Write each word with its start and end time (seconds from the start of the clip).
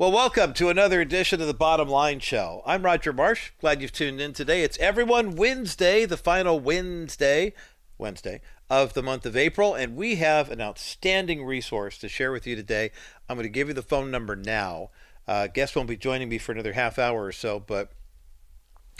Well, 0.00 0.12
welcome 0.12 0.52
to 0.52 0.68
another 0.68 1.00
edition 1.00 1.40
of 1.40 1.48
the 1.48 1.54
Bottom 1.54 1.88
Line 1.88 2.20
Show. 2.20 2.62
I'm 2.64 2.84
Roger 2.84 3.12
Marsh. 3.12 3.50
Glad 3.60 3.82
you've 3.82 3.90
tuned 3.90 4.20
in 4.20 4.32
today. 4.32 4.62
It's 4.62 4.78
Everyone 4.78 5.34
Wednesday, 5.34 6.04
the 6.04 6.16
final 6.16 6.60
Wednesday, 6.60 7.52
Wednesday 7.98 8.40
of 8.70 8.94
the 8.94 9.02
month 9.02 9.26
of 9.26 9.36
April, 9.36 9.74
and 9.74 9.96
we 9.96 10.14
have 10.14 10.52
an 10.52 10.60
outstanding 10.60 11.44
resource 11.44 11.98
to 11.98 12.08
share 12.08 12.30
with 12.30 12.46
you 12.46 12.54
today. 12.54 12.92
I'm 13.28 13.34
going 13.34 13.42
to 13.42 13.48
give 13.48 13.66
you 13.66 13.74
the 13.74 13.82
phone 13.82 14.08
number 14.12 14.36
now. 14.36 14.90
Uh, 15.26 15.48
won't 15.74 15.88
be 15.88 15.96
joining 15.96 16.28
me 16.28 16.38
for 16.38 16.52
another 16.52 16.74
half 16.74 16.96
hour 16.96 17.24
or 17.24 17.32
so, 17.32 17.58
but 17.58 17.90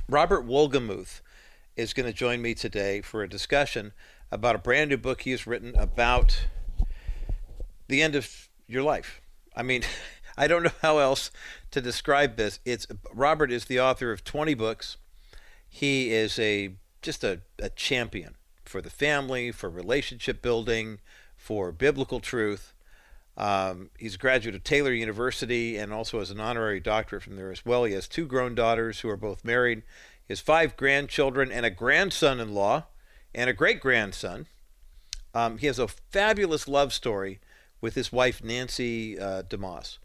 Robert 0.09 0.49
Wolgemuth 0.49 1.21
is 1.77 1.93
going 1.93 2.07
to 2.07 2.12
join 2.12 2.43
me 2.43 2.57
today 2.57 3.03
for 3.03 3.23
a 3.23 3.29
discussion 3.29 3.93
about 4.33 4.57
a 4.57 4.59
brand 4.59 4.91
new 4.91 4.96
book 4.96 5.21
he 5.21 5.30
has 5.30 5.46
written 5.46 5.77
about 5.77 6.46
the 7.87 8.03
end 8.03 8.17
of 8.17 8.49
your 8.67 8.83
life. 8.83 9.21
I 9.55 9.62
mean, 9.62 9.83
I 10.39 10.46
don't 10.46 10.62
know 10.62 10.70
how 10.82 10.98
else 10.98 11.32
to 11.73 11.80
describe 11.80 12.36
this. 12.36 12.61
It's 12.64 12.87
Robert 13.12 13.51
is 13.51 13.65
the 13.65 13.80
author 13.80 14.12
of 14.12 14.23
20 14.23 14.55
books. 14.55 14.97
He 15.69 16.12
is 16.12 16.38
a 16.38 16.74
just 17.02 17.24
a, 17.24 17.41
a 17.59 17.70
champion 17.70 18.37
for 18.64 18.80
the 18.80 18.91
family, 18.91 19.51
for 19.51 19.69
relationship 19.69 20.41
building, 20.41 21.01
for 21.37 21.73
biblical 21.73 22.20
truth. 22.20 22.73
Um, 23.37 23.91
he's 23.98 24.14
a 24.14 24.19
graduate 24.19 24.55
of 24.55 24.64
Taylor 24.64 24.92
University 24.92 25.77
and 25.77 25.92
also 25.92 26.20
has 26.20 26.30
an 26.30 26.41
honorary 26.41 26.80
doctorate 26.80 27.23
from 27.23 27.36
there 27.36 27.50
as 27.50 27.64
well. 27.64 27.84
He 27.84 27.95
has 27.95 28.09
two 28.09 28.27
grown 28.27 28.55
daughters 28.55 29.00
who 29.00 29.09
are 29.09 29.16
both 29.16 29.45
married. 29.45 29.83
He 30.27 30.33
has 30.33 30.41
five 30.41 30.77
grandchildren 30.77 31.50
and 31.50 31.64
a 31.66 31.70
grandson 31.70 32.41
in 32.41 32.55
law 32.55 32.84
and 33.34 33.50
a 33.50 33.52
great 33.52 33.80
grandson. 33.80 34.47
Um, 35.34 35.59
he 35.59 35.66
has 35.66 35.78
a 35.78 35.89
fabulous 35.89 36.66
love 36.66 36.92
story 36.92 37.41
with 37.80 37.95
his 37.95 38.12
wife, 38.12 38.42
Nancy 38.42 39.19
uh, 39.19 39.42
DeMoss. 39.42 39.98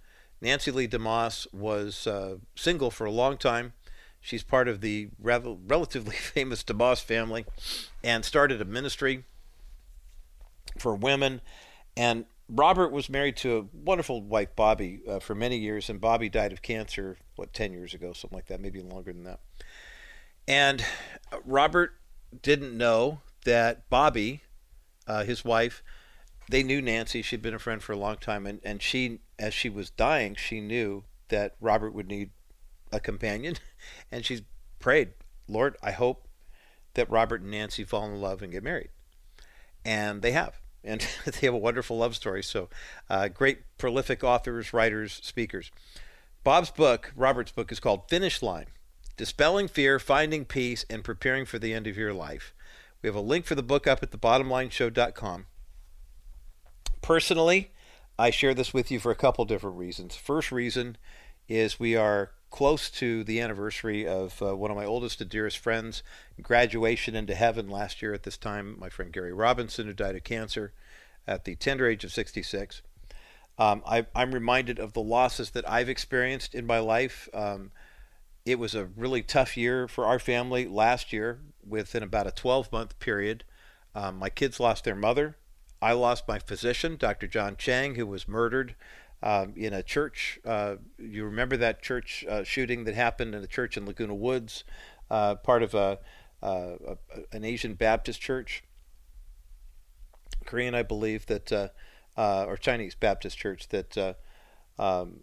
Nancy 0.44 0.72
Lee 0.72 0.90
DeMoss 0.90 1.48
was 1.54 2.06
uh, 2.06 2.36
single 2.54 2.92
for 2.92 3.06
a 3.06 3.12
long 3.12 3.38
time. 3.38 3.72
She's 4.20 4.44
part 4.44 4.68
of 4.68 4.82
the 4.82 5.08
rel- 5.18 5.58
relatively 5.66 6.16
famous 6.18 6.66
DeMoss 6.66 7.02
family 7.02 7.46
and 8.04 8.26
started 8.26 8.62
a 8.62 8.66
ministry 8.66 9.24
for 10.78 10.96
women. 10.96 11.40
And 11.96 12.26
Robert 12.50 12.92
was 12.92 13.10
married 13.10 13.38
to 13.38 13.58
a 13.58 13.66
wonderful 13.74 14.22
wife, 14.22 14.54
Bobbie, 14.54 15.00
uh, 15.08 15.20
for 15.20 15.34
many 15.34 15.58
years, 15.58 15.90
and 15.90 16.02
Bobbie 16.02 16.30
died 16.30 16.52
of 16.52 16.62
cancer, 16.62 17.18
what, 17.38 17.54
10 17.54 17.72
years 17.72 17.94
ago, 17.94 18.12
something 18.12 18.36
like 18.36 18.48
that, 18.48 18.60
maybe 18.60 18.82
longer 18.82 19.14
than 19.14 19.24
that. 19.24 19.40
And 20.46 20.84
Robert 21.46 21.94
didn't 22.42 22.78
know 22.78 23.22
that 23.46 23.90
Bobbie, 23.90 24.42
uh, 25.08 25.24
his 25.24 25.46
wife, 25.46 25.82
they 26.50 26.64
knew 26.64 26.82
Nancy. 26.82 27.22
She'd 27.22 27.42
been 27.42 27.54
a 27.54 27.60
friend 27.60 27.82
for 27.82 27.94
a 27.94 27.98
long 27.98 28.18
time, 28.18 28.46
and, 28.46 28.60
and 28.64 28.82
she, 28.82 29.20
as 29.40 29.54
she 29.54 29.70
was 29.70 29.90
dying, 29.90 30.36
she 30.36 30.62
knew 30.62 31.04
that 31.30 31.56
Robert 31.60 31.94
would 31.94 32.08
need 32.08 32.32
a 32.92 33.00
companion, 33.00 33.56
and 34.12 34.26
she 34.26 34.46
prayed, 34.80 35.14
Lord, 35.48 35.78
I 35.82 35.92
hope 35.92 36.28
that 36.94 37.10
Robert 37.10 37.42
and 37.42 37.52
Nancy 37.52 37.84
fall 37.84 38.06
in 38.06 38.22
love 38.22 38.42
and 38.42 38.52
get 38.52 38.64
married, 38.64 38.90
and 39.84 40.22
they 40.22 40.32
have, 40.32 40.60
and 40.84 41.02
they 41.26 41.48
have 41.48 41.54
a 41.54 41.58
wonderful 41.58 41.98
love 41.98 42.16
story. 42.16 42.44
So, 42.44 42.70
uh, 43.10 43.30
great, 43.30 43.60
prolific 43.78 44.24
authors, 44.24 44.74
writers, 44.74 45.20
speakers. 45.24 45.72
Bob's 46.44 46.72
book, 46.72 47.14
Robert's 47.16 47.54
book, 47.54 47.72
is 47.72 47.80
called 47.80 48.10
Finish 48.10 48.42
Line: 48.42 48.68
Dispelling 49.18 49.68
Fear, 49.68 49.98
Finding 50.00 50.46
Peace, 50.46 50.86
and 50.90 51.04
Preparing 51.04 51.46
for 51.46 51.58
the 51.58 51.74
End 51.74 51.88
of 51.88 51.98
Your 51.98 52.14
Life. 52.14 52.54
We 53.02 53.08
have 53.08 53.16
a 53.16 53.22
link 53.22 53.46
for 53.46 53.56
the 53.56 53.64
book 53.64 53.88
up 53.88 54.04
at 54.04 54.12
thebottomlineshow.com. 54.12 55.46
Personally, 57.04 57.70
I 58.18 58.30
share 58.30 58.54
this 58.54 58.74
with 58.74 58.90
you 58.90 58.98
for 58.98 59.12
a 59.12 59.16
couple 59.16 59.44
different 59.44 59.76
reasons. 59.78 60.16
First 60.16 60.54
reason 60.54 60.98
is 61.50 61.78
we 61.78 61.98
are 61.98 62.32
close 62.50 62.90
to 62.92 63.26
the 63.26 63.42
anniversary 63.42 64.08
of 64.08 64.42
uh, 64.42 64.56
one 64.56 64.72
of 64.72 64.78
my 64.78 64.86
oldest 64.86 65.20
and 65.20 65.30
dearest 65.30 65.58
friends' 65.58 66.02
graduation 66.42 67.14
into 67.14 67.36
heaven 67.36 67.68
last 67.68 68.02
year 68.02 68.14
at 68.14 68.24
this 68.24 68.38
time, 68.38 68.78
my 68.80 68.88
friend 68.88 69.12
Gary 69.12 69.34
Robinson, 69.34 69.86
who 69.86 69.94
died 69.94 70.16
of 70.16 70.24
cancer 70.24 70.72
at 71.28 71.44
the 71.44 71.58
tender 71.58 71.90
age 71.90 72.06
of 72.06 72.14
66. 72.14 72.82
Um, 73.58 73.84
I, 73.86 74.06
am 74.16 74.34
reminded 74.34 74.80
of 74.80 74.94
the 74.94 75.02
losses 75.02 75.52
that 75.52 75.70
I've 75.70 75.90
experienced 75.90 76.56
in 76.56 76.66
my 76.66 76.80
life. 76.80 77.28
Um, 77.34 77.72
it 78.46 78.58
was 78.58 78.76
a 78.76 78.86
really 78.86 79.24
tough 79.24 79.58
year 79.58 79.90
for 79.90 80.06
our 80.06 80.20
family 80.20 80.70
last 80.70 81.12
year, 81.12 81.42
within 81.68 82.02
about 82.02 82.28
a 82.28 82.32
12 82.32 82.72
month 82.72 82.98
period. 83.00 83.44
Um, 83.94 84.20
my 84.20 84.30
kids 84.30 84.62
lost 84.62 84.86
their 84.86 84.96
mother 84.96 85.36
I 85.84 85.92
lost 85.92 86.30
my 86.30 86.40
physician, 86.40 86.96
Dr. 86.96 87.28
John 87.28 87.58
Chang, 87.58 87.96
who 87.96 88.08
was 88.08 88.26
murdered 88.26 88.76
um, 89.22 89.54
in 89.58 89.74
a 89.74 89.84
church. 89.84 90.40
Uh, 90.46 90.76
you 90.98 91.26
remember 91.26 91.58
that 91.58 91.82
church 91.82 92.24
uh, 92.30 92.46
shooting 92.46 92.86
that 92.86 92.96
happened 92.96 93.36
in 93.36 93.44
a 93.44 93.48
church 93.48 93.76
in 93.76 93.86
Laguna 93.86 94.16
Woods, 94.16 94.64
uh, 95.12 95.36
part 95.36 95.62
of 95.62 95.74
a, 95.74 96.00
uh, 96.42 96.76
a, 96.88 96.98
an 97.34 97.44
Asian 97.44 97.74
Baptist 97.74 98.22
church, 98.22 98.64
Korean, 100.46 100.74
I 100.74 100.84
believe 100.84 101.26
that, 101.26 101.52
uh, 101.52 101.68
uh, 102.16 102.46
or 102.46 102.56
Chinese 102.56 102.96
Baptist 102.96 103.38
church 103.38 103.68
that. 103.70 104.18
Um, 104.80 105.20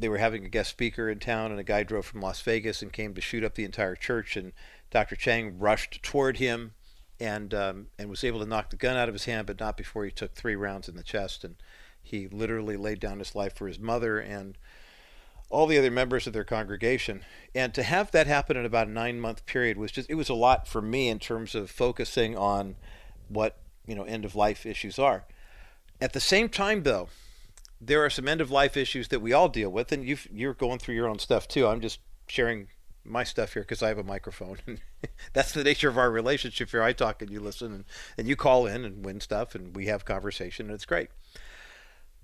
they 0.00 0.08
were 0.08 0.18
having 0.18 0.44
a 0.44 0.48
guest 0.48 0.70
speaker 0.70 1.10
in 1.10 1.18
town, 1.18 1.50
and 1.50 1.58
a 1.58 1.64
guy 1.64 1.82
drove 1.82 2.06
from 2.06 2.20
Las 2.20 2.40
Vegas 2.42 2.82
and 2.82 2.92
came 2.92 3.14
to 3.14 3.20
shoot 3.20 3.42
up 3.42 3.56
the 3.56 3.64
entire 3.64 3.96
church. 3.96 4.36
And 4.36 4.52
Dr. 4.92 5.16
Chang 5.16 5.58
rushed 5.58 6.04
toward 6.04 6.36
him 6.36 6.74
and 7.20 7.52
um, 7.54 7.86
and 7.98 8.08
was 8.08 8.24
able 8.24 8.40
to 8.40 8.46
knock 8.46 8.70
the 8.70 8.76
gun 8.76 8.96
out 8.96 9.08
of 9.08 9.14
his 9.14 9.24
hand, 9.24 9.46
but 9.46 9.60
not 9.60 9.76
before 9.76 10.04
he 10.04 10.10
took 10.10 10.34
three 10.34 10.56
rounds 10.56 10.88
in 10.88 10.96
the 10.96 11.02
chest. 11.02 11.44
And 11.44 11.56
he 12.02 12.28
literally 12.28 12.76
laid 12.76 13.00
down 13.00 13.18
his 13.18 13.34
life 13.34 13.54
for 13.54 13.66
his 13.66 13.78
mother 13.78 14.18
and 14.18 14.56
all 15.50 15.66
the 15.66 15.78
other 15.78 15.90
members 15.90 16.26
of 16.26 16.32
their 16.32 16.44
congregation. 16.44 17.24
And 17.54 17.72
to 17.74 17.82
have 17.82 18.10
that 18.10 18.26
happen 18.26 18.56
in 18.56 18.66
about 18.66 18.88
a 18.88 18.90
nine 18.90 19.20
month 19.20 19.46
period 19.46 19.76
was 19.78 19.92
just 19.92 20.10
it 20.10 20.14
was 20.14 20.28
a 20.28 20.34
lot 20.34 20.68
for 20.68 20.82
me 20.82 21.08
in 21.08 21.18
terms 21.18 21.54
of 21.54 21.70
focusing 21.70 22.36
on 22.36 22.76
what 23.28 23.58
you 23.86 23.94
know 23.94 24.04
end 24.04 24.24
of 24.24 24.34
life 24.34 24.66
issues 24.66 24.98
are. 24.98 25.24
At 26.00 26.12
the 26.12 26.20
same 26.20 26.48
time, 26.48 26.84
though, 26.84 27.08
there 27.80 28.04
are 28.04 28.10
some 28.10 28.28
end 28.28 28.40
of 28.40 28.50
life 28.50 28.76
issues 28.76 29.08
that 29.08 29.20
we 29.20 29.32
all 29.32 29.48
deal 29.48 29.70
with, 29.70 29.90
and 29.90 30.04
you 30.04 30.16
you're 30.32 30.54
going 30.54 30.78
through 30.78 30.94
your 30.94 31.08
own 31.08 31.18
stuff 31.18 31.48
too. 31.48 31.66
I'm 31.66 31.80
just 31.80 32.00
sharing 32.28 32.68
my 33.04 33.24
stuff 33.24 33.54
here 33.54 33.62
because 33.62 33.82
I 33.82 33.88
have 33.88 33.98
a 33.98 34.04
microphone. 34.04 34.58
That's 35.32 35.52
the 35.52 35.64
nature 35.64 35.88
of 35.88 35.98
our 35.98 36.10
relationship 36.10 36.70
here. 36.70 36.82
I 36.82 36.92
talk 36.92 37.22
and 37.22 37.30
you 37.30 37.40
listen, 37.40 37.72
and, 37.72 37.84
and 38.16 38.28
you 38.28 38.36
call 38.36 38.66
in 38.66 38.84
and 38.84 39.04
win 39.04 39.20
stuff, 39.20 39.54
and 39.54 39.74
we 39.74 39.86
have 39.86 40.04
conversation, 40.04 40.66
and 40.66 40.74
it's 40.74 40.84
great. 40.84 41.10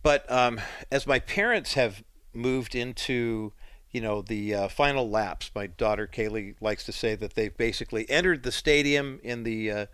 But 0.03 0.31
um, 0.31 0.61
as 0.91 1.07
my 1.07 1.19
parents 1.19 1.75
have 1.75 2.05
moved 2.35 2.75
into, 2.75 3.53
you 3.91 4.01
know, 4.01 4.21
the 4.21 4.55
uh, 4.55 4.69
final 4.69 5.09
laps, 5.09 5.51
my 5.55 5.67
daughter 5.67 6.07
Kaylee 6.07 6.57
likes 6.61 6.85
to 6.85 6.93
say 6.93 7.15
that 7.15 7.35
they've 7.35 7.57
basically 7.57 8.09
entered 8.11 8.43
the 8.43 8.53
stadium 8.53 9.21
in 9.23 9.45
the 9.45 9.71
uh, 9.71 9.87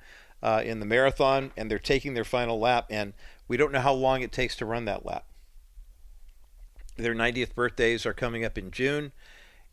uh, 0.43 0.63
in 0.65 0.81
the 0.81 0.87
marathon, 0.87 1.53
and 1.57 1.71
they're 1.71 1.79
taking 1.79 2.15
their 2.15 2.25
final 2.25 2.59
lap, 2.59 2.87
and 2.91 3.13
we 3.47 3.57
don't 3.57 3.73
know 3.73 3.81
how 3.81 3.93
long 3.93 4.23
it 4.23 4.33
takes 4.33 4.57
to 4.57 4.65
run 4.65 4.87
that 4.87 5.05
lap. 5.05 5.27
Their 6.97 7.15
90th 7.15 7.55
birthdays 7.55 8.07
are 8.07 8.15
coming 8.15 8.45
up 8.45 8.57
in 8.59 8.71
June, 8.71 9.13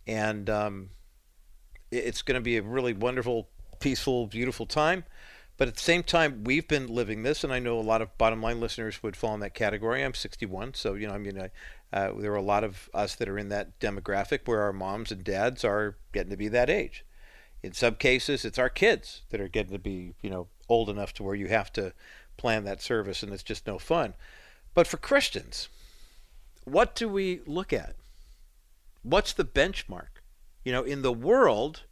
and 0.05 0.49
um, 0.49 0.89
it's 1.91 2.21
going 2.21 2.35
to 2.35 2.41
be 2.41 2.57
a 2.57 2.61
really 2.61 2.93
wonderful, 2.93 3.47
peaceful, 3.79 4.27
beautiful 4.27 4.65
time. 4.65 5.03
But 5.57 5.67
at 5.67 5.75
the 5.75 5.81
same 5.81 6.03
time, 6.03 6.43
we've 6.43 6.67
been 6.67 6.87
living 6.87 7.23
this, 7.23 7.43
and 7.43 7.51
I 7.51 7.57
know 7.57 7.79
a 7.79 7.81
lot 7.81 8.03
of 8.03 8.15
bottom 8.19 8.41
line 8.43 8.59
listeners 8.59 9.01
would 9.01 9.15
fall 9.15 9.33
in 9.33 9.39
that 9.39 9.55
category. 9.55 10.03
I'm 10.03 10.13
61, 10.13 10.75
so 10.75 10.93
you 10.93 11.07
know, 11.07 11.13
I 11.13 11.17
mean, 11.17 11.39
I, 11.39 11.49
uh, 11.91 12.13
there 12.15 12.31
are 12.31 12.35
a 12.35 12.41
lot 12.41 12.63
of 12.63 12.89
us 12.93 13.15
that 13.15 13.27
are 13.27 13.39
in 13.39 13.49
that 13.49 13.79
demographic 13.79 14.41
where 14.45 14.61
our 14.61 14.73
moms 14.73 15.11
and 15.11 15.23
dads 15.23 15.63
are 15.63 15.95
getting 16.13 16.29
to 16.29 16.37
be 16.37 16.47
that 16.49 16.69
age. 16.69 17.03
In 17.63 17.73
some 17.73 17.95
cases, 17.95 18.45
it's 18.45 18.59
our 18.59 18.69
kids 18.69 19.23
that 19.29 19.41
are 19.41 19.47
getting 19.47 19.71
to 19.71 19.79
be, 19.79 20.13
you 20.21 20.29
know, 20.29 20.47
old 20.69 20.89
enough 20.89 21.11
to 21.13 21.23
where 21.23 21.35
you 21.35 21.47
have 21.47 21.73
to 21.73 21.93
plan 22.37 22.63
that 22.65 22.81
service, 22.81 23.23
and 23.23 23.33
it's 23.33 23.41
just 23.41 23.65
no 23.65 23.79
fun. 23.79 24.13
But 24.75 24.85
for 24.85 24.97
Christians, 24.97 25.69
what 26.65 26.93
do 26.93 27.09
we 27.09 27.41
look 27.47 27.73
at? 27.73 27.95
What's 29.01 29.33
the 29.33 29.45
benchmark? 29.45 30.21
You 30.63 30.71
know, 30.71 30.83
in 30.83 31.01
the 31.01 31.13
world, 31.13 31.83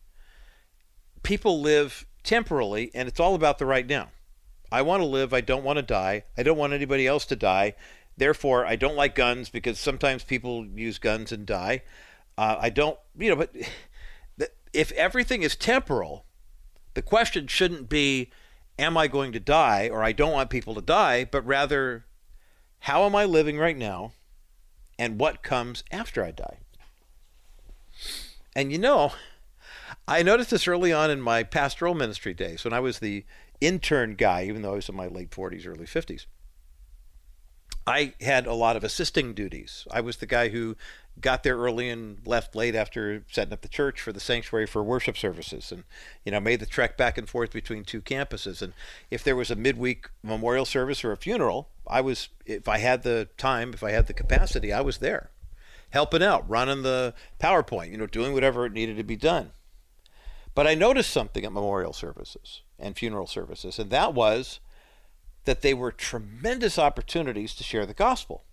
people 1.26 1.60
live 1.60 2.06
temporally, 2.24 2.92
and 2.94 3.08
it's 3.08 3.20
all 3.20 3.36
about 3.36 3.58
the 3.58 3.66
right 3.66 3.86
now. 3.86 4.10
I 4.72 4.82
want 4.82 5.02
to 5.02 5.08
live. 5.08 5.34
I 5.34 5.42
don't 5.42 5.64
want 5.64 5.78
to 5.78 5.84
die. 5.84 6.24
I 6.38 6.44
don't 6.44 6.58
want 6.58 6.74
anybody 6.74 7.06
else 7.06 7.26
to 7.26 7.36
die. 7.36 7.74
Therefore, 8.16 8.66
I 8.66 8.76
don't 8.76 8.96
like 8.96 9.16
guns 9.16 9.50
because 9.50 9.80
sometimes 9.80 10.24
people 10.24 10.66
use 10.66 11.00
guns 11.00 11.32
and 11.32 11.46
die. 11.46 11.82
Uh, 12.38 12.58
I 12.60 12.70
don't, 12.70 12.98
you 13.18 13.30
know, 13.30 13.36
but 13.36 13.54
if 14.74 14.92
everything 14.94 15.44
is 15.44 15.56
temporal, 15.56 16.26
the 16.94 17.02
question 17.02 17.48
shouldn't 17.48 17.90
be, 17.90 18.32
am 18.80 18.96
I 18.96 19.08
going 19.08 19.32
to 19.34 19.40
die 19.40 19.90
or 19.90 20.04
I 20.04 20.12
don't 20.12 20.34
want 20.34 20.50
people 20.50 20.76
to 20.76 20.82
die, 20.82 21.26
but 21.26 21.46
rather, 21.46 22.06
how 22.80 23.04
am 23.06 23.16
I 23.16 23.26
living 23.26 23.58
right 23.58 23.78
now 23.78 24.14
and 24.98 25.20
what 25.20 25.44
comes 25.44 25.84
after 25.92 26.24
I 26.24 26.32
die? 26.32 26.58
And 28.56 28.72
you 28.72 28.78
know, 28.78 29.14
I 30.08 30.24
noticed 30.24 30.52
this 30.52 30.68
early 30.68 30.94
on 30.94 31.10
in 31.10 31.22
my 31.22 31.44
pastoral 31.44 31.96
ministry 31.96 32.34
days 32.34 32.64
when 32.64 32.74
I 32.74 32.80
was 32.80 33.00
the 33.00 33.26
intern 33.62 34.16
guy, 34.16 34.44
even 34.46 34.62
though 34.62 34.74
I 34.74 34.76
was 34.76 34.90
in 34.90 34.96
my 34.96 35.08
late 35.08 35.32
40s, 35.32 35.68
early 35.68 35.86
50s. 35.86 36.26
I 37.88 38.14
had 38.20 38.48
a 38.48 38.54
lot 38.54 38.76
of 38.76 38.84
assisting 38.84 39.34
duties. 39.34 39.88
I 39.92 40.02
was 40.02 40.18
the 40.18 40.26
guy 40.26 40.50
who 40.50 40.76
got 41.22 41.44
there 41.44 41.58
early 41.58 41.90
and 41.90 42.20
left 42.26 42.56
late 42.56 42.76
after 42.76 43.24
setting 43.32 43.54
up 43.54 43.62
the 43.62 43.68
church 43.68 44.02
for 44.02 44.12
the 44.12 44.20
sanctuary 44.20 44.66
for 44.66 44.84
worship 44.84 45.18
services 45.18 45.72
and 45.72 45.84
you 46.26 46.32
know 46.32 46.40
made 46.40 46.60
the 46.60 46.66
trek 46.66 46.98
back 46.98 47.18
and 47.18 47.30
forth 47.30 47.52
between 47.52 47.84
two 47.84 48.02
campuses 48.02 48.62
and 48.62 48.74
if 49.10 49.24
there 49.24 49.36
was 49.36 49.50
a 49.50 49.56
midweek 49.56 50.10
memorial 50.24 50.66
service 50.66 51.04
or 51.04 51.12
a 51.12 51.18
funeral 51.18 51.70
i 51.88 52.02
was 52.02 52.30
if 52.46 52.68
i 52.68 52.80
had 52.80 53.04
the 53.04 53.30
time 53.38 53.74
if 53.74 53.82
i 53.82 53.92
had 53.92 54.08
the 54.08 54.14
capacity 54.14 54.74
i 54.74 54.82
was 54.82 54.98
there 54.98 55.32
helping 55.92 56.22
out 56.22 56.48
running 56.50 56.84
the 56.84 57.14
powerpoint 57.40 57.92
you 57.92 57.98
know 57.98 58.08
doing 58.08 58.34
whatever 58.34 58.66
it 58.66 58.74
needed 58.74 58.98
to 58.98 59.04
be 59.04 59.16
done 59.16 59.52
but 60.56 60.66
i 60.66 60.74
noticed 60.74 61.12
something 61.12 61.46
at 61.46 61.52
memorial 61.52 61.94
services 61.94 62.64
and 62.80 62.98
funeral 62.98 63.28
services 63.28 63.78
and 63.78 63.92
that 63.92 64.14
was 64.14 64.60
that 65.44 65.62
they 65.62 65.76
were 65.76 65.92
tremendous 65.92 66.80
opportunities 66.80 67.54
to 67.54 67.64
share 67.64 67.86
the 67.86 67.94
gospel 67.94 68.44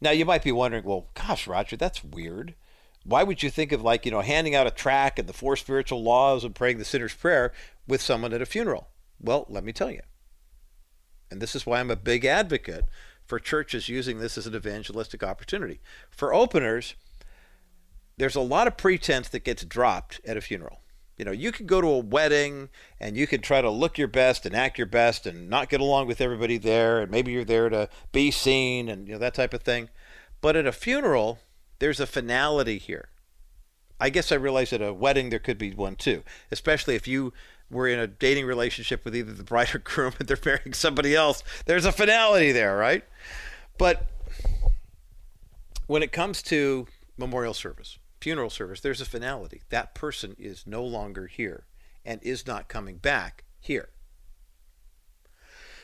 now 0.00 0.10
you 0.10 0.24
might 0.24 0.44
be 0.44 0.52
wondering, 0.52 0.84
well, 0.84 1.08
gosh, 1.14 1.46
Roger, 1.46 1.76
that's 1.76 2.04
weird. 2.04 2.54
Why 3.04 3.22
would 3.22 3.42
you 3.42 3.50
think 3.50 3.72
of 3.72 3.82
like, 3.82 4.04
you 4.04 4.10
know, 4.10 4.20
handing 4.20 4.54
out 4.54 4.66
a 4.66 4.72
track 4.72 5.18
and 5.18 5.28
the 5.28 5.32
four 5.32 5.56
spiritual 5.56 6.02
laws 6.02 6.44
and 6.44 6.54
praying 6.54 6.78
the 6.78 6.84
sinner's 6.84 7.14
prayer 7.14 7.52
with 7.86 8.02
someone 8.02 8.32
at 8.32 8.42
a 8.42 8.46
funeral? 8.46 8.88
Well, 9.20 9.46
let 9.48 9.64
me 9.64 9.72
tell 9.72 9.90
you. 9.90 10.02
And 11.30 11.40
this 11.40 11.54
is 11.54 11.64
why 11.64 11.80
I'm 11.80 11.90
a 11.90 11.96
big 11.96 12.24
advocate 12.24 12.84
for 13.24 13.38
churches 13.38 13.88
using 13.88 14.18
this 14.18 14.36
as 14.36 14.46
an 14.46 14.54
evangelistic 14.54 15.22
opportunity. 15.22 15.80
For 16.10 16.34
openers, 16.34 16.94
there's 18.16 18.36
a 18.36 18.40
lot 18.40 18.66
of 18.66 18.76
pretense 18.76 19.28
that 19.28 19.44
gets 19.44 19.64
dropped 19.64 20.20
at 20.26 20.36
a 20.36 20.40
funeral. 20.40 20.80
You 21.16 21.24
know, 21.24 21.32
you 21.32 21.50
could 21.52 21.66
go 21.66 21.80
to 21.80 21.86
a 21.86 21.98
wedding 21.98 22.68
and 23.00 23.16
you 23.16 23.26
could 23.26 23.42
try 23.42 23.60
to 23.60 23.70
look 23.70 23.96
your 23.96 24.08
best 24.08 24.44
and 24.44 24.54
act 24.54 24.78
your 24.78 24.86
best 24.86 25.26
and 25.26 25.48
not 25.48 25.70
get 25.70 25.80
along 25.80 26.06
with 26.06 26.20
everybody 26.20 26.58
there, 26.58 27.00
and 27.00 27.10
maybe 27.10 27.32
you're 27.32 27.44
there 27.44 27.68
to 27.68 27.88
be 28.12 28.30
seen 28.30 28.88
and 28.88 29.06
you 29.06 29.14
know 29.14 29.18
that 29.18 29.34
type 29.34 29.54
of 29.54 29.62
thing. 29.62 29.88
But 30.40 30.56
at 30.56 30.66
a 30.66 30.72
funeral, 30.72 31.38
there's 31.78 32.00
a 32.00 32.06
finality 32.06 32.78
here. 32.78 33.08
I 33.98 34.10
guess 34.10 34.30
I 34.30 34.34
realize 34.34 34.74
at 34.74 34.82
a 34.82 34.92
wedding 34.92 35.30
there 35.30 35.38
could 35.38 35.56
be 35.56 35.72
one 35.72 35.96
too, 35.96 36.22
especially 36.50 36.96
if 36.96 37.08
you 37.08 37.32
were 37.70 37.88
in 37.88 37.98
a 37.98 38.06
dating 38.06 38.44
relationship 38.44 39.04
with 39.04 39.16
either 39.16 39.32
the 39.32 39.42
bride 39.42 39.74
or 39.74 39.78
groom 39.78 40.12
and 40.18 40.28
they're 40.28 40.38
marrying 40.44 40.74
somebody 40.74 41.14
else. 41.14 41.42
There's 41.64 41.86
a 41.86 41.92
finality 41.92 42.52
there, 42.52 42.76
right? 42.76 43.04
But 43.78 44.06
when 45.86 46.02
it 46.02 46.12
comes 46.12 46.42
to 46.44 46.86
memorial 47.16 47.54
service, 47.54 47.98
funeral 48.26 48.50
service, 48.50 48.80
there's 48.80 49.00
a 49.00 49.04
finality. 49.04 49.62
That 49.68 49.94
person 49.94 50.34
is 50.36 50.66
no 50.66 50.82
longer 50.82 51.28
here 51.28 51.64
and 52.04 52.20
is 52.24 52.44
not 52.44 52.66
coming 52.66 52.96
back 52.96 53.44
here. 53.60 53.90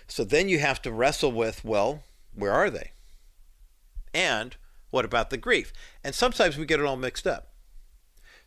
So 0.09 0.25
then 0.25 0.49
you 0.49 0.59
have 0.59 0.83
to 0.83 0.91
wrestle 0.91 1.31
with, 1.31 1.65
well, 1.65 2.03
where 2.35 2.50
are 2.50 2.69
they? 2.69 2.94
And 4.12 4.56
what 4.91 5.05
about 5.05 5.31
the 5.31 5.37
grief? 5.37 5.73
And 6.03 6.17
sometimes 6.17 6.59
we 6.59 6.67
get 6.67 6.81
it 6.81 6.85
all 6.85 6.97
mixed 6.97 7.29
up. 7.29 7.53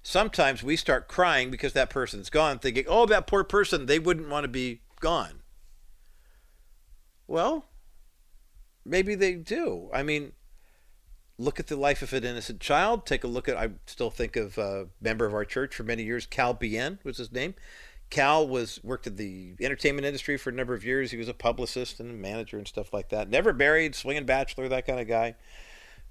Sometimes 0.04 0.62
we 0.62 0.76
start 0.76 1.08
crying 1.08 1.50
because 1.50 1.72
that 1.72 1.90
person's 1.90 2.30
gone, 2.30 2.60
thinking, 2.60 2.84
oh, 2.90 3.06
that 3.06 3.28
poor 3.28 3.46
person, 3.46 3.86
they 3.86 3.98
wouldn't 3.98 4.28
want 4.28 4.44
to 4.44 4.50
be 4.50 4.82
gone. 5.00 5.40
Well, 7.28 7.70
maybe 8.84 9.16
they 9.16 9.36
do. 9.36 9.90
I 9.94 10.04
mean, 10.04 10.34
look 11.38 11.60
at 11.60 11.68
the 11.68 11.76
life 11.76 12.02
of 12.02 12.14
an 12.14 12.24
innocent 12.24 12.60
child. 12.60 13.06
Take 13.06 13.24
a 13.24 13.28
look 13.28 13.50
at, 13.50 13.58
I 13.58 13.72
still 13.86 14.10
think 14.10 14.36
of 14.36 14.58
a 14.58 14.88
member 15.02 15.26
of 15.26 15.34
our 15.34 15.46
church 15.46 15.76
for 15.76 15.84
many 15.84 16.04
years, 16.04 16.26
Cal 16.26 16.54
Bien 16.54 17.00
was 17.04 17.18
his 17.18 17.32
name. 17.32 17.56
Cal 18.10 18.48
was 18.48 18.80
worked 18.84 19.08
in 19.08 19.16
the 19.16 19.56
entertainment 19.60 20.06
industry 20.06 20.38
for 20.38 20.50
a 20.50 20.54
number 20.54 20.74
of 20.74 20.86
years. 20.86 21.12
He 21.12 21.18
was 21.18 21.28
a 21.28 21.34
publicist 21.34 22.00
and 22.00 22.12
a 22.12 22.14
manager 22.14 22.58
and 22.58 22.68
stuff 22.68 22.94
like 22.94 23.10
that. 23.10 23.30
Never 23.30 23.54
married, 23.54 23.96
swinging 23.96 24.26
bachelor, 24.26 24.70
that 24.70 24.86
kind 24.86 25.00
of 25.00 25.08
guy. 25.08 25.36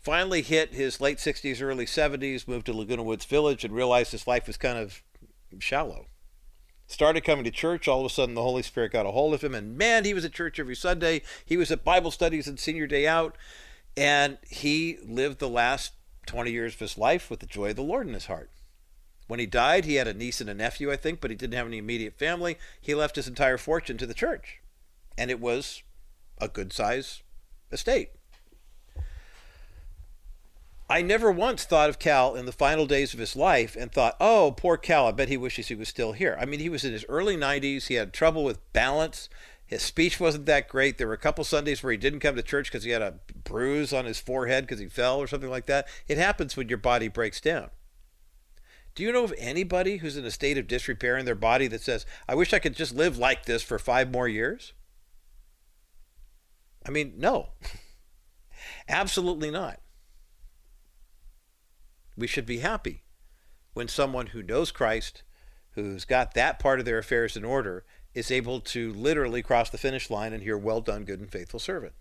Finally 0.00 0.42
hit 0.42 0.74
his 0.74 1.00
late 1.00 1.18
60s, 1.18 1.62
early 1.62 1.86
70s, 1.86 2.46
moved 2.46 2.66
to 2.66 2.74
Laguna 2.74 3.02
Woods 3.02 3.24
Village 3.24 3.64
and 3.64 3.74
realized 3.74 4.12
his 4.12 4.26
life 4.26 4.46
was 4.46 4.56
kind 4.56 4.76
of 4.76 5.02
shallow. 5.60 6.08
Started 6.86 7.24
coming 7.24 7.44
to 7.44 7.50
church. 7.50 7.88
All 7.88 8.00
of 8.00 8.06
a 8.06 8.14
sudden, 8.14 8.34
the 8.34 8.42
Holy 8.42 8.62
Spirit 8.62 8.92
got 8.92 9.06
a 9.06 9.12
hold 9.12 9.32
of 9.32 9.42
him, 9.42 9.54
and 9.54 9.78
man, 9.78 10.04
he 10.04 10.12
was 10.12 10.24
at 10.24 10.34
church 10.34 10.60
every 10.60 10.76
Sunday. 10.76 11.22
He 11.46 11.56
was 11.56 11.70
at 11.70 11.84
Bible 11.84 12.10
studies 12.10 12.46
and 12.46 12.60
senior 12.60 12.86
day 12.86 13.06
out. 13.06 13.36
And 13.96 14.38
he 14.48 14.98
lived 15.04 15.38
the 15.38 15.48
last 15.48 15.92
20 16.26 16.50
years 16.50 16.74
of 16.74 16.80
his 16.80 16.98
life 16.98 17.30
with 17.30 17.40
the 17.40 17.46
joy 17.46 17.70
of 17.70 17.76
the 17.76 17.82
Lord 17.82 18.06
in 18.06 18.14
his 18.14 18.26
heart. 18.26 18.50
When 19.26 19.40
he 19.40 19.46
died, 19.46 19.84
he 19.84 19.94
had 19.94 20.08
a 20.08 20.14
niece 20.14 20.40
and 20.40 20.50
a 20.50 20.54
nephew, 20.54 20.92
I 20.92 20.96
think, 20.96 21.20
but 21.20 21.30
he 21.30 21.36
didn't 21.36 21.54
have 21.54 21.66
any 21.66 21.78
immediate 21.78 22.18
family. 22.18 22.58
He 22.80 22.94
left 22.94 23.16
his 23.16 23.28
entire 23.28 23.56
fortune 23.56 23.96
to 23.98 24.06
the 24.06 24.14
church. 24.14 24.60
And 25.16 25.30
it 25.30 25.40
was 25.40 25.82
a 26.40 26.48
good 26.48 26.72
size 26.72 27.22
estate. 27.72 28.10
I 30.88 31.00
never 31.00 31.32
once 31.32 31.64
thought 31.64 31.88
of 31.88 31.98
Cal 31.98 32.34
in 32.34 32.44
the 32.44 32.52
final 32.52 32.84
days 32.84 33.14
of 33.14 33.20
his 33.20 33.34
life 33.34 33.74
and 33.74 33.90
thought, 33.90 34.16
oh, 34.20 34.54
poor 34.54 34.76
Cal, 34.76 35.06
I 35.06 35.12
bet 35.12 35.30
he 35.30 35.38
wishes 35.38 35.68
he 35.68 35.74
was 35.74 35.88
still 35.88 36.12
here. 36.12 36.36
I 36.38 36.44
mean, 36.44 36.60
he 36.60 36.68
was 36.68 36.84
in 36.84 36.92
his 36.92 37.06
early 37.08 37.36
90s. 37.36 37.86
He 37.86 37.94
had 37.94 38.12
trouble 38.12 38.44
with 38.44 38.72
balance. 38.74 39.30
His 39.74 39.82
speech 39.82 40.20
wasn't 40.20 40.46
that 40.46 40.68
great. 40.68 40.98
There 40.98 41.08
were 41.08 41.14
a 41.14 41.18
couple 41.18 41.42
Sundays 41.42 41.82
where 41.82 41.90
he 41.90 41.96
didn't 41.98 42.20
come 42.20 42.36
to 42.36 42.42
church 42.44 42.70
because 42.70 42.84
he 42.84 42.92
had 42.92 43.02
a 43.02 43.18
bruise 43.42 43.92
on 43.92 44.04
his 44.04 44.20
forehead 44.20 44.62
because 44.62 44.78
he 44.78 44.86
fell 44.86 45.18
or 45.18 45.26
something 45.26 45.50
like 45.50 45.66
that. 45.66 45.88
It 46.06 46.16
happens 46.16 46.56
when 46.56 46.68
your 46.68 46.78
body 46.78 47.08
breaks 47.08 47.40
down. 47.40 47.70
Do 48.94 49.02
you 49.02 49.10
know 49.10 49.24
of 49.24 49.34
anybody 49.36 49.96
who's 49.96 50.16
in 50.16 50.24
a 50.24 50.30
state 50.30 50.58
of 50.58 50.68
disrepair 50.68 51.18
in 51.18 51.24
their 51.24 51.34
body 51.34 51.66
that 51.66 51.80
says, 51.80 52.06
I 52.28 52.36
wish 52.36 52.52
I 52.52 52.60
could 52.60 52.76
just 52.76 52.94
live 52.94 53.18
like 53.18 53.46
this 53.46 53.64
for 53.64 53.80
five 53.80 54.12
more 54.12 54.28
years? 54.28 54.74
I 56.86 56.90
mean, 56.90 57.14
no. 57.16 57.48
Absolutely 58.88 59.50
not. 59.50 59.80
We 62.16 62.28
should 62.28 62.46
be 62.46 62.58
happy 62.58 63.02
when 63.72 63.88
someone 63.88 64.28
who 64.28 64.40
knows 64.40 64.70
Christ, 64.70 65.24
who's 65.72 66.04
got 66.04 66.34
that 66.34 66.60
part 66.60 66.78
of 66.78 66.84
their 66.84 66.98
affairs 66.98 67.36
in 67.36 67.44
order, 67.44 67.84
is 68.14 68.30
able 68.30 68.60
to 68.60 68.92
literally 68.92 69.42
cross 69.42 69.70
the 69.70 69.78
finish 69.78 70.08
line 70.08 70.32
and 70.32 70.42
hear, 70.42 70.56
well 70.56 70.80
done, 70.80 71.04
good 71.04 71.20
and 71.20 71.30
faithful 71.30 71.58
servant. 71.58 71.94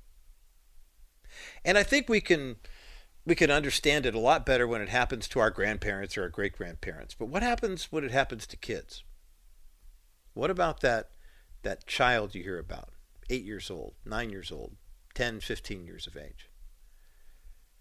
And 1.65 1.77
I 1.77 1.83
think 1.83 2.07
we 2.07 2.21
can 2.21 2.57
we 3.25 3.35
can 3.35 3.49
understand 3.49 4.05
it 4.05 4.13
a 4.13 4.19
lot 4.19 4.45
better 4.45 4.67
when 4.67 4.81
it 4.81 4.89
happens 4.89 5.27
to 5.29 5.39
our 5.39 5.49
grandparents 5.49 6.17
or 6.17 6.23
our 6.23 6.29
great 6.29 6.53
grandparents. 6.57 7.15
But 7.17 7.27
what 7.29 7.41
happens 7.41 7.85
when 7.89 8.03
it 8.03 8.11
happens 8.11 8.45
to 8.47 8.57
kids? 8.57 9.03
What 10.33 10.49
about 10.49 10.81
that 10.81 11.11
that 11.63 11.87
child 11.87 12.35
you 12.35 12.43
hear 12.43 12.59
about, 12.59 12.89
eight 13.29 13.45
years 13.45 13.71
old, 13.71 13.93
nine 14.05 14.29
years 14.29 14.51
old, 14.51 14.75
10, 15.13 15.39
15 15.39 15.85
years 15.85 16.05
of 16.05 16.17
age? 16.17 16.49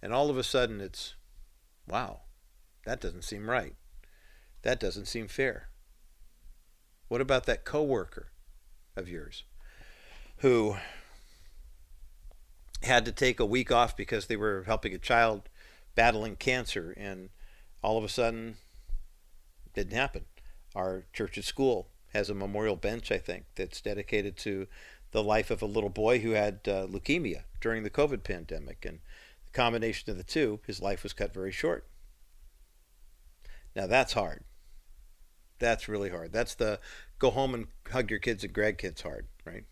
And 0.01 0.13
all 0.13 0.31
of 0.31 0.39
a 0.39 0.45
sudden 0.45 0.81
it's, 0.81 1.15
wow, 1.89 2.21
that 2.87 3.01
doesn't 3.01 3.25
seem 3.25 3.51
right. 3.51 3.75
That 4.63 4.79
doesn't 4.79 5.07
seem 5.07 5.27
fair. 5.27 5.69
What 7.09 7.21
about 7.21 7.47
that 7.47 7.65
coworker 7.65 8.32
of 8.97 9.09
yours 9.09 9.45
who 10.39 10.77
had 12.83 13.05
to 13.05 13.13
take 13.13 13.39
a 13.39 13.47
week 13.47 13.71
off 13.71 13.97
because 13.97 14.27
they 14.27 14.37
were 14.37 14.65
helping 14.67 14.93
a 14.93 14.99
child 14.99 15.49
battling 15.95 16.37
cancer 16.37 16.95
and 16.97 17.31
all 17.83 17.97
of 17.97 18.05
a 18.05 18.09
sudden 18.09 18.57
it 19.67 19.73
didn't 19.75 19.97
happen. 19.97 20.25
Our 20.75 21.05
church's 21.13 21.47
school 21.47 21.89
has 22.13 22.29
a 22.29 22.35
memorial 22.35 22.77
bench, 22.77 23.11
I 23.11 23.19
think, 23.19 23.45
that's 23.55 23.81
dedicated 23.81 24.37
to 24.39 24.67
the 25.13 25.23
life 25.23 25.51
of 25.51 25.63
a 25.63 25.67
little 25.67 25.91
boy 25.91 26.21
who 26.21 26.31
had 26.31 26.61
uh, 26.67 26.87
leukemia 26.87 27.43
during 27.61 27.83
the 27.83 27.91
COVID 27.91 28.25
pandemic. 28.25 28.85
And 28.85 29.01
the 29.47 29.53
combination 29.53 30.11
of 30.11 30.17
the 30.17 30.25
two, 30.25 30.61
his 30.67 30.81
life 30.81 31.03
was 31.03 31.13
cut 31.13 31.33
very 31.33 31.53
short. 31.53 31.87
Now 33.77 33.87
that's 33.87 34.15
hard. 34.15 34.45
That's 35.59 35.89
really 35.89 36.11
hard. 36.11 36.33
That's 36.33 36.55
the 36.55 36.81
go 37.23 37.31
home 37.31 37.55
and 37.55 37.69
hug 37.93 38.11
your 38.11 38.19
kids 38.19 38.43
and 38.43 38.53
grandkids 38.53 39.03
hard, 39.03 39.29
right? 39.47 39.65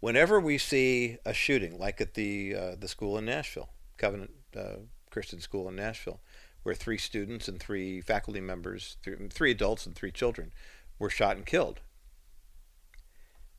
Whenever 0.00 0.40
we 0.40 0.58
see 0.58 1.16
a 1.24 1.32
shooting, 1.32 1.78
like 1.78 2.00
at 2.00 2.14
the 2.14 2.56
uh, 2.56 2.74
the 2.78 2.88
school 2.88 3.16
in 3.16 3.24
Nashville, 3.24 3.70
Covenant 3.98 4.32
uh, 4.56 4.82
Christian 5.10 5.40
School 5.40 5.68
in 5.68 5.76
Nashville, 5.76 6.20
where 6.64 6.74
three 6.74 6.98
students 6.98 7.46
and 7.46 7.60
three 7.60 8.00
faculty 8.00 8.40
members, 8.40 8.96
three 9.30 9.52
adults 9.52 9.86
and 9.86 9.94
three 9.94 10.10
children, 10.10 10.52
were 10.98 11.08
shot 11.08 11.36
and 11.36 11.46
killed. 11.46 11.80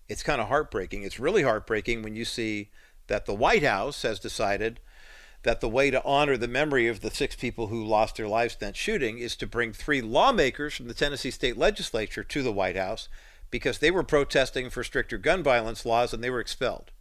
It's 0.10 0.22
kind 0.22 0.42
of 0.42 0.50
heartbreaking. 0.50 1.04
It's 1.04 1.18
really 1.18 1.44
heartbreaking 1.44 2.02
when 2.02 2.14
you 2.14 2.26
see 2.26 2.72
that 3.08 3.26
the 3.26 3.34
White 3.34 3.64
House 3.64 4.02
has 4.02 4.20
decided 4.20 4.82
that 5.44 5.60
the 5.62 5.70
way 5.70 5.92
to 5.92 6.04
honor 6.04 6.38
the 6.38 6.48
memory 6.48 6.88
of 6.88 7.02
the 7.02 7.12
six 7.12 7.36
people 7.36 7.68
who 7.68 7.84
lost 7.84 8.16
their 8.16 8.28
lives 8.28 8.56
in 8.60 8.66
that 8.66 8.78
shooting 8.78 9.18
is 9.18 9.36
to 9.36 9.46
bring 9.46 9.74
three 9.74 10.02
lawmakers 10.02 10.74
from 10.74 10.88
the 10.88 10.94
Tennessee 10.94 11.32
state 11.32 11.58
legislature 11.58 12.24
to 12.24 12.42
the 12.42 12.52
White 12.52 12.78
House 12.78 13.10
because 13.52 13.78
they 13.78 13.92
were 13.92 14.04
protesting 14.04 14.70
for 14.70 14.84
stricter 14.84 15.18
gun 15.18 15.44
violence 15.44 15.86
laws 15.86 16.14
and 16.14 16.24
they 16.24 16.30
were 16.30 16.40
expelled. 16.40 16.92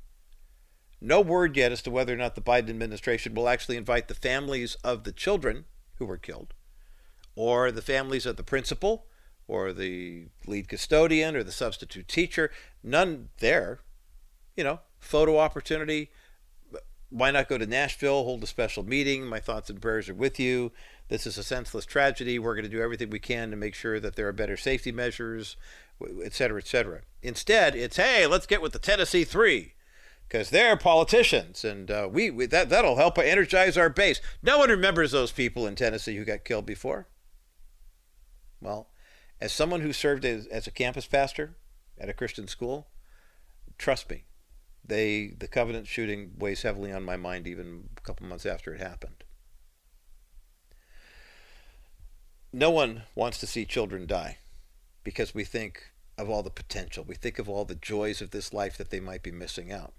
No 1.00 1.20
word 1.20 1.56
yet 1.56 1.72
as 1.72 1.82
to 1.82 1.90
whether 1.90 2.12
or 2.12 2.16
not 2.16 2.34
the 2.34 2.40
Biden 2.40 2.70
administration 2.70 3.34
will 3.34 3.49
actually 3.49 3.76
invite 3.76 4.08
the 4.08 4.14
families 4.14 4.76
of 4.84 5.04
the 5.04 5.12
children 5.12 5.64
who 5.96 6.06
were 6.06 6.18
killed, 6.18 6.54
or 7.34 7.72
the 7.72 7.82
families 7.82 8.26
of 8.26 8.37
the 8.37 8.44
principal, 8.44 9.06
or 9.49 9.72
the 9.72 10.26
lead 10.46 10.68
custodian, 10.68 11.34
or 11.34 11.42
the 11.42 11.50
substitute 11.52 12.06
teacher. 12.06 12.50
None 12.84 13.30
there. 13.38 13.80
You 14.56 14.62
know, 14.62 14.80
photo 15.00 15.38
opportunity, 15.38 16.11
why 17.12 17.31
not 17.31 17.49
go 17.49 17.59
to 17.59 17.66
Nashville, 17.66 18.25
hold 18.25 18.42
a 18.42 18.47
special 18.47 18.83
meeting? 18.83 19.26
My 19.26 19.38
thoughts 19.38 19.69
and 19.71 19.81
prayers 19.81 20.09
are 20.09 20.14
with 20.14 20.40
you. 20.40 20.73
This 21.09 21.26
is 21.26 21.37
a 21.37 21.45
senseless 21.45 21.85
tragedy. 21.85 22.38
We're 22.38 22.54
going 22.54 22.64
to 22.64 22.71
do 22.71 22.81
everything 22.81 23.11
we 23.11 23.19
can 23.19 23.50
to 23.50 23.57
make 23.57 23.75
sure 23.75 24.00
that 24.00 24.16
there 24.16 24.26
are 24.28 24.33
better 24.33 24.57
safety 24.57 24.92
measures, 24.92 25.57
et 26.25 26.33
cetera, 26.33 26.59
et 26.59 26.66
cetera. 26.66 27.02
Instead, 27.23 27.76
it's 27.76 27.97
hey, 27.97 28.26
let's 28.26 28.47
get 28.47 28.62
with 28.62 28.73
the 28.73 28.78
Tennessee 28.78 29.25
Three 29.25 29.75
because 30.26 30.49
they're 30.49 30.76
politicians, 30.76 31.64
and 31.64 31.90
uh, 31.90 32.09
we, 32.11 32.31
we 32.31 32.47
that 32.47 32.71
that'll 32.71 32.97
help 32.97 33.19
energize 33.19 33.76
our 33.76 33.90
base. 33.90 34.21
No 34.42 34.59
one 34.59 34.71
remembers 34.71 35.12
those 35.12 35.33
people 35.33 35.66
in 35.66 35.75
Tennessee 35.75 36.16
who 36.16 36.25
got 36.25 36.45
killed 36.45 36.64
before. 36.64 37.09
Well, 38.61 38.88
as 39.40 39.52
someone 39.52 39.83
who 39.83 39.92
served 39.92 40.25
as, 40.25 40.47
as 40.47 40.66
a 40.66 40.71
campus 40.71 41.07
pastor 41.07 41.57
at 42.00 42.09
a 42.09 42.14
Christian 42.14 42.49
school, 42.49 42.88
trust 43.76 44.09
me, 44.09 44.25
they 44.84 45.34
the 45.38 45.48
Covenant 45.48 45.86
shooting 45.86 46.32
weighs 46.38 46.62
heavily 46.62 46.92
on 46.92 47.04
my 47.04 47.16
mind 47.16 47.46
even 47.46 47.88
a 47.96 48.00
couple 48.00 48.26
months 48.26 48.46
after 48.46 48.74
it 48.74 48.80
happened. 48.80 49.24
no 52.52 52.70
one 52.70 53.04
wants 53.14 53.38
to 53.38 53.46
see 53.46 53.64
children 53.64 54.06
die 54.06 54.38
because 55.02 55.34
we 55.34 55.44
think 55.44 55.90
of 56.18 56.28
all 56.28 56.42
the 56.42 56.50
potential. 56.50 57.04
We 57.06 57.14
think 57.14 57.38
of 57.38 57.48
all 57.48 57.64
the 57.64 57.74
joys 57.74 58.20
of 58.20 58.30
this 58.30 58.52
life 58.52 58.76
that 58.76 58.90
they 58.90 59.00
might 59.00 59.22
be 59.22 59.32
missing 59.32 59.72
out. 59.72 59.94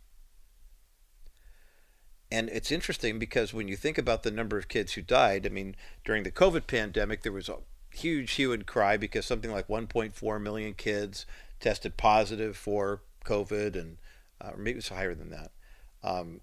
And 2.31 2.49
it's 2.49 2.71
interesting 2.71 3.19
because 3.19 3.53
when 3.53 3.67
you 3.67 3.75
think 3.75 3.97
about 3.97 4.23
the 4.23 4.31
number 4.31 4.57
of 4.57 4.67
kids 4.67 4.93
who 4.93 5.01
died, 5.01 5.45
I 5.45 5.49
mean, 5.49 5.75
during 6.05 6.23
the 6.23 6.31
COVID 6.31 6.67
pandemic, 6.67 7.23
there 7.23 7.31
was 7.31 7.49
a 7.49 7.57
huge 7.91 8.33
hue 8.33 8.53
and 8.53 8.65
cry 8.65 8.97
because 8.97 9.25
something 9.25 9.51
like 9.51 9.67
1.4 9.67 10.41
million 10.41 10.73
kids 10.73 11.25
tested 11.59 11.97
positive 11.97 12.57
for 12.57 13.01
COVID, 13.25 13.75
and 13.79 13.97
uh, 14.43 14.51
or 14.51 14.57
maybe 14.57 14.71
it 14.71 14.75
was 14.77 14.89
higher 14.89 15.15
than 15.15 15.29
that. 15.29 15.51
Um, 16.03 16.41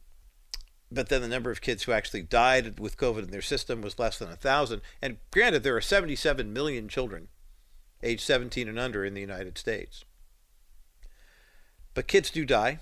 but 0.90 1.08
then 1.08 1.22
the 1.22 1.28
number 1.28 1.50
of 1.50 1.60
kids 1.60 1.84
who 1.84 1.92
actually 1.92 2.22
died 2.22 2.80
with 2.80 2.96
COVID 2.96 3.24
in 3.24 3.30
their 3.30 3.42
system 3.42 3.80
was 3.80 3.98
less 3.98 4.18
than 4.18 4.30
a 4.30 4.36
thousand. 4.36 4.82
And 5.00 5.18
granted, 5.30 5.62
there 5.62 5.76
are 5.76 5.80
77 5.80 6.52
million 6.52 6.88
children 6.88 7.28
age 8.02 8.24
17 8.24 8.68
and 8.68 8.78
under 8.78 9.04
in 9.04 9.14
the 9.14 9.20
United 9.20 9.58
States. 9.58 10.04
But 11.94 12.06
kids 12.06 12.30
do 12.30 12.44
die. 12.44 12.78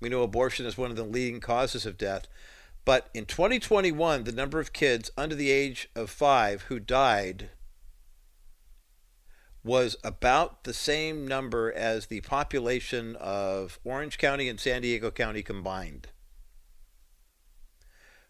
We 0.00 0.08
know 0.08 0.22
abortion 0.22 0.66
is 0.66 0.76
one 0.76 0.90
of 0.90 0.96
the 0.96 1.04
leading 1.04 1.40
causes 1.40 1.86
of 1.86 1.98
death. 1.98 2.26
But 2.84 3.08
in 3.14 3.26
2021, 3.26 4.24
the 4.24 4.32
number 4.32 4.60
of 4.60 4.72
kids 4.72 5.10
under 5.16 5.34
the 5.34 5.50
age 5.50 5.88
of 5.94 6.10
five 6.10 6.62
who 6.62 6.78
died 6.78 7.50
was 9.66 9.96
about 10.04 10.62
the 10.62 10.72
same 10.72 11.26
number 11.26 11.72
as 11.72 12.06
the 12.06 12.20
population 12.20 13.16
of 13.16 13.80
Orange 13.82 14.16
County 14.16 14.48
and 14.48 14.60
San 14.60 14.82
Diego 14.82 15.10
County 15.10 15.42
combined. 15.42 16.06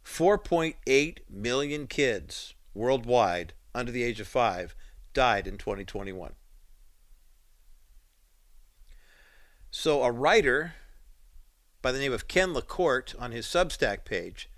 4.8 0.03 1.19
million 1.29 1.87
kids 1.89 2.55
worldwide 2.73 3.53
under 3.75 3.93
the 3.93 4.03
age 4.03 4.19
of 4.19 4.27
five 4.27 4.75
died 5.13 5.47
in 5.47 5.59
2021. 5.59 6.33
So, 9.71 10.03
a 10.05 10.11
writer 10.11 10.73
by 11.83 11.93
the 11.93 11.99
name 11.99 12.15
of 12.15 12.29
Ken 12.29 12.55
LaCorte 12.55 13.15
on 13.19 13.33
his 13.33 13.45
Substack 13.45 14.07
page 14.07 14.49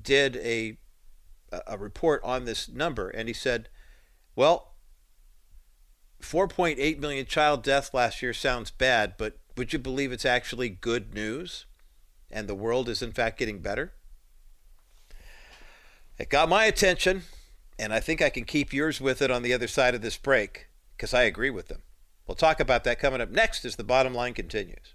did 0.00 0.36
a, 0.36 0.76
a 1.66 1.78
report 1.78 2.20
on 2.22 2.44
this 2.44 2.68
number, 2.68 3.08
and 3.08 3.28
he 3.28 3.34
said, 3.34 3.70
Well, 4.36 4.71
4.8 6.22 6.98
million 6.98 7.26
child 7.26 7.62
deaths 7.62 7.92
last 7.92 8.22
year 8.22 8.32
sounds 8.32 8.70
bad, 8.70 9.14
but 9.18 9.36
would 9.56 9.72
you 9.72 9.78
believe 9.78 10.12
it's 10.12 10.24
actually 10.24 10.68
good 10.68 11.12
news? 11.12 11.66
And 12.30 12.48
the 12.48 12.54
world 12.54 12.88
is, 12.88 13.02
in 13.02 13.12
fact, 13.12 13.38
getting 13.38 13.58
better? 13.58 13.92
It 16.18 16.30
got 16.30 16.48
my 16.48 16.64
attention, 16.64 17.22
and 17.78 17.92
I 17.92 18.00
think 18.00 18.22
I 18.22 18.30
can 18.30 18.44
keep 18.44 18.72
yours 18.72 19.00
with 19.00 19.20
it 19.20 19.30
on 19.30 19.42
the 19.42 19.52
other 19.52 19.68
side 19.68 19.94
of 19.94 20.02
this 20.02 20.16
break 20.16 20.68
because 20.96 21.12
I 21.12 21.22
agree 21.22 21.50
with 21.50 21.68
them. 21.68 21.82
We'll 22.26 22.36
talk 22.36 22.60
about 22.60 22.84
that 22.84 23.00
coming 23.00 23.20
up 23.20 23.30
next 23.30 23.64
as 23.64 23.76
the 23.76 23.84
bottom 23.84 24.14
line 24.14 24.34
continues. 24.34 24.94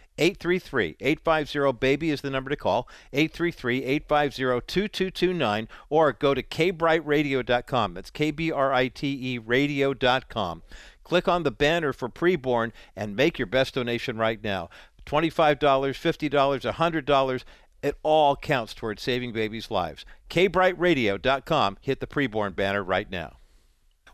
833 0.21 0.97
850 0.99 1.79
BABY 1.79 2.11
is 2.11 2.21
the 2.21 2.29
number 2.29 2.51
to 2.51 2.55
call. 2.55 2.87
833 3.11 3.83
850 3.83 4.67
2229 4.67 5.67
or 5.89 6.13
go 6.13 6.35
to 6.35 6.43
kbriteradio.com. 6.43 7.93
That's 7.95 8.11
K 8.11 8.29
B 8.29 8.51
R 8.51 8.71
I 8.71 8.87
T 8.87 9.33
E 9.33 9.37
radio.com. 9.39 10.61
Click 11.03 11.27
on 11.27 11.41
the 11.41 11.51
banner 11.51 11.91
for 11.91 12.07
preborn 12.07 12.71
and 12.95 13.15
make 13.15 13.39
your 13.39 13.47
best 13.47 13.73
donation 13.73 14.17
right 14.17 14.41
now. 14.43 14.69
$25, 15.07 15.57
$50, 15.57 16.29
$100. 16.29 17.43
It 17.81 17.97
all 18.03 18.35
counts 18.35 18.75
towards 18.75 19.01
saving 19.01 19.33
babies' 19.33 19.71
lives. 19.71 20.05
KBriteRadio.com. 20.29 21.77
Hit 21.81 21.99
the 21.99 22.07
preborn 22.07 22.55
banner 22.55 22.83
right 22.83 23.09
now. 23.09 23.37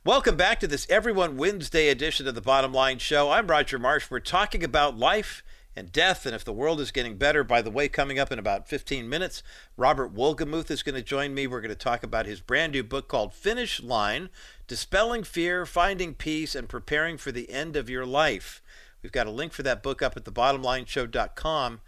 Welcome 0.06 0.38
back 0.38 0.62
to 0.62 0.68
this 0.68 0.88
Everyone 0.90 1.36
Wednesday 1.36 1.90
edition 1.90 2.30
of 2.30 2.36
the 2.36 2.42
Bottom 2.42 2.72
Line 2.72 2.98
Show. 2.98 3.30
I'm 3.30 3.48
Roger 3.48 3.78
Marsh. 3.78 4.10
We're 4.10 4.22
talking 4.22 4.64
about 4.64 4.98
life 4.98 5.44
and 5.78 5.92
death, 5.92 6.26
and 6.26 6.34
if 6.34 6.44
the 6.44 6.52
world 6.52 6.82
is 6.82 6.92
getting 6.92 7.18
better. 7.18 7.44
By 7.44 7.62
the 7.62 7.70
way, 7.70 7.88
coming 7.88 8.18
up 8.18 8.32
in 8.32 8.40
about 8.40 8.68
15 8.68 9.08
minutes, 9.08 9.44
Robert 9.78 10.14
Wolgemuth 10.14 10.72
is 10.72 10.82
going 10.82 10.96
to 10.96 11.04
join 11.04 11.36
me. 11.36 11.46
We're 11.46 11.62
going 11.62 11.70
to 11.70 11.76
talk 11.76 12.02
about 12.02 12.26
his 12.26 12.42
brand 12.42 12.74
new 12.74 12.84
book 12.84 13.08
called 13.08 13.34
Finish 13.34 13.82
Line 13.82 14.30
Dispelling 14.68 15.24
Fear, 15.24 15.66
Finding 15.66 16.16
Peace, 16.16 16.56
and 16.56 16.68
Preparing 16.68 17.18
for 17.18 17.32
the 17.32 17.50
End 17.52 17.76
of 17.76 17.90
Your 17.90 18.06
Life. 18.06 18.62
We've 19.04 19.12
got 19.12 19.28
a 19.28 19.32
link 19.32 19.54
for 19.54 19.64
that 19.64 19.84
book 19.84 20.02
up 20.02 20.18
at 20.18 20.26
thebottomlineshow.com. 20.26 21.82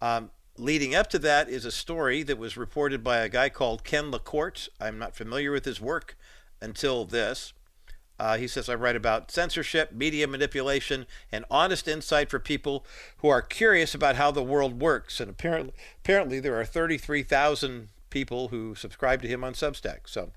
Um, 0.00 0.30
leading 0.56 0.94
up 0.94 1.08
to 1.10 1.18
that 1.18 1.48
is 1.48 1.64
a 1.64 1.70
story 1.70 2.22
that 2.22 2.38
was 2.38 2.56
reported 2.56 3.04
by 3.04 3.18
a 3.18 3.28
guy 3.28 3.50
called 3.50 3.84
Ken 3.84 4.10
LaCorte. 4.10 4.68
I'm 4.80 4.98
not 4.98 5.14
familiar 5.14 5.52
with 5.52 5.64
his 5.64 5.80
work 5.80 6.16
until 6.60 7.04
this. 7.04 7.52
Uh, 8.18 8.36
he 8.36 8.46
says, 8.46 8.68
I 8.68 8.74
write 8.74 8.96
about 8.96 9.30
censorship, 9.30 9.92
media 9.92 10.28
manipulation, 10.28 11.06
and 11.32 11.44
honest 11.50 11.88
insight 11.88 12.30
for 12.30 12.38
people 12.38 12.86
who 13.18 13.28
are 13.28 13.42
curious 13.42 13.94
about 13.94 14.16
how 14.16 14.30
the 14.30 14.42
world 14.42 14.80
works. 14.80 15.18
And 15.18 15.28
apparently, 15.28 15.72
apparently 15.98 16.38
there 16.38 16.58
are 16.58 16.64
33,000 16.64 17.88
people 18.10 18.48
who 18.48 18.76
subscribe 18.76 19.20
to 19.22 19.28
him 19.28 19.42
on 19.42 19.54
Substack. 19.54 20.00
So, 20.06 20.30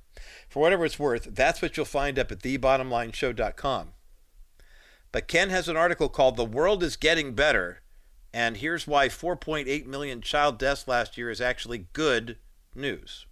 for 0.50 0.60
whatever 0.60 0.86
it's 0.86 0.98
worth, 0.98 1.36
that's 1.36 1.62
what 1.62 1.77
you'll 1.77 1.86
find 1.86 2.17
up 2.17 2.31
at 2.31 2.39
thebottomlineshow.com. 2.39 3.89
But 5.12 5.27
Ken 5.27 5.50
has 5.51 5.69
an 5.69 5.77
article 5.77 6.10
called 6.10 6.36
The 6.36 6.46
World 6.46 6.81
is 6.81 6.96
Getting 6.96 7.34
Better. 7.34 7.81
And 8.34 8.57
here's 8.57 8.88
why 8.88 9.07
4.8 9.07 9.86
million 9.86 10.22
child 10.22 10.57
deaths 10.57 10.88
last 10.88 11.17
year 11.17 11.29
is 11.29 11.39
actually 11.39 11.88
good 11.93 12.38
news. 12.75 13.25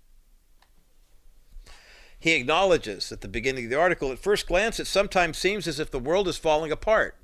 He 2.26 2.34
acknowledges 2.34 3.12
at 3.12 3.22
the 3.22 3.28
beginning 3.28 3.66
of 3.66 3.70
the 3.70 3.80
article 3.80 4.12
at 4.12 4.18
first 4.18 4.48
glance, 4.48 4.80
it 4.80 4.88
sometimes 4.88 5.38
seems 5.38 5.68
as 5.68 5.80
if 5.80 5.92
the 5.92 6.00
world 6.00 6.28
is 6.28 6.40
falling 6.40 6.72
apart. 6.72 7.16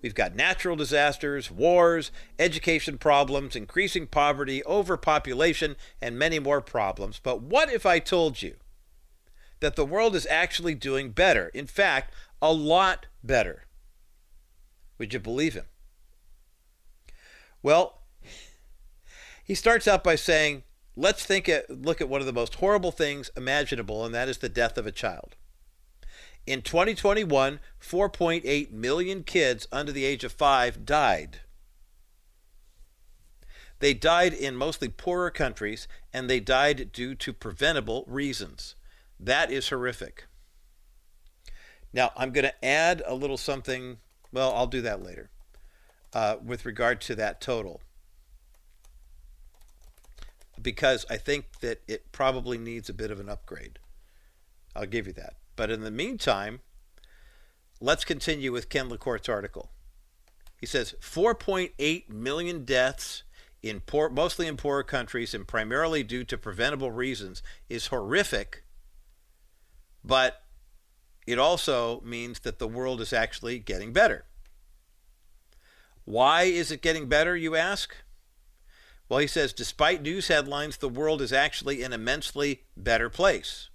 We've 0.00 0.14
got 0.14 0.34
natural 0.34 0.76
disasters, 0.76 1.50
wars, 1.50 2.10
education 2.38 2.96
problems, 2.96 3.54
increasing 3.54 4.06
poverty, 4.06 4.64
overpopulation, 4.64 5.76
and 6.00 6.18
many 6.18 6.38
more 6.38 6.62
problems. 6.62 7.20
But 7.22 7.42
what 7.42 7.70
if 7.70 7.84
I 7.84 7.98
told 7.98 8.40
you 8.40 8.54
that 9.60 9.76
the 9.76 9.84
world 9.84 10.16
is 10.16 10.26
actually 10.28 10.74
doing 10.74 11.10
better? 11.10 11.48
In 11.48 11.66
fact, 11.66 12.14
a 12.40 12.50
lot 12.50 13.04
better. 13.22 13.66
Would 14.96 15.12
you 15.12 15.20
believe 15.20 15.52
him? 15.52 15.66
Well, 17.62 18.00
he 19.44 19.54
starts 19.54 19.86
out 19.86 20.02
by 20.02 20.14
saying 20.14 20.62
Let's 20.96 21.24
think 21.24 21.48
at, 21.48 21.68
look 21.70 22.00
at 22.00 22.08
one 22.08 22.20
of 22.20 22.26
the 22.26 22.32
most 22.32 22.56
horrible 22.56 22.92
things 22.92 23.30
imaginable, 23.36 24.04
and 24.04 24.14
that 24.14 24.28
is 24.28 24.38
the 24.38 24.48
death 24.48 24.78
of 24.78 24.86
a 24.86 24.92
child. 24.92 25.36
In 26.46 26.62
2021, 26.62 27.58
4.8 27.80 28.70
million 28.70 29.22
kids 29.24 29.66
under 29.72 29.92
the 29.92 30.04
age 30.04 30.24
of 30.24 30.32
five 30.32 30.84
died. 30.84 31.40
They 33.80 33.94
died 33.94 34.32
in 34.32 34.54
mostly 34.54 34.88
poorer 34.88 35.30
countries, 35.30 35.88
and 36.12 36.28
they 36.28 36.40
died 36.40 36.92
due 36.92 37.14
to 37.16 37.32
preventable 37.32 38.04
reasons. 38.06 38.76
That 39.18 39.50
is 39.50 39.68
horrific. 39.68 40.26
Now, 41.92 42.12
I'm 42.16 42.30
going 42.32 42.44
to 42.44 42.64
add 42.64 43.02
a 43.06 43.14
little 43.14 43.36
something. 43.36 43.98
Well, 44.32 44.52
I'll 44.54 44.66
do 44.66 44.82
that 44.82 45.02
later 45.02 45.30
uh, 46.12 46.36
with 46.44 46.66
regard 46.66 47.00
to 47.02 47.14
that 47.16 47.40
total. 47.40 47.80
Because 50.60 51.04
I 51.10 51.16
think 51.16 51.60
that 51.60 51.82
it 51.88 52.12
probably 52.12 52.58
needs 52.58 52.88
a 52.88 52.94
bit 52.94 53.10
of 53.10 53.20
an 53.20 53.28
upgrade. 53.28 53.78
I'll 54.74 54.86
give 54.86 55.06
you 55.06 55.12
that. 55.14 55.34
But 55.56 55.70
in 55.70 55.82
the 55.82 55.90
meantime, 55.90 56.60
let's 57.80 58.04
continue 58.04 58.52
with 58.52 58.68
Ken 58.68 58.88
LaCorte's 58.88 59.28
article. 59.28 59.70
He 60.58 60.66
says 60.66 60.94
4.8 61.00 62.08
million 62.08 62.64
deaths 62.64 63.22
in 63.62 63.80
poor, 63.80 64.08
mostly 64.08 64.46
in 64.46 64.56
poorer 64.56 64.82
countries 64.82 65.34
and 65.34 65.46
primarily 65.46 66.02
due 66.02 66.24
to 66.24 66.38
preventable 66.38 66.90
reasons 66.90 67.42
is 67.68 67.86
horrific, 67.88 68.64
but 70.04 70.42
it 71.26 71.38
also 71.38 72.00
means 72.02 72.40
that 72.40 72.58
the 72.58 72.68
world 72.68 73.00
is 73.00 73.12
actually 73.12 73.58
getting 73.58 73.92
better. 73.92 74.26
Why 76.04 76.42
is 76.42 76.70
it 76.70 76.82
getting 76.82 77.08
better, 77.08 77.34
you 77.34 77.56
ask? 77.56 77.96
Well, 79.08 79.18
he 79.18 79.26
says, 79.26 79.52
despite 79.52 80.02
news 80.02 80.28
headlines, 80.28 80.78
the 80.78 80.88
world 80.88 81.20
is 81.20 81.32
actually 81.32 81.82
an 81.82 81.92
immensely 81.92 82.62
better 82.76 83.10
place. 83.10 83.68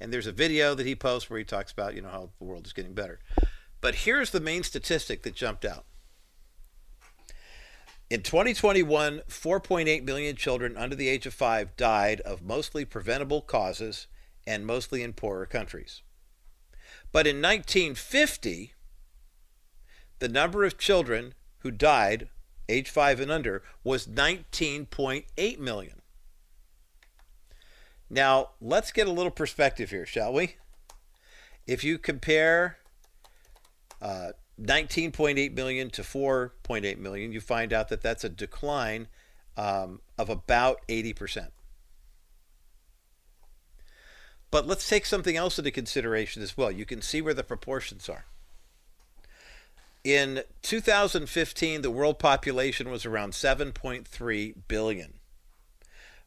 And 0.00 0.12
there's 0.12 0.26
a 0.26 0.32
video 0.32 0.74
that 0.74 0.86
he 0.86 0.96
posts 0.96 1.30
where 1.30 1.38
he 1.38 1.44
talks 1.44 1.72
about, 1.72 1.94
you 1.94 2.02
know, 2.02 2.08
how 2.08 2.30
the 2.38 2.44
world 2.44 2.66
is 2.66 2.72
getting 2.72 2.94
better. 2.94 3.20
But 3.80 3.96
here's 3.96 4.30
the 4.30 4.40
main 4.40 4.62
statistic 4.62 5.22
that 5.22 5.34
jumped 5.34 5.64
out. 5.64 5.84
In 8.10 8.22
2021, 8.22 9.22
4.8 9.28 10.04
million 10.04 10.34
children 10.34 10.76
under 10.76 10.96
the 10.96 11.08
age 11.08 11.26
of 11.26 11.34
five 11.34 11.76
died 11.76 12.20
of 12.22 12.42
mostly 12.42 12.84
preventable 12.84 13.40
causes 13.40 14.08
and 14.46 14.66
mostly 14.66 15.04
in 15.04 15.12
poorer 15.12 15.46
countries. 15.46 16.02
But 17.12 17.28
in 17.28 17.36
1950, 17.36 18.74
the 20.18 20.28
number 20.28 20.64
of 20.64 20.76
children 20.76 21.34
who 21.58 21.70
died, 21.70 22.28
age 22.70 22.88
5 22.88 23.20
and 23.20 23.30
under, 23.30 23.62
was 23.84 24.06
19.8 24.06 25.58
million. 25.58 26.00
Now, 28.08 28.50
let's 28.60 28.90
get 28.90 29.06
a 29.06 29.12
little 29.12 29.30
perspective 29.30 29.90
here, 29.90 30.06
shall 30.06 30.32
we? 30.32 30.56
If 31.66 31.84
you 31.84 31.98
compare 31.98 32.78
uh, 34.02 34.30
19.8 34.60 35.54
million 35.54 35.90
to 35.90 36.02
4.8 36.02 36.98
million, 36.98 37.32
you 37.32 37.40
find 37.40 37.72
out 37.72 37.88
that 37.88 38.02
that's 38.02 38.24
a 38.24 38.28
decline 38.28 39.08
um, 39.56 40.00
of 40.18 40.28
about 40.28 40.80
80%. 40.88 41.48
But 44.50 44.66
let's 44.66 44.88
take 44.88 45.06
something 45.06 45.36
else 45.36 45.58
into 45.58 45.70
consideration 45.70 46.42
as 46.42 46.56
well. 46.56 46.70
You 46.72 46.84
can 46.84 47.02
see 47.02 47.22
where 47.22 47.34
the 47.34 47.44
proportions 47.44 48.08
are. 48.08 48.26
In 50.02 50.42
2015, 50.62 51.82
the 51.82 51.90
world 51.90 52.18
population 52.18 52.90
was 52.90 53.04
around 53.04 53.32
7.3 53.32 54.54
billion. 54.66 55.14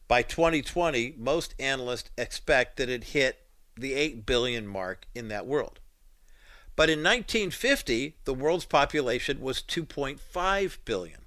By 0.06 0.22
2020, 0.22 1.14
most 1.18 1.54
analysts 1.58 2.10
expect 2.16 2.76
that 2.76 2.88
it 2.88 3.04
hit 3.04 3.38
the 3.76 3.94
8 3.94 4.26
billion 4.26 4.66
mark 4.66 5.06
in 5.14 5.28
that 5.28 5.46
world. 5.46 5.80
But 6.76 6.90
in 6.90 7.00
1950, 7.00 8.16
the 8.24 8.34
world's 8.34 8.64
population 8.64 9.40
was 9.40 9.62
2.5 9.62 10.78
billion. 10.84 11.20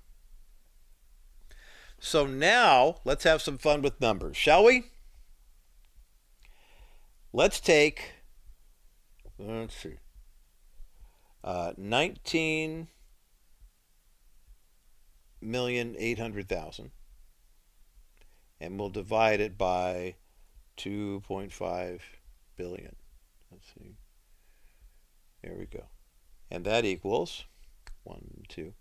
So 1.99 2.25
now, 2.25 2.97
let's 3.03 3.23
have 3.23 3.41
some 3.41 3.57
fun 3.57 3.81
with 3.81 3.99
numbers, 3.99 4.37
shall 4.37 4.63
we? 4.63 4.85
Let's 7.33 7.59
take, 7.59 8.13
let's 9.37 9.75
see, 9.75 9.95
uh, 11.47 11.71
19 11.77 12.89
million 15.39 15.95
eight 15.97 16.19
hundred 16.19 16.49
thousand, 16.49 16.91
and 18.59 18.77
we'll 18.77 18.89
divide 18.89 19.39
it 19.39 19.57
by 19.57 20.15
2.5 20.77 22.01
billion. 22.57 22.95
Let's 23.49 23.65
see. 23.73 23.95
There 25.41 25.55
we 25.57 25.67
go. 25.67 25.85
And 26.51 26.65
that 26.65 26.83
equals 26.83 27.45
one, 28.03 28.43
two. 28.49 28.73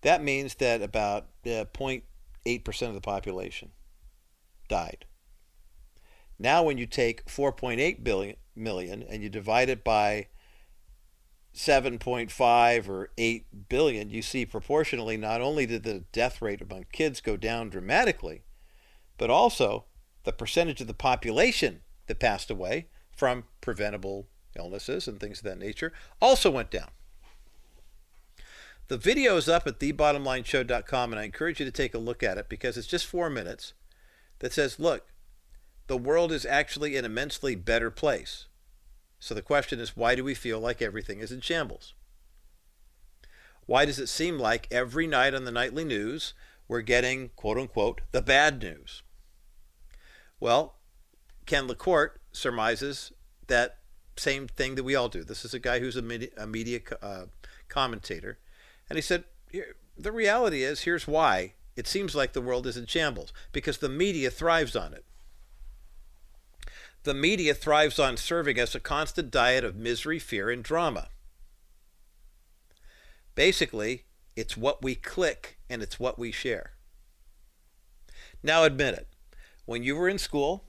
That 0.00 0.22
means 0.22 0.54
that 0.54 0.80
about 0.80 1.24
uh, 1.44 1.66
0.8% 1.74 2.88
of 2.88 2.94
the 2.94 3.02
population 3.02 3.72
died. 4.66 5.04
Now, 6.38 6.62
when 6.62 6.78
you 6.78 6.86
take 6.86 7.26
4.8 7.26 8.02
billion 8.02 8.36
million 8.56 9.02
and 9.02 9.22
you 9.22 9.28
divide 9.28 9.68
it 9.68 9.84
by 9.84 10.28
7.5 11.58 12.88
or 12.88 13.10
8 13.18 13.68
billion, 13.68 14.10
you 14.10 14.22
see 14.22 14.46
proportionally 14.46 15.16
not 15.16 15.40
only 15.40 15.66
did 15.66 15.82
the 15.82 16.04
death 16.12 16.40
rate 16.40 16.62
among 16.62 16.86
kids 16.92 17.20
go 17.20 17.36
down 17.36 17.68
dramatically, 17.68 18.42
but 19.18 19.28
also 19.28 19.84
the 20.22 20.32
percentage 20.32 20.80
of 20.80 20.86
the 20.86 20.94
population 20.94 21.80
that 22.06 22.20
passed 22.20 22.48
away 22.48 22.86
from 23.10 23.42
preventable 23.60 24.28
illnesses 24.56 25.08
and 25.08 25.18
things 25.18 25.38
of 25.38 25.44
that 25.44 25.58
nature 25.58 25.92
also 26.22 26.48
went 26.48 26.70
down. 26.70 26.90
The 28.86 28.96
video 28.96 29.36
is 29.36 29.48
up 29.48 29.66
at 29.66 29.80
thebottomlineshow.com, 29.80 31.12
and 31.12 31.20
I 31.20 31.24
encourage 31.24 31.58
you 31.58 31.66
to 31.66 31.72
take 31.72 31.92
a 31.92 31.98
look 31.98 32.22
at 32.22 32.38
it 32.38 32.48
because 32.48 32.78
it's 32.78 32.86
just 32.86 33.04
four 33.04 33.28
minutes 33.28 33.72
that 34.38 34.52
says, 34.52 34.78
look, 34.78 35.08
the 35.88 35.96
world 35.96 36.30
is 36.30 36.46
actually 36.46 36.96
an 36.96 37.04
immensely 37.04 37.56
better 37.56 37.90
place. 37.90 38.46
So 39.18 39.34
the 39.34 39.42
question 39.42 39.80
is 39.80 39.96
why 39.96 40.14
do 40.14 40.24
we 40.24 40.34
feel 40.34 40.60
like 40.60 40.80
everything 40.80 41.20
is 41.20 41.32
in 41.32 41.40
shambles? 41.40 41.94
Why 43.66 43.84
does 43.84 43.98
it 43.98 44.08
seem 44.08 44.38
like 44.38 44.66
every 44.70 45.06
night 45.06 45.34
on 45.34 45.44
the 45.44 45.52
nightly 45.52 45.84
news 45.84 46.32
we're 46.66 46.80
getting, 46.80 47.30
quote 47.36 47.58
unquote, 47.58 48.00
the 48.12 48.22
bad 48.22 48.62
news? 48.62 49.02
Well, 50.40 50.76
Ken 51.46 51.66
LaCorte 51.66 52.18
surmises 52.32 53.12
that 53.48 53.78
same 54.16 54.48
thing 54.48 54.74
that 54.74 54.84
we 54.84 54.94
all 54.94 55.08
do. 55.08 55.24
This 55.24 55.44
is 55.44 55.54
a 55.54 55.58
guy 55.58 55.80
who's 55.80 55.96
a 55.96 56.02
media, 56.02 56.28
a 56.36 56.46
media 56.46 56.80
uh, 57.02 57.24
commentator. 57.68 58.38
And 58.88 58.96
he 58.96 59.02
said, 59.02 59.24
the 59.96 60.12
reality 60.12 60.62
is, 60.62 60.80
here's 60.80 61.06
why 61.06 61.54
it 61.76 61.86
seems 61.86 62.14
like 62.14 62.32
the 62.32 62.40
world 62.40 62.66
is 62.66 62.76
in 62.76 62.86
shambles 62.86 63.32
because 63.52 63.78
the 63.78 63.88
media 63.88 64.30
thrives 64.30 64.76
on 64.76 64.92
it. 64.94 65.04
The 67.04 67.14
media 67.14 67.54
thrives 67.54 67.98
on 67.98 68.16
serving 68.16 68.58
us 68.58 68.74
a 68.74 68.80
constant 68.80 69.30
diet 69.30 69.64
of 69.64 69.76
misery, 69.76 70.18
fear, 70.18 70.50
and 70.50 70.62
drama. 70.62 71.08
Basically, 73.34 74.04
it's 74.36 74.56
what 74.56 74.82
we 74.82 74.94
click 74.94 75.58
and 75.70 75.82
it's 75.82 76.00
what 76.00 76.18
we 76.18 76.32
share. 76.32 76.72
Now, 78.42 78.64
admit 78.64 78.94
it. 78.94 79.08
When 79.64 79.82
you 79.82 79.96
were 79.96 80.08
in 80.08 80.18
school, 80.18 80.64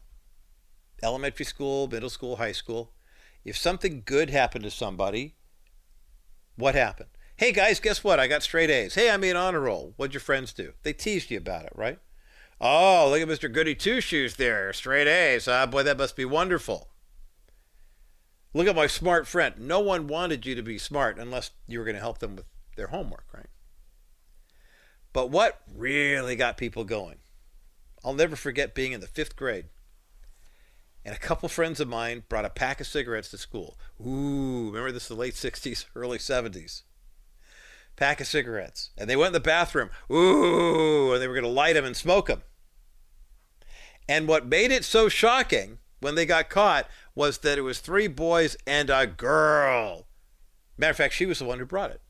elementary 1.01 1.45
school, 1.45 1.87
middle 1.87 2.09
school, 2.09 2.35
high 2.35 2.51
school, 2.51 2.93
if 3.43 3.57
something 3.57 4.03
good 4.05 4.29
happened 4.29 4.63
to 4.65 4.71
somebody, 4.71 5.35
what 6.55 6.75
happened? 6.75 7.09
Hey 7.37 7.53
guys, 7.53 7.79
guess 7.79 8.03
what? 8.03 8.19
I 8.19 8.27
got 8.27 8.43
straight 8.43 8.69
A's. 8.69 8.95
Hey, 8.95 9.09
I 9.09 9.15
made 9.15 9.37
honor 9.37 9.61
roll. 9.61 9.93
What'd 9.95 10.13
your 10.13 10.19
friends 10.19 10.51
do? 10.51 10.73
They 10.83 10.91
teased 10.91 11.31
you 11.31 11.37
about 11.37 11.63
it, 11.63 11.71
right? 11.73 11.99
Oh, 12.61 13.09
look 13.09 13.21
at 13.21 13.27
Mr. 13.27 13.51
Goody 13.51 13.75
Two 13.75 14.01
Shoes 14.01 14.35
there. 14.35 14.73
Straight 14.73 15.07
A's. 15.07 15.47
Ah, 15.47 15.65
boy, 15.65 15.83
that 15.83 15.97
must 15.97 16.15
be 16.15 16.25
wonderful. 16.25 16.89
Look 18.53 18.67
at 18.67 18.75
my 18.75 18.87
smart 18.87 19.27
friend. 19.27 19.55
No 19.59 19.79
one 19.79 20.07
wanted 20.07 20.45
you 20.45 20.55
to 20.55 20.63
be 20.63 20.77
smart 20.77 21.17
unless 21.17 21.51
you 21.67 21.79
were 21.79 21.85
going 21.85 21.95
to 21.95 22.01
help 22.01 22.19
them 22.19 22.35
with 22.35 22.45
their 22.75 22.87
homework, 22.87 23.25
right? 23.33 23.45
But 25.13 25.29
what 25.29 25.61
really 25.73 26.35
got 26.35 26.57
people 26.57 26.83
going? 26.83 27.17
I'll 28.03 28.13
never 28.13 28.35
forget 28.35 28.75
being 28.75 28.91
in 28.91 29.01
the 29.01 29.07
fifth 29.07 29.35
grade. 29.35 29.65
And 31.05 31.15
a 31.15 31.19
couple 31.19 31.47
friends 31.47 31.79
of 31.79 31.87
mine 31.87 32.23
brought 32.27 32.45
a 32.45 32.49
pack 32.49 32.81
of 32.81 32.87
cigarettes 32.87 33.29
to 33.29 33.37
school. 33.37 33.77
Ooh, 34.05 34.67
remember 34.67 34.91
this 34.91 35.03
is 35.03 35.09
the 35.09 35.15
late 35.15 35.35
60s, 35.35 35.85
early 35.95 36.17
70s 36.17 36.81
pack 37.99 38.21
of 38.21 38.27
cigarettes. 38.27 38.89
And 38.97 39.09
they 39.09 39.15
went 39.15 39.27
in 39.27 39.33
the 39.33 39.39
bathroom. 39.41 39.89
Ooh, 40.11 41.13
and 41.13 41.21
they 41.21 41.27
were 41.27 41.33
going 41.33 41.43
to 41.43 41.49
light 41.49 41.73
them 41.73 41.85
and 41.85 41.95
smoke 41.95 42.27
them. 42.27 42.41
And 44.09 44.27
what 44.27 44.47
made 44.47 44.71
it 44.71 44.83
so 44.83 45.07
shocking 45.07 45.77
when 45.99 46.15
they 46.15 46.25
got 46.25 46.49
caught 46.49 46.87
was 47.13 47.37
that 47.37 47.59
it 47.59 47.61
was 47.61 47.79
three 47.79 48.07
boys 48.07 48.57
and 48.65 48.89
a 48.89 49.05
girl. 49.05 50.07
Matter 50.79 50.91
of 50.91 50.97
fact, 50.97 51.13
she 51.13 51.27
was 51.27 51.37
the 51.37 51.45
one 51.45 51.59
who 51.59 51.65
brought 51.65 51.91
it. 51.91 52.01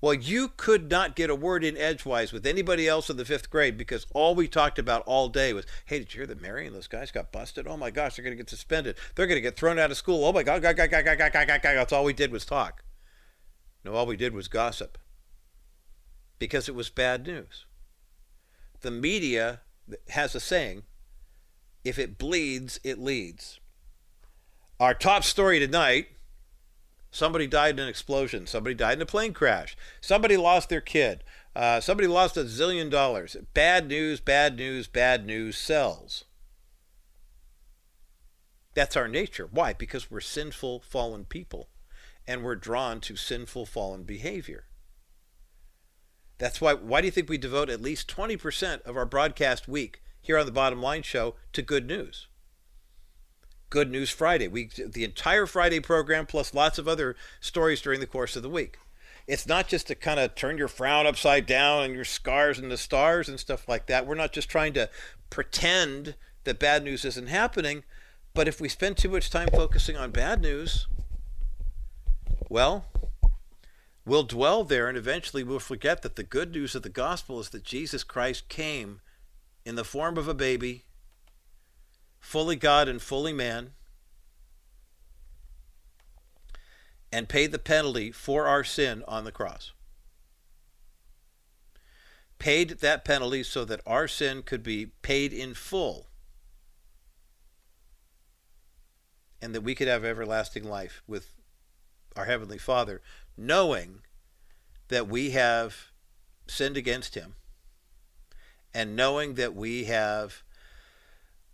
Well, 0.00 0.14
you 0.14 0.48
could 0.56 0.90
not 0.90 1.14
get 1.14 1.30
a 1.30 1.36
word 1.36 1.62
in 1.62 1.76
edgewise 1.76 2.32
with 2.32 2.44
anybody 2.44 2.88
else 2.88 3.10
in 3.10 3.16
the 3.16 3.24
fifth 3.24 3.48
grade 3.48 3.78
because 3.78 4.08
all 4.12 4.34
we 4.34 4.48
talked 4.48 4.80
about 4.80 5.04
all 5.06 5.28
day 5.28 5.52
was, 5.52 5.66
hey, 5.84 6.00
did 6.00 6.12
you 6.12 6.18
hear 6.18 6.26
that 6.26 6.42
Mary 6.42 6.66
and 6.66 6.74
those 6.74 6.88
guys 6.88 7.12
got 7.12 7.30
busted? 7.30 7.68
Oh 7.68 7.76
my 7.76 7.92
gosh, 7.92 8.16
they're 8.16 8.24
going 8.24 8.36
to 8.36 8.42
get 8.42 8.50
suspended. 8.50 8.96
They're 9.14 9.28
going 9.28 9.36
to 9.36 9.40
get 9.40 9.56
thrown 9.56 9.78
out 9.78 9.92
of 9.92 9.96
school. 9.96 10.24
Oh 10.24 10.32
my 10.32 10.42
God, 10.42 10.62
God, 10.62 10.76
God, 10.76 10.90
God, 10.90 11.04
God, 11.04 11.16
God, 11.16 11.32
God, 11.32 11.46
God. 11.46 11.62
That's 11.62 11.92
all 11.92 12.02
we 12.02 12.12
did 12.12 12.32
was 12.32 12.44
talk. 12.44 12.82
No, 13.84 13.94
all 13.94 14.06
we 14.06 14.16
did 14.16 14.34
was 14.34 14.48
gossip 14.48 14.98
because 16.40 16.68
it 16.68 16.74
was 16.74 16.90
bad 16.90 17.24
news. 17.24 17.66
The 18.80 18.90
media 18.90 19.60
has 20.10 20.34
a 20.34 20.40
saying 20.40 20.82
if 21.84 21.98
it 21.98 22.18
bleeds, 22.18 22.78
it 22.84 22.98
leads. 22.98 23.58
Our 24.78 24.94
top 24.94 25.24
story 25.24 25.58
tonight 25.58 26.08
somebody 27.12 27.46
died 27.46 27.74
in 27.74 27.80
an 27.80 27.88
explosion, 27.88 28.46
somebody 28.46 28.74
died 28.74 28.98
in 28.98 29.02
a 29.02 29.06
plane 29.06 29.32
crash, 29.32 29.76
somebody 30.00 30.36
lost 30.36 30.68
their 30.68 30.80
kid, 30.80 31.22
uh, 31.54 31.80
somebody 31.80 32.08
lost 32.08 32.36
a 32.36 32.44
zillion 32.44 32.90
dollars. 32.90 33.36
Bad 33.54 33.86
news, 33.86 34.20
bad 34.20 34.56
news, 34.56 34.88
bad 34.88 35.24
news 35.26 35.56
sells. 35.56 36.24
That's 38.74 38.96
our 38.96 39.06
nature. 39.06 39.46
Why? 39.50 39.74
Because 39.74 40.10
we're 40.10 40.20
sinful, 40.20 40.80
fallen 40.80 41.26
people, 41.26 41.68
and 42.26 42.42
we're 42.42 42.56
drawn 42.56 43.00
to 43.02 43.16
sinful, 43.16 43.66
fallen 43.66 44.04
behavior. 44.04 44.64
That's 46.42 46.60
why. 46.60 46.74
Why 46.74 47.00
do 47.00 47.06
you 47.06 47.12
think 47.12 47.28
we 47.28 47.38
devote 47.38 47.70
at 47.70 47.80
least 47.80 48.08
20% 48.08 48.82
of 48.82 48.96
our 48.96 49.06
broadcast 49.06 49.68
week 49.68 50.02
here 50.20 50.36
on 50.36 50.44
the 50.44 50.50
Bottom 50.50 50.82
Line 50.82 51.02
Show 51.02 51.36
to 51.52 51.62
good 51.62 51.86
news? 51.86 52.26
Good 53.70 53.92
News 53.92 54.10
Friday. 54.10 54.48
We 54.48 54.68
the 54.84 55.04
entire 55.04 55.46
Friday 55.46 55.78
program 55.78 56.26
plus 56.26 56.52
lots 56.52 56.80
of 56.80 56.88
other 56.88 57.14
stories 57.40 57.80
during 57.80 58.00
the 58.00 58.08
course 58.08 58.34
of 58.34 58.42
the 58.42 58.50
week. 58.50 58.78
It's 59.28 59.46
not 59.46 59.68
just 59.68 59.86
to 59.86 59.94
kind 59.94 60.18
of 60.18 60.34
turn 60.34 60.58
your 60.58 60.66
frown 60.66 61.06
upside 61.06 61.46
down 61.46 61.84
and 61.84 61.94
your 61.94 62.04
scars 62.04 62.58
into 62.58 62.76
stars 62.76 63.28
and 63.28 63.38
stuff 63.38 63.68
like 63.68 63.86
that. 63.86 64.04
We're 64.04 64.16
not 64.16 64.32
just 64.32 64.48
trying 64.48 64.72
to 64.72 64.90
pretend 65.30 66.16
that 66.42 66.58
bad 66.58 66.82
news 66.82 67.04
isn't 67.04 67.28
happening, 67.28 67.84
but 68.34 68.48
if 68.48 68.60
we 68.60 68.68
spend 68.68 68.96
too 68.96 69.10
much 69.10 69.30
time 69.30 69.48
focusing 69.52 69.96
on 69.96 70.10
bad 70.10 70.42
news, 70.42 70.88
well, 72.48 72.86
we'll 74.04 74.22
dwell 74.22 74.64
there 74.64 74.88
and 74.88 74.98
eventually 74.98 75.44
we'll 75.44 75.58
forget 75.58 76.02
that 76.02 76.16
the 76.16 76.22
good 76.22 76.52
news 76.52 76.74
of 76.74 76.82
the 76.82 76.88
gospel 76.88 77.40
is 77.40 77.50
that 77.50 77.64
Jesus 77.64 78.04
Christ 78.04 78.48
came 78.48 79.00
in 79.64 79.76
the 79.76 79.84
form 79.84 80.16
of 80.18 80.28
a 80.28 80.34
baby 80.34 80.84
fully 82.22 82.56
God 82.56 82.88
and 82.88 83.02
fully 83.02 83.32
man, 83.32 83.72
and 87.12 87.28
paid 87.28 87.52
the 87.52 87.58
penalty 87.58 88.10
for 88.10 88.46
our 88.46 88.64
sin 88.64 89.04
on 89.06 89.24
the 89.24 89.32
cross. 89.32 89.72
Paid 92.38 92.78
that 92.80 93.04
penalty 93.04 93.42
so 93.42 93.66
that 93.66 93.82
our 93.86 94.08
sin 94.08 94.42
could 94.42 94.62
be 94.62 94.86
paid 95.02 95.32
in 95.32 95.52
full 95.52 96.06
and 99.42 99.54
that 99.54 99.60
we 99.60 99.74
could 99.74 99.88
have 99.88 100.04
everlasting 100.04 100.64
life 100.64 101.02
with 101.06 101.34
our 102.16 102.24
Heavenly 102.24 102.58
Father, 102.58 103.02
knowing 103.36 104.00
that 104.88 105.08
we 105.08 105.30
have 105.30 105.92
sinned 106.46 106.76
against 106.76 107.14
Him 107.14 107.34
and 108.74 108.96
knowing 108.96 109.34
that 109.34 109.54
we 109.54 109.84
have 109.84 110.42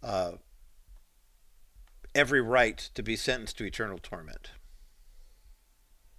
uh, 0.02 0.32
every 2.14 2.40
right 2.40 2.78
to 2.94 3.02
be 3.02 3.16
sentenced 3.16 3.58
to 3.58 3.64
eternal 3.64 3.98
torment. 3.98 4.50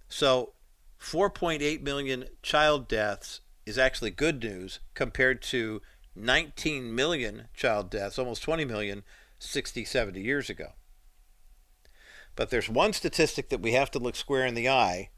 So, 0.08 0.52
4.8 1.00 1.82
million 1.82 2.26
child 2.42 2.88
deaths 2.88 3.40
is 3.64 3.78
actually 3.78 4.10
good 4.10 4.42
news 4.42 4.80
compared 4.94 5.40
to 5.42 5.80
19 6.14 6.94
million 6.94 7.48
child 7.54 7.90
deaths, 7.90 8.18
almost 8.18 8.42
20 8.42 8.64
million, 8.64 9.02
60, 9.38 9.84
70 9.84 10.20
years 10.20 10.50
ago. 10.50 10.72
But 12.36 12.50
there's 12.50 12.68
one 12.68 12.92
statistic 12.92 13.48
that 13.48 13.62
we 13.62 13.72
have 13.72 13.90
to 13.92 13.98
look 13.98 14.16
square 14.16 14.46
in 14.46 14.54
the 14.54 14.68
eye 14.68 15.10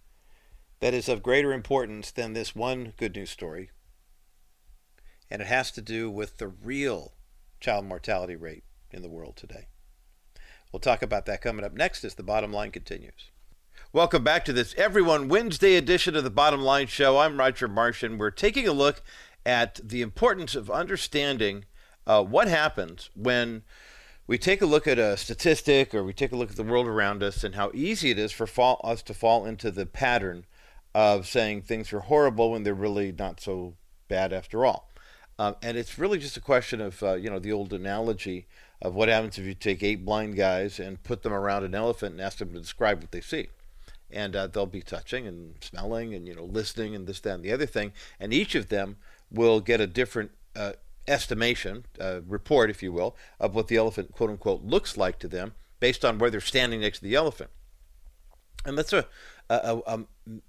that 0.82 0.92
is 0.92 1.08
of 1.08 1.22
greater 1.22 1.52
importance 1.52 2.10
than 2.10 2.32
this 2.32 2.56
one 2.56 2.92
good 2.96 3.14
news 3.14 3.30
story, 3.30 3.70
and 5.30 5.40
it 5.40 5.46
has 5.46 5.70
to 5.70 5.80
do 5.80 6.10
with 6.10 6.38
the 6.38 6.48
real 6.48 7.12
child 7.60 7.84
mortality 7.84 8.34
rate 8.34 8.64
in 8.90 9.00
the 9.00 9.08
world 9.08 9.36
today. 9.36 9.68
We'll 10.72 10.80
talk 10.80 11.00
about 11.00 11.24
that 11.26 11.40
coming 11.40 11.64
up 11.64 11.72
next 11.72 12.02
as 12.02 12.16
the 12.16 12.24
bottom 12.24 12.52
line 12.52 12.72
continues. 12.72 13.30
Welcome 13.92 14.24
back 14.24 14.44
to 14.46 14.52
this 14.52 14.74
Everyone 14.76 15.28
Wednesday 15.28 15.76
edition 15.76 16.16
of 16.16 16.24
the 16.24 16.30
Bottom 16.30 16.60
Line 16.60 16.88
Show. 16.88 17.16
I'm 17.16 17.38
Roger 17.38 17.68
Marsh. 17.68 18.02
We're 18.02 18.32
taking 18.32 18.66
a 18.66 18.72
look 18.72 19.02
at 19.46 19.78
the 19.84 20.02
importance 20.02 20.56
of 20.56 20.68
understanding 20.68 21.64
uh, 22.08 22.24
what 22.24 22.48
happens 22.48 23.08
when 23.14 23.62
we 24.26 24.36
take 24.36 24.60
a 24.60 24.66
look 24.66 24.88
at 24.88 24.98
a 24.98 25.16
statistic 25.16 25.94
or 25.94 26.02
we 26.02 26.12
take 26.12 26.32
a 26.32 26.36
look 26.36 26.50
at 26.50 26.56
the 26.56 26.64
world 26.64 26.88
around 26.88 27.22
us 27.22 27.44
and 27.44 27.54
how 27.54 27.70
easy 27.72 28.10
it 28.10 28.18
is 28.18 28.32
for 28.32 28.48
fall, 28.48 28.80
us 28.82 29.00
to 29.04 29.14
fall 29.14 29.46
into 29.46 29.70
the 29.70 29.86
pattern 29.86 30.44
of 30.94 31.26
saying 31.26 31.62
things 31.62 31.92
are 31.92 32.00
horrible 32.00 32.50
when 32.52 32.62
they're 32.62 32.74
really 32.74 33.12
not 33.12 33.40
so 33.40 33.74
bad 34.09 34.33
after 34.33 34.64
all. 34.64 34.90
Um, 35.38 35.57
and 35.62 35.76
it's 35.76 35.98
really 35.98 36.18
just 36.18 36.37
a 36.37 36.40
question 36.40 36.81
of, 36.81 37.02
uh, 37.02 37.14
you 37.14 37.31
know, 37.31 37.38
the 37.38 37.52
old 37.52 37.72
analogy 37.72 38.46
of 38.83 38.94
what 38.94 39.09
happens 39.09 39.38
if 39.38 39.44
you 39.44 39.55
take 39.55 39.83
eight 39.83 40.05
blind 40.05 40.37
guys 40.37 40.78
and 40.78 41.02
put 41.02 41.22
them 41.22 41.33
around 41.33 41.64
an 41.64 41.74
elephant 41.74 42.12
and 42.12 42.20
ask 42.20 42.38
them 42.38 42.52
to 42.52 42.61
describe 42.61 43.00
what 43.00 43.12
they 43.12 43.20
see. 43.20 43.48
And 44.11 44.37
uh, 44.37 44.46
they'll 44.48 44.66
be 44.66 44.83
touching 44.83 45.26
and 45.26 45.55
smelling 45.62 46.14
and, 46.14 46.26
you 46.26 46.35
know, 46.35 46.44
listening 46.44 46.94
and 46.94 47.07
this, 47.07 47.20
that, 47.20 47.37
and 47.37 47.44
the 47.44 47.52
other 47.52 47.64
thing. 47.66 47.92
And 48.20 48.33
each 48.35 48.55
of 48.55 48.68
them 48.68 48.96
will 49.31 49.61
get 49.61 49.81
a 49.81 49.87
different 49.87 50.33
uh, 50.55 50.72
estimation, 51.09 51.87
uh, 51.98 52.20
report, 52.26 52.68
if 52.68 52.83
you 52.83 52.92
will, 52.92 53.16
of 53.40 53.55
what 53.55 53.68
the 53.68 53.76
elephant, 53.76 54.12
quote 54.12 54.31
unquote, 54.31 54.62
looks 54.62 54.98
like 54.98 55.18
to 55.20 55.28
them 55.28 55.55
based 55.81 56.05
on 56.05 56.18
where 56.18 56.31
they're 56.31 56.40
standing 56.40 56.81
next 56.81 56.98
to 56.98 57.05
the 57.05 57.14
elephant. 57.14 57.50
And 58.66 58.76
that's 58.76 58.92
a, 58.92 59.07
a, 59.52 59.82
a, 59.86 60.00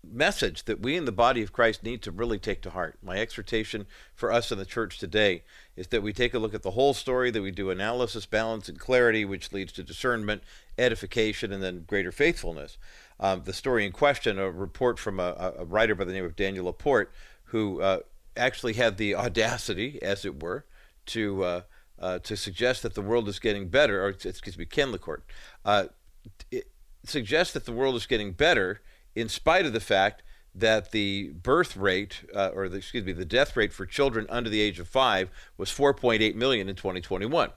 message 0.03 0.65
that 0.65 0.81
we 0.81 0.95
in 0.95 1.05
the 1.05 1.11
body 1.11 1.41
of 1.41 1.51
Christ 1.51 1.83
need 1.83 2.03
to 2.03 2.11
really 2.11 2.37
take 2.37 2.61
to 2.61 2.69
heart. 2.69 2.97
My 3.01 3.17
exhortation 3.17 3.87
for 4.13 4.31
us 4.31 4.51
in 4.51 4.59
the 4.59 4.65
church 4.65 4.99
today 4.99 5.43
is 5.75 5.87
that 5.87 6.03
we 6.03 6.13
take 6.13 6.35
a 6.35 6.39
look 6.39 6.53
at 6.53 6.61
the 6.61 6.71
whole 6.71 6.93
story, 6.93 7.31
that 7.31 7.41
we 7.41 7.49
do 7.49 7.71
analysis, 7.71 8.27
balance, 8.27 8.69
and 8.69 8.79
clarity, 8.79 9.25
which 9.25 9.51
leads 9.51 9.73
to 9.73 9.83
discernment, 9.83 10.43
edification, 10.77 11.51
and 11.51 11.63
then 11.63 11.85
greater 11.87 12.11
faithfulness. 12.11 12.77
Um, 13.19 13.43
the 13.45 13.53
story 13.53 13.85
in 13.85 13.91
question, 13.91 14.37
a 14.37 14.51
report 14.51 14.99
from 14.99 15.19
a, 15.19 15.53
a, 15.57 15.65
writer 15.65 15.95
by 15.95 16.03
the 16.03 16.13
name 16.13 16.25
of 16.25 16.35
Daniel 16.35 16.65
Laporte, 16.65 17.11
who 17.45 17.81
uh, 17.81 17.99
actually 18.37 18.73
had 18.73 18.97
the 18.97 19.15
audacity, 19.15 20.01
as 20.03 20.23
it 20.23 20.43
were, 20.43 20.65
to 21.07 21.43
uh, 21.43 21.61
uh, 21.99 22.19
to 22.19 22.35
suggest 22.35 22.83
that 22.83 22.95
the 22.95 23.01
world 23.01 23.27
is 23.27 23.39
getting 23.39 23.69
better, 23.69 24.05
or 24.05 24.09
excuse 24.09 24.57
me, 24.57 24.65
Ken 24.65 24.91
Laporte, 24.91 25.23
uh, 25.65 25.85
suggests 27.05 27.53
that 27.53 27.65
the 27.65 27.71
world 27.71 27.95
is 27.95 28.05
getting 28.05 28.31
better 28.31 28.81
in 29.15 29.29
spite 29.29 29.65
of 29.65 29.73
the 29.73 29.79
fact 29.79 30.23
that 30.55 30.91
the 30.91 31.29
birth 31.29 31.75
rate, 31.75 32.23
uh, 32.35 32.51
or 32.53 32.69
the, 32.69 32.77
excuse 32.77 33.03
me, 33.03 33.11
the 33.11 33.25
death 33.25 33.57
rate 33.57 33.73
for 33.73 33.85
children 33.85 34.25
under 34.29 34.49
the 34.49 34.61
age 34.61 34.79
of 34.79 34.87
five 34.87 35.29
was 35.57 35.69
4.8 35.69 36.35
million 36.35 36.69
in 36.69 36.75
2021. 36.75 37.51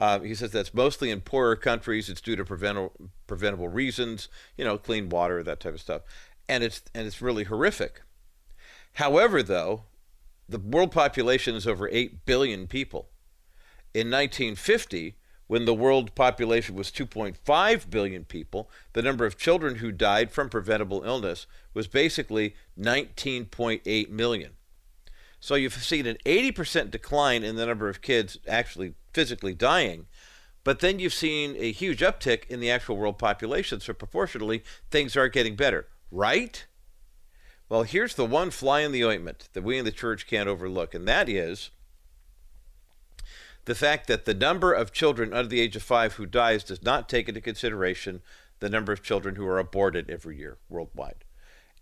Uh, 0.00 0.18
he 0.20 0.34
says 0.34 0.50
that's 0.50 0.74
mostly 0.74 1.10
in 1.10 1.20
poorer 1.20 1.54
countries. 1.54 2.08
It's 2.08 2.20
due 2.20 2.34
to 2.34 2.44
preventable, 2.44 2.92
preventable 3.28 3.68
reasons, 3.68 4.28
you 4.56 4.64
know, 4.64 4.76
clean 4.76 5.08
water, 5.08 5.44
that 5.44 5.60
type 5.60 5.74
of 5.74 5.80
stuff, 5.80 6.02
and 6.48 6.64
it's 6.64 6.82
and 6.92 7.06
it's 7.06 7.22
really 7.22 7.44
horrific. 7.44 8.02
However, 8.94 9.44
though, 9.44 9.84
the 10.48 10.58
world 10.58 10.90
population 10.90 11.54
is 11.54 11.68
over 11.68 11.88
8 11.88 12.26
billion 12.26 12.66
people. 12.66 13.10
In 13.94 14.10
1950, 14.10 15.16
when 15.46 15.64
the 15.64 15.74
world 15.74 16.14
population 16.14 16.74
was 16.74 16.90
2.5 16.90 17.90
billion 17.90 18.24
people, 18.24 18.70
the 18.92 19.02
number 19.02 19.26
of 19.26 19.36
children 19.36 19.76
who 19.76 19.92
died 19.92 20.30
from 20.30 20.48
preventable 20.48 21.02
illness 21.04 21.46
was 21.74 21.86
basically 21.86 22.54
19.8 22.78 24.08
million. 24.08 24.52
So 25.40 25.56
you've 25.56 25.74
seen 25.74 26.06
an 26.06 26.18
80% 26.24 26.90
decline 26.90 27.42
in 27.42 27.56
the 27.56 27.66
number 27.66 27.88
of 27.88 28.00
kids 28.00 28.38
actually 28.46 28.94
physically 29.12 29.54
dying, 29.54 30.06
but 30.64 30.78
then 30.78 31.00
you've 31.00 31.12
seen 31.12 31.56
a 31.58 31.72
huge 31.72 32.00
uptick 32.00 32.46
in 32.46 32.60
the 32.60 32.70
actual 32.70 32.96
world 32.96 33.18
population. 33.18 33.80
So 33.80 33.92
proportionally, 33.92 34.62
things 34.90 35.16
are 35.16 35.28
getting 35.28 35.56
better, 35.56 35.88
right? 36.10 36.64
Well, 37.68 37.82
here's 37.82 38.14
the 38.14 38.24
one 38.24 38.50
fly 38.50 38.80
in 38.80 38.92
the 38.92 39.04
ointment 39.04 39.48
that 39.52 39.64
we 39.64 39.78
in 39.78 39.84
the 39.84 39.90
church 39.90 40.26
can't 40.26 40.48
overlook, 40.48 40.94
and 40.94 41.08
that 41.08 41.28
is 41.28 41.70
the 43.64 43.74
fact 43.74 44.06
that 44.08 44.24
the 44.24 44.34
number 44.34 44.72
of 44.72 44.92
children 44.92 45.32
under 45.32 45.48
the 45.48 45.60
age 45.60 45.76
of 45.76 45.82
five 45.82 46.14
who 46.14 46.26
dies 46.26 46.64
does 46.64 46.82
not 46.82 47.08
take 47.08 47.28
into 47.28 47.40
consideration 47.40 48.22
the 48.60 48.70
number 48.70 48.92
of 48.92 49.02
children 49.02 49.36
who 49.36 49.46
are 49.46 49.58
aborted 49.58 50.10
every 50.10 50.36
year 50.36 50.58
worldwide. 50.68 51.24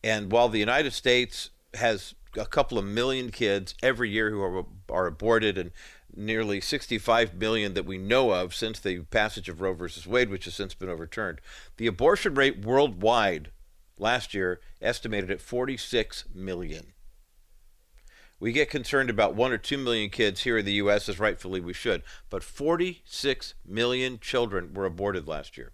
And 0.03 0.33
while 0.33 0.49
the 0.49 0.59
United 0.59 0.93
States 0.93 1.51
has 1.75 2.15
a 2.37 2.47
couple 2.47 2.79
of 2.79 2.85
million 2.85 3.31
kids 3.31 3.75
every 3.83 4.11
year 4.11 4.31
who 4.31 4.43
are, 4.43 4.65
are 4.89 5.07
aborted 5.07 5.59
and 5.59 5.73
nearly 6.15 6.61
65 6.61 7.35
million 7.35 7.75
that 7.75 7.87
we 7.87 7.99
know 7.99 8.31
of 8.33 8.55
since 8.55 8.81
the 8.81 9.01
passage 9.05 9.49
of 9.49 9.61
Roe 9.61 9.75
versus 9.75 10.07
Wade, 10.07 10.31
which 10.31 10.45
has 10.45 10.55
since 10.55 10.75
been 10.75 10.89
overturned, 10.89 11.41
the 11.77 11.87
abortion 11.87 12.35
rate 12.35 12.65
worldwide 12.65 13.51
last 13.99 14.35
year 14.35 14.61
estimated 14.81 15.31
at 15.31 15.41
46 15.41 16.25
million. 16.35 16.93
We 18.41 18.53
get 18.53 18.71
concerned 18.71 19.11
about 19.11 19.35
one 19.35 19.53
or 19.53 19.59
two 19.59 19.77
million 19.77 20.09
kids 20.09 20.43
here 20.43 20.57
in 20.59 20.65
the 20.65 20.73
U.S., 20.73 21.09
as 21.11 21.21
rightfully 21.21 21.61
we 21.61 21.75
should, 21.75 22.03
but 22.31 22.43
46 22.43 23.55
million 23.67 24.19
children 24.19 24.73
were 24.73 24.87
aborted 24.87 25.29
last 25.29 25.59
year. 25.59 25.73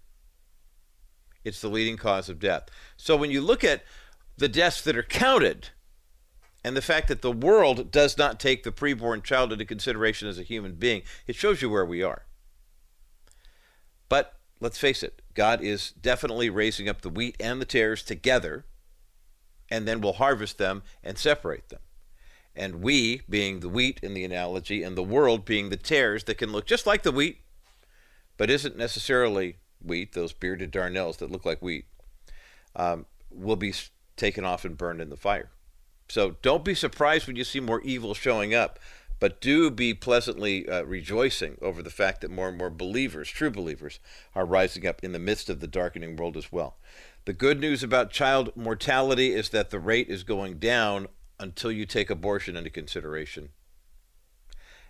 It's 1.45 1.61
the 1.61 1.69
leading 1.69 1.95
cause 1.95 2.27
of 2.27 2.39
death. 2.39 2.63
So 2.97 3.15
when 3.15 3.31
you 3.31 3.39
look 3.39 3.63
at 3.63 3.83
the 4.37 4.49
deaths 4.49 4.81
that 4.81 4.97
are 4.97 5.03
counted, 5.03 5.69
and 6.63 6.75
the 6.75 6.81
fact 6.81 7.07
that 7.07 7.21
the 7.21 7.31
world 7.31 7.91
does 7.91 8.17
not 8.17 8.41
take 8.41 8.63
the 8.63 8.73
preborn 8.73 9.23
child 9.23 9.53
into 9.53 9.63
consideration 9.63 10.27
as 10.27 10.37
a 10.37 10.43
human 10.43 10.73
being, 10.73 11.03
it 11.25 11.35
shows 11.35 11.61
you 11.61 11.69
where 11.69 11.85
we 11.85 12.03
are. 12.03 12.25
But 14.09 14.33
let's 14.59 14.77
face 14.77 15.03
it, 15.03 15.21
God 15.33 15.61
is 15.61 15.91
definitely 15.91 16.49
raising 16.49 16.89
up 16.89 17.01
the 17.01 17.09
wheat 17.09 17.37
and 17.39 17.61
the 17.61 17.65
tares 17.65 18.03
together, 18.03 18.65
and 19.69 19.87
then 19.87 20.01
we'll 20.01 20.13
harvest 20.13 20.57
them 20.57 20.83
and 21.01 21.17
separate 21.17 21.69
them. 21.69 21.79
And 22.57 22.81
we, 22.81 23.21
being 23.29 23.59
the 23.59 23.69
wheat 23.69 23.99
in 24.01 24.15
the 24.15 24.25
analogy, 24.25 24.81
and 24.81 24.97
the 24.97 25.03
world 25.03 25.45
being 25.45 25.69
the 25.69 25.77
tares 25.77 26.23
that 26.23 26.39
can 26.39 26.51
look 26.51 26.65
just 26.65 26.87
like 26.87 27.03
the 27.03 27.11
wheat, 27.11 27.41
but 28.35 28.49
isn't 28.49 28.75
necessarily 28.75 29.57
wheat, 29.79 30.13
those 30.13 30.33
bearded 30.33 30.71
darnels 30.71 31.17
that 31.17 31.31
look 31.31 31.45
like 31.45 31.61
wheat, 31.61 31.85
um, 32.75 33.05
will 33.29 33.55
be 33.55 33.73
taken 34.15 34.43
off 34.43 34.65
and 34.65 34.75
burned 34.75 35.01
in 35.01 35.11
the 35.11 35.15
fire. 35.15 35.51
So 36.09 36.37
don't 36.41 36.65
be 36.65 36.73
surprised 36.73 37.27
when 37.27 37.35
you 37.35 37.43
see 37.43 37.59
more 37.59 37.81
evil 37.81 38.15
showing 38.15 38.55
up, 38.55 38.79
but 39.19 39.39
do 39.39 39.69
be 39.69 39.93
pleasantly 39.93 40.67
uh, 40.67 40.83
rejoicing 40.83 41.57
over 41.61 41.83
the 41.83 41.89
fact 41.91 42.21
that 42.21 42.31
more 42.31 42.49
and 42.49 42.57
more 42.57 42.69
believers, 42.71 43.29
true 43.29 43.51
believers, 43.51 43.99
are 44.33 44.45
rising 44.45 44.87
up 44.87 45.03
in 45.03 45.11
the 45.11 45.19
midst 45.19 45.49
of 45.49 45.59
the 45.59 45.67
darkening 45.67 46.15
world 46.15 46.37
as 46.37 46.51
well. 46.51 46.77
The 47.25 47.33
good 47.33 47.59
news 47.59 47.83
about 47.83 48.09
child 48.09 48.55
mortality 48.55 49.33
is 49.33 49.49
that 49.49 49.69
the 49.69 49.79
rate 49.79 50.07
is 50.07 50.23
going 50.23 50.59
down 50.59 51.07
until 51.39 51.71
you 51.71 51.85
take 51.85 52.09
abortion 52.09 52.57
into 52.57 52.69
consideration. 52.69 53.49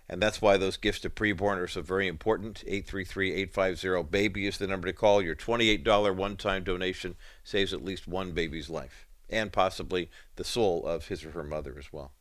And 0.08 0.22
that's 0.22 0.40
why 0.40 0.56
those 0.56 0.78
gifts 0.78 1.00
to 1.00 1.10
preborn 1.10 1.58
are 1.58 1.68
so 1.68 1.82
very 1.82 2.08
important. 2.08 2.64
833 2.66 3.34
850 3.34 4.02
BABY 4.10 4.46
is 4.46 4.56
the 4.56 4.66
number 4.66 4.86
to 4.86 4.92
call. 4.92 5.20
Your 5.20 5.34
$28 5.34 6.14
one 6.16 6.36
time 6.36 6.64
donation 6.64 7.16
saves 7.44 7.74
at 7.74 7.84
least 7.84 8.08
one 8.08 8.32
baby's 8.32 8.70
life 8.70 9.06
and 9.30 9.52
possibly 9.52 10.10
the 10.36 10.44
soul 10.44 10.86
of 10.86 11.08
his 11.08 11.24
or 11.24 11.32
her 11.32 11.44
mother 11.44 11.76
as 11.78 11.92
well. 11.92 12.12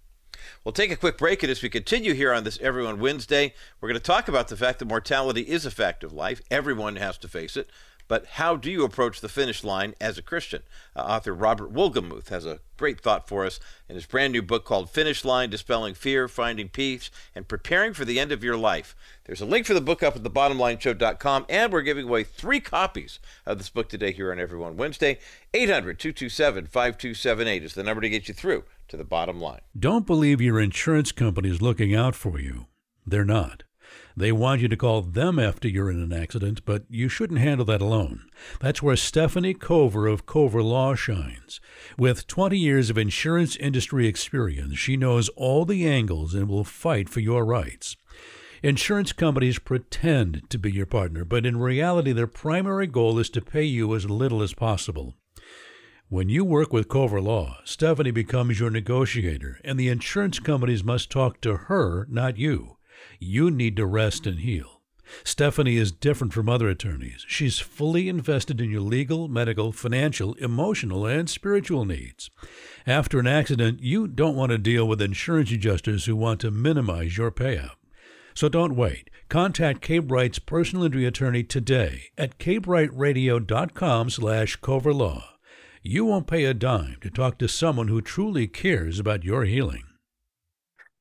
We'll 0.63 0.73
take 0.73 0.91
a 0.91 0.97
quick 0.97 1.17
break, 1.17 1.41
and 1.41 1.51
as 1.51 1.63
we 1.63 1.69
continue 1.69 2.13
here 2.13 2.33
on 2.33 2.43
this 2.43 2.59
Everyone 2.61 2.99
Wednesday, 2.99 3.53
we're 3.79 3.89
going 3.89 3.99
to 3.99 4.05
talk 4.05 4.27
about 4.27 4.49
the 4.49 4.57
fact 4.57 4.79
that 4.79 4.85
mortality 4.85 5.41
is 5.41 5.65
a 5.65 5.71
fact 5.71 6.03
of 6.03 6.13
life. 6.13 6.41
Everyone 6.51 6.95
has 6.97 7.17
to 7.19 7.27
face 7.27 7.57
it. 7.57 7.69
But 8.07 8.25
how 8.33 8.55
do 8.55 8.71
you 8.71 8.83
approach 8.83 9.19
the 9.19 9.29
finish 9.29 9.63
line 9.63 9.93
as 9.99 10.17
a 10.17 10.21
Christian? 10.21 10.63
Uh, 10.95 11.01
author 11.01 11.33
Robert 11.33 11.73
Wolgemuth 11.73 12.29
has 12.29 12.45
a 12.45 12.59
great 12.77 13.01
thought 13.01 13.27
for 13.27 13.45
us 13.45 13.59
in 13.89 13.95
his 13.95 14.05
brand 14.05 14.33
new 14.33 14.41
book 14.41 14.63
called 14.63 14.89
Finish 14.89 15.25
Line 15.25 15.49
Dispelling 15.49 15.93
Fear, 15.93 16.27
Finding 16.27 16.69
Peace, 16.69 17.09
and 17.35 17.47
Preparing 17.47 17.93
for 17.93 18.05
the 18.05 18.19
End 18.19 18.31
of 18.31 18.43
Your 18.43 18.55
Life. 18.55 18.95
There's 19.25 19.41
a 19.41 19.45
link 19.45 19.65
for 19.65 19.73
the 19.73 19.81
book 19.81 20.03
up 20.03 20.15
at 20.15 20.23
thebottomlineshow.com, 20.23 21.45
and 21.49 21.73
we're 21.73 21.81
giving 21.81 22.07
away 22.07 22.23
three 22.23 22.59
copies 22.59 23.19
of 23.45 23.57
this 23.57 23.69
book 23.69 23.89
today 23.89 24.11
here 24.11 24.31
on 24.31 24.39
Everyone 24.39 24.77
Wednesday. 24.77 25.19
800 25.53 25.99
227 25.99 26.67
5278 26.67 27.63
is 27.63 27.73
the 27.73 27.83
number 27.83 28.01
to 28.01 28.09
get 28.09 28.27
you 28.27 28.33
through 28.33 28.63
to 28.87 28.95
the 28.95 29.03
bottom 29.03 29.41
line. 29.41 29.61
Don't 29.77 30.05
believe 30.05 30.39
your 30.39 30.59
insurance 30.59 31.11
company 31.11 31.49
is 31.49 31.61
looking 31.61 31.93
out 31.93 32.15
for 32.15 32.39
you. 32.39 32.67
They're 33.05 33.25
not. 33.25 33.63
They 34.17 34.31
want 34.31 34.61
you 34.61 34.67
to 34.67 34.75
call 34.75 35.03
them 35.03 35.37
after 35.37 35.67
you're 35.67 35.91
in 35.91 36.01
an 36.01 36.11
accident, 36.11 36.65
but 36.65 36.85
you 36.89 37.07
shouldn't 37.07 37.39
handle 37.39 37.67
that 37.67 37.83
alone. 37.83 38.25
That's 38.59 38.81
where 38.81 38.95
Stefanie 38.95 39.59
Cover 39.59 40.07
of 40.07 40.25
Cover 40.25 40.63
Law 40.63 40.95
shines. 40.95 41.61
With 41.99 42.25
20 42.25 42.57
years 42.57 42.89
of 42.89 42.97
insurance 42.97 43.55
industry 43.57 44.07
experience, 44.07 44.79
she 44.79 44.97
knows 44.97 45.29
all 45.35 45.65
the 45.65 45.87
angles 45.87 46.33
and 46.33 46.49
will 46.49 46.63
fight 46.63 47.09
for 47.09 47.19
your 47.19 47.45
rights. 47.45 47.95
Insurance 48.63 49.13
companies 49.13 49.59
pretend 49.59 50.49
to 50.49 50.57
be 50.57 50.71
your 50.71 50.87
partner, 50.87 51.23
but 51.23 51.45
in 51.45 51.57
reality, 51.57 52.11
their 52.11 52.25
primary 52.25 52.87
goal 52.87 53.19
is 53.19 53.29
to 53.29 53.39
pay 53.39 53.65
you 53.65 53.93
as 53.95 54.09
little 54.09 54.41
as 54.41 54.55
possible. 54.55 55.13
When 56.09 56.27
you 56.27 56.43
work 56.43 56.73
with 56.73 56.89
Cover 56.89 57.21
Law, 57.21 57.59
Stefanie 57.65 58.15
becomes 58.15 58.59
your 58.59 58.71
negotiator, 58.71 59.59
and 59.63 59.79
the 59.79 59.89
insurance 59.89 60.39
companies 60.39 60.83
must 60.83 61.11
talk 61.11 61.39
to 61.41 61.55
her, 61.55 62.07
not 62.09 62.37
you. 62.37 62.76
You 63.19 63.51
need 63.51 63.75
to 63.77 63.85
rest 63.85 64.27
and 64.27 64.39
heal. 64.39 64.81
Stefanie 65.23 65.77
is 65.77 65.91
different 65.91 66.33
from 66.33 66.49
other 66.49 66.67
attorneys. 66.69 67.25
She's 67.27 67.59
fully 67.59 68.09
invested 68.09 68.59
in 68.59 68.69
your 68.69 68.81
legal, 68.81 69.27
medical, 69.27 69.71
financial, 69.71 70.33
emotional, 70.35 71.05
and 71.05 71.29
spiritual 71.29 71.85
needs. 71.85 72.29
After 72.85 73.19
an 73.19 73.27
accident, 73.27 73.81
you 73.81 74.07
don't 74.07 74.35
want 74.35 74.51
to 74.51 74.57
deal 74.57 74.87
with 74.87 75.01
insurance 75.01 75.51
adjusters 75.51 76.05
who 76.05 76.15
want 76.15 76.41
to 76.41 76.51
minimize 76.51 77.17
your 77.17 77.31
payout. 77.31 77.75
So 78.33 78.49
don't 78.49 78.75
wait. 78.75 79.09
Contact 79.29 79.81
KBRITE's 79.81 80.39
personal 80.39 80.85
injury 80.85 81.05
attorney 81.05 81.43
today 81.43 82.09
at 82.17 82.37
kbriteradio.com 82.37 84.09
slash 84.09 84.59
coverlaw. 84.59 85.23
You 85.81 86.05
won't 86.05 86.27
pay 86.27 86.45
a 86.45 86.53
dime 86.53 86.97
to 87.01 87.09
talk 87.09 87.37
to 87.39 87.47
someone 87.47 87.87
who 87.87 88.01
truly 88.01 88.47
cares 88.47 88.99
about 88.99 89.23
your 89.23 89.45
healing. 89.45 89.86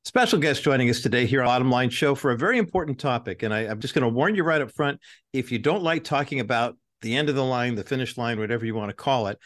Special 0.07 0.39
guest 0.39 0.63
joining 0.63 0.89
us 0.89 1.01
today 1.01 1.25
here 1.25 1.41
on 1.41 1.47
Bottom 1.47 1.69
Line 1.69 1.89
Show 1.89 2.15
for 2.15 2.31
a 2.31 2.37
very 2.37 2.57
important 2.59 2.97
topic. 2.97 3.43
And 3.43 3.53
I, 3.53 3.65
am 3.65 3.81
just 3.81 3.93
going 3.93 4.03
to 4.03 4.07
warn 4.07 4.35
you 4.35 4.43
right 4.43 4.61
up 4.61 4.71
front 4.71 5.01
if 5.33 5.51
you 5.51 5.59
don't 5.59 5.83
like 5.83 6.05
talking 6.05 6.39
about 6.39 6.77
the 7.01 7.17
end 7.17 7.27
of 7.27 7.35
the 7.35 7.43
line, 7.43 7.75
the 7.75 7.83
finish 7.83 8.17
line, 8.17 8.39
whatever 8.39 8.65
you 8.65 8.73
want 8.73 8.87
to 8.87 8.95
call 8.95 9.27
it, 9.27 9.37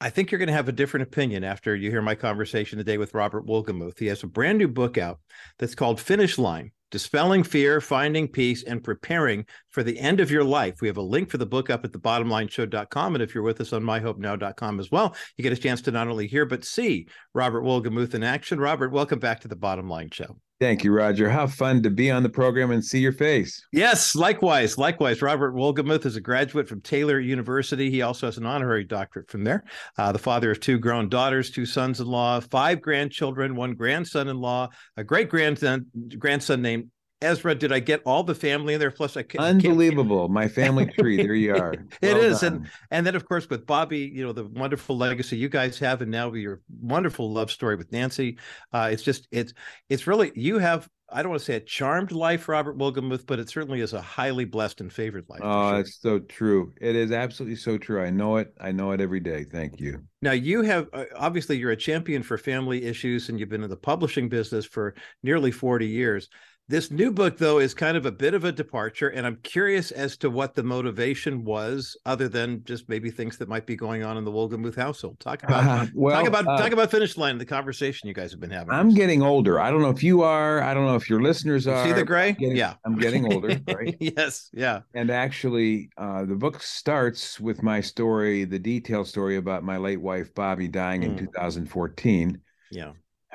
I 0.00 0.10
think 0.10 0.32
you're 0.32 0.40
going 0.40 0.48
to 0.48 0.52
have 0.52 0.68
a 0.68 0.72
different 0.72 1.06
opinion 1.06 1.44
after 1.44 1.76
you 1.76 1.92
hear 1.92 2.02
my 2.02 2.16
conversation 2.16 2.76
today 2.76 2.98
with 2.98 3.14
Robert 3.14 3.46
Wolgemuth. 3.46 4.00
He 4.00 4.06
has 4.06 4.24
a 4.24 4.26
brand 4.26 4.58
new 4.58 4.66
book 4.66 4.98
out 4.98 5.20
that's 5.60 5.76
called 5.76 6.00
Finish 6.00 6.38
Line 6.38 6.72
Dispelling 6.90 7.44
Fear, 7.44 7.80
Finding 7.80 8.26
Peace, 8.26 8.62
and 8.64 8.82
Preparing 8.82 9.46
for 9.68 9.82
the 9.82 9.98
End 9.98 10.20
of 10.20 10.30
Your 10.30 10.44
Life. 10.44 10.80
We 10.80 10.88
have 10.88 10.96
a 10.96 11.02
link 11.02 11.30
for 11.30 11.38
the 11.38 11.46
book 11.46 11.70
up 11.70 11.84
at 11.84 11.92
the 11.92 11.98
bottomlineshow.com. 11.98 13.14
And 13.14 13.22
if 13.22 13.34
you're 13.34 13.44
with 13.44 13.60
us 13.60 13.72
on 13.72 13.82
myhopenow.com 13.82 14.80
as 14.80 14.90
well, 14.90 15.14
you 15.36 15.42
get 15.42 15.52
a 15.52 15.56
chance 15.56 15.82
to 15.82 15.90
not 15.90 16.08
only 16.08 16.26
hear, 16.26 16.44
but 16.44 16.64
see 16.64 17.06
Robert 17.34 17.62
Wolgemuth 17.62 18.14
in 18.14 18.24
action. 18.24 18.58
Robert, 18.58 18.90
welcome 18.90 19.18
back 19.18 19.40
to 19.40 19.48
the 19.48 19.56
Bottom 19.56 19.88
Line 19.88 20.10
Show. 20.10 20.36
Thank 20.60 20.84
you, 20.84 20.92
Roger. 20.92 21.30
How 21.30 21.46
fun 21.46 21.82
to 21.84 21.90
be 21.90 22.10
on 22.10 22.22
the 22.22 22.28
program 22.28 22.70
and 22.70 22.84
see 22.84 22.98
your 22.98 23.14
face. 23.14 23.66
Yes, 23.72 24.14
likewise. 24.14 24.76
Likewise. 24.76 25.22
Robert 25.22 25.54
Wolgemuth 25.54 26.04
is 26.04 26.16
a 26.16 26.20
graduate 26.20 26.68
from 26.68 26.82
Taylor 26.82 27.18
University. 27.18 27.90
He 27.90 28.02
also 28.02 28.26
has 28.26 28.36
an 28.36 28.44
honorary 28.44 28.84
doctorate 28.84 29.30
from 29.30 29.42
there. 29.42 29.64
Uh, 29.96 30.12
the 30.12 30.18
father 30.18 30.50
of 30.50 30.60
two 30.60 30.78
grown 30.78 31.08
daughters, 31.08 31.50
two 31.50 31.64
sons 31.64 32.00
in 32.00 32.06
law, 32.06 32.40
five 32.40 32.82
grandchildren, 32.82 33.56
one 33.56 33.72
grandson 33.72 34.28
in 34.28 34.36
law, 34.36 34.68
a 34.98 35.02
great 35.02 35.30
grandson, 35.30 35.86
grandson 36.18 36.60
named 36.60 36.90
Ezra, 37.22 37.54
did 37.54 37.70
I 37.70 37.80
get 37.80 38.00
all 38.06 38.22
the 38.22 38.34
family 38.34 38.74
in 38.74 38.80
there? 38.80 38.90
Plus, 38.90 39.16
I 39.16 39.22
can't, 39.22 39.44
unbelievable. 39.44 40.22
Can't... 40.22 40.32
My 40.32 40.48
family 40.48 40.86
tree. 40.86 41.16
There 41.16 41.34
you 41.34 41.54
are. 41.54 41.74
It 42.00 42.14
well 42.14 42.22
is, 42.22 42.40
done. 42.40 42.54
and 42.54 42.70
and 42.90 43.06
then 43.06 43.14
of 43.14 43.28
course 43.28 43.50
with 43.50 43.66
Bobbie, 43.66 44.10
you 44.14 44.24
know 44.24 44.32
the 44.32 44.46
wonderful 44.46 44.96
legacy 44.96 45.36
you 45.36 45.48
guys 45.48 45.78
have, 45.80 46.00
and 46.00 46.10
now 46.10 46.32
your 46.32 46.60
wonderful 46.80 47.30
love 47.30 47.50
story 47.50 47.76
with 47.76 47.92
Nancy. 47.92 48.38
Uh, 48.72 48.88
it's 48.90 49.02
just 49.02 49.28
it's 49.30 49.52
it's 49.88 50.06
really 50.06 50.32
you 50.34 50.58
have. 50.58 50.88
I 51.12 51.22
don't 51.22 51.30
want 51.30 51.40
to 51.40 51.44
say 51.44 51.56
a 51.56 51.60
charmed 51.60 52.12
life, 52.12 52.48
Robert 52.48 52.78
Wolgemuth, 52.78 53.26
but 53.26 53.40
it 53.40 53.50
certainly 53.50 53.80
is 53.80 53.94
a 53.94 54.00
highly 54.00 54.44
blessed 54.44 54.80
and 54.80 54.92
favored 54.92 55.28
life. 55.28 55.40
Oh, 55.42 55.70
sure. 55.70 55.80
it's 55.80 56.00
so 56.00 56.20
true. 56.20 56.72
It 56.80 56.94
is 56.94 57.10
absolutely 57.10 57.56
so 57.56 57.76
true. 57.76 58.00
I 58.00 58.10
know 58.10 58.36
it. 58.36 58.54
I 58.60 58.70
know 58.70 58.92
it 58.92 59.00
every 59.00 59.18
day. 59.18 59.44
Thank 59.44 59.80
you. 59.80 60.04
Now 60.22 60.32
you 60.32 60.62
have 60.62 60.88
uh, 60.92 61.06
obviously 61.16 61.58
you're 61.58 61.72
a 61.72 61.76
champion 61.76 62.22
for 62.22 62.38
family 62.38 62.84
issues, 62.84 63.28
and 63.28 63.38
you've 63.40 63.48
been 63.48 63.64
in 63.64 63.70
the 63.70 63.76
publishing 63.76 64.28
business 64.28 64.64
for 64.64 64.94
nearly 65.22 65.50
40 65.50 65.86
years. 65.86 66.28
This 66.70 66.92
new 66.92 67.10
book, 67.10 67.36
though, 67.36 67.58
is 67.58 67.74
kind 67.74 67.96
of 67.96 68.06
a 68.06 68.12
bit 68.12 68.32
of 68.32 68.44
a 68.44 68.52
departure, 68.52 69.08
and 69.08 69.26
I'm 69.26 69.38
curious 69.42 69.90
as 69.90 70.16
to 70.18 70.30
what 70.30 70.54
the 70.54 70.62
motivation 70.62 71.42
was, 71.42 71.96
other 72.06 72.28
than 72.28 72.62
just 72.62 72.88
maybe 72.88 73.10
things 73.10 73.36
that 73.38 73.48
might 73.48 73.66
be 73.66 73.74
going 73.74 74.04
on 74.04 74.16
in 74.16 74.24
the 74.24 74.30
Wolgemuth 74.30 74.76
household. 74.76 75.18
Talk 75.18 75.42
about 75.42 75.64
uh, 75.64 75.86
well, 75.96 76.16
talk 76.16 76.28
about 76.28 76.46
uh, 76.46 76.56
talk 76.62 76.70
about 76.70 76.92
finish 76.92 77.16
line, 77.16 77.38
the 77.38 77.44
conversation 77.44 78.06
you 78.06 78.14
guys 78.14 78.30
have 78.30 78.38
been 78.38 78.52
having. 78.52 78.72
I'm 78.72 78.94
getting 78.94 79.20
older. 79.20 79.58
I 79.58 79.72
don't 79.72 79.82
know 79.82 79.90
if 79.90 80.04
you 80.04 80.22
are. 80.22 80.62
I 80.62 80.72
don't 80.72 80.86
know 80.86 80.94
if 80.94 81.10
your 81.10 81.20
listeners 81.20 81.66
are. 81.66 81.84
See 81.84 81.92
the 81.92 82.04
gray? 82.04 82.28
I'm 82.28 82.34
getting, 82.36 82.56
yeah, 82.56 82.74
I'm 82.86 82.98
getting 82.98 83.32
older. 83.32 83.60
Right? 83.66 83.96
yes. 84.00 84.48
Yeah. 84.52 84.82
And 84.94 85.10
actually, 85.10 85.90
uh, 85.98 86.24
the 86.24 86.36
book 86.36 86.62
starts 86.62 87.40
with 87.40 87.64
my 87.64 87.80
story, 87.80 88.44
the 88.44 88.60
detailed 88.60 89.08
story 89.08 89.38
about 89.38 89.64
my 89.64 89.76
late 89.76 90.00
wife 90.00 90.32
Bobbie 90.36 90.68
dying 90.68 91.00
mm. 91.00 91.06
in 91.06 91.18
2014. 91.18 92.40
Yeah. 92.70 92.92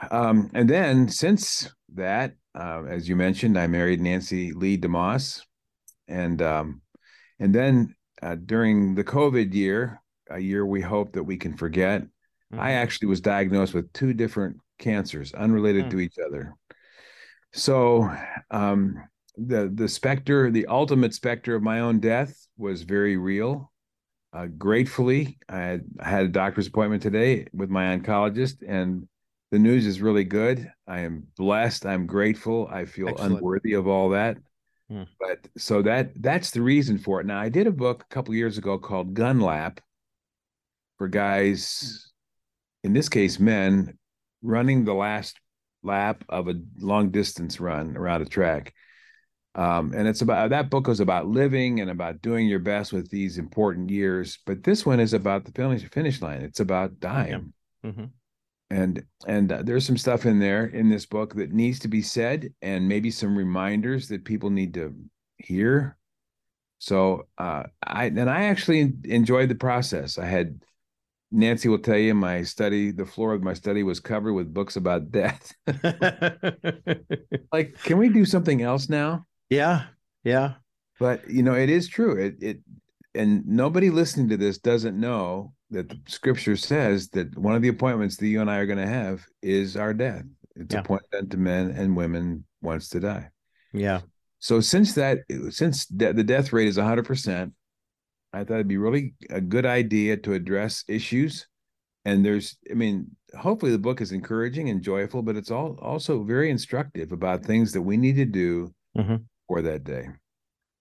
Um, 0.09 0.49
and 0.53 0.69
then 0.69 1.09
since 1.09 1.69
that 1.95 2.35
uh, 2.55 2.83
as 2.87 3.07
you 3.09 3.15
mentioned, 3.15 3.57
I 3.59 3.67
married 3.67 4.01
Nancy 4.01 4.53
Lee 4.53 4.77
DeMoss, 4.77 5.41
and 6.07 6.41
um, 6.41 6.81
and 7.39 7.53
then 7.53 7.95
uh, 8.21 8.35
during 8.35 8.95
the 8.95 9.03
COVID 9.03 9.53
year, 9.53 10.01
a 10.29 10.39
year 10.39 10.65
we 10.65 10.81
hope 10.81 11.13
that 11.13 11.23
we 11.23 11.37
can 11.37 11.57
forget, 11.57 12.01
mm-hmm. 12.01 12.59
I 12.59 12.73
actually 12.73 13.09
was 13.09 13.21
diagnosed 13.21 13.73
with 13.73 13.91
two 13.93 14.13
different 14.13 14.57
cancers, 14.79 15.33
unrelated 15.33 15.83
mm-hmm. 15.83 15.97
to 15.97 16.03
each 16.03 16.17
other. 16.25 16.55
So 17.53 18.09
um, 18.51 18.95
the 19.37 19.71
the 19.73 19.87
specter, 19.87 20.51
the 20.51 20.67
ultimate 20.67 21.13
specter 21.13 21.55
of 21.55 21.63
my 21.63 21.81
own 21.81 21.99
death, 21.99 22.33
was 22.57 22.83
very 22.83 23.17
real. 23.17 23.71
uh, 24.35 24.47
gratefully, 24.47 25.37
I 25.47 25.57
had, 25.57 25.81
I 25.99 26.09
had 26.09 26.25
a 26.25 26.29
doctor's 26.29 26.67
appointment 26.67 27.01
today 27.01 27.47
with 27.53 27.69
my 27.69 27.97
oncologist, 27.97 28.57
and 28.67 29.07
the 29.51 29.60
news 29.60 29.86
is 29.86 30.01
really 30.01 30.23
good. 30.23 30.71
I 30.88 31.01
am 31.01 31.27
blessed. 31.38 31.86
I'm 31.86 32.05
grateful. 32.05 32.67
I 32.71 32.86
feel 32.86 33.10
Excellent. 33.10 33.36
unworthy 33.36 33.73
of 33.73 33.88
all 33.88 34.10
that. 34.10 34.38
Hmm. 34.89 35.03
But 35.19 35.47
so 35.58 35.81
that 35.81 36.21
that's 36.21 36.51
the 36.51 36.62
reason 36.62 36.97
for 36.97 37.19
it. 37.21 37.25
Now 37.25 37.39
I 37.39 37.49
did 37.49 37.67
a 37.67 37.71
book 37.71 38.03
a 38.03 38.13
couple 38.13 38.34
years 38.36 38.58
ago 38.58 38.77
called 38.77 39.13
Gun 39.13 39.39
Lap 39.39 39.81
for 40.97 41.08
guys, 41.08 42.12
in 42.84 42.93
this 42.93 43.10
case 43.10 43.39
men, 43.39 43.97
running 44.41 44.86
the 44.86 44.93
last 44.93 45.39
lap 45.84 46.23
of 46.29 46.47
a 46.47 46.55
long 46.79 47.10
distance 47.12 47.60
run 47.60 47.97
around 47.97 48.21
a 48.21 48.25
track. 48.25 48.73
Um, 49.55 49.93
and 49.95 50.08
it's 50.08 50.21
about 50.21 50.49
that 50.49 50.69
book 50.69 50.88
was 50.88 50.99
about 50.99 51.27
living 51.27 51.79
and 51.79 51.89
about 51.89 52.21
doing 52.21 52.45
your 52.47 52.60
best 52.60 52.91
with 52.91 53.10
these 53.10 53.38
important 53.38 53.89
years. 53.89 54.38
But 54.45 54.63
this 54.63 54.86
one 54.86 54.99
is 54.99 55.13
about 55.13 55.45
the 55.45 55.51
finish 55.51 55.84
finish 55.89 56.21
line. 56.21 56.41
It's 56.41 56.60
about 56.60 56.99
dying. 56.99 57.53
Mhm. 57.84 58.10
And 58.75 59.05
and 59.25 59.51
uh, 59.53 59.61
there's 59.63 59.85
some 59.85 59.97
stuff 59.97 60.25
in 60.25 60.39
there 60.39 60.65
in 60.65 60.89
this 60.89 61.05
book 61.05 61.33
that 61.35 61.53
needs 61.53 61.79
to 61.79 61.88
be 61.88 62.01
said, 62.01 62.53
and 62.61 62.89
maybe 62.89 63.09
some 63.09 63.38
reminders 63.38 64.09
that 64.09 64.25
people 64.25 64.49
need 64.49 64.73
to 64.73 64.93
hear. 65.38 65.97
So 66.79 67.27
uh, 67.38 67.63
I 67.81 68.07
and 68.07 68.29
I 68.29 68.43
actually 68.43 68.91
enjoyed 69.05 69.47
the 69.47 69.55
process. 69.55 70.17
I 70.17 70.25
had 70.25 70.61
Nancy 71.31 71.69
will 71.69 71.79
tell 71.79 71.97
you 71.97 72.13
my 72.15 72.43
study, 72.43 72.91
the 72.91 73.05
floor 73.05 73.33
of 73.33 73.41
my 73.41 73.53
study 73.53 73.81
was 73.81 74.01
covered 74.01 74.33
with 74.33 74.53
books 74.53 74.75
about 74.75 75.09
death. 75.09 75.53
like, 77.53 77.81
can 77.81 77.97
we 77.97 78.09
do 78.09 78.25
something 78.25 78.61
else 78.61 78.89
now? 78.89 79.25
yeah, 79.49 79.85
yeah. 80.25 80.55
But 80.99 81.29
you 81.29 81.43
know, 81.43 81.53
it 81.53 81.69
is 81.69 81.88
true. 81.88 82.19
It 82.21 82.35
it 82.41 82.59
and 83.15 83.45
nobody 83.47 83.89
listening 83.89 84.30
to 84.30 84.38
this 84.38 84.58
doesn't 84.58 84.99
know 84.99 85.54
that 85.71 85.89
the 85.89 85.99
scripture 86.08 86.56
says 86.56 87.10
that 87.10 87.36
one 87.38 87.56
of 87.56 87.62
the 87.62 87.69
appointments 87.69 88.17
that 88.17 88.28
you 88.28 88.41
and 88.41 88.49
I 88.51 88.58
are 88.58 88.65
going 88.65 88.78
to 88.80 88.88
have 88.88 89.25
is 89.41 89.75
our 89.78 89.93
death. 89.93 90.23
It's 90.56 90.73
Yeah. 90.73 90.82
appointed 90.82 91.13
unto 91.17 91.38
men 91.38 91.71
and 91.71 91.95
women 91.95 92.45
once 92.62 92.89
to 92.89 92.99
die. 92.99 93.30
Yeah. 93.73 94.01
So 94.39 94.60
since 94.62 94.93
that 94.93 95.19
since 95.49 95.86
de- 95.88 96.13
the 96.13 96.23
death 96.23 96.54
rate 96.54 96.67
is 96.67 96.78
100%, 96.78 97.51
I 98.34 98.43
thought 98.43 98.56
it'd 98.56 98.67
be 98.67 98.78
really 98.78 99.15
a 99.30 99.41
good 99.41 99.65
idea 99.65 100.17
to 100.17 100.34
address 100.34 100.84
issues 100.88 101.47
and 102.06 102.23
there's 102.23 102.58
I 102.69 102.75
mean, 102.75 103.08
hopefully 103.38 103.71
the 103.71 103.80
book 103.80 103.99
is 104.01 104.12
encouraging 104.12 104.69
and 104.69 104.82
joyful, 104.82 105.23
but 105.23 105.36
it's 105.36 105.51
all 105.51 105.78
also 105.82 106.23
very 106.23 106.49
instructive 106.51 107.12
about 107.12 107.43
things 107.43 107.71
that 107.73 107.82
we 107.82 107.97
need 107.97 108.15
to 108.17 108.25
do 108.25 108.73
Mhm. 108.95 109.23
for 109.47 109.62
that 109.63 109.84
day. 109.84 110.10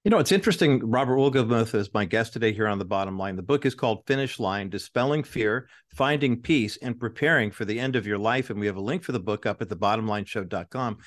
You 0.05 0.11
know, 0.11 0.19
it's 0.19 0.33
interesting. 0.33 0.91
Robert 0.91 1.17
Wolgemuth 1.17 1.75
is 1.75 1.95
my 1.95 2.05
guest 2.05 2.35
today 2.35 2.53
here 2.53 2.69
on 2.69 2.79
the 2.79 2.85
bottom 2.85 3.17
line. 3.17 3.37
The 3.37 3.43
book 3.43 3.65
is 3.65 3.75
called 3.75 4.07
Finish 4.07 4.39
Line 4.39 4.69
Dispelling 4.69 5.25
Fear, 5.25 5.67
Finding 5.95 6.43
Peace, 6.43 6.77
and 6.83 7.01
Preparing 7.01 7.51
for 7.51 7.65
the 7.65 7.81
End 7.81 7.97
of 7.97 8.07
Your 8.07 8.19
Life. 8.19 8.51
And 8.51 8.61
we 8.61 8.67
have 8.67 8.77
a 8.77 8.83
link 8.83 9.03
for 9.03 9.13
the 9.13 9.19
book 9.19 9.47
up 9.47 9.63
at 9.63 9.71
thebottomlineshow.com. 9.71 10.99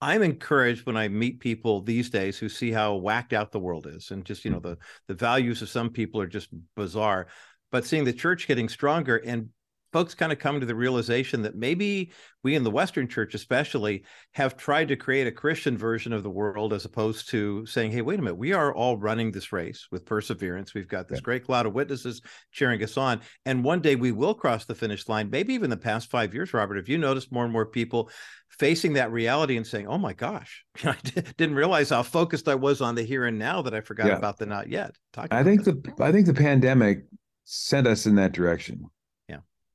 I'm 0.00 0.22
encouraged 0.24 0.86
when 0.86 0.96
I 0.96 1.06
meet 1.06 1.38
people 1.38 1.82
these 1.82 2.10
days 2.10 2.36
who 2.36 2.48
see 2.48 2.72
how 2.72 2.96
whacked 2.96 3.32
out 3.32 3.52
the 3.52 3.60
world 3.60 3.86
is 3.86 4.10
and 4.10 4.24
just, 4.24 4.44
you 4.44 4.50
know, 4.50 4.58
the 4.58 4.76
the 5.06 5.14
values 5.14 5.62
of 5.62 5.68
some 5.68 5.90
people 5.90 6.20
are 6.20 6.26
just 6.26 6.48
bizarre. 6.74 7.28
But 7.70 7.84
seeing 7.84 8.02
the 8.02 8.12
church 8.12 8.48
getting 8.48 8.68
stronger 8.68 9.18
and 9.18 9.50
folks 9.92 10.14
kind 10.14 10.32
of 10.32 10.38
come 10.38 10.58
to 10.58 10.66
the 10.66 10.74
realization 10.74 11.42
that 11.42 11.54
maybe 11.54 12.10
we 12.42 12.54
in 12.54 12.64
the 12.64 12.70
Western 12.70 13.06
church, 13.06 13.34
especially, 13.34 14.04
have 14.32 14.56
tried 14.56 14.88
to 14.88 14.96
create 14.96 15.26
a 15.26 15.32
Christian 15.32 15.76
version 15.76 16.12
of 16.12 16.22
the 16.22 16.30
world 16.30 16.72
as 16.72 16.84
opposed 16.84 17.28
to 17.30 17.64
saying, 17.66 17.92
hey, 17.92 18.00
wait 18.00 18.18
a 18.18 18.22
minute, 18.22 18.36
we 18.36 18.52
are 18.52 18.74
all 18.74 18.96
running 18.96 19.30
this 19.30 19.52
race 19.52 19.86
with 19.92 20.06
perseverance. 20.06 20.74
We've 20.74 20.88
got 20.88 21.08
this 21.08 21.18
Yeah. 21.18 21.24
great 21.24 21.44
cloud 21.44 21.66
of 21.66 21.74
witnesses 21.74 22.22
cheering 22.50 22.82
us 22.82 22.96
on. 22.96 23.20
And 23.44 23.62
one 23.62 23.80
day 23.80 23.94
we 23.94 24.12
will 24.12 24.34
cross 24.34 24.64
the 24.64 24.74
finish 24.74 25.08
line. 25.08 25.28
Maybe 25.30 25.54
even 25.54 25.70
the 25.70 25.76
past 25.76 26.10
five 26.10 26.34
years, 26.34 26.54
Robert, 26.54 26.76
have 26.76 26.88
you 26.88 26.98
noticed 26.98 27.30
more 27.30 27.44
and 27.44 27.52
more 27.52 27.66
people 27.66 28.10
facing 28.48 28.94
that 28.94 29.12
reality 29.12 29.56
and 29.56 29.66
saying, 29.66 29.86
oh 29.86 29.98
my 29.98 30.14
gosh, 30.14 30.64
I 30.84 30.96
didn't 31.36 31.54
realize 31.54 31.90
how 31.90 32.02
focused 32.02 32.48
I 32.48 32.54
was 32.54 32.80
on 32.80 32.94
the 32.94 33.02
here 33.02 33.26
and 33.26 33.38
now 33.38 33.62
that 33.62 33.74
I 33.74 33.80
forgot 33.82 34.08
Yeah. 34.08 34.16
about 34.16 34.38
the 34.38 34.46
not 34.46 34.68
yet. 34.68 34.96
Talk 35.12 35.28
I 35.30 35.44
think 35.44 35.64
that. 35.64 35.82
the 35.84 36.04
I 36.04 36.10
think 36.12 36.26
the 36.26 36.34
pandemic 36.34 37.04
sent 37.44 37.86
us 37.86 38.06
in 38.06 38.14
that 38.16 38.32
direction. 38.32 38.86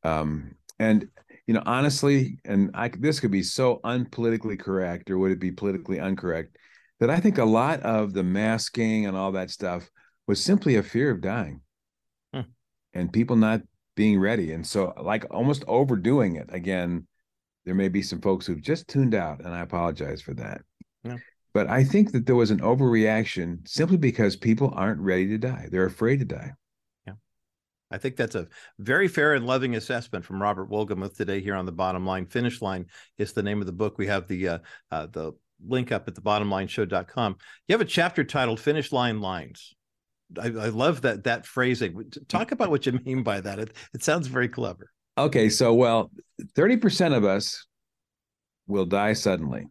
Um, 0.03 0.55
and 0.79 1.09
you 1.47 1.53
know, 1.53 1.63
honestly, 1.65 2.39
and 2.45 2.71
I 2.73 2.89
this 2.89 3.19
could 3.19 3.31
be 3.31 3.43
so 3.43 3.79
unpolitically 3.83 4.59
correct, 4.59 5.09
or 5.09 5.17
would 5.17 5.31
it 5.31 5.39
be 5.39 5.51
politically 5.51 5.97
incorrect? 5.97 6.57
That 6.99 7.09
I 7.09 7.19
think 7.19 7.37
a 7.37 7.45
lot 7.45 7.81
of 7.81 8.13
the 8.13 8.23
masking 8.23 9.05
and 9.05 9.15
all 9.15 9.31
that 9.33 9.49
stuff 9.49 9.89
was 10.27 10.43
simply 10.43 10.75
a 10.75 10.83
fear 10.83 11.09
of 11.11 11.21
dying, 11.21 11.61
Hmm. 12.33 12.41
and 12.93 13.13
people 13.13 13.35
not 13.35 13.61
being 13.95 14.19
ready, 14.19 14.51
and 14.51 14.65
so 14.65 14.93
like 15.01 15.25
almost 15.31 15.63
overdoing 15.67 16.35
it. 16.35 16.49
Again, 16.49 17.07
there 17.65 17.75
may 17.75 17.87
be 17.89 18.01
some 18.01 18.21
folks 18.21 18.45
who've 18.45 18.61
just 18.61 18.87
tuned 18.87 19.15
out, 19.15 19.39
and 19.39 19.53
I 19.53 19.61
apologize 19.61 20.21
for 20.21 20.33
that. 20.35 20.61
Yeah. 21.03 21.17
But 21.53 21.67
I 21.67 21.83
think 21.83 22.11
that 22.11 22.25
there 22.25 22.35
was 22.35 22.51
an 22.51 22.59
overreaction 22.59 23.67
simply 23.67 23.97
because 23.97 24.35
people 24.35 24.71
aren't 24.75 24.99
ready 25.01 25.27
to 25.29 25.37
die. 25.37 25.69
They're 25.71 25.85
afraid 25.85 26.19
to 26.19 26.25
die. 26.25 26.51
I 27.89 27.97
think 27.97 28.15
that's 28.15 28.35
a 28.35 28.47
very 28.79 29.07
fair 29.07 29.33
and 29.33 29.45
loving 29.45 29.75
assessment 29.75 30.25
from 30.25 30.41
Robert 30.41 30.69
Wolgemuth 30.69 31.15
today 31.15 31.39
here 31.39 31.55
on 31.55 31.65
the 31.65 31.71
bottom 31.71 32.05
line. 32.05 32.25
Finish 32.25 32.61
line 32.61 32.87
is 33.17 33.33
the 33.33 33.43
name 33.43 33.61
of 33.61 33.65
the 33.65 33.73
book. 33.73 33.97
We 33.97 34.07
have 34.07 34.27
the 34.27 34.47
uh, 34.47 34.57
uh, 34.91 35.07
the 35.07 35.33
link 35.65 35.91
up 35.91 36.07
at 36.07 36.15
the 36.15 36.21
bottomlineshow.com. 36.21 37.37
You 37.67 37.73
have 37.73 37.81
a 37.81 37.85
chapter 37.85 38.23
titled 38.23 38.59
Finish 38.59 38.91
Line 38.91 39.21
Lines. 39.21 39.73
I, 40.39 40.47
I 40.47 40.69
love 40.69 41.01
that 41.01 41.23
that 41.23 41.45
phrasing. 41.45 42.11
Talk 42.27 42.51
about 42.51 42.69
what 42.69 42.85
you 42.85 42.99
mean 43.05 43.23
by 43.23 43.41
that. 43.41 43.59
It, 43.59 43.73
it 43.93 44.03
sounds 44.03 44.27
very 44.27 44.49
clever. 44.49 44.91
Okay, 45.17 45.49
so 45.49 45.73
well, 45.73 46.11
30% 46.55 47.15
of 47.15 47.23
us 47.23 47.65
will 48.67 48.85
die 48.85 49.13
suddenly. 49.13 49.65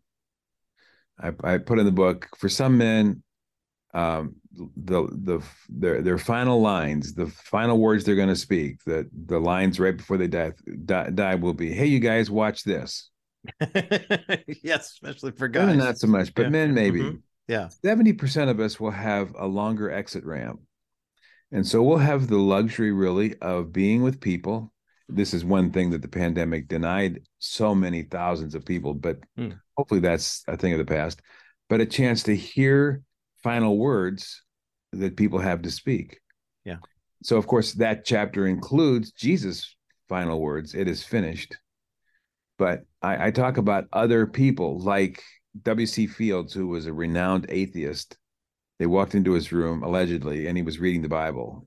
I, 1.21 1.33
I 1.45 1.59
put 1.59 1.79
in 1.79 1.87
the 1.87 1.93
book 1.93 2.29
for 2.39 2.49
some 2.49 2.79
men, 2.79 3.23
um, 3.97 4.37
the 4.77 5.09
the 5.29 5.41
their 5.69 6.03
their 6.03 6.19
final 6.19 6.61
lines, 6.61 7.15
the 7.15 7.27
final 7.27 7.79
words 7.79 8.05
they're 8.05 8.15
going 8.23 8.29
to 8.29 8.37
speak, 8.37 8.83
the 8.85 9.09
the 9.27 9.39
lines 9.41 9.81
right 9.81 9.97
before 9.97 10.17
they 10.19 10.29
die, 10.29 10.53
die 10.85 11.11
die 11.11 11.35
will 11.35 11.55
be, 11.55 11.73
"Hey, 11.73 11.87
you 11.87 11.99
guys, 12.01 12.31
watch 12.31 12.63
this." 12.65 13.11
yes, 14.63 14.93
especially 14.93 15.33
for 15.33 15.49
Women 15.49 15.79
guys. 15.79 15.85
not 15.87 15.99
so 15.99 16.07
much, 16.07 16.35
but 16.35 16.43
Yeah. 16.43 16.49
men 16.51 16.75
maybe. 16.75 17.01
Mhm. 17.01 17.23
Yeah. 17.49 17.69
70% 17.85 18.51
of 18.51 18.59
us 18.61 18.81
will 18.81 18.91
have 18.91 19.33
a 19.39 19.47
longer 19.47 19.91
exit 19.91 20.25
ramp. 20.25 20.61
And 21.53 21.65
so 21.67 21.81
we'll 21.83 21.99
have 21.99 22.27
the 22.27 22.39
luxury 22.39 22.91
really 22.93 23.37
of 23.41 23.73
being 23.73 24.03
with 24.03 24.21
people. 24.21 24.73
This 25.09 25.33
is 25.33 25.45
one 25.45 25.71
thing 25.71 25.91
that 25.91 26.03
the 26.03 26.09
pandemic 26.09 26.67
denied 26.67 27.21
so 27.39 27.73
many 27.73 28.03
thousands 28.03 28.57
of 28.57 28.65
people, 28.65 28.95
but 28.95 29.21
Hmm. 29.37 29.51
hopefully 29.77 30.01
that's 30.01 30.43
a 30.49 30.57
thing 30.57 30.73
of 30.73 30.79
the 30.79 30.85
past. 30.85 31.23
But 31.69 31.81
a 31.81 31.87
chance 31.87 32.25
to 32.25 32.35
hear 32.35 33.03
final 33.43 33.79
words 33.79 34.43
that 34.93 35.17
people 35.17 35.39
have 35.39 35.63
to 35.63 35.71
speak. 35.71 36.21
Yeah. 36.65 36.77
So, 37.23 37.37
of 37.37 37.47
course, 37.47 37.73
that 37.75 38.05
chapter 38.05 38.47
includes 38.47 39.13
Jesus' 39.13 39.75
final 40.09 40.41
words 40.41 40.75
it 40.75 40.89
is 40.89 41.03
finished. 41.03 41.57
But 42.59 42.85
I, 43.03 43.27
I 43.27 43.31
talk 43.31 43.57
about 43.59 43.87
other 43.93 44.27
people 44.27 44.79
like 44.81 45.23
W.C. 45.63 46.07
Fields, 46.07 46.53
who 46.53 46.69
was 46.69 46.87
a 46.87 46.93
renowned 46.93 47.47
atheist. 47.49 48.17
They 48.79 48.87
walked 48.87 49.15
into 49.15 49.33
his 49.33 49.53
room 49.53 49.83
allegedly, 49.83 50.47
and 50.47 50.57
he 50.57 50.63
was 50.63 50.79
reading 50.79 51.03
the 51.03 51.09
Bible. 51.09 51.67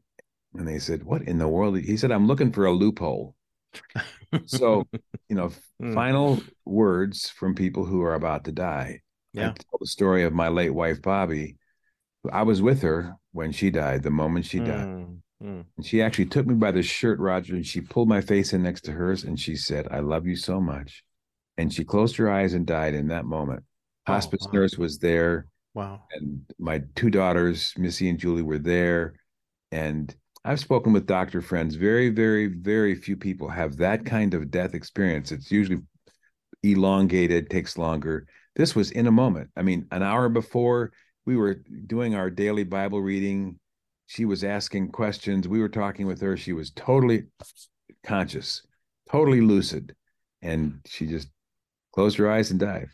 And 0.53 0.67
they 0.67 0.79
said, 0.79 1.03
What 1.03 1.23
in 1.23 1.38
the 1.38 1.47
world? 1.47 1.77
He 1.79 1.97
said, 1.97 2.12
I'm 2.12 2.27
looking 2.27 2.51
for 2.51 2.65
a 2.65 2.71
loophole. 2.71 3.36
So, 4.45 4.88
you 5.29 5.36
know, 5.36 5.51
Hmm. 5.79 5.93
final 5.93 6.41
words 6.65 7.29
from 7.29 7.55
people 7.55 7.86
who 7.86 8.01
are 8.01 8.15
about 8.15 8.43
to 8.45 8.51
die. 8.51 9.01
I 9.35 9.39
Yeah. 9.41 9.51
tell 9.51 9.79
the 9.79 9.87
story 9.87 10.23
of 10.23 10.33
my 10.33 10.47
late 10.49 10.71
wife, 10.73 11.01
Bobbie. 11.01 11.57
I 12.31 12.43
was 12.43 12.61
with 12.61 12.81
her 12.81 13.15
when 13.31 13.51
she 13.51 13.69
died, 13.71 14.03
the 14.03 14.11
moment 14.11 14.45
she 14.45 14.59
died. 14.59 14.87
Mm, 14.87 15.21
mm. 15.41 15.65
And 15.77 15.85
she 15.85 16.01
actually 16.01 16.25
took 16.25 16.45
me 16.45 16.55
by 16.55 16.71
the 16.71 16.83
shirt, 16.83 17.19
Roger, 17.19 17.55
and 17.55 17.65
she 17.65 17.81
pulled 17.81 18.09
my 18.09 18.21
face 18.21 18.53
in 18.53 18.63
next 18.63 18.81
to 18.81 18.91
hers 18.91 19.23
and 19.23 19.39
she 19.39 19.55
said, 19.55 19.87
I 19.89 19.99
love 19.99 20.27
you 20.27 20.35
so 20.35 20.59
much. 20.59 21.03
And 21.57 21.73
she 21.73 21.83
closed 21.85 22.17
her 22.17 22.29
eyes 22.29 22.53
and 22.53 22.65
died 22.65 22.93
in 22.93 23.07
that 23.07 23.25
moment. 23.25 23.63
Oh, 24.07 24.13
Hospice 24.13 24.45
wow. 24.45 24.59
nurse 24.59 24.77
was 24.77 24.97
there, 24.99 25.45
Wow. 25.73 26.03
and 26.11 26.41
my 26.57 26.82
two 26.95 27.09
daughters, 27.09 27.73
Missy 27.77 28.09
and 28.09 28.17
Julie, 28.19 28.41
were 28.41 28.59
there. 28.59 29.13
And 29.71 30.13
I've 30.43 30.59
spoken 30.59 30.93
with 30.93 31.05
doctor 31.05 31.41
friends. 31.41 31.75
Very, 31.75 32.09
very, 32.09 32.47
very 32.47 32.95
few 32.95 33.15
people 33.15 33.49
have 33.49 33.77
that 33.77 34.05
kind 34.05 34.34
of 34.34 34.49
death 34.49 34.73
experience. 34.73 35.32
It's 35.32 35.51
usually 35.51 35.82
elongated, 36.63 37.49
takes 37.49 37.77
longer. 37.77 38.25
This 38.56 38.76
was 38.76 38.91
in 38.91 39.08
a 39.08 39.12
moment. 39.12 39.50
I 39.56 39.62
mean, 39.62 39.88
an 39.91 40.04
hour 40.04 40.30
before 40.30 40.91
we 41.26 41.36
were 41.38 41.64
doing 41.88 42.16
our 42.16 42.30
daily 42.30 42.64
Bible 42.64 43.02
reading, 43.02 43.60
she 44.08 44.26
was 44.26 44.43
asking 44.43 44.91
questions. 44.91 45.47
We 45.47 45.60
were 45.60 45.70
talking 45.70 46.08
with 46.08 46.22
her. 46.22 46.36
She 46.36 46.54
was 46.54 46.72
totally 46.72 47.28
conscious, 48.04 48.64
totally 49.12 49.41
lucid. 49.41 49.95
And 50.41 50.80
she 50.86 51.06
just 51.06 51.30
closed 51.93 52.18
her 52.18 52.30
eyes 52.32 52.52
and 52.52 52.60
died. 52.60 52.88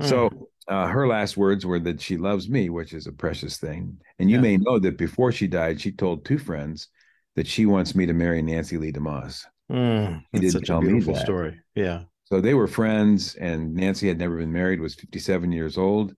Hmm. 0.00 0.06
So 0.06 0.48
uh, 0.68 0.86
her 0.86 1.06
last 1.08 1.36
words 1.36 1.64
were 1.64 1.80
that 1.80 2.00
she 2.00 2.16
loves 2.16 2.48
me, 2.48 2.68
which 2.68 2.92
is 2.92 3.06
a 3.06 3.12
precious 3.12 3.56
thing. 3.56 3.98
And 4.18 4.30
you 4.30 4.36
Yeah. 4.36 4.42
may 4.42 4.56
know 4.58 4.78
that 4.78 4.98
before 4.98 5.32
she 5.32 5.46
died, 5.46 5.80
she 5.80 5.92
told 5.92 6.24
two 6.24 6.38
friends 6.38 6.88
that 7.36 7.46
she 7.46 7.64
wants 7.64 7.94
me 7.94 8.06
to 8.06 8.12
marry 8.12 8.42
Nancy 8.42 8.76
Lee 8.76 8.92
DeMoss. 8.92 9.44
Mm, 9.70 10.22
that's 10.32 10.52
such 10.52 10.66
tell 10.66 10.78
a 10.78 10.80
beautiful 10.80 11.14
story. 11.14 11.60
Yeah. 11.74 12.02
So 12.30 12.40
they 12.40 12.54
were 12.54 12.68
friends, 12.68 13.34
and 13.34 13.74
Nancy 13.74 14.06
had 14.08 14.18
never 14.18 14.36
been 14.36 14.52
married, 14.52 14.80
was 14.80 14.94
57 14.94 15.50
years 15.50 15.76
old. 15.76 16.14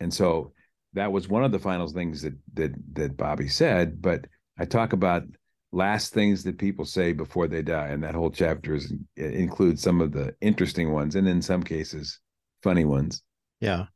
And 0.00 0.12
so 0.12 0.52
that 0.92 1.10
was 1.10 1.28
one 1.28 1.44
of 1.44 1.52
the 1.52 1.58
final 1.58 1.88
things 1.88 2.22
that 2.22 2.34
that 2.54 2.72
that 2.92 3.16
Bobbie 3.16 3.48
said. 3.48 4.00
But 4.02 4.26
I 4.58 4.64
talk 4.64 4.92
about 4.92 5.22
last 5.72 6.12
things 6.12 6.44
that 6.44 6.58
people 6.58 6.84
say 6.84 7.12
before 7.12 7.48
they 7.48 7.62
die, 7.62 7.88
and 7.88 8.02
that 8.04 8.14
whole 8.14 8.30
chapter 8.30 8.74
is, 8.74 8.92
includes 9.16 9.82
some 9.82 10.00
of 10.00 10.12
the 10.12 10.34
interesting 10.40 10.92
ones, 10.92 11.14
and 11.14 11.26
in 11.26 11.42
some 11.42 11.62
cases, 11.62 12.20
funny 12.62 12.84
ones. 12.84 13.22
Yeah. 13.60 13.86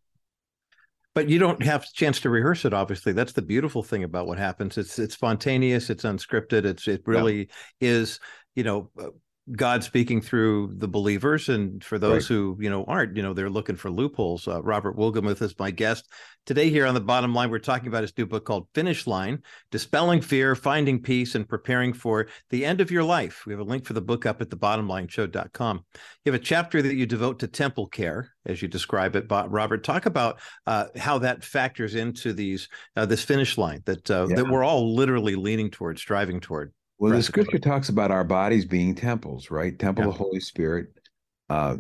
But 1.15 1.29
you 1.29 1.39
don't 1.39 1.63
have 1.63 1.83
a 1.83 1.93
chance 1.93 2.21
to 2.21 2.31
rehearse 2.31 2.65
it, 2.65 2.73
obviously. 2.73 3.13
That's 3.13 3.33
the 3.33 3.43
beautiful 3.43 3.83
thing 3.83 4.03
about 4.03 4.27
what 4.27 4.39
happens. 4.39 4.79
It's 4.79 4.99
it's 4.99 5.15
spontaneous, 5.15 5.91
it's 5.91 6.05
unscripted, 6.05 6.65
it's 6.65 6.89
it 6.89 7.03
really 7.05 7.51
is, 7.81 8.19
you 8.55 8.65
know, 8.65 8.91
uh, 8.99 9.09
God 9.51 9.83
speaking 9.83 10.21
through 10.21 10.75
the 10.77 10.87
believers. 10.87 11.49
And 11.49 11.83
for 11.83 11.99
those 11.99 12.31
Right. 12.31 12.37
who, 12.37 12.57
you 12.61 12.71
know, 12.71 12.85
aren't, 12.85 13.17
you 13.17 13.23
know, 13.25 13.35
they're 13.35 13.51
looking 13.51 13.75
for 13.75 13.91
loopholes. 13.91 14.47
Uh, 14.47 14.63
Robert 14.63 14.97
Wolgemuth 14.97 15.43
is 15.43 15.59
my 15.59 15.73
guest. 15.73 16.09
Today, 16.47 16.71
here 16.71 16.87
on 16.87 16.95
the 16.95 17.01
bottom 17.01 17.35
line, 17.35 17.51
we're 17.51 17.59
talking 17.59 17.89
about 17.89 18.03
his 18.03 18.17
new 18.17 18.27
book 18.27 18.45
called 18.45 18.69
Finish 18.75 19.07
Line 19.07 19.41
Dispelling 19.73 20.21
Fear, 20.21 20.55
Finding 20.55 21.01
Peace, 21.03 21.35
and 21.35 21.49
Preparing 21.49 21.93
for 21.93 22.29
the 22.51 22.65
End 22.65 22.81
of 22.81 22.91
Your 22.93 23.03
Life. 23.05 23.43
We 23.47 23.53
have 23.53 23.61
a 23.61 23.65
link 23.65 23.85
for 23.85 23.93
the 23.95 24.01
book 24.01 24.27
up 24.27 24.41
at 24.41 24.51
the 24.51 24.57
thebottomlineshow.com. 24.57 25.85
You 26.25 26.33
have 26.33 26.41
a 26.41 26.45
chapter 26.45 26.81
that 26.83 26.95
you 26.95 27.07
devote 27.07 27.39
to 27.41 27.49
temple 27.49 27.87
care, 27.89 28.33
as 28.47 28.63
you 28.63 28.69
describe 28.69 29.17
it. 29.17 29.27
Robert, 29.31 29.85
talk 29.85 30.07
about 30.07 30.41
uh, 30.67 30.87
how 30.97 31.19
that 31.19 31.45
factors 31.45 31.95
into 31.95 32.33
these 32.33 32.69
uh, 32.97 33.07
this 33.07 33.23
finish 33.25 33.59
line 33.59 33.83
that 33.87 34.11
uh, 34.11 34.27
Yeah. 34.29 34.37
that 34.37 34.49
we're 34.49 34.65
all 34.65 34.95
literally 34.95 35.35
leaning 35.37 35.71
towards, 35.71 36.01
striving 36.01 36.41
toward. 36.41 36.73
Well, 37.03 37.13
the 37.13 37.23
scripture 37.25 37.59
talks 37.59 37.89
about 37.89 38.13
our 38.13 38.23
bodies 38.23 38.65
being 38.65 38.95
temples, 38.95 39.51
right? 39.51 39.77
Temple 39.77 40.05
Yeah. 40.05 40.11
of 40.11 40.15
the 40.15 40.23
Holy 40.23 40.39
Spirit, 40.39 40.87
uh, 41.51 41.79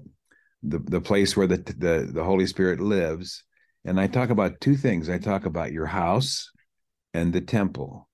the 0.64 0.80
the 0.80 1.00
place 1.00 1.36
where 1.36 1.46
the 1.46 1.58
the 1.58 2.10
the 2.12 2.24
Holy 2.24 2.44
Spirit 2.44 2.80
lives. 2.80 3.44
And 3.84 4.00
I 4.00 4.08
talk 4.08 4.30
about 4.30 4.60
two 4.60 4.74
things. 4.74 5.08
I 5.08 5.18
talk 5.18 5.46
about 5.46 5.70
your 5.70 5.86
house 5.86 6.50
and 7.14 7.32
the 7.32 7.40
temple. 7.40 8.08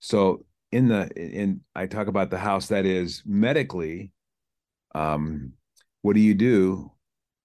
So 0.00 0.44
in 0.70 0.88
the 0.88 1.08
in 1.16 1.62
I 1.74 1.86
talk 1.86 2.06
about 2.06 2.28
the 2.28 2.38
house 2.38 2.68
that 2.68 2.84
is 2.84 3.22
medically. 3.24 4.12
Um, 4.94 5.54
what 6.02 6.16
do 6.16 6.20
you 6.20 6.34
do? 6.34 6.92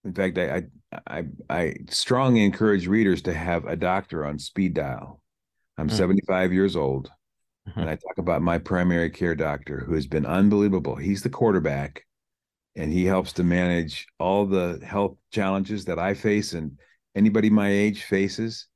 In 0.03 0.13
fact, 0.13 0.37
I 0.37 0.63
I 0.91 1.01
I, 1.07 1.23
I 1.49 1.75
strongly 1.91 2.43
encourage 2.43 2.87
readers 2.87 3.21
to 3.21 3.33
have 3.33 3.63
a 3.63 3.77
doctor 3.77 4.25
on 4.25 4.37
speed 4.37 4.73
dial. 4.73 5.21
I'm 5.77 5.87
Hmm. 5.87 5.95
75 5.95 6.51
years 6.51 6.75
old 6.75 7.09
Mhm. 7.67 7.81
and 7.81 7.89
I 7.89 7.95
talk 7.95 8.17
about 8.17 8.41
my 8.41 8.57
primary 8.57 9.09
care 9.09 9.35
doctor 9.35 9.79
who 9.79 9.93
has 9.93 10.07
been 10.07 10.25
unbelievable. 10.25 10.95
He's 10.95 11.21
the 11.21 11.29
quarterback 11.29 12.05
and 12.75 12.91
he 12.91 13.05
helps 13.05 13.33
to 13.33 13.43
manage 13.43 14.07
all 14.19 14.45
the 14.45 14.79
health 14.85 15.17
challenges 15.31 15.85
that 15.85 15.99
I 15.99 16.13
face 16.13 16.53
and 16.53 16.79
anybody 17.15 17.49
my 17.49 17.69
age 17.69 18.03
faces. 18.03 18.67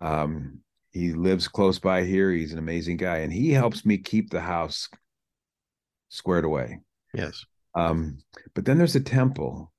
Um, 0.00 0.60
he 0.92 1.12
lives 1.12 1.48
close 1.48 1.78
by 1.78 2.04
here. 2.04 2.30
He's 2.32 2.52
an 2.52 2.58
amazing 2.58 2.96
guy 2.96 3.18
and 3.18 3.32
he 3.32 3.50
helps 3.50 3.84
me 3.84 3.98
keep 3.98 4.30
the 4.30 4.40
house 4.40 4.88
squared 6.08 6.44
away. 6.44 6.80
Yes. 7.12 7.44
Um, 7.74 8.18
but 8.54 8.64
then 8.64 8.78
there's 8.78 8.96
a 8.96 9.00
temple, 9.00 9.72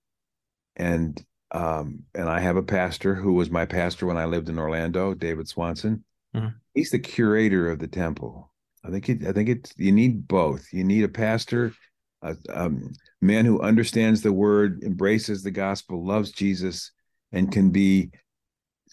and 0.78 1.22
um, 1.51 2.03
and 2.16 2.30
I 2.30 2.39
have 2.39 2.55
a 2.55 2.64
pastor 2.64 3.14
who 3.14 3.34
was 3.34 3.49
my 3.49 3.66
pastor 3.66 4.05
when 4.05 4.18
I 4.18 4.24
lived 4.26 4.47
in 4.47 4.57
Orlando, 4.57 5.14
David 5.14 5.49
Swanson. 5.49 6.05
Mhm. 6.34 6.55
He's 6.74 6.91
the 6.91 6.99
curator 6.99 7.70
of 7.70 7.80
the 7.80 7.89
temple. 7.89 8.51
I 8.84 8.90
think 8.90 9.10
it, 9.10 9.28
I 9.28 9.32
think 9.32 9.50
it's 9.50 9.74
you 9.78 9.92
need 9.92 10.28
both. 10.28 10.72
You 10.72 10.84
need 10.84 11.04
a 11.04 11.10
pastor, 11.10 11.74
a 12.22 12.36
um, 12.50 12.94
man 13.22 13.46
who 13.46 13.62
understands 13.62 14.22
the 14.22 14.34
word, 14.34 14.84
embraces 14.84 15.44
the 15.44 15.52
gospel, 15.52 16.06
loves 16.06 16.32
Jesus, 16.32 16.92
and 17.32 17.52
can 17.52 17.70
be 17.70 18.12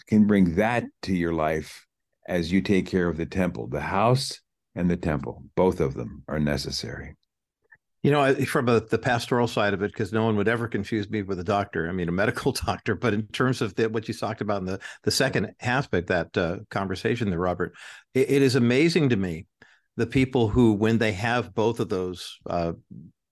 can 0.07 0.27
bring 0.27 0.55
that 0.57 0.85
to 1.03 1.15
your 1.15 1.33
life 1.33 1.87
as 2.27 2.53
you 2.53 2.61
take 2.61 2.87
care 2.87 3.09
of 3.09 3.17
the 3.17 3.27
temple, 3.27 3.67
the 3.67 3.81
house 3.81 4.41
and 4.75 4.91
the 4.91 4.97
temple. 4.97 5.43
Both 5.57 5.81
of 5.81 5.95
them 5.95 6.23
are 6.29 6.39
necessary. 6.39 7.17
You 8.03 8.13
know, 8.13 8.35
from 8.45 8.69
a, 8.69 8.79
the 8.79 8.99
pastoral 8.99 9.49
side 9.49 9.75
of 9.75 9.83
it, 9.83 9.91
because 9.91 10.13
no 10.13 10.25
one 10.25 10.37
would 10.37 10.47
ever 10.47 10.69
confuse 10.69 11.11
me 11.11 11.23
with 11.23 11.41
a 11.41 11.45
doctor. 11.45 11.89
I 11.89 11.93
mean, 11.93 12.09
a 12.09 12.13
medical 12.13 12.53
doctor. 12.67 12.95
But 12.95 13.15
in 13.15 13.27
terms 13.29 13.61
of 13.61 13.75
the, 13.75 13.89
what 13.89 14.07
you 14.07 14.15
talked 14.15 14.41
about 14.41 14.61
in 14.61 14.67
the 14.67 14.79
the 15.03 15.11
second 15.11 15.55
aspect 15.61 16.09
that 16.09 16.37
uh, 16.37 16.59
conversation 16.71 17.31
there, 17.31 17.41
Robert, 17.41 17.75
it, 18.15 18.31
it 18.31 18.43
is 18.43 18.55
amazing 18.55 19.09
to 19.09 19.17
me 19.17 19.47
the 19.99 20.07
people 20.07 20.49
who, 20.49 20.73
when 20.73 20.99
they 20.99 21.13
have 21.13 21.55
both 21.55 21.81
of 21.81 21.89
those 21.89 22.39
uh, 22.49 22.73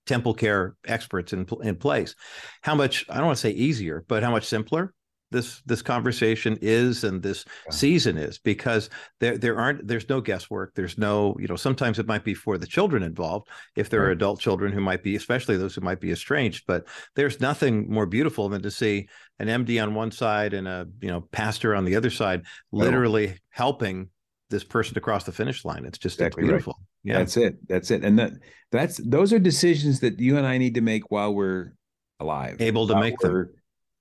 temple 0.05 0.33
care 0.33 0.75
experts 0.85 1.33
in 1.33 1.47
in 1.63 1.75
place, 1.75 2.15
how 2.61 2.75
much 2.75 3.05
I 3.09 3.15
don't 3.17 3.25
want 3.27 3.37
to 3.37 3.41
say 3.41 3.51
easier, 3.51 4.05
but 4.07 4.23
how 4.23 4.31
much 4.31 4.45
simpler 4.45 4.93
this 5.31 5.61
this 5.65 5.81
conversation 5.81 6.57
is 6.61 7.03
and 7.03 7.21
this 7.21 7.43
Yeah. 7.65 7.71
season 7.73 8.17
is 8.17 8.39
because 8.39 8.89
there 9.19 9.37
there 9.37 9.57
aren't 9.57 9.85
there's 9.85 10.07
no 10.07 10.21
guesswork 10.21 10.73
there's 10.73 10.97
no 10.97 11.35
you 11.37 11.47
know 11.47 11.57
sometimes 11.57 11.99
it 11.99 12.07
might 12.07 12.23
be 12.23 12.33
for 12.33 12.57
the 12.57 12.65
children 12.65 13.03
involved 13.03 13.49
if 13.75 13.89
there 13.89 14.03
are 14.05 14.11
adult 14.11 14.39
children 14.39 14.71
who 14.71 14.79
might 14.79 15.03
be 15.03 15.17
especially 15.17 15.57
those 15.57 15.75
who 15.75 15.81
might 15.81 15.99
be 15.99 16.11
estranged 16.11 16.63
but 16.65 16.87
there's 17.17 17.41
nothing 17.41 17.91
more 17.91 18.05
beautiful 18.05 18.47
than 18.47 18.61
to 18.61 18.71
see 18.71 19.09
an 19.39 19.47
md 19.47 19.83
on 19.83 19.93
one 19.93 20.11
side 20.11 20.53
and 20.53 20.65
a 20.65 20.87
you 21.01 21.09
know 21.09 21.19
pastor 21.31 21.75
on 21.75 21.83
the 21.83 21.97
other 21.97 22.09
side 22.09 22.43
literally 22.71 23.37
helping 23.49 24.09
this 24.49 24.63
person 24.63 24.93
to 24.93 25.01
cross 25.01 25.23
the 25.23 25.31
finish 25.31 25.65
line 25.65 25.85
it's 25.85 25.97
just 25.97 26.15
Exactly 26.15 26.43
it's 26.43 26.47
right. 26.47 26.55
beautiful 26.55 26.79
yeah 27.03 27.19
That's 27.19 27.37
it. 27.37 27.55
That's 27.67 27.91
it. 27.91 28.03
And 28.03 28.19
that 28.19 28.33
that's 28.71 28.97
those 28.97 29.31
are 29.31 29.39
decisions 29.39 29.99
that 30.01 30.19
you 30.19 30.37
and 30.37 30.45
I 30.45 30.57
need 30.57 30.73
to 30.75 30.81
make 30.81 31.09
while 31.09 31.33
we're 31.33 31.73
alive, 32.19 32.57
able 32.59 32.87
to 32.87 32.99
make 32.99 33.17
them 33.19 33.49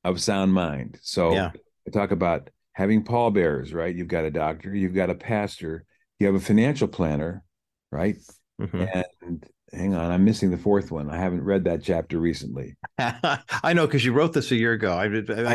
of 0.03 0.21
sound 0.21 0.53
mind. 0.53 0.99
So 1.03 1.33
Yeah. 1.33 1.51
I 1.87 1.91
talk 1.91 2.11
about 2.11 2.51
having 2.73 3.05
pallbearers, 3.05 3.73
right? 3.73 3.95
You've 3.95 4.09
got 4.09 4.25
a 4.25 4.31
doctor, 4.31 4.75
you've 4.75 4.95
got 4.95 5.11
a 5.11 5.15
pastor, 5.15 5.85
you 6.19 6.27
have 6.27 6.35
a 6.35 6.41
financial 6.41 6.89
planner, 6.89 7.45
right? 7.93 8.17
Mhm. 8.61 9.05
And 9.23 9.47
hang 9.73 9.95
on, 9.95 10.11
I'm 10.11 10.25
missing 10.25 10.51
the 10.51 10.59
fourth 10.59 10.91
one. 10.91 11.11
I 11.11 11.17
haven't 11.17 11.43
read 11.45 11.64
that 11.64 11.83
chapter 11.83 12.19
recently. 12.19 12.77
I 12.99 13.73
know 13.75 13.87
because 13.87 14.05
you 14.05 14.12
wrote 14.12 14.33
this 14.33 14.51
a 14.51 14.57
year 14.57 14.73
ago. 14.73 14.93
I, 14.93 15.05
I, 15.05 15.07
I 15.07 15.09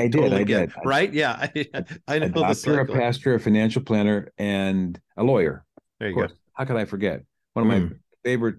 did, 0.08 0.12
totally 0.14 0.42
I 0.42 0.44
get- 0.44 0.70
did. 0.70 0.76
Right? 0.86 1.14
Yeah, 1.14 1.48
I, 1.56 1.68
I 2.08 2.20
know 2.20 2.26
A 2.26 2.30
the 2.30 2.40
doctor, 2.42 2.80
a 2.80 2.86
pastor, 2.86 3.34
a 3.36 3.40
financial 3.40 3.82
planner, 3.82 4.32
and 4.38 5.00
a 5.18 5.24
lawyer. 5.24 5.66
There 6.00 6.10
Of 6.10 6.16
you 6.16 6.28
go. 6.28 6.34
How 6.54 6.66
could 6.66 6.78
I 6.78 6.86
forget? 6.86 7.24
One 7.54 7.66
of 7.66 7.72
my 7.72 7.80
Mm. 7.88 8.00
favorite 8.24 8.56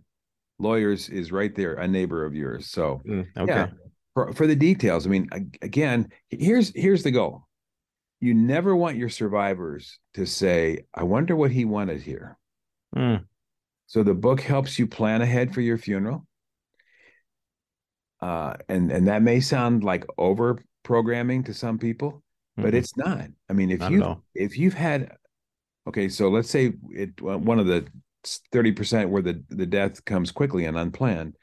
lawyers 0.59 1.09
is 1.09 1.33
right 1.33 1.55
there, 1.55 1.75
a 1.75 1.89
neighbor 1.89 2.25
of 2.25 2.35
yours. 2.35 2.67
So 2.69 3.01
Mm, 3.07 3.27
okay. 3.37 3.53
Yeah. 3.53 3.67
for, 4.15 4.33
for 4.33 4.47
the 4.47 4.55
details. 4.57 5.07
I 5.07 5.11
mean, 5.11 5.29
again, 5.63 6.09
here's 6.31 6.73
here's 6.75 7.03
the 7.03 7.11
goal. 7.11 7.47
You 8.21 8.35
never 8.35 8.77
want 8.77 8.97
your 8.97 9.09
survivors 9.09 9.99
to 10.15 10.27
say, 10.27 10.85
"I 10.95 11.03
wonder 11.03 11.35
what 11.35 11.51
he 11.51 11.65
wanted 11.65 12.01
here." 12.03 12.39
Mm, 12.97 13.25
So 13.93 14.03
the 14.03 14.15
book 14.15 14.41
helps 14.41 14.79
you 14.79 14.87
plan 14.87 15.21
ahead 15.21 15.53
for 15.53 15.61
your 15.61 15.77
funeral. 15.77 16.27
Uh, 18.23 18.55
and 18.67 18.91
and 18.91 19.07
that 19.09 19.21
may 19.21 19.39
sound 19.39 19.85
like 19.85 20.07
over 20.17 20.65
programming 20.83 21.45
to 21.45 21.53
some 21.53 21.79
people, 21.79 22.23
but 22.57 22.73
mhm. 22.73 22.79
it's 22.79 22.97
not. 22.97 23.27
I 23.51 23.53
mean, 23.53 23.71
if 23.71 23.91
you 23.91 24.23
if 24.35 24.57
you've 24.57 24.73
had, 24.73 25.15
okay, 25.87 26.09
so 26.09 26.31
let's 26.31 26.49
say 26.49 26.73
it 26.93 27.21
one 27.21 27.59
of 27.59 27.67
the 27.67 27.87
thirty 28.51 28.73
percent 28.73 29.11
where 29.11 29.21
the 29.21 29.45
the 29.51 29.67
death 29.67 30.03
comes 30.07 30.33
quickly 30.33 30.65
and 30.65 30.79
unplanned, 30.79 31.37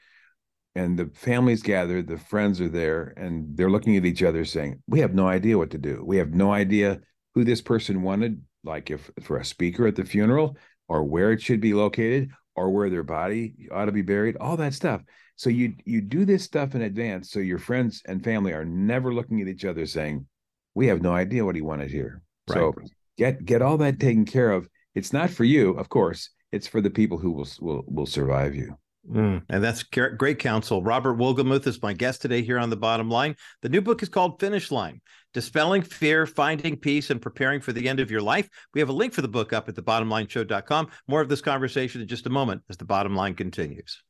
and 0.74 0.98
the 0.98 1.08
families 1.14 1.62
gather, 1.62 2.02
the 2.02 2.18
friends 2.18 2.60
are 2.60 2.68
there, 2.68 3.14
and 3.16 3.56
they're 3.56 3.70
looking 3.70 3.96
at 3.96 4.04
each 4.04 4.24
other 4.24 4.44
saying, 4.44 4.82
"We 4.88 4.98
have 4.98 5.14
no 5.14 5.28
idea 5.28 5.56
what 5.56 5.70
to 5.70 5.78
do. 5.78 6.02
We 6.04 6.16
have 6.16 6.34
no 6.34 6.52
idea 6.52 7.00
who 7.36 7.44
this 7.44 7.60
person 7.60 8.02
wanted, 8.02 8.42
like 8.64 8.90
if 8.90 9.08
for 9.20 9.36
a 9.36 9.44
speaker 9.44 9.86
at 9.86 9.94
the 9.94 10.04
funeral, 10.04 10.56
or 10.88 11.04
where 11.04 11.30
it 11.30 11.40
should 11.40 11.60
be 11.60 11.74
located, 11.74 12.30
or 12.56 12.70
where 12.70 12.90
their 12.90 13.02
body 13.02 13.54
ought 13.72 13.86
to 13.86 13.92
be 13.92 14.02
buried, 14.02 14.36
all 14.36 14.56
that 14.56 14.74
stuff." 14.74 15.02
So 15.36 15.50
you 15.50 15.74
you 15.84 16.00
do 16.00 16.24
this 16.24 16.44
stuff 16.44 16.74
in 16.74 16.82
advance, 16.82 17.30
so 17.30 17.40
your 17.40 17.58
friends 17.58 18.02
and 18.06 18.22
family 18.22 18.52
are 18.52 18.64
never 18.64 19.14
looking 19.14 19.40
at 19.40 19.48
each 19.48 19.64
other 19.64 19.86
saying, 19.86 20.26
"We 20.74 20.86
have 20.88 21.02
no 21.02 21.12
idea 21.12 21.44
what 21.44 21.56
he 21.56 21.62
wanted 21.62 21.90
here." 21.90 22.22
So 22.48 22.74
get 23.16 23.44
get 23.44 23.62
all 23.62 23.78
that 23.78 24.00
taken 24.00 24.24
care 24.24 24.50
of. 24.50 24.68
It's 24.94 25.12
not 25.12 25.30
for 25.30 25.44
you, 25.44 25.70
of 25.72 25.88
course. 25.88 26.30
It's 26.52 26.66
for 26.66 26.80
the 26.80 26.90
people 26.90 27.18
who 27.18 27.32
will 27.32 27.48
will 27.60 27.84
will 27.86 28.06
survive 28.06 28.54
you. 28.54 28.76
Mm, 29.08 29.42
and 29.48 29.64
that's 29.64 29.82
great 29.82 30.38
counsel. 30.38 30.82
Robert 30.82 31.16
Wolgemuth 31.16 31.66
is 31.66 31.82
my 31.82 31.94
guest 31.94 32.20
today 32.20 32.42
here 32.42 32.58
on 32.58 32.70
the 32.70 32.76
bottom 32.76 33.08
line. 33.08 33.34
The 33.62 33.68
new 33.68 33.80
book 33.80 34.02
is 34.02 34.08
called 34.08 34.38
Finish 34.38 34.70
Line 34.70 35.00
Dispelling 35.32 35.82
Fear, 35.82 36.26
Finding 36.26 36.76
Peace, 36.76 37.10
and 37.10 37.22
Preparing 37.22 37.60
for 37.60 37.72
the 37.72 37.88
End 37.88 38.00
of 38.00 38.10
Your 38.10 38.22
Life. 38.22 38.48
We 38.74 38.80
have 38.80 38.88
a 38.88 38.94
link 38.94 39.12
for 39.12 39.22
the 39.22 39.28
book 39.28 39.52
up 39.52 39.68
at 39.68 39.74
thebottomlineshow.com. 39.76 40.88
More 41.08 41.20
of 41.20 41.28
this 41.28 41.40
conversation 41.40 42.00
in 42.00 42.08
just 42.08 42.26
a 42.26 42.30
moment 42.30 42.62
as 42.68 42.76
the 42.76 42.84
bottom 42.84 43.14
line 43.14 43.34
continues. 43.34 44.02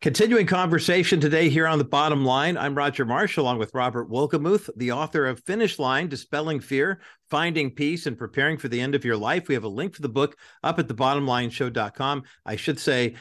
Continuing 0.00 0.46
conversation 0.46 1.20
today 1.20 1.48
here 1.48 1.66
on 1.66 1.78
the 1.78 1.84
bottom 1.84 2.24
line. 2.24 2.56
I'm 2.56 2.76
Roger 2.76 3.04
Marsh, 3.04 3.36
along 3.36 3.58
with 3.58 3.74
Robert 3.74 4.08
Wolgemuth, 4.08 4.70
the 4.76 4.92
author 4.92 5.26
of 5.26 5.42
Finish 5.44 5.78
Line 5.78 6.08
Dispelling 6.08 6.60
Fear, 6.60 7.00
Finding 7.28 7.70
Peace, 7.70 8.06
and 8.06 8.16
Preparing 8.16 8.56
for 8.56 8.68
the 8.68 8.80
End 8.80 8.94
of 8.94 9.04
Your 9.04 9.16
Life. 9.16 9.48
We 9.48 9.54
have 9.54 9.64
a 9.64 9.68
link 9.68 9.94
for 9.94 10.02
the 10.02 10.08
book 10.08 10.36
up 10.62 10.78
at 10.78 10.86
thebottomlineshow.com. 10.86 12.22
I 12.46 12.56
should 12.56 12.78
say, 12.78 13.16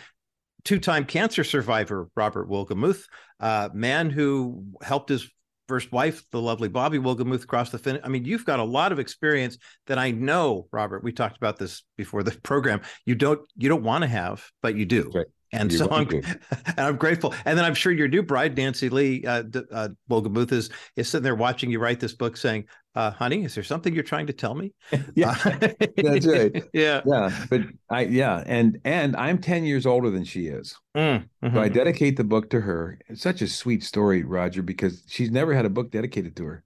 two 0.63 0.79
time 0.79 1.05
cancer 1.05 1.43
survivor, 1.43 2.09
Robert 2.15 2.49
Wolgemuth, 2.49 3.05
uh, 3.39 3.69
man 3.73 4.09
who 4.09 4.65
helped 4.81 5.09
his 5.09 5.29
first 5.67 5.91
wife, 5.91 6.23
the 6.31 6.41
lovely 6.41 6.69
Bobbie 6.69 6.99
Wolgemuth, 6.99 7.43
across 7.43 7.69
the 7.69 7.77
finish. 7.77 8.01
I 8.03 8.09
mean, 8.09 8.25
you've 8.25 8.45
got 8.45 8.59
a 8.59 8.63
lot 8.63 8.91
of 8.91 8.99
experience 8.99 9.57
that 9.87 9.97
I 9.97 10.11
know, 10.11 10.67
Robert. 10.71 11.03
We 11.03 11.11
talked 11.11 11.37
about 11.37 11.57
this 11.57 11.83
before 11.97 12.23
the 12.23 12.31
program. 12.43 12.81
You 13.05 13.15
don't 13.15 13.41
you 13.55 13.69
don't 13.69 13.83
want 13.83 14.03
to 14.03 14.07
have, 14.07 14.43
but 14.61 14.75
you 14.75 14.85
do. 14.85 15.11
Right. 15.13 15.25
And 15.53 15.71
You're 15.71 15.79
so 15.79 15.91
I'm, 15.91 16.09
and 16.67 16.79
I'm 16.79 16.95
grateful. 16.97 17.33
And 17.45 17.57
then 17.57 17.63
I'm 17.63 17.75
sure 17.75 17.91
your 17.91 18.07
new 18.07 18.23
bride, 18.23 18.57
Nancy 18.57 18.89
Lee 18.89 19.23
uh, 19.23 19.43
uh, 19.71 19.89
Wolgemuth, 20.09 20.51
is 20.51 20.71
is 20.95 21.07
sitting 21.07 21.23
there 21.23 21.35
watching 21.35 21.69
you 21.69 21.79
write 21.79 21.99
this 21.99 22.13
book, 22.13 22.37
saying, 22.37 22.65
uh, 22.95 23.11
"Honey, 23.11 23.43
is 23.43 23.55
there 23.55 23.63
something 23.63 23.93
you're 23.93 24.03
trying 24.03 24.27
to 24.27 24.33
tell 24.33 24.55
me?" 24.55 24.73
yeah, 25.15 25.33
that's 25.97 26.27
right. 26.27 26.63
yeah, 26.73 27.01
yeah. 27.05 27.45
But 27.49 27.61
I, 27.89 28.01
yeah, 28.01 28.43
and 28.45 28.79
and 28.85 29.15
I'm 29.15 29.37
ten 29.39 29.63
years 29.65 29.85
older 29.85 30.09
than 30.09 30.23
she 30.23 30.47
is. 30.47 30.75
Mm, 30.95 31.27
mm-hmm. 31.43 31.55
So 31.55 31.61
I 31.61 31.69
dedicate 31.69 32.17
the 32.17 32.23
book 32.23 32.49
to 32.51 32.61
her. 32.61 32.99
It's 33.07 33.21
such 33.21 33.41
a 33.41 33.47
sweet 33.47 33.83
story, 33.83 34.23
Roger, 34.23 34.61
because 34.61 35.03
she's 35.07 35.31
never 35.31 35.53
had 35.53 35.65
a 35.65 35.69
book 35.69 35.91
dedicated 35.91 36.35
to 36.37 36.45
her. 36.45 36.63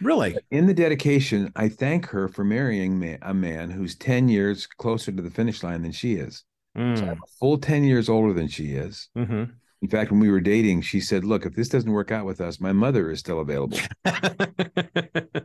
Really? 0.00 0.36
In 0.50 0.66
the 0.66 0.74
dedication, 0.74 1.52
I 1.56 1.68
thank 1.68 2.06
her 2.06 2.28
for 2.28 2.44
marrying 2.44 3.18
a 3.22 3.34
man 3.34 3.70
who's 3.70 3.96
10 3.96 4.28
years 4.28 4.66
closer 4.66 5.10
to 5.10 5.22
the 5.22 5.30
finish 5.30 5.62
line 5.62 5.82
than 5.82 5.92
she 5.92 6.14
is. 6.14 6.44
Mm. 6.76 6.98
So 6.98 7.04
I'm 7.04 7.18
a 7.22 7.26
full 7.40 7.58
10 7.58 7.84
years 7.84 8.08
older 8.08 8.32
than 8.32 8.46
she 8.48 8.74
is. 8.74 9.08
Mm-hmm. 9.16 9.44
In 9.80 9.88
fact, 9.88 10.10
when 10.10 10.20
we 10.20 10.30
were 10.30 10.40
dating, 10.40 10.82
she 10.82 11.00
said, 11.00 11.24
Look, 11.24 11.46
if 11.46 11.54
this 11.54 11.68
doesn't 11.68 11.90
work 11.90 12.10
out 12.10 12.26
with 12.26 12.40
us, 12.40 12.60
my 12.60 12.72
mother 12.72 13.10
is 13.10 13.20
still 13.20 13.40
available. 13.40 13.78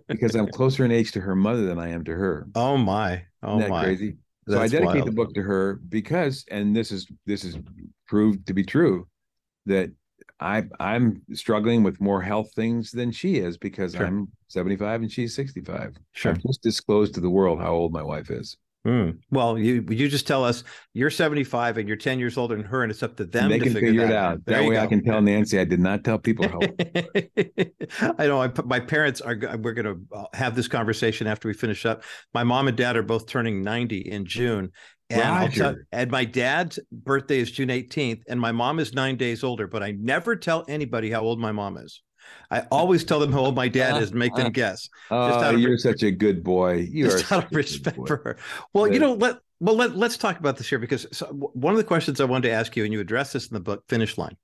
because 0.08 0.36
I'm 0.36 0.48
closer 0.52 0.84
in 0.86 0.92
age 0.92 1.12
to 1.14 1.22
her 1.22 1.36
mother 1.36 1.66
than 1.66 1.78
I 1.80 1.90
am 1.90 2.04
to 2.06 2.14
her. 2.14 2.48
Oh 2.56 2.78
my. 2.78 3.24
Oh 3.44 3.58
Isn't 3.58 3.60
that 3.62 3.70
my. 3.70 3.84
crazy? 3.84 4.16
That's 4.46 4.58
so 4.58 4.62
I 4.64 4.68
dedicate 4.68 4.96
wild. 4.96 5.08
the 5.08 5.12
book 5.12 5.34
to 5.36 5.42
her 5.44 5.80
because, 5.88 6.46
and 6.50 6.76
this 6.76 6.92
is 6.92 7.08
this 7.26 7.44
is 7.44 7.58
proved 8.08 8.48
to 8.48 8.54
be 8.54 8.64
true, 8.64 9.08
that 9.68 9.92
I 10.40 10.64
I'm 10.80 11.22
struggling 11.34 11.84
with 11.84 12.02
more 12.02 12.22
health 12.22 12.52
things 12.54 12.92
than 12.92 13.12
she 13.12 13.38
is 13.38 13.58
because 13.58 13.94
sure. 13.94 14.06
I'm 14.06 14.30
75 14.50 15.02
and 15.04 15.12
she's 15.12 15.36
65. 15.36 15.96
Sure. 16.12 16.32
I've 16.34 16.42
just 16.42 16.62
disclosed 16.62 17.14
to 17.16 17.22
the 17.22 17.30
world 17.30 17.60
how 17.62 17.72
old 17.72 17.94
my 17.94 18.04
wife 18.04 18.30
is. 18.32 18.58
Mm. 18.86 19.20
Well, 19.32 19.58
you 19.58 19.86
you 19.90 20.10
just 20.10 20.28
tell 20.28 20.44
us 20.44 20.66
you're 20.94 21.10
75 21.10 21.78
and 21.78 21.88
you're 21.88 21.96
10 21.96 22.20
years 22.20 22.38
older 22.38 22.58
than 22.58 22.66
her, 22.66 22.84
and 22.84 22.92
it's 22.92 23.02
up 23.02 23.16
to 23.16 23.26
them. 23.26 23.50
They 23.50 23.60
to 23.60 23.64
can 23.64 23.74
figure, 23.74 23.90
figure 23.90 24.06
it 24.06 24.12
out. 24.12 24.46
That 24.46 24.66
way, 24.66 24.76
go. 24.76 24.82
I 24.82 24.88
can 24.88 25.02
tell 25.02 25.22
Nancy 25.22 25.58
I 25.58 25.64
did 25.64 25.80
not 25.80 26.04
tell 26.04 26.18
people 26.18 26.50
how. 26.50 26.60
I 28.20 28.28
know. 28.28 28.42
I, 28.42 28.52
my 28.66 28.82
parents 28.82 29.22
are. 29.22 29.38
We're 29.58 29.74
going 29.74 29.86
to 29.86 30.00
uh, 30.14 30.26
have 30.34 30.56
this 30.56 30.68
conversation 30.68 31.28
after 31.28 31.48
we 31.48 31.54
finish 31.54 31.86
up. 31.86 32.04
My 32.34 32.44
mom 32.44 32.68
and 32.68 32.76
dad 32.76 32.98
are 32.98 33.04
both 33.04 33.26
turning 33.26 33.64
90 33.64 34.00
in 34.00 34.26
June, 34.26 34.70
and, 35.10 35.54
tell, 35.54 35.76
and 35.94 36.12
my 36.12 36.26
dad's 36.26 36.78
birthday 36.92 37.40
is 37.40 37.52
June 37.52 37.70
18th, 37.70 38.24
and 38.28 38.40
my 38.40 38.52
mom 38.52 38.80
is 38.80 38.94
nine 38.94 39.16
days 39.16 39.46
older. 39.46 39.66
But 39.66 39.82
I 39.82 39.92
never 39.92 40.36
tell 40.36 40.66
anybody 40.68 41.10
how 41.10 41.22
old 41.22 41.40
my 41.40 41.54
mom 41.54 41.78
is. 41.78 42.02
I 42.52 42.68
always 42.72 43.04
tell 43.04 43.20
them 43.20 43.32
how 43.32 43.40
old 43.40 43.56
my 43.56 43.68
dad 43.68 44.02
is, 44.02 44.14
make 44.14 44.36
them 44.36 44.52
guess. 44.54 44.90
Oh, 45.10 45.50
you're 45.52 45.72
re- 45.72 45.78
such 45.78 46.04
a 46.04 46.12
good 46.12 46.44
boy. 46.44 46.88
You 46.92 47.06
just 47.06 47.32
are 47.32 47.36
out 47.36 47.46
of 47.46 47.56
respect 47.56 47.98
for 47.98 48.18
her. 48.18 48.38
Well, 48.74 48.88
you 48.88 49.00
know, 49.00 49.14
let 49.14 49.38
well 49.60 49.76
let 49.76 49.96
let's 49.96 50.18
talk 50.18 50.40
about 50.40 50.58
this 50.58 50.70
here 50.70 50.80
because 50.80 51.08
so 51.12 51.26
one 51.28 51.74
of 51.74 51.78
the 51.78 51.84
questions 51.84 52.22
I 52.22 52.26
wanted 52.26 52.50
to 52.50 52.54
ask 52.54 52.76
you, 52.76 52.84
and 52.84 52.94
you 52.94 53.00
address 53.00 53.34
this 53.34 53.48
in 53.48 53.54
the 53.54 53.60
book, 53.60 53.84
Finish 53.88 54.18
Line, 54.18 54.38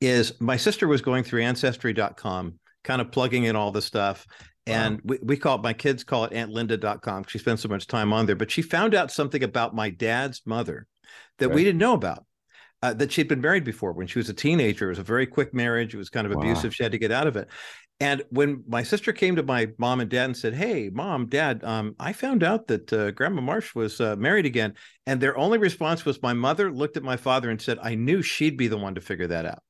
is 0.00 0.40
my 0.40 0.56
sister 0.56 0.88
was 0.88 1.00
going 1.00 1.22
through 1.22 1.42
Ancestry.com, 1.42 2.58
kind 2.84 3.00
of 3.00 3.12
plugging 3.12 3.44
in 3.44 3.56
all 3.56 3.70
the 3.70 3.82
stuff. 3.82 4.26
And 4.66 4.96
wow. 4.96 5.00
we, 5.04 5.18
we 5.22 5.36
call 5.36 5.56
it, 5.56 5.62
my 5.62 5.72
kids 5.72 6.04
call 6.04 6.24
it 6.24 6.32
AuntLinda.com. 6.32 7.24
She 7.28 7.38
spends 7.38 7.62
so 7.62 7.68
much 7.68 7.86
time 7.86 8.12
on 8.12 8.26
there, 8.26 8.36
but 8.36 8.50
she 8.50 8.60
found 8.60 8.94
out 8.94 9.10
something 9.10 9.42
about 9.42 9.74
my 9.74 9.88
dad's 9.88 10.42
mother 10.44 10.86
that 11.38 11.50
we 11.50 11.64
didn't 11.64 11.78
know 11.78 11.94
about 11.94 12.24
uh, 12.82 12.94
that 12.94 13.12
she'd 13.12 13.28
been 13.28 13.40
married 13.40 13.64
before 13.64 13.92
when 13.92 14.06
she 14.06 14.18
was 14.18 14.28
a 14.28 14.34
teenager. 14.34 14.86
It 14.86 14.90
was 14.90 14.98
a 14.98 15.04
very 15.04 15.26
quick 15.26 15.52
marriage. 15.52 15.94
It 15.94 15.98
was 15.98 16.10
kind 16.10 16.26
of 16.26 16.34
wow. 16.34 16.40
abusive. 16.40 16.74
She 16.74 16.82
had 16.82 16.92
to 16.92 16.98
get 16.98 17.12
out 17.12 17.26
of 17.26 17.36
it. 17.36 17.48
And 18.00 18.22
when 18.30 18.62
my 18.68 18.84
sister 18.84 19.12
came 19.12 19.34
to 19.36 19.42
my 19.42 19.68
mom 19.76 19.98
and 19.98 20.08
dad 20.08 20.26
and 20.26 20.36
said, 20.36 20.54
"Hey, 20.54 20.88
mom, 20.88 21.26
dad, 21.26 21.64
um, 21.64 21.96
I 21.98 22.12
found 22.12 22.44
out 22.44 22.68
that 22.68 22.92
uh, 22.92 23.10
Grandma 23.10 23.40
Marsh 23.40 23.74
was 23.74 24.00
uh, 24.00 24.14
married 24.16 24.46
again," 24.46 24.74
and 25.06 25.20
their 25.20 25.36
only 25.36 25.58
response 25.58 26.04
was, 26.04 26.22
"My 26.22 26.32
mother 26.32 26.70
looked 26.70 26.96
at 26.96 27.02
my 27.02 27.16
father 27.16 27.50
and 27.50 27.60
said, 27.60 27.78
I 27.82 27.96
knew 27.96 28.22
she'd 28.22 28.56
be 28.56 28.68
the 28.68 28.78
one 28.78 28.94
to 28.94 29.00
figure 29.00 29.26
that 29.26 29.46
out." 29.46 29.62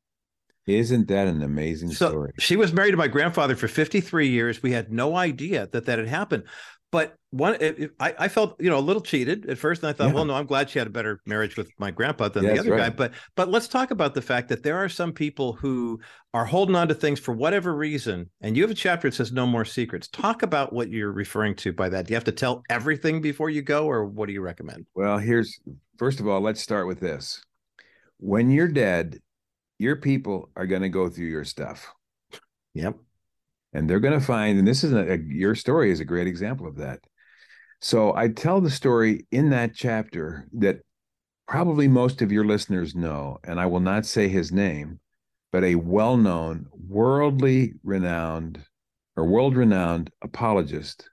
Isn't 0.66 1.08
that 1.08 1.26
an 1.26 1.42
amazing 1.42 1.92
so 1.92 2.10
story? 2.10 2.32
She 2.38 2.56
was 2.56 2.74
married 2.74 2.90
to 2.90 2.98
my 2.98 3.08
grandfather 3.08 3.56
for 3.56 3.68
53 3.68 4.28
years. 4.28 4.62
We 4.62 4.72
had 4.72 4.92
no 4.92 5.16
idea 5.16 5.66
that 5.72 5.86
that 5.86 5.98
had 5.98 6.08
happened. 6.08 6.44
But 6.90 7.16
one, 7.30 7.56
it, 7.60 7.78
it, 7.78 7.90
I, 8.00 8.14
I, 8.18 8.28
felt 8.28 8.58
you 8.58 8.70
know 8.70 8.78
a 8.78 8.80
little 8.80 9.02
cheated 9.02 9.44
at 9.50 9.58
first, 9.58 9.82
and 9.82 9.90
I 9.90 9.92
thought, 9.92 10.08
yeah. 10.08 10.14
well, 10.14 10.24
no, 10.24 10.34
I'm 10.34 10.46
glad 10.46 10.70
she 10.70 10.78
had 10.78 10.88
a 10.88 10.90
better 10.90 11.20
marriage 11.26 11.58
with 11.58 11.70
my 11.78 11.90
grandpa 11.90 12.28
than 12.28 12.44
yeah, 12.44 12.54
the 12.54 12.60
other 12.60 12.70
right. 12.70 12.78
guy. 12.78 12.90
But 12.90 13.12
but 13.36 13.50
let's 13.50 13.68
talk 13.68 13.90
about 13.90 14.14
the 14.14 14.22
fact 14.22 14.48
that 14.48 14.62
there 14.62 14.78
are 14.78 14.88
some 14.88 15.12
people 15.12 15.52
who 15.52 16.00
are 16.32 16.46
holding 16.46 16.74
on 16.74 16.88
to 16.88 16.94
things 16.94 17.20
for 17.20 17.32
whatever 17.34 17.74
reason. 17.76 18.30
And 18.40 18.56
you 18.56 18.62
have 18.62 18.70
a 18.70 18.74
chapter 18.74 19.10
that 19.10 19.16
says 19.16 19.32
no 19.32 19.46
more 19.46 19.66
secrets. 19.66 20.08
Talk 20.08 20.42
about 20.42 20.72
what 20.72 20.88
you're 20.88 21.12
referring 21.12 21.56
to 21.56 21.74
by 21.74 21.90
that. 21.90 22.06
Do 22.06 22.12
you 22.12 22.16
have 22.16 22.24
to 22.24 22.32
tell 22.32 22.62
everything 22.70 23.20
before 23.20 23.50
you 23.50 23.60
go, 23.60 23.86
or 23.86 24.06
what 24.06 24.26
do 24.26 24.32
you 24.32 24.40
recommend? 24.40 24.86
Well, 24.94 25.18
here's 25.18 25.60
first 25.98 26.20
of 26.20 26.28
all, 26.28 26.40
let's 26.40 26.62
start 26.62 26.86
with 26.86 27.00
this. 27.00 27.42
When 28.16 28.50
you're 28.50 28.68
dead, 28.68 29.18
your 29.78 29.96
people 29.96 30.48
are 30.56 30.66
going 30.66 30.82
to 30.82 30.88
go 30.88 31.10
through 31.10 31.26
your 31.26 31.44
stuff. 31.44 31.92
Yep 32.72 32.96
and 33.72 33.88
they're 33.88 34.00
going 34.00 34.18
to 34.18 34.24
find 34.24 34.58
and 34.58 34.66
this 34.66 34.84
is 34.84 34.92
a, 34.92 35.18
your 35.26 35.54
story 35.54 35.90
is 35.90 36.00
a 36.00 36.04
great 36.04 36.26
example 36.26 36.66
of 36.66 36.76
that. 36.76 37.00
So 37.80 38.14
i 38.14 38.28
tell 38.28 38.60
the 38.60 38.70
story 38.70 39.26
in 39.30 39.50
that 39.50 39.74
chapter 39.74 40.46
that 40.54 40.80
probably 41.46 41.88
most 41.88 42.22
of 42.22 42.32
your 42.32 42.44
listeners 42.44 42.94
know 42.94 43.38
and 43.44 43.60
i 43.60 43.66
will 43.66 43.80
not 43.80 44.04
say 44.04 44.28
his 44.28 44.50
name 44.52 45.00
but 45.52 45.64
a 45.64 45.76
well-known 45.76 46.66
worldly 46.88 47.74
renowned 47.84 48.62
or 49.16 49.24
world 49.24 49.56
renowned 49.56 50.10
apologist 50.22 51.08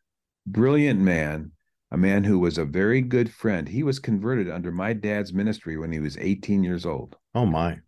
brilliant 0.48 1.00
man 1.00 1.52
a 1.92 1.98
man 1.98 2.26
who 2.26 2.40
was 2.40 2.58
a 2.58 2.66
very 2.66 3.00
good 3.00 3.32
friend. 3.32 3.70
He 3.70 3.82
was 3.82 4.00
converted 4.00 4.50
under 4.50 4.70
my 4.70 4.92
dad's 4.92 5.34
ministry 5.34 5.78
when 5.78 5.94
he 5.94 6.00
was 6.00 6.18
18 6.18 6.62
years 6.62 6.86
old. 6.86 7.16
Oh 7.34 7.46
my. 7.46 7.80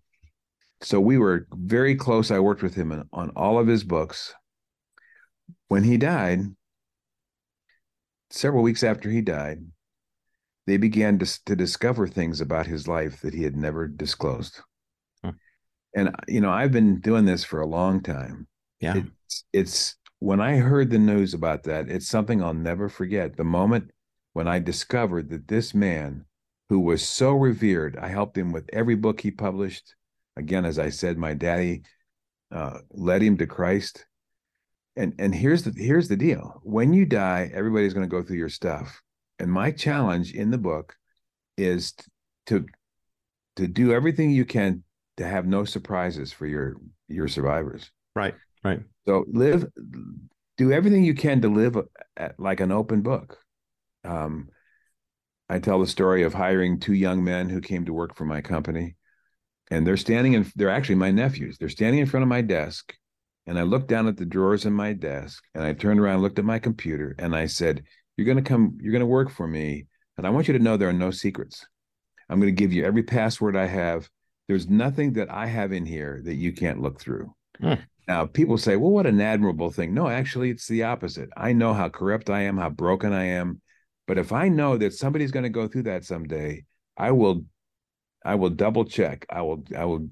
So 0.82 1.02
we 1.02 1.18
were 1.18 1.48
very 1.52 1.96
close. 1.96 2.32
I 2.32 2.40
worked 2.40 2.64
with 2.64 2.76
him 2.76 3.04
on 3.12 3.30
all 3.32 3.60
of 3.60 3.68
his 3.68 3.84
books 3.84 4.34
when 5.68 5.84
he 5.84 5.98
died, 5.98 6.42
several 8.30 8.64
weeks 8.64 8.84
after 8.84 9.10
he 9.10 9.22
died, 9.22 9.66
they 10.66 10.78
began 10.78 11.18
to, 11.20 11.46
to 11.46 11.56
discover 11.56 12.08
things 12.08 12.42
about 12.42 12.68
his 12.68 12.88
life 12.88 13.22
that 13.22 13.34
he 13.34 13.44
had 13.44 13.56
never 13.56 13.88
disclosed. 13.88 14.60
Hmm. 15.24 15.32
And, 15.96 16.16
you 16.28 16.42
know, 16.42 16.52
I've 16.52 16.72
been 16.72 17.00
doing 17.00 17.26
this 17.26 17.44
for 17.44 17.62
a 17.62 17.68
long 17.68 18.04
time. 18.04 18.48
Yeah. 18.80 19.02
It's, 19.26 19.46
it's 19.54 19.96
when 20.20 20.42
I 20.42 20.58
heard 20.58 20.90
the 20.90 21.00
news 21.00 21.34
about 21.34 21.64
that, 21.64 21.90
it's 21.90 22.08
something 22.08 22.44
I'll 22.44 22.54
never 22.54 22.90
forget. 22.90 23.38
The 23.38 23.44
moment 23.44 23.92
when 24.34 24.48
I 24.48 24.60
discovered 24.60 25.30
that 25.30 25.48
this 25.48 25.74
man 25.74 26.26
who 26.70 26.80
was 26.80 27.08
so 27.08 27.32
revered, 27.32 27.98
I 27.98 28.10
helped 28.10 28.38
him 28.38 28.52
with 28.52 28.70
every 28.74 28.96
book 28.96 29.22
he 29.22 29.32
published. 29.32 29.96
Again, 30.36 30.66
as 30.66 30.80
I 30.80 30.90
said, 30.90 31.18
my 31.18 31.34
daddy 31.34 31.84
uh, 32.52 32.80
led 32.92 33.22
him 33.22 33.38
to 33.38 33.48
Christ 33.48 34.06
and 34.98 35.14
and 35.20 35.34
here's 35.34 35.64
the 35.64 35.72
here's 35.76 36.08
the 36.08 36.18
deal. 36.18 36.60
When 36.64 36.92
you 36.92 37.06
die 37.06 37.50
everybody's 37.54 37.94
going 37.94 38.08
to 38.08 38.14
go 38.14 38.22
through 38.22 38.38
your 38.38 38.50
stuff. 38.50 39.02
And 39.40 39.52
my 39.52 39.72
challenge 39.72 40.34
in 40.34 40.50
the 40.50 40.58
book 40.58 40.96
is 41.58 41.94
to 42.48 42.66
to 43.56 43.68
do 43.68 43.94
everything 43.94 44.32
you 44.32 44.46
can 44.46 44.84
to 45.18 45.28
have 45.28 45.46
no 45.46 45.64
surprises 45.64 46.34
for 46.34 46.48
your 46.48 46.78
your 47.08 47.28
survivors. 47.28 47.92
Right 48.16 48.36
right. 48.64 48.82
So 49.08 49.26
live 49.28 49.66
do 50.58 50.72
everything 50.72 51.04
you 51.04 51.14
can 51.14 51.42
to 51.42 51.50
live 51.50 51.78
at, 52.18 52.40
like 52.40 52.60
an 52.60 52.72
open 52.72 53.02
book. 53.02 53.38
Um 54.04 54.50
i 55.50 55.60
tell 55.60 55.80
the 55.80 55.88
story 55.88 56.24
of 56.24 56.34
hiring 56.34 56.80
two 56.80 56.94
young 56.94 57.24
men 57.24 57.50
who 57.50 57.62
came 57.62 57.86
to 57.86 57.94
work 57.94 58.16
for 58.16 58.26
my 58.26 58.42
company 58.42 58.98
and 59.72 59.88
they're 59.88 59.96
standing 59.96 60.34
in 60.34 60.52
they're 60.56 60.70
actually 60.70 60.96
my 60.96 61.12
nephews. 61.12 61.58
They're 61.58 61.70
standing 61.70 62.02
in 62.02 62.08
front 62.08 62.24
of 62.24 62.30
my 62.30 62.42
desk 62.42 62.94
and 63.48 63.58
I 63.58 63.64
looked 63.64 63.88
down 63.88 64.08
at 64.08 64.18
the 64.18 64.26
drawers 64.26 64.66
in 64.66 64.74
my 64.74 64.94
desk 64.94 65.42
and 65.56 65.64
I 65.64 65.74
turned 65.74 66.00
around, 66.00 66.22
looked 66.22 66.38
at 66.38 66.46
my 66.46 66.60
computer, 66.60 67.16
and 67.18 67.36
I 67.36 67.48
said, 67.48 67.84
You're 68.18 68.26
going 68.26 68.44
to 68.44 68.48
come, 68.48 68.78
you're 68.82 68.92
going 68.92 69.00
to 69.00 69.06
work 69.06 69.32
for 69.32 69.48
me. 69.48 69.88
And 70.18 70.28
I 70.28 70.30
want 70.30 70.48
you 70.48 70.54
to 70.54 70.64
know 70.64 70.76
there 70.76 70.90
are 70.90 70.94
no 70.94 71.12
secrets. 71.12 71.66
I'm 72.30 72.40
going 72.40 72.54
to 72.54 72.62
give 72.62 72.74
you 72.74 72.84
every 72.84 73.04
password 73.04 73.56
I 73.56 73.68
have. 73.68 74.10
There's 74.48 74.68
nothing 74.68 75.14
that 75.14 75.32
I 75.32 75.46
have 75.46 75.72
in 75.72 75.86
here 75.86 76.22
that 76.26 76.36
you 76.36 76.52
can't 76.52 76.82
look 76.82 77.00
through. 77.00 77.34
Hmm. 77.62 77.74
Now, 78.08 78.26
people 78.26 78.58
say, 78.58 78.76
Well, 78.76 78.92
what 78.92 79.06
an 79.06 79.22
admirable 79.22 79.72
thing. 79.72 79.94
No, 79.94 80.10
actually, 80.10 80.50
it's 80.50 80.68
the 80.68 80.84
opposite. 80.84 81.30
I 81.38 81.54
know 81.54 81.74
how 81.74 81.88
corrupt 81.88 82.30
I 82.30 82.42
am, 82.42 82.58
how 82.58 82.70
broken 82.70 83.14
I 83.14 83.26
am. 83.26 83.62
But 84.08 84.18
if 84.18 84.34
I 84.34 84.50
know 84.50 84.78
that 84.78 84.94
somebody's 84.94 85.32
going 85.32 85.44
to 85.44 85.50
go 85.50 85.68
through 85.68 85.84
that 85.84 86.04
someday, 86.04 86.66
I 86.98 87.12
will 87.12 87.46
I 88.26 88.36
will 88.36 88.50
double 88.50 88.84
check. 88.84 89.26
I 89.30 89.42
will 89.42 89.64
I 89.78 89.86
will 89.86 90.10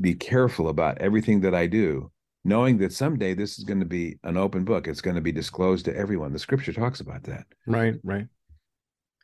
be 0.00 0.14
careful 0.14 0.68
about 0.68 0.98
everything 0.98 1.40
that 1.40 1.54
I 1.54 1.66
do, 1.66 2.11
knowing 2.44 2.78
that 2.78 2.92
someday 2.92 3.34
this 3.34 3.58
is 3.58 3.64
going 3.64 3.80
to 3.80 3.86
be 3.86 4.18
an 4.24 4.36
open 4.36 4.64
book. 4.64 4.88
It's 4.88 5.00
going 5.00 5.14
to 5.14 5.20
be 5.20 5.32
disclosed 5.32 5.84
to 5.84 5.96
everyone. 5.96 6.32
The 6.32 6.38
scripture 6.38 6.72
talks 6.72 7.00
about 7.00 7.22
that. 7.24 7.46
Right, 7.66 7.94
right. 8.02 8.26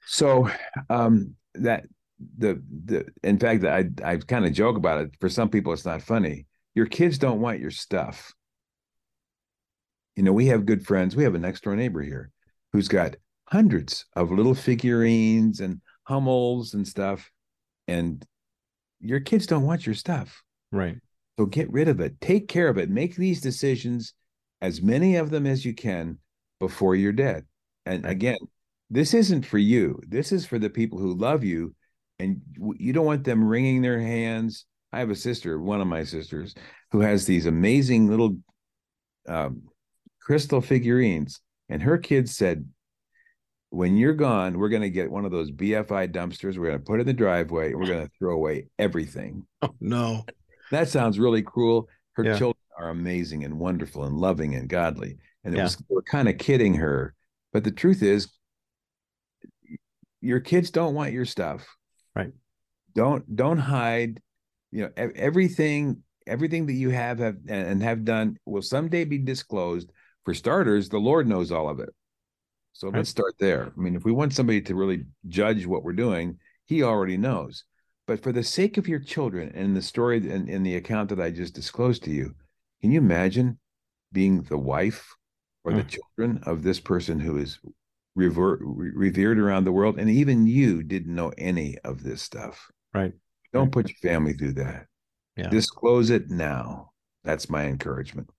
So 0.07 0.51
um 0.89 1.35
that 1.55 1.85
the 2.39 2.63
the 2.85 3.07
in 3.23 3.39
fact 3.39 3.65
I 3.65 3.91
I 4.05 4.17
kind 4.17 4.47
of 4.47 4.53
joke 4.53 4.77
about 4.77 5.01
it. 5.01 5.11
For 5.21 5.29
some 5.29 5.49
people 5.49 5.73
it's 5.73 5.85
not 5.85 6.03
funny. 6.03 6.47
Your 6.75 6.87
kids 6.87 7.19
don't 7.19 7.41
want 7.41 7.61
your 7.61 7.71
stuff. 7.71 8.33
You 10.17 10.23
know, 10.23 10.33
we 10.33 10.47
have 10.47 10.67
good 10.67 10.87
friends. 10.87 11.15
We 11.15 11.25
have 11.25 11.35
a 11.35 11.39
next 11.39 11.63
door 11.63 11.77
neighbor 11.77 12.03
here 12.03 12.31
who's 12.73 12.89
got 12.89 13.17
hundreds 13.47 14.05
of 14.15 14.31
little 14.31 14.55
figurines 14.55 15.61
and 15.61 15.81
Hummels 16.05 16.73
and 16.75 16.89
stuff. 16.89 17.31
And 17.87 18.25
your 19.01 19.21
kids 19.21 19.47
don't 19.47 19.65
want 19.65 19.87
your 19.87 19.95
stuff. 19.95 20.43
Right. 20.73 20.97
So 21.39 21.47
get 21.47 21.71
rid 21.71 21.87
of 21.87 22.01
it. 22.01 22.21
Take 22.21 22.49
care 22.49 22.69
of 22.69 22.79
it. 22.79 22.91
Make 22.91 23.15
these 23.15 23.41
decisions, 23.41 24.13
as 24.61 24.83
many 24.83 25.17
of 25.17 25.31
them 25.31 25.47
as 25.47 25.65
you 25.65 25.73
can, 25.73 26.19
before 26.59 26.97
you're 26.97 27.13
dead. 27.13 27.47
And 27.87 28.05
again, 28.05 28.39
this 28.91 29.15
isn't 29.15 29.47
for 29.47 29.59
you. 29.59 30.01
This 30.09 30.33
is 30.33 30.45
for 30.45 30.59
the 30.59 30.69
people 30.69 30.99
who 30.99 31.15
love 31.15 31.45
you. 31.45 31.75
And 32.19 32.41
you 32.77 32.93
don't 32.93 33.07
want 33.07 33.23
them 33.23 33.45
wringing 33.45 33.83
their 33.83 34.01
hands. 34.01 34.67
I 34.93 34.99
have 34.99 35.11
a 35.11 35.15
sister, 35.15 35.61
one 35.61 35.81
of 35.81 35.87
my 35.87 36.03
sisters, 36.03 36.57
who 36.91 37.01
has 37.03 37.25
these 37.25 37.47
amazing 37.47 38.09
little 38.09 38.37
um, 39.29 39.63
crystal 40.21 40.61
figurines. 40.61 41.41
And 41.69 41.81
her 41.83 41.99
kids 41.99 42.37
said, 42.37 42.67
when 43.71 43.97
you're 43.97 44.15
gone, 44.15 44.59
we're 44.59 44.71
going 44.71 44.83
to 44.83 44.91
get 44.91 45.11
one 45.11 45.25
of 45.25 45.31
those 45.31 45.53
BFI 45.53 46.11
dumpsters. 46.11 46.57
We're 46.57 46.67
going 46.67 46.79
to 46.79 46.85
put 46.85 46.99
it 46.99 47.03
in 47.03 47.07
the 47.07 47.13
driveway 47.13 47.71
and 47.71 47.79
we're 47.79 47.87
going 47.87 48.07
to 48.07 48.13
throw 48.19 48.35
away 48.35 48.67
everything. 48.79 49.47
Oh, 49.61 49.75
no. 49.81 50.25
That 50.71 50.89
sounds 50.89 51.19
really 51.19 51.43
cruel. 51.43 51.89
Her 52.13 52.25
yeah. 52.25 52.39
children 52.39 52.63
are 52.79 52.91
amazing 52.91 53.45
and 53.45 53.59
wonderful 53.59 54.05
and 54.05 54.17
loving 54.17 54.55
and 54.55 54.69
godly. 54.69 55.19
And 55.45 55.55
it 55.55 55.59
yeah. 55.59 55.65
was, 55.65 55.83
we're 55.89 56.03
kind 56.03 56.29
of 56.29 56.39
kidding 56.39 56.75
her. 56.75 57.15
But 57.53 57.65
the 57.65 57.71
truth 57.71 58.03
is, 58.03 58.29
your 60.21 60.41
kids 60.41 60.71
don't 60.71 60.95
want 60.95 61.13
your 61.13 61.25
stuff. 61.25 61.67
Right. 62.15 62.33
Don't, 62.95 63.37
don't 63.37 63.59
hide. 63.59 64.21
You 64.71 64.83
know, 64.83 65.11
everything, 65.17 66.03
everything 66.27 66.67
that 66.67 66.75
you 66.75 66.91
have, 66.91 67.21
have 67.21 67.37
and 67.49 67.83
have 67.83 68.05
done 68.05 68.37
will 68.45 68.63
someday 68.63 69.05
be 69.05 69.19
disclosed. 69.19 69.91
For 70.25 70.35
starters, 70.35 70.89
the 70.91 70.99
Lord 70.99 71.27
knows 71.27 71.51
all 71.51 71.71
of 71.71 71.81
it. 71.81 71.89
So 72.75 72.91
let's 72.91 73.09
start 73.09 73.35
there. 73.41 73.73
I 73.77 73.81
mean, 73.81 73.97
if 73.97 74.05
we 74.05 74.13
want 74.13 74.35
somebody 74.35 74.61
to 74.63 74.75
really 74.75 75.05
judge 75.27 75.67
what 75.67 75.83
we're 75.83 75.95
doing, 75.95 76.39
he 76.67 76.83
already 76.83 77.17
knows. 77.17 77.65
But 78.09 78.23
for 78.23 78.33
the 78.33 78.43
sake 78.43 78.79
of 78.79 78.89
your 78.89 79.01
children 79.01 79.53
and 79.55 79.77
the 79.77 79.83
story 79.83 80.17
and 80.31 80.49
in 80.49 80.63
the 80.63 80.77
account 80.77 81.11
that 81.11 81.21
I 81.21 81.31
just 81.31 81.55
disclosed 81.55 82.03
to 82.05 82.11
you, 82.11 82.35
can 82.81 82.91
you 82.91 82.99
imagine 82.99 83.59
being 84.15 84.45
the 84.45 84.57
wife 84.57 85.15
or 85.63 85.75
the 85.75 85.83
mm. 85.83 85.89
children 85.89 86.43
of 86.47 86.63
this 86.63 86.81
person 86.81 87.21
who 87.21 87.37
is 87.37 87.59
rever- 88.17 88.61
revered 88.63 89.39
around 89.39 89.65
the 89.65 89.73
world? 89.73 89.99
And 89.99 90.09
even 90.09 90.47
you 90.47 90.83
didn't 90.83 91.15
know 91.15 91.35
any 91.37 91.77
of 91.85 92.03
this 92.03 92.23
stuff. 92.23 92.71
Right. 92.95 93.13
Don't 93.53 93.65
right. 93.65 93.73
put 93.73 93.89
your 93.91 94.11
family 94.11 94.33
through 94.33 94.55
that. 94.55 94.87
Yeah. 95.37 95.51
Disclose 95.51 96.09
it 96.09 96.31
now. 96.31 96.93
That's 97.25 97.51
my 97.51 97.67
encouragement. 97.67 98.31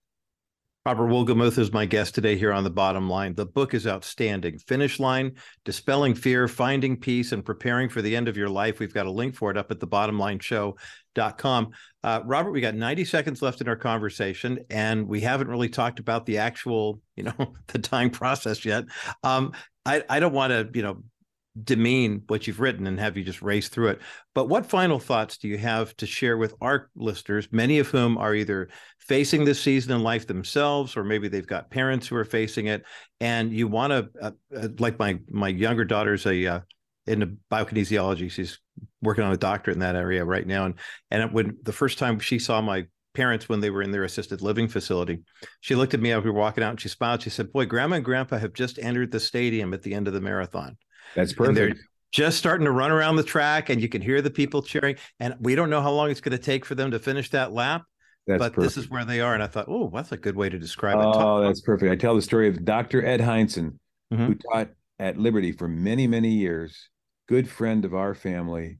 Robert 0.86 1.08
Wolgemuth 1.08 1.58
is 1.58 1.74
my 1.74 1.84
guest 1.84 2.14
today 2.14 2.38
here 2.38 2.54
on 2.54 2.64
The 2.64 2.70
Bottom 2.70 3.10
Line. 3.10 3.34
The 3.34 3.44
book 3.44 3.74
is 3.74 3.86
outstanding. 3.86 4.56
Finish 4.60 4.98
Line, 4.98 5.32
Dispelling 5.66 6.14
Fear, 6.14 6.48
Finding 6.48 6.96
Peace, 6.96 7.32
and 7.32 7.44
Preparing 7.44 7.90
for 7.90 8.00
the 8.00 8.16
End 8.16 8.28
of 8.28 8.36
Your 8.38 8.48
Life. 8.48 8.78
We've 8.78 8.94
got 8.94 9.04
a 9.04 9.10
link 9.10 9.34
for 9.34 9.50
it 9.50 9.58
up 9.58 9.70
at 9.70 9.78
thebottomlineshow.com. 9.78 11.70
Uh, 12.02 12.20
Robert, 12.24 12.52
we 12.52 12.62
got 12.62 12.74
90 12.74 13.04
seconds 13.04 13.42
left 13.42 13.60
in 13.60 13.68
our 13.68 13.76
conversation, 13.76 14.60
and 14.70 15.06
we 15.06 15.20
haven't 15.20 15.48
really 15.48 15.68
talked 15.68 15.98
about 15.98 16.24
the 16.24 16.38
actual, 16.38 17.02
you 17.14 17.24
know, 17.24 17.54
the 17.66 17.78
dying 17.78 18.08
process 18.08 18.64
yet. 18.64 18.84
Um, 19.22 19.52
I, 19.84 20.02
I 20.08 20.18
don't 20.18 20.32
want 20.32 20.50
to, 20.50 20.70
you 20.72 20.82
know, 20.82 21.02
demean 21.64 22.22
what 22.28 22.46
you've 22.46 22.60
written 22.60 22.86
and 22.86 23.00
have 23.00 23.16
you 23.16 23.24
just 23.24 23.42
race 23.42 23.68
through 23.68 23.88
it. 23.88 24.00
But 24.34 24.48
what 24.48 24.66
final 24.66 24.98
thoughts 24.98 25.36
do 25.36 25.48
you 25.48 25.58
have 25.58 25.96
to 25.96 26.06
share 26.06 26.36
with 26.36 26.54
our 26.60 26.90
listeners, 26.94 27.48
many 27.50 27.78
of 27.78 27.88
whom 27.88 28.18
are 28.18 28.34
either 28.34 28.68
facing 28.98 29.44
this 29.44 29.60
season 29.60 29.92
in 29.92 30.02
life 30.02 30.26
themselves, 30.26 30.96
or 30.96 31.04
maybe 31.04 31.28
they've 31.28 31.46
got 31.46 31.70
parents 31.70 32.06
who 32.06 32.16
are 32.16 32.24
facing 32.24 32.66
it, 32.66 32.84
and 33.20 33.52
you 33.52 33.66
want 33.66 33.90
to, 33.92 34.08
uh, 34.22 34.30
uh, 34.56 34.68
like 34.78 34.98
my 34.98 35.18
my 35.28 35.48
younger 35.48 35.84
daughter's 35.84 36.26
a 36.26 36.46
uh, 36.46 36.60
in 37.06 37.38
biokinesiology, 37.50 38.30
she's 38.30 38.58
working 39.02 39.24
on 39.24 39.32
a 39.32 39.36
doctorate 39.36 39.74
in 39.74 39.80
that 39.80 39.96
area 39.96 40.24
right 40.24 40.46
now, 40.46 40.66
and 40.66 40.74
and 41.10 41.32
when 41.32 41.56
the 41.62 41.72
first 41.72 41.98
time 41.98 42.20
she 42.20 42.38
saw 42.38 42.60
my 42.60 42.86
parents 43.14 43.48
when 43.48 43.60
they 43.60 43.70
were 43.70 43.82
in 43.82 43.90
their 43.90 44.04
assisted 44.04 44.40
living 44.40 44.68
facility. 44.68 45.20
She 45.60 45.74
looked 45.74 45.94
at 45.94 46.00
me 46.00 46.12
as 46.12 46.22
we 46.22 46.30
were 46.30 46.38
walking 46.38 46.62
out 46.62 46.70
and 46.70 46.80
she 46.80 46.88
smiled. 46.88 47.22
She 47.22 47.30
said, 47.30 47.52
Boy, 47.52 47.66
grandma 47.66 47.96
and 47.96 48.04
grandpa 48.04 48.38
have 48.38 48.52
just 48.52 48.78
entered 48.78 49.10
the 49.10 49.20
stadium 49.20 49.74
at 49.74 49.82
the 49.82 49.94
end 49.94 50.06
of 50.06 50.14
the 50.14 50.20
marathon. 50.20 50.76
That's 51.14 51.32
perfect. 51.32 51.56
They're 51.56 51.74
just 52.12 52.38
starting 52.38 52.64
to 52.64 52.72
run 52.72 52.90
around 52.90 53.16
the 53.16 53.22
track 53.22 53.70
and 53.70 53.80
you 53.80 53.88
can 53.88 54.02
hear 54.02 54.20
the 54.20 54.30
people 54.30 54.62
cheering. 54.62 54.96
And 55.18 55.34
we 55.40 55.54
don't 55.54 55.70
know 55.70 55.80
how 55.80 55.92
long 55.92 56.10
it's 56.10 56.20
going 56.20 56.36
to 56.36 56.42
take 56.42 56.64
for 56.64 56.74
them 56.74 56.90
to 56.90 56.98
finish 56.98 57.30
that 57.30 57.52
lap. 57.52 57.84
That's 58.26 58.38
but 58.38 58.52
perfect. 58.52 58.74
this 58.74 58.84
is 58.84 58.90
where 58.90 59.04
they 59.04 59.20
are. 59.20 59.34
And 59.34 59.42
I 59.42 59.46
thought, 59.46 59.66
oh, 59.68 59.90
that's 59.92 60.12
a 60.12 60.16
good 60.16 60.36
way 60.36 60.48
to 60.48 60.58
describe 60.58 60.98
it. 60.98 61.04
Oh, 61.04 61.40
that's 61.40 61.60
perfect. 61.60 61.90
I 61.90 61.96
tell 61.96 62.14
the 62.14 62.22
story 62.22 62.48
of 62.48 62.64
Dr. 62.64 63.04
Ed 63.04 63.20
Hindson, 63.20 63.78
mm-hmm. 64.12 64.26
who 64.26 64.34
taught 64.34 64.70
at 64.98 65.16
Liberty 65.16 65.52
for 65.52 65.68
many, 65.68 66.06
many 66.06 66.30
years, 66.30 66.90
good 67.28 67.48
friend 67.48 67.84
of 67.84 67.94
our 67.94 68.14
family. 68.14 68.78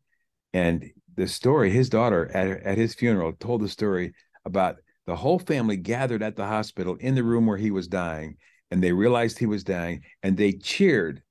And 0.53 0.91
the 1.17 1.27
story, 1.27 1.71
his 1.71 1.89
daughter 1.89 2.31
at, 2.35 2.49
at 2.63 2.79
his 2.79 2.95
funeral 2.95 3.33
told 3.33 3.63
the 3.63 3.69
story 3.69 4.13
about 4.45 4.77
the 5.07 5.17
whole 5.17 5.39
family 5.39 5.77
gathered 5.77 6.23
at 6.23 6.37
the 6.37 6.47
hospital 6.47 6.97
in 6.97 7.15
the 7.15 7.25
room 7.25 7.47
where 7.47 7.57
he 7.57 7.71
was 7.71 7.89
dying. 7.89 8.37
And 8.71 8.83
they 8.83 8.93
realized 8.93 9.39
he 9.39 9.47
was 9.47 9.65
dying 9.65 10.03
and 10.23 10.37
they 10.37 10.53
cheered 10.53 11.23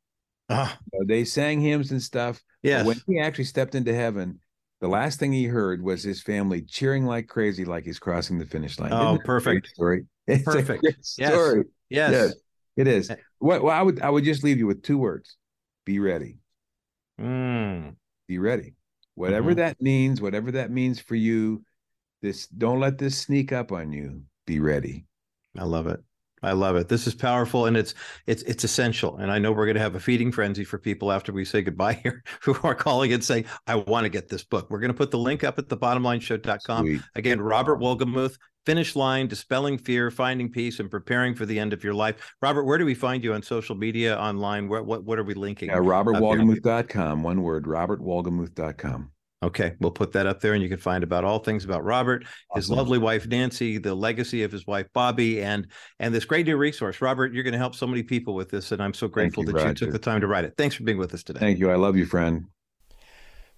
uh, 0.50 0.70
they 1.06 1.24
sang 1.24 1.62
hymns 1.62 1.92
and 1.92 2.02
stuff. 2.02 2.42
Yes. 2.64 2.86
When 2.86 3.00
he 3.08 3.20
actually 3.20 3.46
stepped 3.46 3.76
into 3.76 3.94
heaven, 3.94 4.40
the 4.82 4.88
last 4.88 5.20
thing 5.20 5.32
he 5.32 5.46
heard 5.46 5.82
was 5.82 6.04
his 6.04 6.22
family 6.22 6.62
cheering 6.62 7.06
like 7.06 7.28
crazy, 7.28 7.66
like 7.66 7.86
he's 7.86 8.00
crossing 8.00 8.40
the 8.40 8.46
finish 8.46 8.80
line. 8.80 8.92
Oh, 8.94 9.20
perfect 9.24 9.68
story. 9.68 10.06
It's 10.28 10.44
perfect 10.44 10.86
story. 11.04 11.64
Yes. 11.90 12.12
yes. 12.12 12.12
yes. 12.12 12.34
it 12.78 12.88
is. 12.88 13.10
Eh. 13.10 13.16
What 13.40 13.64
well, 13.64 13.76
I 13.76 13.82
would 13.82 14.00
I 14.00 14.12
would 14.12 14.24
just 14.24 14.44
leave 14.44 14.60
you 14.60 14.68
with 14.68 14.84
two 14.84 15.00
words: 15.00 15.38
be 15.86 15.98
ready. 15.98 16.38
Mm. 17.20 17.96
Be 18.28 18.38
ready. 18.38 18.76
Whatever 19.16 19.50
mm-hmm. 19.50 19.60
that 19.62 19.82
means, 19.82 20.22
whatever 20.22 20.52
that 20.52 20.70
means 20.70 21.00
for 21.00 21.16
you, 21.16 21.64
this 22.22 22.46
don't 22.46 22.80
let 22.80 23.00
this 23.00 23.18
sneak 23.18 23.52
up 23.52 23.72
on 23.72 23.92
you. 23.92 24.22
Be 24.46 24.60
ready. 24.60 25.08
I 25.58 25.64
love 25.64 25.88
it. 25.88 26.00
I 26.44 26.54
love 26.54 26.76
it. 26.76 26.88
This 26.88 27.08
is 27.08 27.16
powerful 27.16 27.66
and 27.66 27.76
it's 27.76 27.94
it's 28.28 28.44
it's 28.44 28.64
essential. 28.64 29.18
And 29.18 29.32
I 29.32 29.40
know 29.40 29.52
we're 29.52 29.66
going 29.66 29.76
to 29.76 29.82
have 29.82 29.96
a 29.96 30.00
feeding 30.00 30.32
frenzy 30.32 30.64
for 30.64 30.78
people 30.78 31.12
after 31.12 31.32
we 31.32 31.46
say 31.46 31.62
goodbye 31.62 31.94
here 31.94 32.24
who 32.42 32.56
are 32.64 32.76
calling 32.76 33.14
and 33.14 33.24
saying, 33.24 33.46
I 33.68 33.76
want 33.76 34.06
to 34.06 34.10
get 34.10 34.30
this 34.30 34.44
book. 34.44 34.70
We're 34.70 34.80
going 34.80 34.92
to 34.92 34.98
put 34.98 35.12
the 35.12 35.18
link 35.18 35.44
up 35.44 35.60
at 35.60 35.70
the 35.70 35.78
bottomlineshow.com. 35.78 36.86
Sweet. 36.86 37.02
Again, 37.16 37.42
Robert 37.42 37.80
Wolgemuth, 37.80 38.38
Finish 38.66 38.96
Line, 38.96 39.28
Dispelling 39.28 39.78
Fear, 39.78 40.12
Finding 40.12 40.52
Peace, 40.52 40.80
and 40.80 40.92
Preparing 40.92 41.36
for 41.36 41.46
the 41.46 41.58
End 41.58 41.74
of 41.74 41.84
Your 41.84 41.94
Life. 41.94 42.36
Robert, 42.42 42.66
where 42.66 42.78
do 42.78 42.86
we 42.86 42.94
find 42.94 43.24
you 43.24 43.34
on 43.34 43.42
social 43.42 43.76
media, 43.76 44.18
online? 44.18 44.68
Where, 44.68 44.84
what, 44.84 45.04
what 45.04 45.18
are 45.18 45.24
we 45.24 45.34
linking? 45.34 45.70
Yeah, 45.70 45.78
RobertWolgemuth.com. 45.78 47.24
One 47.24 47.42
word, 47.42 47.66
RobertWolgemuth.com. 47.66 49.12
Okay, 49.42 49.74
we'll 49.80 49.92
put 49.92 50.12
that 50.12 50.28
up 50.28 50.42
there, 50.42 50.54
and 50.54 50.62
you 50.62 50.68
can 50.68 50.78
find 50.78 51.02
about 51.02 51.24
all 51.24 51.40
things 51.40 51.64
about 51.64 51.86
Robert, 51.86 52.24
awesome. 52.24 52.60
his 52.60 52.70
lovely 52.70 52.98
wife 52.98 53.26
Nancy, 53.26 53.78
the 53.78 53.96
legacy 53.96 54.44
of 54.44 54.52
his 54.52 54.68
wife 54.68 54.88
Bobbie, 54.94 55.42
and 55.42 55.68
and 56.00 56.14
this 56.14 56.26
great 56.26 56.46
new 56.46 56.58
resource. 56.58 57.02
Robert, 57.02 57.34
you're 57.34 57.44
going 57.44 57.54
to 57.54 57.58
help 57.58 57.74
so 57.74 57.88
many 57.88 58.04
people 58.04 58.36
with 58.36 58.50
this, 58.50 58.74
and 58.74 58.84
I'm 58.84 58.94
so 58.94 59.08
grateful 59.08 59.44
you, 59.44 59.48
that 59.48 59.56
Roger. 59.56 59.70
you 59.70 59.76
took 59.76 59.92
the 59.92 60.00
time 60.00 60.20
to 60.22 60.28
write 60.28 60.44
it. 60.44 60.56
Thanks 60.58 60.76
for 60.76 60.84
being 60.84 60.98
with 60.98 61.14
us 61.14 61.24
today. 61.24 61.40
Thank 61.40 61.60
you. 61.60 61.72
I 61.72 61.76
love 61.76 61.96
you, 61.96 62.06
friend. 62.06 62.48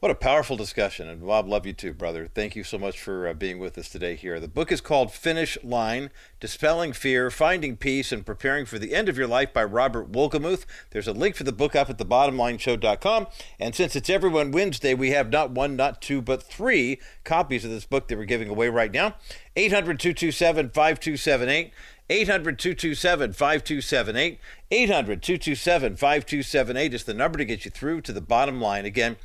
What 0.02 0.10
a 0.10 0.16
powerful 0.16 0.58
discussion. 0.58 1.08
And 1.08 1.24
Bob, 1.24 1.48
love 1.48 1.68
you 1.68 1.74
too, 1.74 1.94
brother. 1.94 2.26
Thank 2.26 2.56
you 2.56 2.64
so 2.64 2.80
much 2.80 3.00
for 3.00 3.28
uh, 3.28 3.36
being 3.36 3.60
with 3.60 3.78
us 3.78 3.88
today 3.88 4.16
here. 4.16 4.40
The 4.40 4.48
book 4.48 4.72
is 4.72 4.82
called 4.82 5.14
Finish 5.14 5.60
Line 5.64 6.10
Dispelling 6.40 6.92
Fear, 6.92 7.30
Finding 7.30 7.78
Peace, 7.78 8.12
and 8.12 8.26
Preparing 8.26 8.66
for 8.66 8.80
the 8.80 8.96
End 8.96 9.10
of 9.10 9.16
Your 9.16 9.28
Life 9.28 9.54
by 9.54 9.64
Robert 9.64 10.12
Wolgemuth. 10.12 10.66
There's 10.90 11.08
a 11.08 11.14
link 11.14 11.36
for 11.36 11.44
the 11.44 11.52
book 11.52 11.76
up 11.76 11.88
at 11.88 12.00
thebottomlineshow.com. 12.00 13.28
And 13.60 13.76
since 13.76 13.96
it's 13.96 14.10
Everyone 14.10 14.50
Wednesday, 14.50 14.96
we 14.96 15.12
have 15.12 15.30
not 15.30 15.52
one, 15.52 15.76
not 15.76 16.02
two, 16.02 16.20
but 16.20 16.42
three 16.42 17.00
copies 17.24 17.64
of 17.64 17.70
this 17.70 17.86
book 17.86 18.08
that 18.08 18.18
we're 18.18 18.26
giving 18.26 18.50
away 18.50 18.70
right 18.70 18.92
now 18.92 19.18
800 19.56 20.00
227 20.00 20.72
5278. 20.72 21.74
800 22.10 22.60
227 22.60 23.34
5278. 23.34 24.40
800 24.70 25.22
227 25.22 25.96
5278 25.96 26.94
is 26.94 27.04
the 27.06 27.14
number 27.14 27.38
to 27.38 27.46
get 27.46 27.64
you 27.64 27.72
through 27.72 28.02
to 28.02 28.12
the 28.12 28.20
bottom 28.20 28.60
line. 28.60 28.86
Again, 28.86 29.16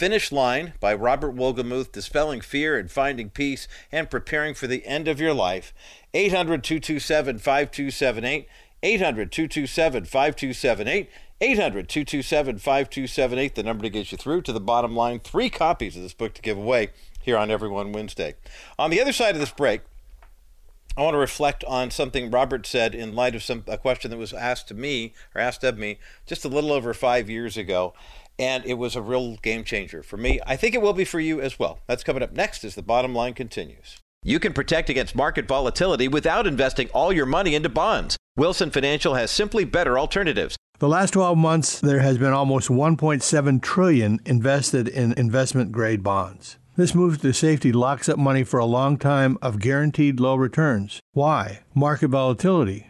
Finish 0.00 0.32
Line 0.32 0.72
by 0.80 0.94
Robert 0.94 1.36
Wolgemuth, 1.36 1.92
Dispelling 1.92 2.40
Fear 2.40 2.78
and 2.78 2.90
Finding 2.90 3.28
Peace 3.28 3.68
and 3.92 4.08
Preparing 4.08 4.54
for 4.54 4.66
the 4.66 4.86
End 4.86 5.06
of 5.06 5.20
Your 5.20 5.34
Life. 5.34 5.74
800 6.14 6.64
227 6.64 7.38
5278. 7.38 8.48
800 8.82 9.30
227 9.30 10.04
5278. 10.06 11.10
800 11.42 11.88
227 11.90 12.58
5278, 12.58 13.54
the 13.54 13.62
number 13.62 13.82
to 13.82 13.90
get 13.90 14.10
you 14.10 14.16
through 14.16 14.40
to 14.40 14.54
the 14.54 14.58
bottom 14.58 14.96
line. 14.96 15.20
Three 15.20 15.50
copies 15.50 15.98
of 15.98 16.02
this 16.02 16.14
book 16.14 16.32
to 16.32 16.40
give 16.40 16.56
away 16.56 16.92
here 17.20 17.36
on 17.36 17.50
Everyone 17.50 17.92
Wednesday. 17.92 18.36
On 18.78 18.88
the 18.88 19.02
other 19.02 19.12
side 19.12 19.34
of 19.34 19.40
this 19.40 19.50
break, 19.50 19.82
I 20.96 21.02
want 21.02 21.14
to 21.14 21.18
reflect 21.18 21.62
on 21.64 21.90
something 21.90 22.30
Robert 22.30 22.66
said 22.66 22.94
in 22.94 23.14
light 23.14 23.34
of 23.34 23.42
some 23.42 23.64
a 23.68 23.78
question 23.78 24.10
that 24.10 24.16
was 24.16 24.32
asked 24.32 24.66
to 24.68 24.74
me 24.74 25.14
or 25.34 25.40
asked 25.40 25.62
of 25.62 25.78
me 25.78 25.98
just 26.26 26.44
a 26.44 26.48
little 26.48 26.72
over 26.72 26.92
five 26.92 27.30
years 27.30 27.56
ago, 27.56 27.94
and 28.40 28.64
it 28.64 28.74
was 28.74 28.96
a 28.96 29.02
real 29.02 29.36
game 29.36 29.62
changer 29.62 30.02
for 30.02 30.16
me. 30.16 30.40
I 30.46 30.56
think 30.56 30.74
it 30.74 30.80
will 30.80 30.94
be 30.94 31.04
for 31.04 31.20
you 31.20 31.40
as 31.40 31.58
well. 31.58 31.80
That's 31.86 32.02
coming 32.02 32.22
up 32.22 32.32
next 32.32 32.64
as 32.64 32.74
the 32.74 32.82
bottom 32.82 33.14
line 33.14 33.34
continues. 33.34 33.98
You 34.24 34.40
can 34.40 34.52
protect 34.52 34.90
against 34.90 35.14
market 35.14 35.46
volatility 35.46 36.08
without 36.08 36.46
investing 36.46 36.88
all 36.88 37.12
your 37.12 37.26
money 37.26 37.54
into 37.54 37.68
bonds. 37.68 38.16
Wilson 38.36 38.70
Financial 38.70 39.14
has 39.14 39.30
simply 39.30 39.64
better 39.64 39.98
alternatives. 39.98 40.56
The 40.78 40.88
last 40.88 41.12
12 41.12 41.36
months 41.36 41.80
there 41.80 42.00
has 42.00 42.16
been 42.16 42.32
almost 42.32 42.68
1.7 42.68 43.62
trillion 43.62 44.18
invested 44.24 44.88
in 44.88 45.12
investment 45.12 45.72
grade 45.72 46.02
bonds. 46.02 46.56
This 46.76 46.94
move 46.94 47.20
to 47.20 47.34
safety 47.34 47.72
locks 47.72 48.08
up 48.08 48.18
money 48.18 48.44
for 48.44 48.58
a 48.58 48.64
long 48.64 48.96
time 48.96 49.36
of 49.42 49.60
guaranteed 49.60 50.20
low 50.20 50.34
returns. 50.34 51.00
Why? 51.12 51.60
Market 51.74 52.08
volatility. 52.08 52.89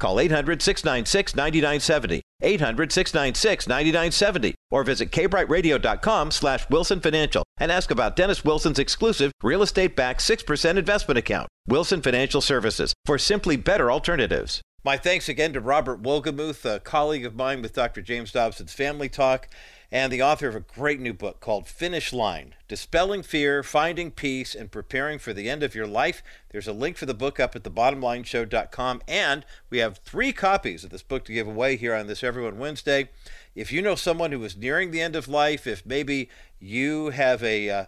Call 0.00 0.18
800 0.18 0.62
696 0.62 1.36
9970, 1.36 2.22
800 2.42 2.90
696 2.90 3.68
9970, 3.68 4.54
or 4.70 4.82
visit 4.82 5.10
kbriteradio.com 5.12 6.30
slash 6.30 6.68
Wilson 6.70 7.00
Financial 7.00 7.44
and 7.58 7.70
ask 7.70 7.90
about 7.90 8.16
Dennis 8.16 8.44
Wilson's 8.44 8.78
exclusive 8.78 9.30
real 9.42 9.62
estate 9.62 9.94
backed 9.94 10.20
6% 10.20 10.76
investment 10.76 11.18
account. 11.18 11.48
Wilson 11.68 12.02
Financial 12.02 12.40
Services 12.40 12.94
for 13.04 13.18
simply 13.18 13.56
better 13.56 13.92
alternatives. 13.92 14.60
My 14.82 14.96
thanks 14.96 15.28
again 15.28 15.52
to 15.52 15.60
Robert 15.60 16.02
Wolgemuth, 16.02 16.64
a 16.64 16.80
colleague 16.80 17.26
of 17.26 17.36
mine 17.36 17.60
with 17.60 17.74
Dr. 17.74 18.00
James 18.00 18.32
Dobson's 18.32 18.72
Family 18.72 19.10
Talk 19.10 19.48
and 19.92 20.12
the 20.12 20.22
author 20.22 20.46
of 20.46 20.54
a 20.54 20.60
great 20.60 21.00
new 21.00 21.12
book 21.12 21.40
called 21.40 21.66
Finish 21.66 22.12
Line 22.12 22.54
Dispelling 22.68 23.22
Fear, 23.22 23.62
Finding 23.62 24.12
Peace, 24.12 24.54
and 24.54 24.70
Preparing 24.70 25.18
for 25.18 25.32
the 25.32 25.50
End 25.50 25.62
of 25.62 25.74
Your 25.74 25.86
Life. 25.86 26.22
There's 26.50 26.68
a 26.68 26.72
link 26.72 26.96
for 26.96 27.06
the 27.06 27.14
book 27.14 27.40
up 27.40 27.56
at 27.56 27.64
thebottomlineshow.com, 27.64 29.02
and 29.08 29.44
we 29.68 29.78
have 29.78 29.98
three 29.98 30.32
copies 30.32 30.84
of 30.84 30.90
this 30.90 31.02
book 31.02 31.24
to 31.24 31.32
give 31.32 31.48
away 31.48 31.76
here 31.76 31.94
on 31.94 32.06
this 32.06 32.22
Everyone 32.22 32.58
Wednesday. 32.58 33.08
If 33.56 33.72
you 33.72 33.82
know 33.82 33.96
someone 33.96 34.30
who 34.30 34.44
is 34.44 34.56
nearing 34.56 34.92
the 34.92 35.00
end 35.00 35.16
of 35.16 35.26
life, 35.26 35.66
if 35.66 35.84
maybe 35.84 36.28
you 36.60 37.10
have 37.10 37.42
a, 37.42 37.68
uh, 37.70 37.84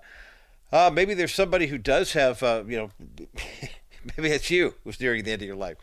uh, 0.72 0.90
maybe 0.92 1.14
there's 1.14 1.34
somebody 1.34 1.68
who 1.68 1.78
does 1.78 2.14
have, 2.14 2.42
uh, 2.42 2.64
you 2.66 2.76
know, 2.76 2.90
maybe 4.16 4.30
it's 4.30 4.50
you 4.50 4.74
who's 4.82 4.98
nearing 4.98 5.22
the 5.22 5.30
end 5.30 5.42
of 5.42 5.46
your 5.46 5.56
life. 5.56 5.76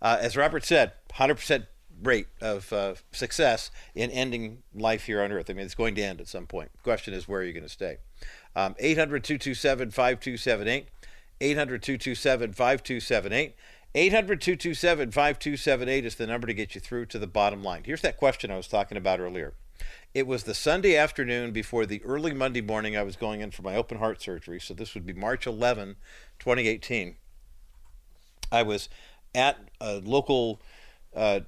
Uh, 0.00 0.18
as 0.20 0.36
Robert 0.36 0.64
said, 0.64 0.92
100% 1.14 1.66
rate 2.04 2.28
of 2.40 2.72
uh, 2.72 2.94
success 3.12 3.70
in 3.94 4.10
ending 4.10 4.62
life 4.74 5.04
here 5.04 5.22
on 5.22 5.32
Earth. 5.32 5.50
I 5.50 5.54
mean, 5.54 5.64
it's 5.64 5.74
going 5.74 5.94
to 5.96 6.02
end 6.02 6.20
at 6.20 6.28
some 6.28 6.46
point. 6.46 6.70
The 6.72 6.82
question 6.82 7.14
is, 7.14 7.26
where 7.26 7.40
are 7.40 7.44
you 7.44 7.52
going 7.52 7.64
to 7.64 7.68
stay? 7.68 7.98
Um, 8.56 8.74
800 8.78 9.24
227 9.24 9.90
5278. 9.90 10.88
800 11.40 11.82
227 11.82 12.52
5278. 12.52 13.54
800 13.96 14.40
227 14.40 15.10
5278 15.12 16.04
is 16.04 16.14
the 16.16 16.26
number 16.26 16.46
to 16.46 16.54
get 16.54 16.74
you 16.74 16.80
through 16.80 17.06
to 17.06 17.18
the 17.18 17.26
bottom 17.26 17.62
line. 17.62 17.82
Here's 17.84 18.02
that 18.02 18.16
question 18.16 18.50
I 18.50 18.56
was 18.56 18.66
talking 18.66 18.98
about 18.98 19.20
earlier. 19.20 19.54
It 20.12 20.26
was 20.26 20.44
the 20.44 20.54
Sunday 20.54 20.96
afternoon 20.96 21.52
before 21.52 21.86
the 21.86 22.02
early 22.04 22.32
Monday 22.32 22.60
morning 22.60 22.96
I 22.96 23.02
was 23.02 23.16
going 23.16 23.40
in 23.40 23.50
for 23.50 23.62
my 23.62 23.76
open 23.76 23.98
heart 23.98 24.22
surgery. 24.22 24.60
So 24.60 24.74
this 24.74 24.94
would 24.94 25.06
be 25.06 25.12
March 25.12 25.46
11, 25.46 25.96
2018. 26.38 27.16
I 28.50 28.62
was 28.62 28.88
at 29.34 29.58
a 29.80 29.96
local 29.98 30.60
uh, 31.14 31.40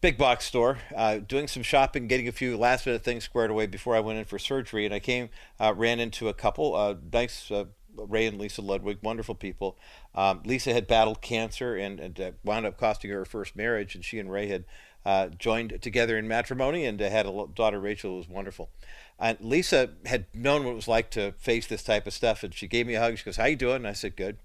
big 0.00 0.16
box 0.16 0.44
store, 0.44 0.78
uh, 0.94 1.18
doing 1.18 1.46
some 1.46 1.62
shopping, 1.62 2.06
getting 2.06 2.28
a 2.28 2.32
few 2.32 2.56
last 2.56 2.86
minute 2.86 3.04
things 3.04 3.24
squared 3.24 3.50
away 3.50 3.66
before 3.66 3.94
I 3.94 4.00
went 4.00 4.18
in 4.18 4.24
for 4.24 4.38
surgery. 4.38 4.84
And 4.84 4.94
I 4.94 5.00
came, 5.00 5.28
uh, 5.60 5.74
ran 5.76 6.00
into 6.00 6.28
a 6.28 6.34
couple, 6.34 6.74
uh, 6.74 6.94
nice 7.12 7.50
uh, 7.50 7.64
Ray 7.96 8.26
and 8.26 8.38
Lisa 8.38 8.62
Ludwig, 8.62 8.98
wonderful 9.02 9.34
people. 9.34 9.78
Um, 10.14 10.40
Lisa 10.44 10.72
had 10.72 10.86
battled 10.86 11.20
cancer 11.20 11.76
and, 11.76 12.00
and 12.00 12.20
uh, 12.20 12.30
wound 12.44 12.66
up 12.66 12.78
costing 12.78 13.10
her 13.10 13.18
her 13.18 13.24
first 13.24 13.56
marriage, 13.56 13.94
and 13.94 14.04
she 14.04 14.18
and 14.18 14.30
Ray 14.30 14.48
had 14.48 14.64
uh, 15.04 15.28
joined 15.28 15.80
together 15.82 16.16
in 16.18 16.26
matrimony 16.26 16.84
and 16.84 16.98
had 16.98 17.26
a 17.26 17.46
daughter, 17.54 17.78
Rachel, 17.78 18.12
who 18.12 18.16
was 18.16 18.28
wonderful. 18.28 18.70
And 19.18 19.38
Lisa 19.40 19.90
had 20.06 20.26
known 20.34 20.64
what 20.64 20.72
it 20.72 20.76
was 20.76 20.88
like 20.88 21.10
to 21.10 21.32
face 21.32 21.66
this 21.66 21.84
type 21.84 22.06
of 22.06 22.12
stuff, 22.12 22.42
and 22.42 22.54
she 22.54 22.66
gave 22.66 22.86
me 22.86 22.94
a 22.94 23.00
hug. 23.00 23.18
She 23.18 23.24
goes, 23.24 23.36
"How 23.36 23.44
you 23.44 23.56
doing?" 23.56 23.76
And 23.76 23.88
I 23.88 23.92
said, 23.92 24.16
"Good." 24.16 24.38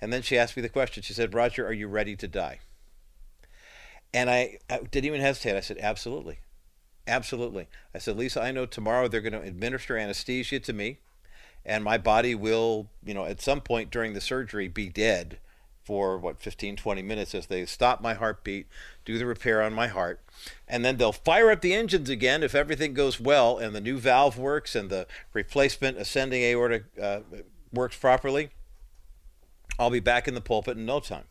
And 0.00 0.12
then 0.12 0.22
she 0.22 0.38
asked 0.38 0.56
me 0.56 0.62
the 0.62 0.68
question. 0.68 1.02
She 1.02 1.12
said, 1.12 1.34
"Roger, 1.34 1.66
are 1.66 1.72
you 1.72 1.88
ready 1.88 2.16
to 2.16 2.28
die?" 2.28 2.60
And 4.14 4.30
I, 4.30 4.58
I 4.70 4.78
didn't 4.78 5.06
even 5.06 5.20
hesitate. 5.20 5.56
I 5.56 5.60
said, 5.60 5.78
absolutely. 5.80 6.38
Absolutely. 7.06 7.66
I 7.92 7.98
said, 7.98 8.16
Lisa, 8.16 8.40
I 8.40 8.52
know 8.52 8.64
tomorrow 8.64 9.08
they're 9.08 9.20
going 9.20 9.32
to 9.32 9.42
administer 9.42 9.98
anesthesia 9.98 10.60
to 10.60 10.72
me, 10.72 10.98
and 11.66 11.82
my 11.82 11.98
body 11.98 12.34
will, 12.34 12.88
you 13.04 13.12
know, 13.12 13.24
at 13.24 13.42
some 13.42 13.60
point 13.60 13.90
during 13.90 14.14
the 14.14 14.20
surgery 14.20 14.68
be 14.68 14.88
dead 14.88 15.38
for 15.82 16.16
what 16.16 16.40
15 16.40 16.76
20 16.76 17.02
minutes 17.02 17.34
as 17.34 17.46
they 17.46 17.66
stop 17.66 18.00
my 18.00 18.14
heartbeat 18.14 18.66
do 19.04 19.18
the 19.18 19.26
repair 19.26 19.60
on 19.60 19.74
my 19.74 19.86
heart 19.86 20.18
and 20.66 20.82
then 20.82 20.96
they'll 20.96 21.12
fire 21.12 21.50
up 21.50 21.60
the 21.60 21.74
engines 21.74 22.08
again 22.08 22.42
if 22.42 22.54
everything 22.54 22.94
goes 22.94 23.20
well 23.20 23.58
and 23.58 23.74
the 23.74 23.82
new 23.82 23.98
valve 23.98 24.38
works 24.38 24.74
and 24.74 24.88
the 24.88 25.06
replacement 25.34 25.98
ascending 25.98 26.42
aorta 26.42 26.84
uh, 26.98 27.20
works 27.70 27.98
properly 27.98 28.48
i'll 29.78 29.90
be 29.90 30.00
back 30.00 30.26
in 30.26 30.32
the 30.32 30.40
pulpit 30.40 30.78
in 30.78 30.86
no 30.86 31.00
time 31.00 31.24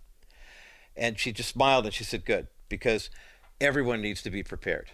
and 0.95 1.17
she 1.17 1.31
just 1.31 1.49
smiled 1.49 1.85
and 1.85 1.93
she 1.95 2.03
said 2.03 2.23
good 2.23 2.47
because 2.73 3.11
everyone 3.61 4.01
needs 4.01 4.23
to 4.23 4.31
be 4.31 4.41
prepared. 4.41 4.89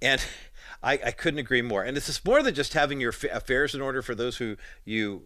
And 0.00 0.20
I, 0.82 0.94
I 0.94 1.10
couldn't 1.12 1.38
agree 1.38 1.62
more. 1.62 1.84
And 1.84 1.96
this 1.96 2.08
is 2.08 2.24
more 2.24 2.42
than 2.42 2.56
just 2.56 2.74
having 2.74 3.00
your 3.00 3.14
affairs 3.32 3.72
in 3.72 3.80
order 3.80 4.02
for 4.02 4.16
those 4.16 4.38
who 4.38 4.56
you 4.84 5.22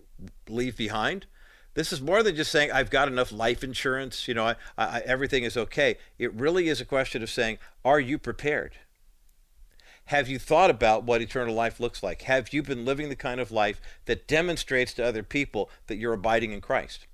leave 0.51 0.77
behind. 0.77 1.25
This 1.73 1.95
is 1.95 2.03
more 2.03 2.23
than 2.23 2.37
just 2.37 2.53
saying 2.53 2.73
I've 2.73 2.91
got 2.91 3.09
enough 3.09 3.33
life 3.33 3.65
insurance. 3.65 4.29
You 4.29 4.35
know, 4.35 4.45
I, 4.45 4.57
I, 4.77 5.03
everything 5.07 5.45
is 5.45 5.57
okay. 5.57 5.97
It 6.19 6.35
really 6.35 6.69
is 6.69 6.79
a 6.79 6.85
question 6.85 7.23
of 7.23 7.31
saying, 7.31 7.57
are 7.87 8.01
you 8.01 8.19
prepared? 8.19 8.75
Have 10.07 10.29
you 10.29 10.39
thought 10.39 10.69
about 10.69 11.05
what 11.05 11.23
eternal 11.23 11.55
life 11.55 11.81
looks 11.81 12.03
like? 12.03 12.23
Have 12.23 12.53
you 12.53 12.63
been 12.63 12.85
living 12.85 13.09
the 13.09 13.17
kind 13.17 13.41
of 13.41 13.51
life 13.51 13.81
that 14.05 14.29
demonstrates 14.29 14.93
to 14.95 15.07
other 15.07 15.23
people 15.23 15.71
that 15.87 15.97
you're 15.97 16.13
abiding 16.13 16.53
in 16.53 16.61
Christ? 16.61 17.07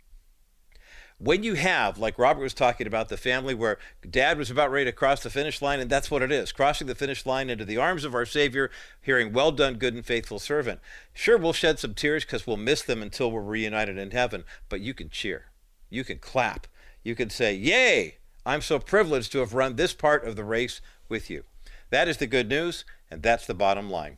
When 1.23 1.45
you 1.45 1.55
have, 1.55 1.99
like 1.99 2.19
Robert 2.19 2.43
was 2.43 2.53
talking 2.53 2.87
about, 2.87 3.09
the 3.09 3.17
family 3.17 3.55
where 3.55 3.79
dad 4.09 4.39
was 4.39 4.51
about 4.51 4.73
ready 4.73 4.87
to 4.87 4.93
cross 4.93 5.23
the 5.23 5.31
finish 5.31 5.63
line, 5.63 5.79
and 5.79 5.89
that's 5.89 6.11
what 6.11 6.21
it 6.21 6.33
is 6.33 6.51
crossing 6.51 6.89
the 6.89 6.97
finish 6.97 7.25
line 7.25 7.49
into 7.49 7.65
the 7.65 7.77
arms 7.77 8.05
of 8.05 8.13
our 8.13 8.27
Savior, 8.27 8.73
hearing, 9.01 9.33
Well 9.33 9.53
done, 9.53 9.75
good 9.75 9.95
and 9.95 10.05
faithful 10.05 10.41
servant. 10.41 10.81
Sure, 11.15 11.39
we'll 11.39 11.53
shed 11.53 11.79
some 11.79 11.95
tears 11.95 12.25
because 12.25 12.45
we'll 12.45 12.57
miss 12.57 12.83
them 12.83 13.03
until 13.03 13.31
we're 13.31 13.41
reunited 13.41 13.99
in 13.99 14.11
heaven, 14.11 14.43
but 14.69 14.81
you 14.81 14.95
can 14.95 15.11
cheer. 15.11 15.47
You 15.91 16.03
can 16.03 16.19
clap. 16.19 16.67
You 17.05 17.15
can 17.15 17.31
say, 17.31 17.55
Yay! 17.55 18.17
I'm 18.45 18.61
so 18.61 18.81
privileged 18.81 19.31
to 19.33 19.39
have 19.39 19.55
run 19.55 19.77
this 19.77 19.93
part 19.93 20.25
of 20.25 20.35
the 20.35 20.45
race 20.45 20.81
with 21.09 21.31
you. 21.31 21.45
That 21.91 22.09
is 22.09 22.17
the 22.17 22.27
good 22.27 22.49
news, 22.49 22.85
and 23.09 23.23
that's 23.23 23.47
the 23.47 23.55
bottom 23.55 23.89
line. 23.89 24.17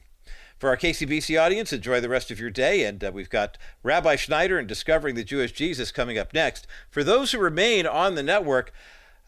For 0.59 0.69
our 0.69 0.77
KCBC 0.77 1.41
audience, 1.41 1.73
enjoy 1.73 2.01
the 2.01 2.09
rest 2.09 2.31
of 2.31 2.41
your 2.41 2.51
day. 2.51 2.85
And 2.85 3.03
uh, 3.03 3.11
we've 3.13 3.31
got 3.31 3.59
Rabbi 3.83 4.17
Schneider 4.17 4.59
and 4.59 4.69
Discovering 4.69 5.15
the 5.15 5.25
Jewish 5.25 5.53
Jesus 5.53 5.93
coming 5.93 6.19
up 6.19 6.33
next. 6.33 6.67
For 6.91 7.05
those 7.05 7.33
who 7.33 7.39
remain 7.39 7.87
on 7.87 8.15
the 8.15 8.23
network, 8.23 8.73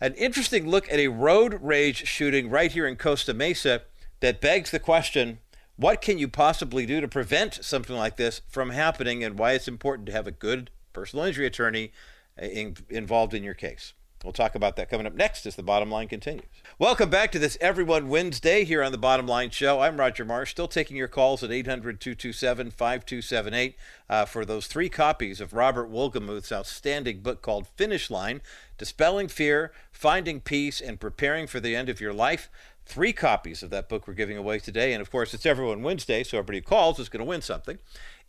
an 0.00 0.14
interesting 0.14 0.68
look 0.68 0.90
at 0.90 0.98
a 0.98 1.08
road 1.08 1.58
rage 1.60 2.06
shooting 2.06 2.50
right 2.50 2.70
here 2.70 2.86
in 2.86 2.96
Costa 2.96 3.34
Mesa 3.34 3.82
that 4.20 4.40
begs 4.40 4.70
the 4.70 4.78
question 4.78 5.38
what 5.76 6.00
can 6.00 6.18
you 6.18 6.26
possibly 6.26 6.86
do 6.86 7.00
to 7.00 7.08
prevent 7.08 7.62
something 7.62 7.96
like 7.96 8.16
this 8.16 8.40
from 8.48 8.70
happening 8.70 9.22
and 9.22 9.38
why 9.38 9.52
it's 9.52 9.68
important 9.68 10.06
to 10.06 10.12
have 10.12 10.26
a 10.26 10.32
good 10.32 10.70
personal 10.92 11.26
injury 11.26 11.46
attorney 11.46 11.92
uh, 12.40 12.46
in, 12.46 12.76
involved 12.88 13.34
in 13.34 13.42
your 13.42 13.54
case. 13.54 13.92
We'll 14.26 14.32
talk 14.32 14.56
about 14.56 14.74
that 14.74 14.90
coming 14.90 15.06
up 15.06 15.14
next 15.14 15.46
as 15.46 15.54
the 15.54 15.62
bottom 15.62 15.88
line 15.88 16.08
continues. 16.08 16.48
Welcome 16.80 17.08
back 17.08 17.30
to 17.30 17.38
this 17.38 17.56
Everyone 17.60 18.08
Wednesday 18.08 18.64
here 18.64 18.82
on 18.82 18.90
the 18.90 18.98
Bottom 18.98 19.28
Line 19.28 19.50
Show. 19.50 19.78
I'm 19.78 20.00
Roger 20.00 20.24
Marsh, 20.24 20.50
still 20.50 20.66
taking 20.66 20.96
your 20.96 21.06
calls 21.06 21.44
at 21.44 21.52
800 21.52 22.00
227 22.00 22.72
5278 22.72 23.76
uh, 24.10 24.24
for 24.24 24.44
those 24.44 24.66
three 24.66 24.88
copies 24.88 25.40
of 25.40 25.52
Robert 25.52 25.88
Wolgemuth's 25.88 26.50
outstanding 26.50 27.20
book 27.20 27.40
called 27.40 27.68
Finish 27.76 28.10
Line 28.10 28.42
Dispelling 28.78 29.28
Fear, 29.28 29.70
Finding 29.92 30.40
Peace, 30.40 30.80
and 30.80 30.98
Preparing 30.98 31.46
for 31.46 31.60
the 31.60 31.76
End 31.76 31.88
of 31.88 32.00
Your 32.00 32.12
Life. 32.12 32.50
Three 32.84 33.12
copies 33.12 33.62
of 33.62 33.70
that 33.70 33.88
book 33.88 34.08
we're 34.08 34.14
giving 34.14 34.36
away 34.36 34.58
today. 34.58 34.92
And 34.92 35.00
of 35.00 35.08
course, 35.08 35.34
it's 35.34 35.46
Everyone 35.46 35.84
Wednesday, 35.84 36.24
so 36.24 36.38
everybody 36.38 36.58
who 36.58 36.62
calls 36.62 36.98
is 36.98 37.08
going 37.08 37.24
to 37.24 37.30
win 37.30 37.42
something. 37.42 37.78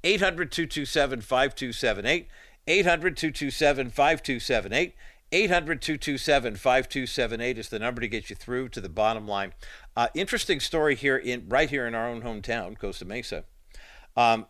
800 0.04 0.52
227 0.52 1.22
5278. 1.22 2.28
800 2.68 3.18
227 3.18 3.90
5278. 3.90 4.94
800 5.32 5.82
227 5.82 6.56
5278 6.56 7.58
is 7.58 7.70
the 7.70 7.80
number 7.80 8.02
to 8.02 8.08
get 8.08 8.30
you 8.30 8.36
through 8.36 8.70
to 8.70 8.82
the 8.82 8.90
bottom 8.90 9.28
line. 9.28 9.54
Uh, 9.96 10.08
interesting 10.14 10.60
story 10.60 10.96
here 10.96 11.18
in 11.18 11.50
right 11.50 11.70
here 11.70 11.86
in 11.86 11.94
our 11.94 12.08
own 12.08 12.22
hometown, 12.22 12.78
Costa 12.78 13.06
Mesa. 13.06 13.44
Um, 14.16 14.46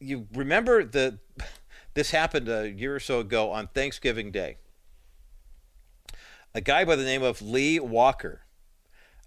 you 0.00 0.26
remember 0.34 0.84
the 0.84 1.18
this 1.94 2.10
happened 2.10 2.48
a 2.48 2.68
year 2.68 2.96
or 2.96 3.00
so 3.00 3.20
ago 3.20 3.52
on 3.52 3.68
Thanksgiving 3.68 4.30
Day. 4.30 4.56
A 6.54 6.60
guy 6.60 6.84
by 6.84 6.96
the 6.96 7.04
name 7.04 7.22
of 7.22 7.40
Lee 7.40 7.78
Walker 7.78 8.42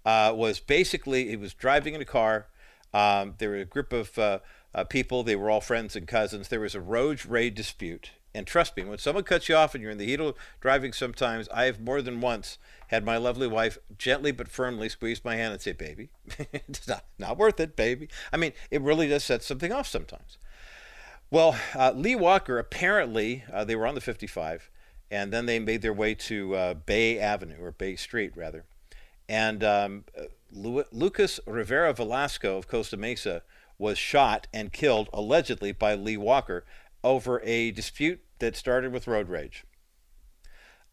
uh, 0.04 0.32
was 0.34 0.60
basically 0.60 1.28
he 1.28 1.36
was 1.36 1.54
driving 1.54 1.94
in 1.94 2.00
a 2.00 2.06
car. 2.06 2.48
Um, 2.92 3.34
there 3.38 3.50
were 3.50 3.56
a 3.56 3.64
group 3.64 3.92
of 3.92 4.18
uh, 4.18 4.40
uh, 4.74 4.84
people. 4.84 5.22
They 5.22 5.36
were 5.36 5.50
all 5.50 5.60
friends 5.60 5.96
and 5.96 6.06
cousins. 6.06 6.48
There 6.48 6.60
was 6.60 6.74
a 6.74 6.80
road 6.80 7.24
rage 7.24 7.54
dispute. 7.54 8.10
And 8.34 8.46
trust 8.46 8.76
me, 8.76 8.84
when 8.84 8.98
someone 8.98 9.24
cuts 9.24 9.48
you 9.48 9.56
off 9.56 9.74
and 9.74 9.82
you're 9.82 9.90
in 9.90 9.98
the 9.98 10.06
heat 10.06 10.20
of 10.20 10.36
driving, 10.60 10.92
sometimes 10.92 11.48
I 11.48 11.64
have 11.64 11.80
more 11.80 12.00
than 12.00 12.20
once 12.20 12.58
had 12.88 13.04
my 13.04 13.16
lovely 13.16 13.48
wife 13.48 13.78
gently 13.98 14.30
but 14.30 14.48
firmly 14.48 14.88
squeeze 14.88 15.24
my 15.24 15.36
hand 15.36 15.52
and 15.52 15.62
say, 15.62 15.72
"Baby, 15.72 16.10
it's 16.52 16.86
not 16.86 17.04
not 17.18 17.36
worth 17.36 17.58
it, 17.58 17.74
baby." 17.76 18.08
I 18.32 18.36
mean, 18.36 18.52
it 18.70 18.82
really 18.82 19.08
does 19.08 19.24
set 19.24 19.42
something 19.42 19.72
off 19.72 19.88
sometimes. 19.88 20.38
Well, 21.30 21.56
uh, 21.74 21.92
Lee 21.94 22.16
Walker 22.16 22.58
apparently 22.58 23.44
uh, 23.52 23.64
they 23.64 23.76
were 23.76 23.86
on 23.86 23.94
the 23.94 24.00
55, 24.00 24.70
and 25.10 25.32
then 25.32 25.46
they 25.46 25.58
made 25.58 25.82
their 25.82 25.92
way 25.92 26.14
to 26.14 26.54
uh, 26.54 26.74
Bay 26.74 27.18
Avenue 27.18 27.60
or 27.60 27.72
Bay 27.72 27.96
Street 27.96 28.32
rather, 28.36 28.64
and 29.28 29.64
um, 29.64 30.04
Lu- 30.52 30.84
Lucas 30.92 31.40
Rivera 31.46 31.92
Velasco 31.92 32.58
of 32.58 32.68
Costa 32.68 32.96
Mesa 32.96 33.42
was 33.78 33.96
shot 33.96 34.46
and 34.52 34.72
killed 34.72 35.08
allegedly 35.12 35.72
by 35.72 35.94
Lee 35.94 36.16
Walker 36.16 36.64
over 37.02 37.40
a 37.44 37.70
dispute 37.70 38.20
that 38.38 38.56
started 38.56 38.92
with 38.92 39.06
road 39.06 39.28
rage. 39.28 39.64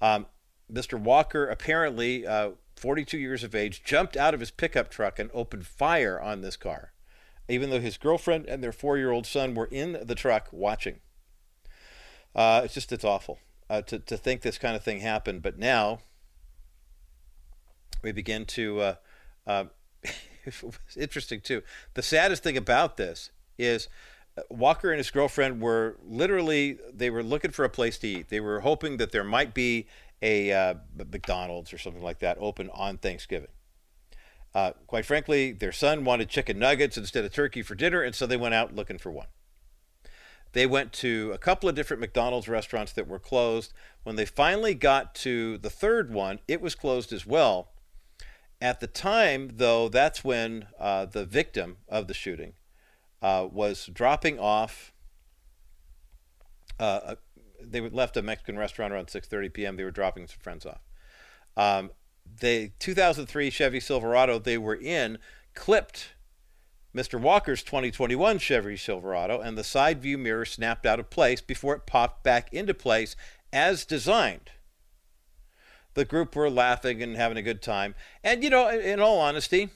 Um, 0.02 0.28
Mr. 0.72 1.00
Walker, 1.00 1.48
apparently 1.48 2.26
uh, 2.28 2.52
42 2.76 3.18
years 3.18 3.44
of 3.44 3.56
age, 3.56 3.84
jumped 3.84 4.16
out 4.16 4.34
of 4.34 4.40
his 4.40 4.52
pickup 4.52 4.90
truck 4.90 5.20
and 5.20 5.30
opened 5.34 5.66
fire 5.66 6.20
on 6.20 6.42
this 6.42 6.58
car, 6.58 6.94
even 7.48 7.70
though 7.70 7.80
his 7.80 7.98
girlfriend 7.98 8.46
and 8.46 8.64
their 8.64 8.72
four 8.72 8.98
year 8.98 9.12
old 9.12 9.26
son 9.26 9.56
were 9.56 9.70
in 9.72 9.98
the 10.04 10.16
truck 10.16 10.50
watching. 10.52 11.00
Uh, 12.36 12.62
it's 12.64 12.74
just, 12.74 12.92
it's 12.92 13.06
awful 13.06 13.40
uh, 13.70 13.82
to, 13.82 14.00
to 14.00 14.18
think 14.18 14.42
this 14.42 14.58
kind 14.58 14.76
of 14.76 14.84
thing 14.84 15.00
happened. 15.00 15.42
But 15.42 15.58
now 15.58 16.00
we 18.04 18.12
begin 18.12 18.46
to. 18.46 18.80
Uh, 18.82 18.96
uh, 19.48 19.64
it's 20.46 20.98
interesting, 20.98 21.42
too. 21.42 21.64
The 21.96 22.04
saddest 22.04 22.44
thing 22.44 22.58
about 22.58 22.98
this 22.98 23.32
is 23.58 23.88
Walker 24.50 24.92
and 24.92 24.98
his 24.98 25.12
girlfriend 25.12 25.62
were 25.62 25.98
literally 26.06 26.78
they 26.94 27.10
were 27.10 27.24
looking 27.24 27.52
for 27.52 27.66
a 27.66 27.70
place 27.70 27.98
to 28.00 28.08
eat. 28.08 28.30
They 28.30 28.40
were 28.40 28.62
hoping 28.62 28.98
that 28.98 29.12
there 29.12 29.24
might 29.24 29.54
be 29.54 29.88
a 30.22 30.52
uh, 30.52 30.74
McDonald's 30.96 31.74
or 31.74 31.78
something 31.78 32.02
like 32.02 32.20
that 32.20 32.38
open 32.40 32.70
on 32.74 32.98
Thanksgiving. 32.98 33.50
Uh, 34.54 34.72
quite 34.88 35.06
frankly, 35.06 35.52
their 35.52 35.72
son 35.72 36.04
wanted 36.04 36.30
chicken 36.30 36.58
nuggets 36.58 36.98
instead 36.98 37.24
of 37.26 37.34
turkey 37.34 37.62
for 37.62 37.76
dinner, 37.76 38.02
and 38.02 38.16
so 38.16 38.26
they 38.26 38.38
went 38.38 38.56
out 38.56 38.76
looking 38.76 38.98
for 38.98 39.12
one. 39.12 39.28
They 40.54 40.66
went 40.66 40.94
to 40.94 41.32
a 41.34 41.38
couple 41.38 41.70
of 41.70 41.76
different 41.76 42.02
McDonald's 42.02 42.48
restaurants 42.48 42.94
that 42.94 43.08
were 43.08 43.20
closed. 43.20 43.74
When 44.04 44.16
they 44.16 44.26
finally 44.26 44.74
got 44.74 45.14
to 45.16 45.58
the 45.60 45.70
third 45.70 46.12
one, 46.12 46.40
it 46.48 46.62
was 46.62 46.74
closed 46.74 47.14
as 47.14 47.26
well. 47.26 47.70
At 48.60 48.80
the 48.80 48.88
time, 48.88 49.52
though, 49.58 49.88
that's 49.90 50.24
when 50.24 50.68
uh, 50.80 51.06
the 51.06 51.26
victim 51.26 51.78
of 51.88 52.08
the 52.08 52.16
shooting 52.16 52.54
uh, 53.22 53.48
was 53.52 53.88
dropping 53.88 54.40
off. 54.40 54.94
Uh, 56.80 57.16
they 57.62 57.82
left 57.82 58.18
a 58.18 58.22
Mexican 58.22 58.58
restaurant 58.58 58.94
around 58.94 59.08
6:30 59.08 59.54
p.m. 59.54 59.78
They 59.78 59.84
were 59.84 59.92
dropping 59.92 60.28
some 60.28 60.40
friends 60.40 60.66
off. 60.66 60.82
Um, 61.56 61.92
the 62.40 62.72
2003 62.80 63.50
Chevy 63.50 63.80
Silverado 63.80 64.38
they 64.38 64.58
were 64.58 64.76
in 64.76 65.18
clipped 65.56 66.10
Mr. 66.96 67.20
Walker's 67.20 67.64
2021 67.64 68.40
Chevy 68.40 68.76
Silverado, 68.76 69.40
and 69.40 69.58
the 69.58 69.64
side 69.64 70.02
view 70.02 70.18
mirror 70.18 70.46
snapped 70.46 70.86
out 70.86 71.00
of 71.00 71.10
place 71.10 71.42
before 71.42 71.76
it 71.76 71.86
popped 71.86 72.24
back 72.24 72.52
into 72.52 72.74
place 72.74 73.16
as 73.54 73.86
designed. 73.86 74.52
The 75.94 76.06
group 76.06 76.36
were 76.36 76.50
laughing 76.50 77.04
and 77.04 77.16
having 77.16 77.38
a 77.38 77.44
good 77.44 77.62
time. 77.62 77.96
And, 78.24 78.44
you 78.44 78.50
know, 78.50 78.70
in 78.70 79.00
all 79.00 79.20
honesty, 79.20 79.70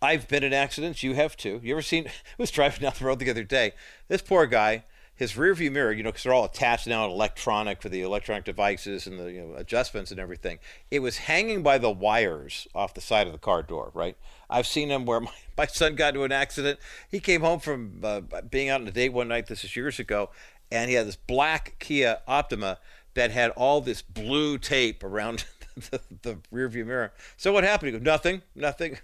I've 0.00 0.28
been 0.28 0.44
in 0.44 0.52
accidents. 0.52 1.02
You 1.02 1.14
have 1.14 1.36
too. 1.36 1.60
You 1.62 1.74
ever 1.74 1.82
seen? 1.82 2.06
I 2.06 2.10
was 2.38 2.50
driving 2.50 2.82
down 2.82 2.92
the 2.98 3.04
road 3.04 3.18
the 3.18 3.30
other 3.30 3.44
day. 3.44 3.72
This 4.08 4.22
poor 4.22 4.46
guy, 4.46 4.84
his 5.14 5.32
rearview 5.32 5.72
mirror, 5.72 5.92
you 5.92 6.02
know, 6.02 6.10
because 6.10 6.22
they're 6.22 6.32
all 6.32 6.44
attached 6.44 6.86
now, 6.86 7.04
electronic 7.04 7.82
for 7.82 7.88
the 7.88 8.02
electronic 8.02 8.44
devices 8.44 9.06
and 9.06 9.18
the 9.18 9.32
you 9.32 9.40
know, 9.40 9.54
adjustments 9.54 10.10
and 10.10 10.20
everything. 10.20 10.60
It 10.90 11.00
was 11.00 11.18
hanging 11.18 11.62
by 11.62 11.78
the 11.78 11.90
wires 11.90 12.68
off 12.74 12.94
the 12.94 13.00
side 13.00 13.26
of 13.26 13.32
the 13.32 13.38
car 13.38 13.62
door. 13.62 13.90
Right. 13.92 14.16
I've 14.48 14.66
seen 14.66 14.88
them 14.88 15.04
where 15.04 15.20
my, 15.20 15.32
my 15.56 15.66
son 15.66 15.96
got 15.96 16.14
into 16.14 16.22
an 16.22 16.32
accident. 16.32 16.78
He 17.10 17.18
came 17.18 17.40
home 17.40 17.60
from 17.60 18.00
uh, 18.04 18.20
being 18.48 18.68
out 18.68 18.80
on 18.80 18.88
a 18.88 18.92
date 18.92 19.12
one 19.12 19.28
night. 19.28 19.48
This 19.48 19.64
is 19.64 19.74
years 19.74 19.98
ago, 19.98 20.30
and 20.70 20.88
he 20.88 20.94
had 20.94 21.08
this 21.08 21.16
black 21.16 21.74
Kia 21.80 22.18
Optima 22.28 22.78
that 23.14 23.32
had 23.32 23.50
all 23.50 23.80
this 23.80 24.00
blue 24.00 24.58
tape 24.58 25.02
around 25.02 25.44
the, 25.90 26.00
the 26.22 26.36
rearview 26.52 26.86
mirror. 26.86 27.12
So 27.36 27.52
what 27.52 27.64
happened? 27.64 27.88
He 27.88 27.98
goes, 27.98 28.04
nothing, 28.04 28.42
nothing. 28.54 28.98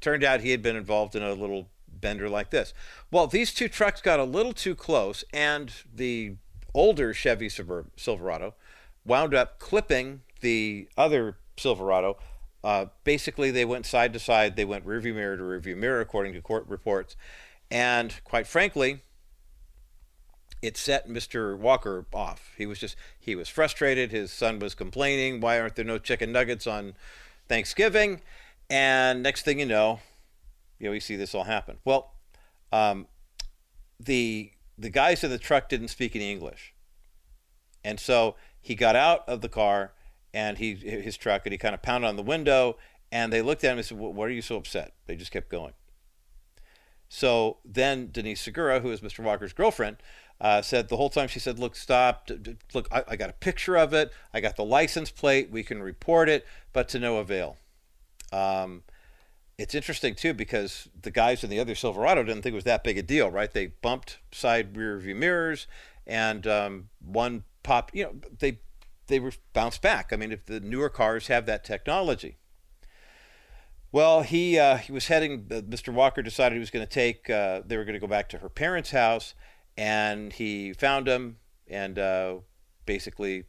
Turned 0.00 0.24
out 0.24 0.40
he 0.40 0.50
had 0.50 0.62
been 0.62 0.76
involved 0.76 1.14
in 1.14 1.22
a 1.22 1.32
little 1.32 1.68
bender 1.88 2.28
like 2.28 2.50
this. 2.50 2.74
Well, 3.10 3.26
these 3.26 3.54
two 3.54 3.68
trucks 3.68 4.00
got 4.00 4.20
a 4.20 4.24
little 4.24 4.52
too 4.52 4.74
close, 4.74 5.24
and 5.32 5.72
the 5.94 6.36
older 6.74 7.14
Chevy 7.14 7.48
Silverado 7.48 8.54
wound 9.04 9.34
up 9.34 9.58
clipping 9.58 10.22
the 10.40 10.88
other 10.96 11.36
Silverado. 11.56 12.18
Uh, 12.64 12.86
basically, 13.04 13.50
they 13.50 13.64
went 13.64 13.86
side 13.86 14.12
to 14.12 14.18
side. 14.18 14.56
They 14.56 14.64
went 14.64 14.86
rearview 14.86 15.14
mirror 15.14 15.36
to 15.36 15.42
rearview 15.42 15.76
mirror, 15.76 16.00
according 16.00 16.32
to 16.34 16.40
court 16.40 16.66
reports. 16.68 17.16
And 17.70 18.14
quite 18.24 18.46
frankly, 18.46 19.02
it 20.60 20.76
set 20.76 21.08
Mr. 21.08 21.58
Walker 21.58 22.06
off. 22.12 22.52
He 22.56 22.66
was 22.66 22.78
just, 22.78 22.96
he 23.18 23.34
was 23.34 23.48
frustrated. 23.48 24.12
His 24.12 24.32
son 24.32 24.60
was 24.60 24.74
complaining, 24.74 25.40
why 25.40 25.58
aren't 25.60 25.74
there 25.74 25.84
no 25.84 25.98
chicken 25.98 26.30
nuggets 26.30 26.66
on 26.66 26.94
Thanksgiving? 27.48 28.20
And 28.72 29.22
next 29.22 29.42
thing 29.42 29.60
you 29.60 29.66
know, 29.66 30.00
you 30.78 30.86
know, 30.86 30.92
we 30.92 31.00
see 31.00 31.14
this 31.14 31.34
all 31.34 31.44
happen. 31.44 31.76
Well, 31.84 32.14
um, 32.72 33.06
the 34.00 34.50
the 34.78 34.88
guys 34.88 35.22
in 35.22 35.30
the 35.30 35.36
truck 35.36 35.68
didn't 35.68 35.88
speak 35.88 36.16
any 36.16 36.32
English, 36.32 36.72
and 37.84 38.00
so 38.00 38.34
he 38.62 38.74
got 38.74 38.96
out 38.96 39.28
of 39.28 39.42
the 39.42 39.50
car 39.50 39.92
and 40.32 40.56
he 40.56 40.74
his 40.74 41.18
truck 41.18 41.44
and 41.44 41.52
he 41.52 41.58
kind 41.58 41.74
of 41.74 41.82
pounded 41.82 42.08
on 42.08 42.16
the 42.16 42.22
window 42.22 42.78
and 43.12 43.30
they 43.30 43.42
looked 43.42 43.62
at 43.62 43.72
him 43.72 43.76
and 43.76 43.86
said, 43.86 43.98
"What 43.98 44.26
are 44.26 44.32
you 44.32 44.40
so 44.40 44.56
upset?" 44.56 44.94
They 45.04 45.16
just 45.16 45.32
kept 45.32 45.50
going. 45.50 45.74
So 47.10 47.58
then 47.66 48.08
Denise 48.10 48.40
Segura, 48.40 48.80
who 48.80 48.90
is 48.90 49.02
Mr. 49.02 49.22
Walker's 49.22 49.52
girlfriend, 49.52 49.98
uh, 50.40 50.62
said 50.62 50.88
the 50.88 50.96
whole 50.96 51.10
time 51.10 51.28
she 51.28 51.40
said, 51.40 51.58
"Look, 51.58 51.76
stop! 51.76 52.30
Look, 52.72 52.88
I, 52.90 53.04
I 53.06 53.16
got 53.16 53.28
a 53.28 53.34
picture 53.34 53.76
of 53.76 53.92
it. 53.92 54.10
I 54.32 54.40
got 54.40 54.56
the 54.56 54.64
license 54.64 55.10
plate. 55.10 55.50
We 55.50 55.62
can 55.62 55.82
report 55.82 56.30
it, 56.30 56.46
but 56.72 56.88
to 56.88 56.98
no 56.98 57.18
avail." 57.18 57.58
Um, 58.32 58.82
it's 59.58 59.74
interesting 59.74 60.14
too 60.14 60.34
because 60.34 60.88
the 61.00 61.10
guys 61.10 61.44
in 61.44 61.50
the 61.50 61.60
other 61.60 61.74
Silverado 61.74 62.22
didn't 62.22 62.42
think 62.42 62.52
it 62.52 62.56
was 62.56 62.64
that 62.64 62.82
big 62.82 62.98
a 62.98 63.02
deal, 63.02 63.30
right? 63.30 63.52
They 63.52 63.66
bumped 63.66 64.18
side 64.32 64.76
rear 64.76 64.98
view 64.98 65.14
mirrors, 65.14 65.66
and 66.06 66.46
um, 66.46 66.88
one 67.00 67.44
pop. 67.62 67.90
You 67.94 68.04
know, 68.04 68.14
they 68.38 68.58
they 69.06 69.20
were 69.20 69.32
bounced 69.52 69.82
back. 69.82 70.12
I 70.12 70.16
mean, 70.16 70.32
if 70.32 70.46
the 70.46 70.60
newer 70.60 70.88
cars 70.88 71.26
have 71.28 71.46
that 71.46 71.64
technology. 71.64 72.38
Well, 73.92 74.22
he 74.22 74.58
uh, 74.58 74.78
he 74.78 74.90
was 74.90 75.08
heading. 75.08 75.46
Uh, 75.50 75.60
Mr. 75.60 75.92
Walker 75.92 76.22
decided 76.22 76.54
he 76.56 76.60
was 76.60 76.70
going 76.70 76.86
to 76.86 76.92
take. 76.92 77.28
Uh, 77.28 77.60
they 77.64 77.76
were 77.76 77.84
going 77.84 77.94
to 77.94 78.00
go 78.00 78.06
back 78.06 78.30
to 78.30 78.38
her 78.38 78.48
parents' 78.48 78.90
house, 78.90 79.34
and 79.76 80.32
he 80.32 80.72
found 80.72 81.06
them, 81.06 81.36
and 81.68 81.98
uh, 81.98 82.36
basically, 82.86 83.44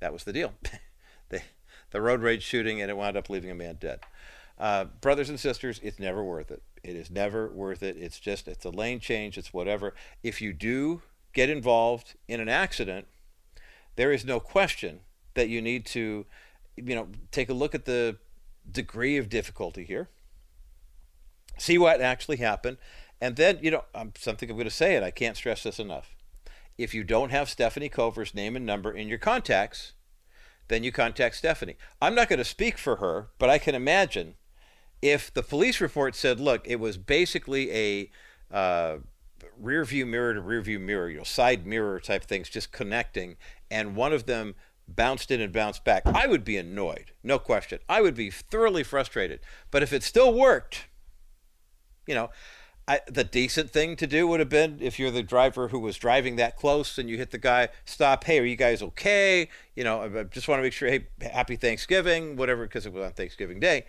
that 0.00 0.14
was 0.14 0.24
the 0.24 0.32
deal. 0.32 0.54
the 1.90 2.00
road 2.00 2.20
rage 2.20 2.42
shooting, 2.42 2.80
and 2.80 2.90
it 2.90 2.96
wound 2.96 3.16
up 3.16 3.30
leaving 3.30 3.50
a 3.50 3.54
man 3.54 3.76
dead. 3.80 4.00
Uh, 4.58 4.84
brothers 4.84 5.28
and 5.28 5.38
sisters, 5.38 5.80
it's 5.82 5.98
never 5.98 6.24
worth 6.24 6.50
it. 6.50 6.62
It 6.82 6.96
is 6.96 7.10
never 7.10 7.48
worth 7.48 7.82
it. 7.82 7.96
It's 7.98 8.18
just, 8.18 8.48
it's 8.48 8.64
a 8.64 8.70
lane 8.70 9.00
change, 9.00 9.36
it's 9.36 9.52
whatever. 9.52 9.94
If 10.22 10.40
you 10.40 10.52
do 10.52 11.02
get 11.32 11.50
involved 11.50 12.14
in 12.28 12.40
an 12.40 12.48
accident, 12.48 13.06
there 13.96 14.12
is 14.12 14.24
no 14.24 14.40
question 14.40 15.00
that 15.34 15.48
you 15.48 15.60
need 15.60 15.84
to, 15.86 16.24
you 16.76 16.94
know, 16.94 17.08
take 17.30 17.50
a 17.50 17.54
look 17.54 17.74
at 17.74 17.84
the 17.84 18.16
degree 18.70 19.16
of 19.16 19.28
difficulty 19.28 19.84
here, 19.84 20.08
see 21.58 21.76
what 21.76 22.00
actually 22.00 22.38
happened, 22.38 22.78
and 23.20 23.36
then, 23.36 23.58
you 23.62 23.70
know, 23.70 23.84
um, 23.94 24.12
something 24.18 24.50
I'm 24.50 24.56
going 24.56 24.64
to 24.64 24.70
say, 24.70 24.96
and 24.96 25.04
I 25.04 25.10
can't 25.10 25.36
stress 25.36 25.62
this 25.62 25.78
enough. 25.78 26.14
If 26.78 26.94
you 26.94 27.04
don't 27.04 27.30
have 27.30 27.48
Stefanie 27.48 27.90
Cover's 27.90 28.34
name 28.34 28.56
and 28.56 28.66
number 28.66 28.92
in 28.92 29.08
your 29.08 29.18
contacts, 29.18 29.92
then 30.68 30.82
you 30.82 30.92
contact 30.92 31.40
Stefanie. 31.40 31.76
I'm 32.00 32.14
not 32.14 32.28
going 32.28 32.38
to 32.38 32.44
speak 32.44 32.78
for 32.78 32.96
her, 32.96 33.28
but 33.38 33.50
I 33.50 33.58
can 33.58 33.74
imagine 33.74 34.34
if 35.02 35.32
the 35.32 35.42
police 35.42 35.80
report 35.80 36.14
said, 36.14 36.40
look, 36.40 36.66
it 36.66 36.80
was 36.80 36.96
basically 36.96 37.70
a 37.72 38.10
uh, 38.50 38.96
rear 39.58 39.84
view 39.84 40.06
mirror 40.06 40.34
to 40.34 40.40
rear 40.40 40.60
view 40.60 40.78
mirror, 40.78 41.08
you 41.10 41.18
know, 41.18 41.24
side 41.24 41.66
mirror 41.66 42.00
type 42.00 42.24
things 42.24 42.48
just 42.48 42.72
connecting, 42.72 43.36
and 43.70 43.96
one 43.96 44.12
of 44.12 44.26
them 44.26 44.54
bounced 44.88 45.30
in 45.30 45.40
and 45.40 45.52
bounced 45.52 45.84
back, 45.84 46.02
I 46.06 46.26
would 46.26 46.44
be 46.44 46.56
annoyed, 46.56 47.12
no 47.22 47.38
question. 47.38 47.80
I 47.88 48.00
would 48.02 48.14
be 48.14 48.30
thoroughly 48.30 48.84
frustrated. 48.84 49.40
But 49.70 49.82
if 49.82 49.92
it 49.92 50.02
still 50.02 50.32
worked, 50.32 50.86
you 52.06 52.14
know, 52.14 52.30
I, 52.88 53.00
the 53.08 53.24
decent 53.24 53.70
thing 53.70 53.96
to 53.96 54.06
do 54.06 54.28
would 54.28 54.38
have 54.38 54.48
been 54.48 54.78
if 54.80 54.98
you're 54.98 55.10
the 55.10 55.22
driver 55.22 55.68
who 55.68 55.80
was 55.80 55.96
driving 55.96 56.36
that 56.36 56.56
close 56.56 56.98
and 56.98 57.10
you 57.10 57.16
hit 57.16 57.32
the 57.32 57.38
guy, 57.38 57.68
stop. 57.84 58.22
Hey, 58.22 58.38
are 58.38 58.44
you 58.44 58.54
guys 58.54 58.80
okay? 58.80 59.48
You 59.74 59.82
know, 59.82 60.02
I 60.02 60.22
just 60.22 60.46
want 60.46 60.60
to 60.60 60.62
make 60.62 60.72
sure. 60.72 60.88
Hey, 60.88 61.08
happy 61.20 61.56
Thanksgiving, 61.56 62.36
whatever, 62.36 62.62
because 62.64 62.86
it 62.86 62.92
was 62.92 63.04
on 63.04 63.12
Thanksgiving 63.12 63.58
Day. 63.58 63.86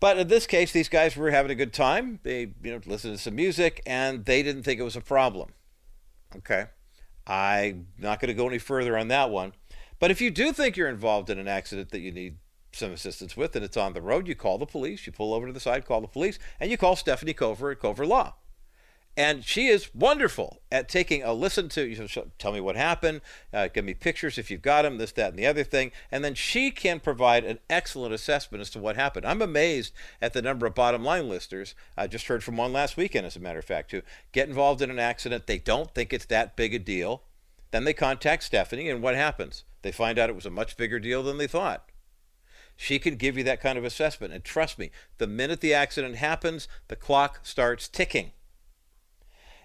But 0.00 0.18
in 0.18 0.28
this 0.28 0.46
case, 0.46 0.72
these 0.72 0.88
guys 0.88 1.16
were 1.16 1.30
having 1.30 1.50
a 1.50 1.54
good 1.54 1.72
time. 1.72 2.20
They, 2.22 2.52
you 2.62 2.72
know, 2.72 2.80
listened 2.86 3.16
to 3.16 3.22
some 3.22 3.36
music, 3.36 3.82
and 3.86 4.24
they 4.24 4.42
didn't 4.42 4.62
think 4.64 4.80
it 4.80 4.84
was 4.84 4.96
a 4.96 5.00
problem. 5.00 5.52
Okay, 6.36 6.66
I'm 7.26 7.88
not 7.98 8.20
going 8.20 8.28
to 8.28 8.34
go 8.34 8.48
any 8.48 8.58
further 8.58 8.98
on 8.98 9.08
that 9.08 9.30
one. 9.30 9.52
But 9.98 10.10
if 10.10 10.20
you 10.20 10.30
do 10.30 10.52
think 10.52 10.76
you're 10.76 10.88
involved 10.88 11.28
in 11.28 11.38
an 11.38 11.48
accident 11.48 11.90
that 11.90 12.00
you 12.00 12.12
need 12.12 12.36
some 12.72 12.92
assistance 12.92 13.36
with 13.36 13.56
and 13.56 13.64
it's 13.64 13.76
on 13.76 13.92
the 13.92 14.02
road, 14.02 14.28
you 14.28 14.34
call 14.34 14.58
the 14.58 14.66
police, 14.66 15.06
you 15.06 15.12
pull 15.12 15.34
over 15.34 15.46
to 15.46 15.52
the 15.52 15.60
side, 15.60 15.86
call 15.86 16.00
the 16.00 16.06
police, 16.06 16.38
and 16.58 16.70
you 16.70 16.76
call 16.76 16.96
Stefanie 16.96 17.36
Cover 17.36 17.70
at 17.70 17.80
Cover 17.80 18.06
Law. 18.06 18.34
And 19.16 19.44
she 19.44 19.66
is 19.66 19.92
wonderful 19.92 20.60
at 20.70 20.88
taking 20.88 21.22
a 21.22 21.32
listen 21.32 21.68
to, 21.70 21.82
you 21.82 22.08
tell 22.38 22.52
me 22.52 22.60
what 22.60 22.76
happened, 22.76 23.20
uh, 23.52 23.68
give 23.68 23.84
me 23.84 23.92
pictures 23.92 24.38
if 24.38 24.50
you've 24.50 24.62
got 24.62 24.82
them, 24.82 24.98
this, 24.98 25.12
that, 25.12 25.30
and 25.30 25.38
the 25.38 25.46
other 25.46 25.64
thing. 25.64 25.90
And 26.12 26.24
then 26.24 26.34
she 26.34 26.70
can 26.70 27.00
provide 27.00 27.44
an 27.44 27.58
excellent 27.68 28.14
assessment 28.14 28.62
as 28.62 28.70
to 28.70 28.78
what 28.78 28.94
happened. 28.94 29.26
I'm 29.26 29.42
amazed 29.42 29.92
at 30.22 30.32
the 30.32 30.40
number 30.40 30.64
of 30.64 30.76
bottom 30.76 31.04
line 31.04 31.28
listers. 31.28 31.74
I 31.96 32.06
just 32.06 32.28
heard 32.28 32.44
from 32.44 32.56
one 32.56 32.72
last 32.72 32.96
weekend, 32.96 33.26
as 33.26 33.36
a 33.36 33.40
matter 33.40 33.58
of 33.58 33.64
fact, 33.64 33.90
who 33.90 34.02
get 34.32 34.48
involved 34.48 34.80
in 34.80 34.90
an 34.90 35.00
accident. 35.00 35.46
They 35.46 35.58
don't 35.58 35.92
think 35.92 36.12
it's 36.12 36.26
that 36.26 36.54
big 36.54 36.72
a 36.72 36.78
deal. 36.78 37.24
Then 37.72 37.84
they 37.84 37.92
contact 37.92 38.50
Stefanie, 38.50 38.90
and 38.90 39.02
what 39.02 39.16
happens? 39.16 39.64
They 39.82 39.92
find 39.92 40.18
out 40.18 40.30
it 40.30 40.36
was 40.36 40.46
a 40.46 40.50
much 40.50 40.76
bigger 40.76 41.00
deal 41.00 41.22
than 41.22 41.36
they 41.36 41.46
thought. 41.46 41.89
She 42.80 42.98
can 42.98 43.16
give 43.16 43.36
you 43.36 43.44
that 43.44 43.60
kind 43.60 43.76
of 43.76 43.84
assessment. 43.84 44.32
And 44.32 44.42
trust 44.42 44.78
me, 44.78 44.90
the 45.18 45.26
minute 45.26 45.60
the 45.60 45.74
accident 45.74 46.16
happens, 46.16 46.66
the 46.88 46.96
clock 46.96 47.40
starts 47.42 47.86
ticking. 47.88 48.30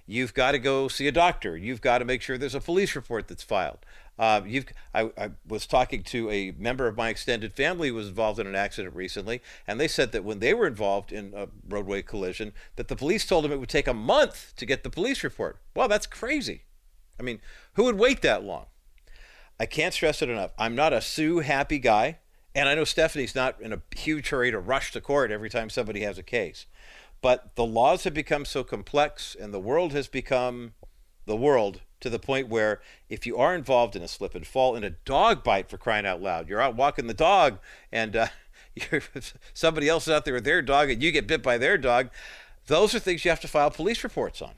You've 0.06 0.34
got 0.34 0.52
to 0.52 0.60
go 0.60 0.90
see 0.90 1.08
a 1.08 1.14
doctor. 1.14 1.56
You've 1.56 1.80
got 1.80 2.00
to 2.00 2.06
make 2.06 2.22
sure 2.22 2.38
there's 2.38 2.54
a 2.54 2.60
police 2.60 2.94
report 2.94 3.30
that's 3.30 3.42
filed. 3.42 3.80
Uh, 4.20 4.42
you've, 4.46 4.66
I, 4.94 5.12
I, 5.18 5.32
was 5.48 5.66
talking 5.66 6.04
to 6.04 6.30
a 6.30 6.52
member 6.58 6.88
of 6.88 6.98
my 6.98 7.08
extended 7.08 7.54
family 7.54 7.88
who 7.88 7.96
was 7.96 8.10
involved 8.10 8.38
in 8.38 8.48
an 8.48 8.56
accident 8.56 8.94
recently, 8.94 9.42
and 9.66 9.80
they 9.80 9.88
said 9.88 10.12
that 10.12 10.26
when 10.26 10.40
they 10.40 10.54
were 10.54 10.68
involved 10.68 11.14
in 11.14 11.32
a 11.34 11.48
roadway 11.70 12.02
collision, 12.02 12.52
that 12.76 12.90
the 12.90 12.98
police 12.98 13.26
told 13.26 13.46
them 13.46 13.52
it 13.54 13.62
would 13.62 13.70
take 13.70 13.88
a 13.88 13.94
month 13.94 14.54
to 14.58 14.66
get 14.66 14.84
the 14.84 14.90
police 14.90 15.24
report. 15.24 15.58
Well, 15.74 15.88
that's 15.88 16.06
crazy. 16.06 16.64
I 17.18 17.24
mean, 17.24 17.40
who 17.76 17.86
would 17.86 17.98
wait 17.98 18.22
that 18.24 18.44
long? 18.44 18.66
I 19.58 19.66
can't 19.66 19.94
stress 19.94 20.22
it 20.22 20.30
enough. 20.30 20.52
I'm 20.58 20.76
not 20.76 20.92
a 20.92 21.00
sue 21.00 21.40
happy 21.40 21.80
guy. 21.80 22.18
And 22.56 22.70
I 22.70 22.76
know 22.76 22.84
Stefanie's 22.84 23.36
not 23.36 23.60
in 23.60 23.74
a 23.74 23.82
huge 23.96 24.30
hurry 24.30 24.50
to 24.50 24.60
rush 24.60 24.94
to 24.94 25.02
court 25.02 25.30
every 25.30 25.50
time 25.50 25.70
somebody 25.70 26.02
has 26.02 26.18
a 26.18 26.24
case. 26.24 26.66
But 27.22 27.56
the 27.56 27.66
laws 27.66 28.06
have 28.06 28.14
become 28.14 28.46
so 28.46 28.64
complex 28.64 29.36
and 29.40 29.54
the 29.54 29.60
world 29.60 29.92
has 29.92 30.08
become 30.08 30.74
the 31.26 31.36
world 31.36 31.82
to 32.00 32.10
the 32.10 32.20
point 32.20 32.48
where 32.48 32.82
if 33.10 33.26
you 33.26 33.38
are 33.38 33.56
involved 33.56 33.96
in 33.96 34.04
a 34.04 34.08
slip 34.08 34.36
and 34.36 34.48
fall 34.48 34.76
in 34.76 34.84
a 34.84 34.92
dog 34.92 35.44
bite 35.44 35.70
for 35.70 35.78
crying 35.78 36.06
out 36.06 36.22
loud, 36.22 36.48
you're 36.48 36.62
out 36.62 36.76
walking 36.76 37.08
the 37.08 37.14
dog 37.14 37.60
and 37.92 38.16
uh, 38.16 38.28
somebody 39.54 39.90
else 39.90 40.08
is 40.08 40.14
out 40.14 40.24
there 40.24 40.36
with 40.36 40.46
their 40.46 40.62
dog 40.62 40.90
and 40.90 41.04
you 41.04 41.12
get 41.12 41.28
bit 41.28 41.44
by 41.44 41.58
their 41.58 41.78
dog, 41.78 42.10
those 42.68 42.96
are 42.96 43.00
things 43.00 43.26
you 43.26 43.32
have 43.32 43.42
to 43.42 43.48
file 43.48 43.72
police 43.72 44.04
reports 44.04 44.42
on. 44.42 44.54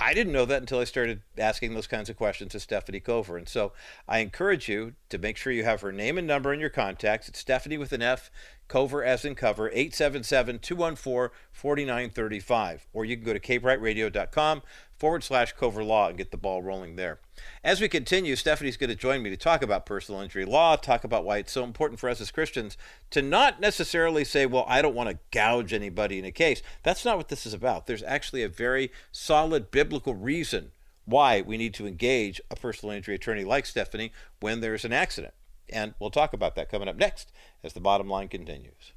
I 0.00 0.14
didn't 0.14 0.32
know 0.32 0.44
that 0.44 0.62
until 0.62 0.78
I 0.78 0.84
started 0.84 1.22
asking 1.36 1.74
those 1.74 1.88
kinds 1.88 2.08
of 2.08 2.16
questions 2.16 2.52
to 2.52 2.58
Stefanie 2.58 3.02
Cover. 3.02 3.36
And 3.36 3.48
so 3.48 3.72
I 4.06 4.20
encourage 4.20 4.68
you 4.68 4.94
to 5.08 5.18
make 5.18 5.36
sure 5.36 5.52
you 5.52 5.64
have 5.64 5.80
her 5.80 5.90
name 5.90 6.18
and 6.18 6.26
number 6.26 6.52
in 6.52 6.60
your 6.60 6.70
contacts. 6.70 7.28
It's 7.28 7.42
Stefanie 7.42 7.78
with 7.78 7.92
an 7.92 8.02
F, 8.02 8.30
Cover 8.68 9.02
as 9.02 9.24
in 9.24 9.34
cover, 9.34 9.68
877 9.70 10.58
214 10.58 11.34
4935. 11.50 12.86
Or 12.92 13.04
you 13.04 13.16
can 13.16 13.24
go 13.24 13.32
to 13.32 13.40
kbriteradio.com 13.40 14.62
forward 14.98 15.22
slash 15.22 15.52
cover 15.52 15.84
law 15.84 16.08
and 16.08 16.18
get 16.18 16.30
the 16.30 16.36
ball 16.36 16.62
rolling 16.62 16.96
there. 16.96 17.20
As 17.62 17.80
we 17.80 17.88
continue, 17.88 18.34
Stefanie's 18.34 18.76
going 18.76 18.90
to 18.90 18.96
join 18.96 19.22
me 19.22 19.30
to 19.30 19.36
talk 19.36 19.62
about 19.62 19.86
personal 19.86 20.20
injury 20.20 20.44
law, 20.44 20.76
talk 20.76 21.04
about 21.04 21.24
why 21.24 21.38
it's 21.38 21.52
so 21.52 21.62
important 21.62 22.00
for 22.00 22.08
us 22.08 22.20
as 22.20 22.30
Christians 22.30 22.76
to 23.10 23.22
not 23.22 23.60
necessarily 23.60 24.24
say, 24.24 24.44
well, 24.44 24.64
I 24.66 24.82
don't 24.82 24.94
want 24.94 25.08
to 25.10 25.18
gouge 25.30 25.72
anybody 25.72 26.18
in 26.18 26.24
a 26.24 26.32
case. 26.32 26.62
That's 26.82 27.04
not 27.04 27.16
what 27.16 27.28
this 27.28 27.46
is 27.46 27.54
about. 27.54 27.86
There's 27.86 28.02
actually 28.02 28.42
a 28.42 28.48
very 28.48 28.90
solid 29.12 29.70
biblical 29.70 30.14
reason 30.14 30.72
why 31.04 31.40
we 31.40 31.56
need 31.56 31.74
to 31.74 31.86
engage 31.86 32.40
a 32.50 32.56
personal 32.56 32.94
injury 32.94 33.14
attorney 33.14 33.44
like 33.44 33.64
Stefanie 33.64 34.10
when 34.40 34.60
there's 34.60 34.84
an 34.84 34.92
accident. 34.92 35.34
And 35.70 35.94
we'll 35.98 36.10
talk 36.10 36.32
about 36.32 36.54
that 36.56 36.70
coming 36.70 36.88
up 36.88 36.96
next 36.96 37.32
as 37.62 37.72
the 37.72 37.80
bottom 37.80 38.08
line 38.08 38.28
continues. 38.28 38.92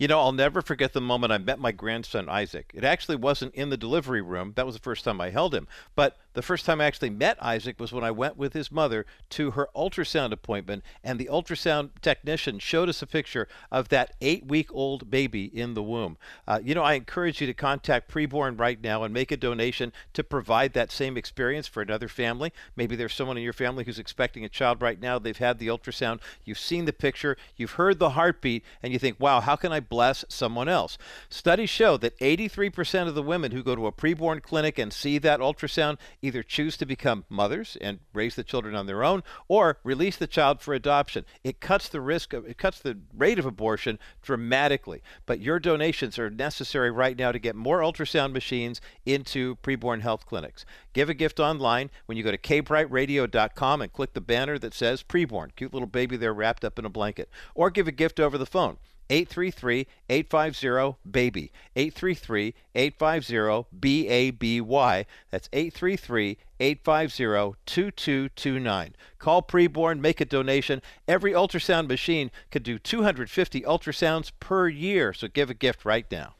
You 0.00 0.08
know, 0.08 0.18
I'll 0.18 0.32
never 0.32 0.62
forget 0.62 0.94
the 0.94 1.00
moment 1.02 1.30
I 1.30 1.36
met 1.36 1.58
my 1.58 1.72
grandson 1.72 2.26
Isaac. 2.26 2.70
It 2.72 2.84
actually 2.84 3.16
wasn't 3.16 3.54
in 3.54 3.68
the 3.68 3.76
delivery 3.76 4.22
room. 4.22 4.54
That 4.56 4.64
was 4.64 4.74
the 4.74 4.80
first 4.80 5.04
time 5.04 5.20
I 5.20 5.28
held 5.28 5.54
him. 5.54 5.68
But 5.94 6.16
the 6.32 6.42
first 6.42 6.64
time 6.64 6.80
I 6.80 6.84
actually 6.84 7.10
met 7.10 7.42
Isaac 7.42 7.80
was 7.80 7.92
when 7.92 8.04
I 8.04 8.10
went 8.10 8.36
with 8.36 8.52
his 8.52 8.70
mother 8.70 9.04
to 9.30 9.52
her 9.52 9.68
ultrasound 9.74 10.32
appointment, 10.32 10.84
and 11.02 11.18
the 11.18 11.28
ultrasound 11.30 11.90
technician 12.02 12.58
showed 12.58 12.88
us 12.88 13.02
a 13.02 13.06
picture 13.06 13.48
of 13.70 13.88
that 13.88 14.14
eight 14.20 14.46
week 14.46 14.72
old 14.72 15.10
baby 15.10 15.44
in 15.44 15.74
the 15.74 15.82
womb. 15.82 16.16
Uh, 16.46 16.60
you 16.62 16.74
know, 16.74 16.82
I 16.82 16.94
encourage 16.94 17.40
you 17.40 17.46
to 17.46 17.54
contact 17.54 18.10
Preborn 18.10 18.58
right 18.58 18.80
now 18.80 19.02
and 19.02 19.12
make 19.12 19.32
a 19.32 19.36
donation 19.36 19.92
to 20.12 20.22
provide 20.22 20.72
that 20.74 20.92
same 20.92 21.16
experience 21.16 21.66
for 21.66 21.82
another 21.82 22.08
family. 22.08 22.52
Maybe 22.76 22.94
there's 22.94 23.14
someone 23.14 23.36
in 23.36 23.42
your 23.42 23.52
family 23.52 23.84
who's 23.84 23.98
expecting 23.98 24.44
a 24.44 24.48
child 24.48 24.82
right 24.82 25.00
now. 25.00 25.18
They've 25.18 25.36
had 25.36 25.58
the 25.58 25.68
ultrasound, 25.68 26.20
you've 26.44 26.58
seen 26.58 26.84
the 26.84 26.92
picture, 26.92 27.36
you've 27.56 27.72
heard 27.72 27.98
the 27.98 28.10
heartbeat, 28.10 28.64
and 28.82 28.92
you 28.92 28.98
think, 28.98 29.18
wow, 29.18 29.40
how 29.40 29.56
can 29.56 29.72
I 29.72 29.80
bless 29.80 30.24
someone 30.28 30.68
else? 30.68 30.96
Studies 31.28 31.70
show 31.70 31.96
that 31.96 32.18
83% 32.18 33.08
of 33.08 33.14
the 33.14 33.22
women 33.22 33.52
who 33.52 33.62
go 33.62 33.74
to 33.74 33.86
a 33.86 33.92
preborn 33.92 34.42
clinic 34.42 34.78
and 34.78 34.92
see 34.92 35.18
that 35.18 35.40
ultrasound 35.40 35.98
either 36.22 36.42
choose 36.42 36.76
to 36.76 36.86
become 36.86 37.24
mothers 37.28 37.76
and 37.80 38.00
raise 38.12 38.34
the 38.34 38.44
children 38.44 38.74
on 38.74 38.86
their 38.86 39.02
own 39.02 39.22
or 39.48 39.78
release 39.84 40.16
the 40.16 40.26
child 40.26 40.60
for 40.60 40.74
adoption. 40.74 41.24
It 41.44 41.60
cuts 41.60 41.88
the 41.88 42.00
risk 42.00 42.32
of, 42.32 42.46
it 42.46 42.58
cuts 42.58 42.80
the 42.80 42.98
rate 43.16 43.38
of 43.38 43.46
abortion 43.46 43.98
dramatically. 44.22 45.02
But 45.26 45.40
your 45.40 45.58
donations 45.58 46.18
are 46.18 46.30
necessary 46.30 46.90
right 46.90 47.18
now 47.18 47.32
to 47.32 47.38
get 47.38 47.56
more 47.56 47.80
ultrasound 47.80 48.32
machines 48.32 48.80
into 49.06 49.56
preborn 49.56 50.00
health 50.00 50.26
clinics. 50.26 50.64
Give 50.92 51.08
a 51.08 51.14
gift 51.14 51.40
online 51.40 51.90
when 52.06 52.16
you 52.16 52.24
go 52.24 52.30
to 52.30 52.38
kbriteradio.com 52.38 53.82
and 53.82 53.92
click 53.92 54.12
the 54.12 54.20
banner 54.20 54.58
that 54.58 54.74
says 54.74 55.02
preborn. 55.02 55.54
Cute 55.56 55.72
little 55.72 55.86
baby 55.86 56.16
there 56.16 56.34
wrapped 56.34 56.64
up 56.64 56.78
in 56.78 56.84
a 56.84 56.90
blanket. 56.90 57.30
Or 57.54 57.70
give 57.70 57.88
a 57.88 57.92
gift 57.92 58.20
over 58.20 58.36
the 58.36 58.46
phone. 58.46 58.78
833 59.10 59.86
850 60.08 60.98
BABY. 61.04 61.52
833 61.74 62.54
850 62.74 63.66
B 63.78 64.08
A 64.08 64.30
B 64.30 64.60
Y. 64.60 65.06
That's 65.30 65.48
833 65.52 66.38
850 66.60 67.58
2229. 67.66 68.94
Call 69.18 69.42
preborn, 69.42 70.00
make 70.00 70.20
a 70.20 70.24
donation. 70.24 70.80
Every 71.08 71.32
ultrasound 71.32 71.88
machine 71.88 72.30
can 72.50 72.62
do 72.62 72.78
250 72.78 73.62
ultrasounds 73.62 74.30
per 74.38 74.68
year, 74.68 75.12
so 75.12 75.28
give 75.28 75.50
a 75.50 75.54
gift 75.54 75.84
right 75.84 76.10
now. 76.10 76.34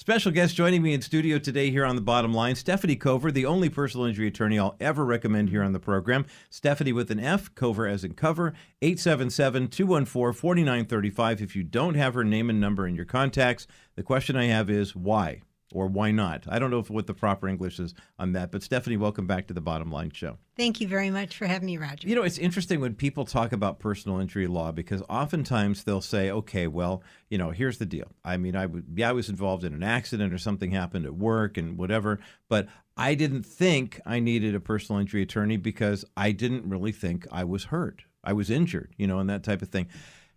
Special 0.00 0.32
guest 0.32 0.56
joining 0.56 0.80
me 0.80 0.94
in 0.94 1.02
studio 1.02 1.38
today 1.38 1.70
here 1.70 1.84
on 1.84 1.94
the 1.94 2.00
bottom 2.00 2.32
line, 2.32 2.54
Stefanie 2.54 2.98
Cover, 2.98 3.30
the 3.30 3.44
only 3.44 3.68
personal 3.68 4.06
injury 4.06 4.28
attorney 4.28 4.58
I'll 4.58 4.74
ever 4.80 5.04
recommend 5.04 5.50
here 5.50 5.62
on 5.62 5.74
the 5.74 5.78
program. 5.78 6.24
Stefanie 6.50 6.94
with 6.94 7.10
an 7.10 7.20
F, 7.20 7.54
Cover 7.54 7.86
as 7.86 8.02
in 8.02 8.14
cover, 8.14 8.54
877 8.80 9.68
214 9.68 10.32
4935. 10.32 11.42
If 11.42 11.54
you 11.54 11.62
don't 11.62 11.96
have 11.96 12.14
her 12.14 12.24
name 12.24 12.48
and 12.48 12.58
number 12.58 12.86
in 12.86 12.94
your 12.94 13.04
contacts, 13.04 13.66
the 13.94 14.02
question 14.02 14.36
I 14.36 14.46
have 14.46 14.70
is 14.70 14.96
why? 14.96 15.42
Or 15.72 15.86
why 15.86 16.10
not? 16.10 16.46
I 16.48 16.58
don't 16.58 16.70
know 16.70 16.80
if, 16.80 16.90
what 16.90 17.06
the 17.06 17.14
proper 17.14 17.46
English 17.46 17.78
is 17.78 17.94
on 18.18 18.32
that, 18.32 18.50
but 18.50 18.62
Stefanie, 18.62 18.98
welcome 18.98 19.26
back 19.26 19.46
to 19.46 19.54
the 19.54 19.60
Bottom 19.60 19.90
Line 19.92 20.10
Show. 20.10 20.36
Thank 20.56 20.80
you 20.80 20.88
very 20.88 21.10
much 21.10 21.36
for 21.36 21.46
having 21.46 21.66
me, 21.66 21.76
Roger. 21.76 22.08
You 22.08 22.16
know, 22.16 22.24
it's 22.24 22.38
interesting 22.38 22.80
when 22.80 22.94
people 22.94 23.24
talk 23.24 23.52
about 23.52 23.78
personal 23.78 24.18
injury 24.18 24.48
law 24.48 24.72
because 24.72 25.02
oftentimes 25.08 25.84
they'll 25.84 26.00
say, 26.00 26.28
"Okay, 26.30 26.66
well, 26.66 27.04
you 27.28 27.38
know, 27.38 27.50
here's 27.50 27.78
the 27.78 27.86
deal. 27.86 28.10
I 28.24 28.36
mean, 28.36 28.56
I 28.56 28.66
would, 28.66 28.86
yeah, 28.96 29.10
I 29.10 29.12
was 29.12 29.28
involved 29.28 29.62
in 29.62 29.72
an 29.72 29.84
accident 29.84 30.34
or 30.34 30.38
something 30.38 30.72
happened 30.72 31.06
at 31.06 31.14
work 31.14 31.56
and 31.56 31.78
whatever, 31.78 32.18
but 32.48 32.66
I 32.96 33.14
didn't 33.14 33.44
think 33.44 34.00
I 34.04 34.18
needed 34.18 34.56
a 34.56 34.60
personal 34.60 35.00
injury 35.00 35.22
attorney 35.22 35.56
because 35.56 36.04
I 36.16 36.32
didn't 36.32 36.68
really 36.68 36.92
think 36.92 37.26
I 37.30 37.44
was 37.44 37.64
hurt. 37.64 38.02
I 38.24 38.32
was 38.32 38.50
injured, 38.50 38.92
you 38.98 39.06
know, 39.06 39.20
and 39.20 39.30
that 39.30 39.44
type 39.44 39.62
of 39.62 39.68
thing." 39.68 39.86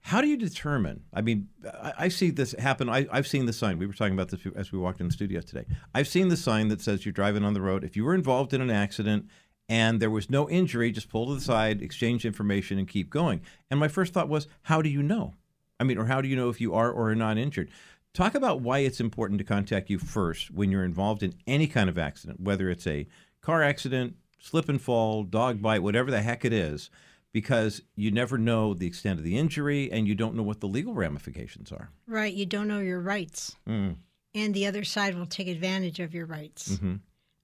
How 0.04 0.20
do 0.20 0.28
you 0.28 0.36
determine? 0.36 1.04
I 1.14 1.22
mean, 1.22 1.48
I, 1.66 1.94
I 1.98 2.08
see 2.10 2.30
this 2.30 2.54
happen. 2.60 2.90
I, 2.90 3.08
have 3.14 3.26
seen 3.26 3.46
the 3.46 3.54
sign. 3.54 3.80
We 3.80 3.88
were 3.88 3.94
talking 3.94 4.14
about 4.14 4.30
this 4.30 4.42
as 4.54 4.70
we 4.70 4.78
walked 4.78 5.00
in 5.00 5.08
the 5.08 5.14
studio 5.14 5.40
today. 5.40 5.66
I've 5.96 6.10
seen 6.10 6.28
the 6.28 6.36
sign 6.36 6.68
that 6.68 6.82
says 6.82 7.06
you're 7.06 7.14
driving 7.14 7.46
on 7.46 7.54
the 7.54 7.62
road. 7.62 7.86
If 7.86 7.96
you 7.96 8.04
were 8.04 8.14
involved 8.14 8.54
in 8.54 8.60
an 8.60 8.70
accident 8.70 9.30
and 9.70 10.02
there 10.02 10.10
was 10.10 10.30
no 10.30 10.50
injury, 10.50 10.92
just 10.92 11.08
pull 11.08 11.28
to 11.28 11.36
the 11.36 11.42
side, 11.42 11.82
exchange 11.82 12.26
information, 12.26 12.78
and 12.78 12.86
keep 12.86 13.10
going. 13.10 13.42
And 13.72 13.80
my 13.80 13.88
first 13.88 14.14
thought 14.14 14.28
was, 14.28 14.48
how 14.64 14.82
do 14.82 14.90
you 14.90 15.02
know? 15.02 15.36
I 15.80 15.86
mean, 15.86 15.98
or 15.98 16.06
how 16.06 16.20
do 16.20 16.28
you 16.28 16.36
know 16.36 16.50
if 16.50 16.60
you 16.60 16.74
are 16.74 16.92
or 16.92 17.10
are 17.10 17.16
not 17.16 17.38
injured? 17.38 17.72
Talk 18.14 18.36
about 18.36 18.60
why 18.60 18.80
it's 18.80 19.00
important 19.00 19.38
to 19.38 19.46
contact 19.46 19.90
you 19.90 20.00
first 20.00 20.52
when 20.52 20.70
you're 20.70 20.84
involved 20.84 21.24
in 21.24 21.34
any 21.48 21.66
kind 21.66 21.90
of 21.90 21.98
accident, 21.98 22.42
whether 22.42 22.70
it's 22.70 22.86
a 22.86 23.08
car 23.42 23.64
accident, 23.64 24.18
slip 24.38 24.68
and 24.68 24.82
fall, 24.82 25.24
dog 25.24 25.62
bite, 25.62 25.82
whatever 25.82 26.12
the 26.12 26.22
heck 26.22 26.44
it 26.44 26.52
is, 26.52 26.90
because 27.34 27.82
you 27.96 28.12
never 28.12 28.38
know 28.38 28.74
the 28.74 28.88
extent 28.88 29.20
of 29.20 29.26
the 29.26 29.38
injury 29.38 29.92
and 29.92 30.08
you 30.08 30.16
don't 30.16 30.36
know 30.36 30.44
what 30.44 30.62
the 30.62 30.68
legal 30.68 30.94
ramifications 30.94 31.72
are. 31.72 31.90
Right. 32.08 32.34
You 32.34 32.46
don't 32.46 32.68
know 32.70 32.80
your 32.80 33.02
rights. 33.02 33.56
Mm. 33.68 33.98
And 34.36 34.54
the 34.54 34.66
other 34.68 34.84
side 34.84 35.16
will 35.16 35.26
take 35.26 35.48
advantage 35.48 36.00
of 36.00 36.14
your 36.14 36.26
rights. 36.26 36.78
hmm 36.78 36.96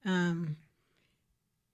Um, 0.06 0.56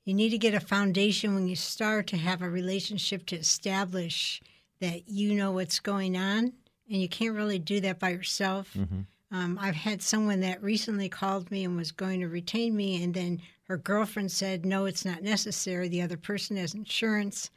you 0.05 0.15
need 0.15 0.31
to 0.31 0.39
get 0.39 0.55
a 0.55 0.61
foundation 0.61 1.35
when 1.35 1.49
you 1.49 1.57
start 1.57 2.07
to 2.09 2.17
have 2.17 2.41
a 2.43 2.49
relationship 2.51 3.27
to 3.27 3.37
establish 3.37 4.41
that 4.81 5.09
you 5.09 5.35
know 5.35 5.53
what's 5.53 5.81
going 5.81 6.17
on. 6.17 6.53
And 6.91 7.03
you 7.03 7.09
can't 7.09 7.35
really 7.35 7.59
do 7.59 7.81
that 7.81 7.99
by 7.99 8.11
yourself. 8.11 8.73
hmm 8.73 9.01
Um, 9.33 9.59
I've 9.61 9.75
had 9.75 10.03
someone 10.03 10.41
that 10.41 10.63
recently 10.63 11.09
called 11.09 11.51
me 11.51 11.65
and 11.65 11.77
was 11.77 11.91
going 11.93 12.21
to 12.21 12.29
retain 12.29 12.77
me, 12.77 13.03
and 13.03 13.13
then 13.13 13.43
her 13.65 13.77
girlfriend 13.77 14.31
said, 14.31 14.65
No, 14.65 14.85
it's 14.87 15.05
not 15.05 15.23
necessary. 15.23 15.89
The 15.89 16.03
other 16.03 16.17
person 16.17 16.57
has 16.57 16.75
insurance. 16.75 17.51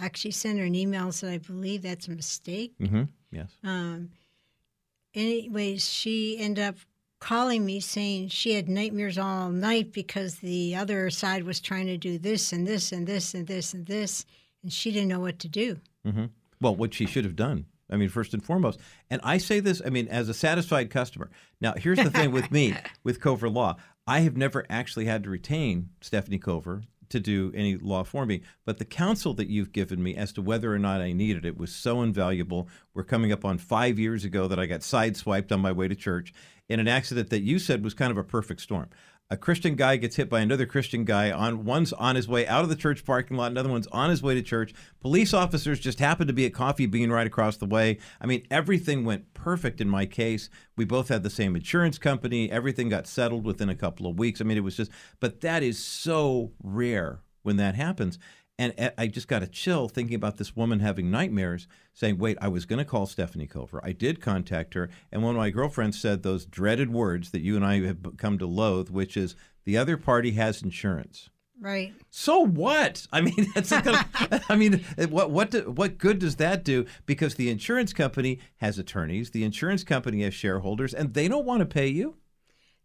I 0.00 0.04
actually 0.06 0.30
sent 0.32 0.58
her 0.58 0.64
an 0.64 0.74
email 0.74 1.04
and 1.04 1.14
said, 1.14 1.32
I 1.32 1.38
believe 1.38 1.82
that's 1.82 2.08
a 2.08 2.12
mistake. 2.12 2.74
Mm-hmm. 2.80 3.04
Yes. 3.30 3.50
Um, 3.64 4.10
anyways, 5.14 5.88
she 5.88 6.38
ended 6.38 6.64
up 6.64 6.76
calling 7.20 7.66
me 7.66 7.80
saying 7.80 8.28
she 8.28 8.54
had 8.54 8.68
nightmares 8.68 9.18
all 9.18 9.50
night 9.50 9.92
because 9.92 10.36
the 10.36 10.76
other 10.76 11.10
side 11.10 11.44
was 11.44 11.60
trying 11.60 11.86
to 11.86 11.96
do 11.96 12.18
this 12.18 12.52
and 12.52 12.66
this 12.66 12.92
and 12.92 13.06
this 13.06 13.34
and 13.34 13.46
this 13.46 13.74
and 13.74 13.86
this, 13.86 14.24
and 14.62 14.72
she 14.72 14.92
didn't 14.92 15.08
know 15.08 15.20
what 15.20 15.38
to 15.40 15.48
do. 15.48 15.78
Mm-hmm. 16.06 16.26
Well, 16.60 16.76
what 16.76 16.94
she 16.94 17.06
should 17.06 17.24
have 17.24 17.36
done. 17.36 17.66
I 17.90 17.96
mean, 17.96 18.08
first 18.08 18.34
and 18.34 18.44
foremost. 18.44 18.78
And 19.10 19.20
I 19.24 19.38
say 19.38 19.60
this, 19.60 19.80
I 19.84 19.90
mean, 19.90 20.08
as 20.08 20.28
a 20.28 20.34
satisfied 20.34 20.90
customer. 20.90 21.30
Now, 21.60 21.74
here's 21.76 21.98
the 21.98 22.10
thing 22.10 22.32
with 22.32 22.50
me, 22.50 22.74
with 23.02 23.20
Cover 23.20 23.48
Law. 23.48 23.76
I 24.06 24.20
have 24.20 24.36
never 24.36 24.66
actually 24.68 25.06
had 25.06 25.24
to 25.24 25.30
retain 25.30 25.90
Stefanie 26.02 26.40
Cover 26.40 26.82
to 27.10 27.20
do 27.20 27.52
any 27.54 27.76
law 27.76 28.04
for 28.04 28.26
me, 28.26 28.42
but 28.64 28.78
the 28.78 28.84
counsel 28.84 29.34
that 29.34 29.48
you've 29.48 29.72
given 29.72 30.02
me 30.02 30.14
as 30.16 30.32
to 30.32 30.42
whether 30.42 30.72
or 30.72 30.78
not 30.78 31.00
I 31.00 31.12
needed 31.12 31.44
it 31.44 31.58
was 31.58 31.74
so 31.74 32.02
invaluable. 32.02 32.68
We're 32.94 33.04
coming 33.04 33.32
up 33.32 33.44
on 33.44 33.58
five 33.58 33.98
years 33.98 34.24
ago 34.24 34.48
that 34.48 34.58
I 34.58 34.66
got 34.66 34.80
sideswiped 34.80 35.52
on 35.52 35.60
my 35.60 35.72
way 35.72 35.88
to 35.88 35.94
church 35.94 36.32
in 36.68 36.80
an 36.80 36.88
accident 36.88 37.30
that 37.30 37.40
you 37.40 37.58
said 37.58 37.82
was 37.82 37.94
kind 37.94 38.10
of 38.10 38.18
a 38.18 38.24
perfect 38.24 38.60
storm 38.60 38.88
a 39.30 39.36
Christian 39.36 39.74
guy 39.74 39.96
gets 39.96 40.16
hit 40.16 40.30
by 40.30 40.40
another 40.40 40.64
Christian 40.64 41.04
guy 41.04 41.30
on 41.30 41.64
one's 41.64 41.92
on 41.92 42.16
his 42.16 42.26
way 42.26 42.46
out 42.46 42.62
of 42.62 42.70
the 42.70 42.76
church 42.76 43.04
parking 43.04 43.36
lot, 43.36 43.50
another 43.50 43.68
one's 43.68 43.86
on 43.88 44.08
his 44.08 44.22
way 44.22 44.34
to 44.34 44.42
church. 44.42 44.72
Police 45.00 45.34
officers 45.34 45.78
just 45.78 45.98
happened 45.98 46.28
to 46.28 46.34
be 46.34 46.46
at 46.46 46.54
Coffee 46.54 46.86
Bean 46.86 47.10
right 47.10 47.26
across 47.26 47.58
the 47.58 47.66
way. 47.66 47.98
I 48.20 48.26
mean, 48.26 48.46
everything 48.50 49.04
went 49.04 49.34
perfect 49.34 49.80
in 49.80 49.88
my 49.88 50.06
case. 50.06 50.48
We 50.76 50.86
both 50.86 51.08
had 51.08 51.22
the 51.22 51.30
same 51.30 51.56
insurance 51.56 51.98
company. 51.98 52.50
Everything 52.50 52.88
got 52.88 53.06
settled 53.06 53.44
within 53.44 53.68
a 53.68 53.74
couple 53.74 54.06
of 54.06 54.18
weeks. 54.18 54.40
I 54.40 54.44
mean, 54.44 54.56
it 54.56 54.64
was 54.64 54.76
just 54.76 54.90
but 55.20 55.42
that 55.42 55.62
is 55.62 55.78
so 55.78 56.52
rare 56.62 57.20
when 57.42 57.58
that 57.58 57.74
happens. 57.74 58.18
And 58.58 58.92
I 58.98 59.06
just 59.06 59.28
got 59.28 59.44
a 59.44 59.46
chill 59.46 59.88
thinking 59.88 60.16
about 60.16 60.36
this 60.36 60.56
woman 60.56 60.80
having 60.80 61.12
nightmares, 61.12 61.68
saying, 61.94 62.18
Wait, 62.18 62.36
I 62.40 62.48
was 62.48 62.66
going 62.66 62.80
to 62.80 62.84
call 62.84 63.06
Stefanie 63.06 63.48
Cover. 63.48 63.80
I 63.84 63.92
did 63.92 64.20
contact 64.20 64.74
her. 64.74 64.90
And 65.12 65.22
one 65.22 65.36
of 65.36 65.38
my 65.38 65.50
girlfriends 65.50 66.00
said 66.00 66.22
those 66.22 66.44
dreaded 66.44 66.92
words 66.92 67.30
that 67.30 67.40
you 67.40 67.54
and 67.54 67.64
I 67.64 67.86
have 67.86 68.16
come 68.16 68.36
to 68.38 68.46
loathe, 68.46 68.90
which 68.90 69.16
is, 69.16 69.36
The 69.64 69.76
other 69.76 69.96
party 69.96 70.32
has 70.32 70.60
insurance. 70.60 71.30
Right. 71.60 71.92
So 72.10 72.40
what? 72.40 73.06
I 73.12 73.20
mean, 73.20 73.46
that's 73.54 73.70
gonna, 73.70 74.06
I 74.48 74.56
mean, 74.56 74.84
what 75.08 75.30
what 75.30 75.50
do, 75.50 75.70
what 75.70 75.98
good 75.98 76.18
does 76.18 76.36
that 76.36 76.64
do? 76.64 76.86
Because 77.06 77.34
the 77.34 77.50
insurance 77.50 77.92
company 77.92 78.38
has 78.58 78.78
attorneys, 78.78 79.30
the 79.30 79.44
insurance 79.44 79.84
company 79.84 80.22
has 80.22 80.34
shareholders, 80.34 80.94
and 80.94 81.14
they 81.14 81.28
don't 81.28 81.46
want 81.46 81.60
to 81.60 81.66
pay 81.66 81.88
you. 81.88 82.16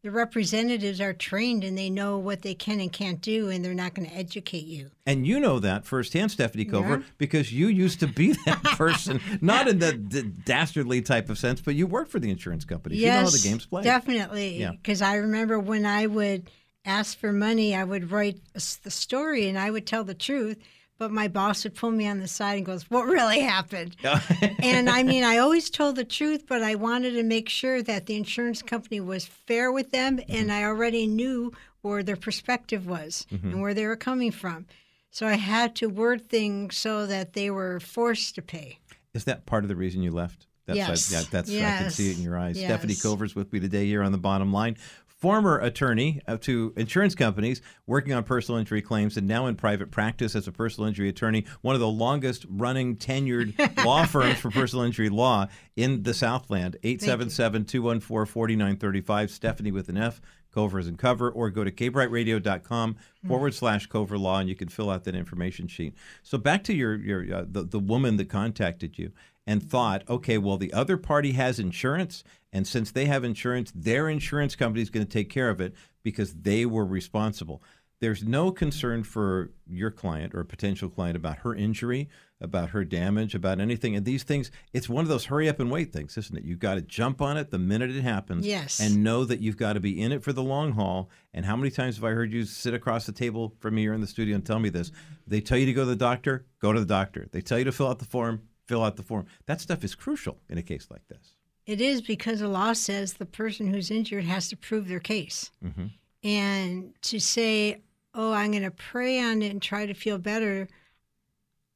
The 0.04 0.12
representatives 0.12 1.00
are 1.00 1.14
trained 1.14 1.64
and 1.64 1.78
they 1.78 1.90
know 1.90 2.18
what 2.18 2.42
they 2.42 2.54
can 2.54 2.82
and 2.82 2.92
can't 2.92 3.22
do, 3.22 3.50
and 3.50 3.64
they're 3.64 3.74
not 3.74 3.94
going 3.94 4.10
to 4.10 4.14
educate 4.14 4.66
you. 4.66 4.92
And 5.06 5.26
you 5.26 5.40
know 5.40 5.60
that 5.60 5.86
firsthand, 5.86 6.30
Stefanie 6.32 6.70
Cover, 6.70 6.98
Yeah. 6.98 7.04
because 7.18 7.54
you 7.54 7.68
used 7.68 8.02
to 8.02 8.08
be 8.08 8.34
that 8.46 8.62
person, 8.78 9.22
not 9.40 9.70
in 9.70 9.80
the, 9.80 9.94
the 9.94 10.24
dastardly 10.24 11.02
type 11.02 11.30
of 11.30 11.38
sense, 11.38 11.62
but 11.62 11.76
you 11.76 11.88
worked 11.88 12.12
for 12.12 12.20
the 12.20 12.30
insurance 12.30 12.66
company. 12.66 12.98
you 12.98 13.06
know 13.08 13.22
how 13.22 13.30
the 13.30 13.40
game's 13.42 13.66
played. 13.66 13.86
Definitely. 13.86 14.60
Yeah. 14.60 14.72
Because 14.72 15.02
I 15.02 15.16
remember 15.16 15.58
when 15.58 15.86
I 15.86 16.06
would 16.08 16.50
ask 16.84 17.18
for 17.18 17.32
money, 17.32 17.74
I 17.74 17.86
would 17.86 18.12
write 18.12 18.42
the 18.54 18.92
story 18.92 19.48
and 19.48 19.58
I 19.58 19.72
would 19.72 19.88
tell 19.88 20.04
the 20.04 20.14
truth, 20.14 20.58
but 20.98 21.12
my 21.12 21.28
boss 21.28 21.64
would 21.64 21.76
pull 21.76 21.92
me 21.92 22.08
on 22.08 22.20
the 22.20 22.28
side 22.28 22.58
and 22.58 22.66
goes, 22.66 22.90
What 22.90 23.06
really 23.06 23.40
happened? 23.42 23.96
and 24.62 24.90
I 24.90 25.04
mean, 25.04 25.24
I 25.24 25.38
always 25.38 25.70
told 25.70 25.96
the 25.96 26.04
truth, 26.06 26.46
but 26.48 26.62
I 26.64 26.76
wanted 26.76 27.12
to 27.12 27.24
make 27.24 27.50
sure 27.50 27.82
that 27.84 28.06
the 28.06 28.16
insurance 28.16 28.62
company 28.62 29.00
was 29.00 29.26
fair 29.26 29.72
with 29.72 29.92
them, 29.92 30.18
Mm-hmm. 30.18 30.36
and 30.36 30.52
I 30.52 30.64
already 30.64 31.08
knew 31.08 31.52
where 31.82 32.04
their 32.04 32.16
perspective 32.16 32.88
was 32.88 33.26
Mm-hmm. 33.32 33.48
and 33.52 33.62
where 33.62 33.74
they 33.74 33.86
were 33.86 33.96
coming 33.98 34.32
from. 34.32 34.66
So 35.12 35.28
I 35.28 35.34
had 35.36 35.76
to 35.76 35.88
word 35.90 36.28
things 36.30 36.76
so 36.78 37.06
that 37.06 37.34
they 37.34 37.50
were 37.52 37.80
forced 37.80 38.36
to 38.36 38.42
pay. 38.42 38.80
Is 39.14 39.26
that 39.26 39.46
part 39.46 39.64
of 39.64 39.68
the 39.68 39.76
reason 39.76 40.02
you 40.02 40.12
left? 40.12 40.48
That's 40.66 40.78
Yes. 40.78 41.12
yeah, 41.12 41.22
that's 41.30 41.50
I 41.52 41.54
can 41.84 41.92
see 41.92 42.10
it 42.12 42.18
in 42.18 42.24
your 42.24 42.38
eyes. 42.38 42.60
Yes. 42.60 42.72
Stefanie 42.82 43.00
Cover's 43.02 43.36
with 43.36 43.52
me 43.52 43.60
today 43.60 43.86
here 43.86 44.02
on 44.02 44.12
the 44.12 44.18
bottom 44.18 44.52
line. 44.54 44.78
Former 45.24 45.58
attorney 45.58 46.20
uh, 46.28 46.36
to 46.42 46.74
insurance 46.76 47.16
companies, 47.16 47.62
working 47.88 48.12
on 48.12 48.26
personal 48.26 48.60
injury 48.60 48.82
claims, 48.82 49.16
and 49.16 49.26
now 49.26 49.46
in 49.46 49.56
private 49.56 49.90
practice 49.90 50.36
as 50.36 50.50
a 50.50 50.52
personal 50.52 50.86
injury 50.86 51.08
attorney. 51.08 51.46
One 51.62 51.76
of 51.76 51.80
the 51.80 51.88
longest 51.88 52.46
running 52.50 52.98
tenured 52.98 53.86
law 53.86 54.04
firms 54.04 54.40
for 54.40 54.52
personal 54.52 54.84
injury 54.84 55.08
law 55.08 55.48
in 55.78 56.04
the 56.04 56.14
Southland. 56.14 56.76
877 56.84 57.64
214 57.64 58.26
4935. 58.30 59.30
Stefanie 59.30 59.72
with 59.72 59.88
an 59.88 59.96
F. 59.96 60.20
Cover 60.54 60.78
is 60.78 60.88
in 60.88 60.98
cover, 60.98 61.32
or 61.32 61.50
go 61.50 61.64
to 61.64 61.72
kbriteradio.com 61.72 62.98
forward 63.26 63.54
slash 63.54 63.88
cover 63.88 64.18
law 64.18 64.40
and 64.40 64.50
you 64.50 64.56
can 64.56 64.68
fill 64.68 64.90
out 64.90 65.06
that 65.06 65.16
information 65.16 65.70
sheet. 65.70 65.96
So 66.22 66.38
back 66.38 66.66
to 66.66 66.74
your 66.74 66.96
your 66.96 67.34
uh, 67.34 67.46
the, 67.50 67.64
the 67.64 67.80
woman 67.80 68.18
that 68.18 68.28
contacted 68.28 69.00
you 69.00 69.14
and 69.48 69.64
thought, 69.64 70.04
okay, 70.10 70.38
well 70.38 70.58
the 70.58 70.74
other 70.74 70.98
party 70.98 71.32
has 71.32 71.60
insurance, 71.60 72.26
and 72.54 72.66
since 72.66 72.92
they 72.92 73.06
have 73.06 73.26
insurance, 73.26 73.72
their 73.76 74.08
insurance 74.08 74.56
company 74.56 74.82
is 74.82 74.90
going 74.90 75.06
to 75.06 75.12
take 75.12 75.30
care 75.30 75.50
of 75.50 75.60
it 75.60 75.74
because 76.04 76.34
they 76.34 76.66
were 76.66 76.86
responsible. 76.86 77.62
There's 78.00 78.24
no 78.24 78.52
concern 78.52 79.04
for 79.04 79.52
your 79.66 79.90
client 79.90 80.34
or 80.36 80.44
potential 80.44 80.90
client 80.90 81.16
about 81.16 81.38
her 81.40 81.56
injury, 81.56 82.10
about 82.42 82.72
her 82.72 82.84
damage, 82.84 83.34
about 83.34 83.62
anything. 83.62 83.96
And 83.96 84.06
these 84.06 84.24
things, 84.24 84.52
it's 84.74 84.90
one 84.90 85.06
of 85.06 85.08
those 85.10 85.24
hurry 85.26 85.48
up 85.48 85.62
and 85.62 85.72
wait 85.72 85.94
things, 85.94 86.18
isn't 86.18 86.38
it? 86.38 86.44
You've 86.44 86.60
got 86.60 86.76
to 86.76 86.82
jump 86.82 87.22
on 87.22 87.38
it 87.38 87.50
the 87.50 87.60
minute 87.60 87.92
it 87.92 88.02
happens 88.02 88.46
Yes. 88.46 88.82
and 88.82 89.06
know 89.06 89.24
that 89.24 89.40
you've 89.40 89.56
got 89.56 89.74
to 89.74 89.80
be 89.80 90.02
in 90.02 90.12
it 90.12 90.22
for 90.22 90.34
the 90.34 90.44
long 90.44 90.74
haul. 90.74 91.10
And 91.34 91.46
how 91.46 91.56
many 91.56 91.72
times 91.72 91.96
have 91.96 92.04
I 92.04 92.10
heard 92.12 92.34
you 92.34 92.44
sit 92.44 92.74
across 92.74 93.06
the 93.06 93.14
table 93.14 93.56
from 93.60 93.76
me 93.76 93.84
here 93.84 93.94
in 93.94 94.02
the 94.02 94.08
studio 94.08 94.36
and 94.36 94.46
tell 94.46 94.60
me 94.60 94.68
this? 94.68 94.92
They 95.26 95.40
tell 95.40 95.58
you 95.58 95.66
to 95.68 95.74
go 95.74 95.84
to 95.84 95.90
the 95.90 95.96
doctor, 95.96 96.46
go 96.60 96.74
to 96.74 96.80
the 96.82 96.86
doctor. 96.86 97.30
They 97.32 97.40
tell 97.40 97.58
you 97.58 97.66
to 97.66 97.72
fill 97.72 97.88
out 97.88 98.00
the 98.00 98.06
form, 98.06 98.42
fill 98.68 98.84
out 98.84 98.98
the 98.98 99.04
form. 99.04 99.28
That 99.46 99.62
stuff 99.62 99.82
is 99.86 99.96
crucial 99.96 100.42
in 100.50 100.58
a 100.58 100.62
case 100.64 100.88
like 100.92 101.08
this. 101.08 101.33
It 101.66 101.80
is 101.80 102.02
because 102.02 102.40
the 102.40 102.48
law 102.48 102.74
says 102.74 103.14
the 103.14 103.26
person 103.26 103.74
who's 103.74 103.90
injured 103.90 104.26
has 104.26 104.50
to 104.50 104.58
prove 104.58 104.88
their 104.88 105.00
case. 105.00 105.52
Mm-hmm. 105.64 105.86
And 106.24 106.94
to 107.04 107.20
say, 107.20 107.82
oh, 108.14 108.34
I'm 108.34 108.52
going 108.52 108.64
to 108.64 108.72
pray 108.72 109.22
on 109.22 109.42
it 109.42 109.52
and 109.52 109.62
try 109.62 109.86
to 109.86 109.94
feel 109.94 110.18
better, 110.18 110.68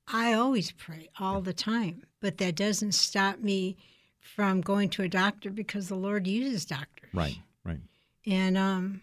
I 0.07 0.33
always 0.33 0.71
pray 0.71 1.09
all 1.19 1.41
the 1.41 1.53
time. 1.53 2.03
But 2.19 2.37
that 2.37 2.55
doesn't 2.55 2.93
stop 2.93 3.39
me 3.39 3.77
from 4.19 4.61
going 4.61 4.89
to 4.89 5.03
a 5.03 5.09
doctor 5.09 5.49
because 5.49 5.87
the 5.87 5.95
Lord 5.95 6.27
uses 6.27 6.65
doctors. 6.65 7.09
Right, 7.13 7.37
right. 7.63 7.79
And 8.25 8.57
um, 8.57 9.01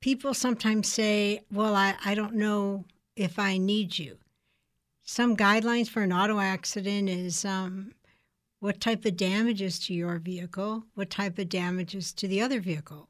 people 0.00 0.34
sometimes 0.34 0.88
say, 0.88 1.40
well, 1.50 1.74
I, 1.74 1.94
I 2.04 2.14
don't 2.14 2.34
know 2.34 2.84
if 3.16 3.38
I 3.38 3.58
need 3.58 3.98
you. 3.98 4.18
Some 5.02 5.36
guidelines 5.36 5.88
for 5.88 6.02
an 6.02 6.12
auto 6.12 6.38
accident 6.38 7.08
is 7.08 7.44
um, 7.44 7.92
what 8.60 8.80
type 8.80 9.04
of 9.04 9.16
damages 9.16 9.78
to 9.80 9.94
your 9.94 10.18
vehicle, 10.18 10.84
what 10.94 11.10
type 11.10 11.38
of 11.38 11.48
damages 11.48 12.12
to 12.14 12.26
the 12.26 12.40
other 12.40 12.60
vehicle. 12.60 13.08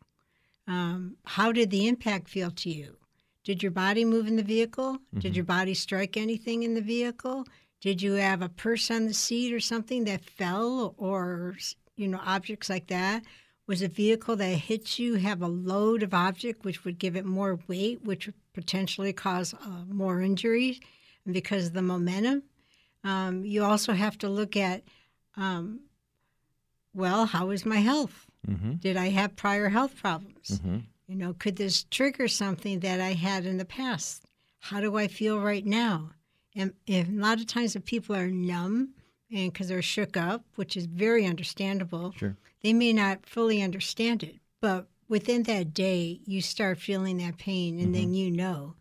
Um, 0.67 1.17
how 1.25 1.53
did 1.53 1.71
the 1.71 1.87
impact 1.87 2.29
feel 2.29 2.51
to 2.51 2.71
you? 2.71 2.97
Did 3.45 3.63
your 3.63 3.71
body 3.71 4.05
move 4.05 4.27
in 4.27 4.35
the 4.35 4.43
vehicle? 4.43 4.99
Did 5.17 5.37
your 5.37 5.45
body 5.45 5.73
strike 5.73 6.17
anything 6.17 6.65
in 6.65 6.75
the 6.75 6.81
vehicle? 6.81 7.47
Did 7.81 8.03
you 8.03 8.15
have 8.15 8.43
a 8.43 8.49
purse 8.49 8.91
on 8.91 9.07
the 9.07 9.15
seat 9.15 9.53
or 9.53 9.61
something 9.61 10.05
that 10.05 10.25
fell 10.25 10.95
or 10.99 11.57
you 11.97 12.09
know 12.09 12.21
objects 12.25 12.69
like 12.69 12.89
that? 12.89 13.23
Was 13.69 13.83
a 13.83 13.89
vehicle 13.89 14.35
that 14.37 14.59
hits 14.59 14.99
you 14.99 15.15
have 15.15 15.43
a 15.43 15.49
load 15.49 16.03
of 16.03 16.13
object 16.13 16.65
which 16.65 16.85
would 16.85 16.99
give 16.99 17.15
it 17.15 17.25
more 17.25 17.61
weight, 17.69 18.05
which 18.05 18.27
would 18.27 18.35
potentially 18.53 19.13
cause 19.13 19.55
uh, 19.55 19.85
more 19.89 20.21
injuries 20.21 20.81
because 21.31 21.69
of 21.69 21.73
the 21.73 21.83
momentum? 21.83 22.43
Um, 23.05 23.45
you 23.45 23.63
also 23.63 23.93
have 23.93 24.19
to 24.19 24.29
look 24.29 24.57
at, 24.57 24.83
um, 25.37 25.81
well, 26.95 27.27
how 27.27 27.51
is 27.51 27.67
my 27.67 27.77
health? 27.79 28.27
Mm-hmm. 28.49 28.75
Did 28.75 28.97
I 28.97 29.09
have 29.11 29.37
prior 29.37 29.69
health 29.69 29.97
problems? 29.97 30.49
Mm-hmm. 30.61 30.79
You 31.09 31.17
know, 31.17 31.35
could 31.35 31.57
this 31.57 31.85
trigger 31.85 32.27
something 32.29 32.81
that 32.81 33.01
I 33.01 33.13
had 33.13 33.47
in 33.47 33.59
the 33.59 33.65
past? 33.65 34.23
how 34.61 34.81
do 34.81 34.97
I 34.97 35.07
feel 35.07 35.39
right 35.39 35.65
now? 35.65 36.11
And, 36.57 36.73
and 36.89 37.21
a 37.21 37.23
lot 37.23 37.39
of 37.39 37.47
times, 37.47 37.77
if 37.77 37.85
people 37.85 38.17
are 38.17 38.27
numb 38.27 38.95
and 39.31 39.53
because 39.53 39.69
they're 39.69 39.83
shook 39.83 40.17
up, 40.17 40.45
which 40.57 40.77
is 40.77 40.87
very 40.87 41.25
understandable, 41.25 42.13
Sure. 42.17 42.37
they 42.63 42.73
may 42.73 42.93
not 42.93 43.27
fully 43.27 43.63
understand 43.63 44.23
it. 44.25 44.37
But 44.61 44.89
within 45.09 45.45
that 45.45 45.73
day, 45.73 46.21
you 46.25 46.41
start 46.41 46.79
feeling 46.79 47.19
that 47.19 47.39
pain, 47.39 47.79
and 47.79 47.95
then 47.95 48.13
you 48.13 48.31
know. 48.31 48.75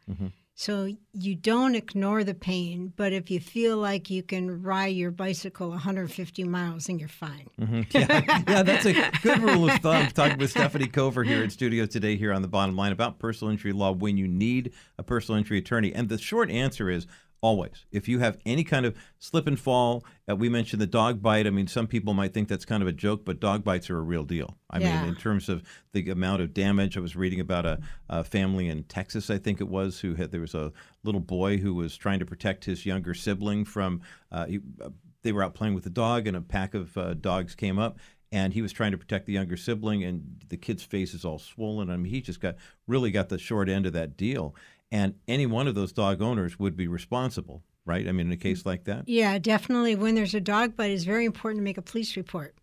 So 0.58 0.90
you 1.12 1.36
don't 1.36 1.76
ignore 1.76 2.24
the 2.24 2.34
pain, 2.34 2.94
but 2.96 3.12
if 3.12 3.30
you 3.30 3.42
feel 3.42 3.78
like 3.78 4.10
you 4.10 4.24
can 4.24 4.62
ride 4.64 4.96
your 4.96 5.12
bicycle 5.12 5.68
150 5.70 6.46
miles, 6.46 6.86
then 6.86 6.98
you're 6.98 7.10
fine. 7.10 7.50
Mhm. 7.60 7.86
Yeah, 7.94 8.44
yeah, 8.48 8.64
that's 8.64 8.86
a 8.86 8.94
good 9.22 9.40
rule 9.40 9.70
of 9.70 9.80
thumb. 9.82 10.08
Talking 10.08 10.38
with 10.38 10.54
Stefanie 10.54 10.92
Cover 10.92 11.24
here 11.24 11.44
in 11.44 11.50
studio 11.50 11.86
today, 11.86 12.16
here 12.16 12.32
on 12.32 12.42
the 12.42 12.48
bottom 12.48 12.78
line 12.78 12.94
about 12.94 13.20
personal 13.20 13.52
injury 13.52 13.74
law 13.74 13.92
when 13.92 14.16
you 14.16 14.30
need 14.30 14.72
a 14.98 15.04
personal 15.04 15.38
injury 15.38 15.58
attorney. 15.58 15.94
And 15.94 16.08
the 16.08 16.18
short 16.18 16.50
answer 16.50 16.90
is 16.90 17.06
always. 17.46 17.86
If 17.92 18.08
you 18.08 18.18
have 18.20 18.40
any 18.46 18.64
kind 18.64 18.86
of 18.88 18.96
slip 19.20 19.46
and 19.46 19.60
fall, 19.60 20.04
uh, 20.28 20.36
we 20.36 20.50
mentioned 20.50 20.82
the 20.82 20.88
dog 20.88 21.22
bite. 21.22 21.46
I 21.46 21.52
mean, 21.52 21.68
some 21.68 21.86
people 21.86 22.14
might 22.16 22.34
think 22.34 22.48
that's 22.48 22.66
kind 22.66 22.82
of 22.82 22.88
a 22.90 22.92
joke, 22.92 23.24
but 23.24 23.40
dog 23.40 23.64
bites 23.64 23.90
are 23.92 23.98
a 23.98 24.02
real 24.02 24.24
deal. 24.24 24.58
I 24.72 24.80
Yeah. 24.80 25.02
mean, 25.02 25.10
in 25.10 25.16
terms 25.16 25.48
of 25.48 25.62
the 25.94 26.10
amount 26.10 26.42
of 26.42 26.54
damage, 26.54 26.98
I 26.98 27.02
was 27.02 27.16
reading 27.16 27.40
about 27.40 27.66
a, 27.68 27.80
a 28.10 28.24
family 28.24 28.68
in 28.68 28.84
Texas, 28.86 29.30
I 29.30 29.38
think 29.38 29.62
it 29.62 29.70
was, 29.70 30.00
who 30.00 30.16
had 30.16 30.32
there 30.32 30.42
was 30.42 30.56
a 30.56 30.74
little 31.04 31.22
boy 31.22 31.58
who 31.58 31.76
was 31.76 31.96
trying 31.96 32.20
to 32.20 32.26
protect 32.26 32.66
his 32.66 32.86
younger 32.86 33.14
sibling 33.14 33.64
from. 33.64 34.02
Uh, 34.32 34.46
he, 34.48 34.60
uh, 34.82 34.90
they 35.22 35.32
were 35.32 35.44
out 35.44 35.54
playing 35.54 35.76
with 35.76 35.84
the 35.84 35.90
dog, 35.90 36.26
and 36.28 36.36
a 36.36 36.42
pack 36.42 36.74
of 36.74 36.98
uh, 36.98 37.14
dogs 37.14 37.54
came 37.54 37.78
up. 37.78 38.00
And 38.32 38.54
he 38.54 38.62
was 38.62 38.74
trying 38.74 38.92
to 38.92 38.98
protect 38.98 39.28
the 39.28 39.34
younger 39.34 39.56
sibling, 39.56 40.04
and 40.04 40.44
the 40.50 40.58
kid's 40.58 40.84
face 40.84 41.14
is 41.14 41.24
all 41.24 41.40
swollen. 41.40 41.90
I 41.90 41.96
mean, 41.96 42.12
he 42.12 42.22
just 42.22 42.42
got 42.42 42.56
really 42.86 43.10
got 43.12 43.30
the 43.30 43.38
short 43.38 43.70
end 43.70 43.86
of 43.86 43.94
that 43.94 44.18
deal. 44.18 44.56
And 44.92 45.16
any 45.28 45.46
one 45.46 45.68
of 45.68 45.76
those 45.76 45.92
dog 45.92 46.22
owners 46.22 46.60
would 46.60 46.78
be 46.78 46.88
responsible, 46.88 47.64
right? 47.86 48.08
I 48.08 48.12
mean, 48.12 48.28
in 48.28 48.34
a 48.34 48.38
case 48.38 48.66
like 48.66 48.86
that, 48.86 49.08
Yeah, 49.08 49.38
definitely. 49.40 49.96
When 49.96 50.16
there's 50.16 50.36
a 50.36 50.42
dog 50.42 50.76
bite, 50.76 50.92
it's 50.92 51.04
very 51.04 51.26
important 51.26 51.60
to 51.60 51.64
make 51.64 51.78
a 51.78 51.82
police 51.82 52.16
report. 52.16 52.56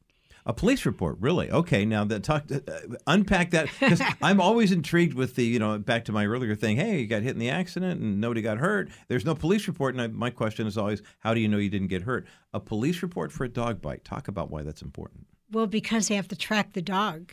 a 0.46 0.52
police 0.52 0.86
report, 0.86 1.16
really. 1.20 1.50
Okay, 1.50 1.84
now 1.84 2.04
that 2.04 2.22
talk, 2.24 2.44
uh, 2.50 2.60
unpack 3.06 3.50
that 3.50 3.68
because 3.78 4.00
I'm 4.22 4.40
always 4.40 4.72
intrigued 4.72 5.14
with 5.14 5.34
the, 5.36 5.44
you 5.44 5.58
know, 5.58 5.78
back 5.78 6.04
to 6.06 6.12
my 6.12 6.26
earlier 6.26 6.54
thing. 6.56 6.76
Hey, 6.76 7.00
you 7.00 7.06
got 7.06 7.22
hit 7.22 7.32
in 7.32 7.38
the 7.38 7.50
accident 7.50 8.00
and 8.00 8.20
nobody 8.20 8.40
got 8.42 8.58
hurt. 8.58 8.90
There's 9.08 9.24
no 9.24 9.34
police 9.34 9.68
report, 9.68 9.94
and 9.94 10.02
I, 10.02 10.06
my 10.08 10.30
question 10.30 10.66
is 10.66 10.78
always, 10.78 11.02
how 11.20 11.34
do 11.34 11.40
you 11.40 11.48
know 11.48 11.58
you 11.58 11.70
didn't 11.70 11.88
get 11.88 12.02
hurt? 12.02 12.26
A 12.52 12.60
police 12.60 13.02
report 13.02 13.30
for 13.30 13.44
a 13.44 13.48
dog 13.48 13.80
bite. 13.82 14.04
Talk 14.04 14.26
about 14.28 14.50
why 14.50 14.62
that's 14.62 14.82
important. 14.82 15.26
Well, 15.50 15.66
because 15.66 16.08
they 16.08 16.14
have 16.16 16.28
to 16.28 16.36
track 16.36 16.72
the 16.72 16.82
dog. 16.82 17.32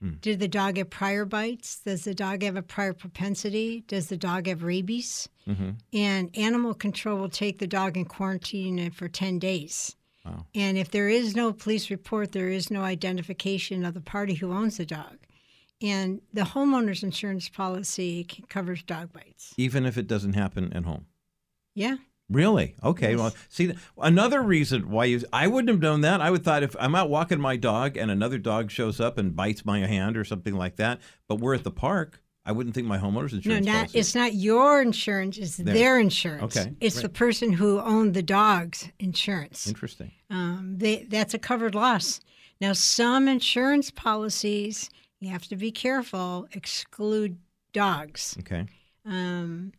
Hmm. 0.00 0.12
Did 0.20 0.40
the 0.40 0.48
dog 0.48 0.78
have 0.78 0.90
prior 0.90 1.24
bites? 1.24 1.80
Does 1.80 2.04
the 2.04 2.14
dog 2.14 2.42
have 2.42 2.56
a 2.56 2.62
prior 2.62 2.92
propensity? 2.94 3.84
Does 3.86 4.08
the 4.08 4.16
dog 4.16 4.46
have 4.46 4.62
rabies? 4.62 5.28
Mm-hmm. 5.46 5.70
And 5.92 6.30
animal 6.36 6.74
control 6.74 7.18
will 7.18 7.28
take 7.28 7.58
the 7.58 7.66
dog 7.66 7.96
and 7.96 8.08
quarantine 8.08 8.78
it 8.78 8.94
for 8.94 9.08
10 9.08 9.38
days. 9.38 9.96
Wow. 10.24 10.46
And 10.54 10.78
if 10.78 10.90
there 10.90 11.08
is 11.08 11.36
no 11.36 11.52
police 11.52 11.90
report, 11.90 12.32
there 12.32 12.48
is 12.48 12.70
no 12.70 12.82
identification 12.82 13.84
of 13.84 13.94
the 13.94 14.00
party 14.00 14.34
who 14.34 14.52
owns 14.52 14.78
the 14.78 14.86
dog. 14.86 15.18
And 15.82 16.20
the 16.32 16.42
homeowner's 16.42 17.02
insurance 17.02 17.48
policy 17.48 18.26
covers 18.48 18.82
dog 18.82 19.12
bites. 19.12 19.54
Even 19.56 19.86
if 19.86 19.96
it 19.96 20.06
doesn't 20.06 20.34
happen 20.34 20.72
at 20.74 20.84
home. 20.84 21.06
Yeah. 21.74 21.96
Really? 22.30 22.76
Okay. 22.84 23.16
Well, 23.16 23.34
see, 23.48 23.74
another 23.98 24.40
reason 24.40 24.88
why 24.88 25.06
you 25.06 25.20
I 25.32 25.48
wouldn't 25.48 25.68
have 25.68 25.80
known 25.80 26.02
that. 26.02 26.20
I 26.20 26.30
would 26.30 26.44
thought 26.44 26.62
if 26.62 26.76
I'm 26.78 26.94
out 26.94 27.10
walking 27.10 27.40
my 27.40 27.56
dog 27.56 27.96
and 27.96 28.10
another 28.10 28.38
dog 28.38 28.70
shows 28.70 29.00
up 29.00 29.18
and 29.18 29.34
bites 29.34 29.64
my 29.64 29.80
hand 29.86 30.16
or 30.16 30.24
something 30.24 30.54
like 30.54 30.76
that, 30.76 31.00
but 31.26 31.40
we're 31.40 31.54
at 31.54 31.64
the 31.64 31.72
park, 31.72 32.22
I 32.46 32.52
wouldn't 32.52 32.74
think 32.74 32.86
my 32.86 32.98
homeowner's 32.98 33.32
No, 33.32 33.36
insurance. 33.38 33.66
not 33.66 33.74
policy- 33.74 33.98
it's 33.98 34.14
not 34.14 34.34
your 34.34 34.80
insurance, 34.80 35.38
it's 35.38 35.56
Their- 35.56 35.74
their 35.74 35.98
insurance. 36.00 36.56
Okay, 36.56 36.72
It's 36.80 36.96
right. 36.96 37.02
the 37.02 37.08
person 37.08 37.52
who 37.52 37.80
owned 37.80 38.14
the 38.14 38.22
dog's 38.22 38.88
insurance. 39.00 39.66
interesting. 39.66 40.12
Um, 40.30 40.76
they, 40.78 41.04
that's 41.08 41.34
a 41.34 41.38
covered 41.38 41.74
loss. 41.74 42.20
Now, 42.60 42.72
some 42.74 43.26
insurance 43.26 43.90
policies, 43.90 44.88
you 45.18 45.30
have 45.30 45.46
to 45.48 45.56
be 45.56 45.70
careful, 45.72 46.46
exclude 46.52 47.38
dogs. 47.72 48.36
Okay. 48.40 48.66
Um, 49.04 49.72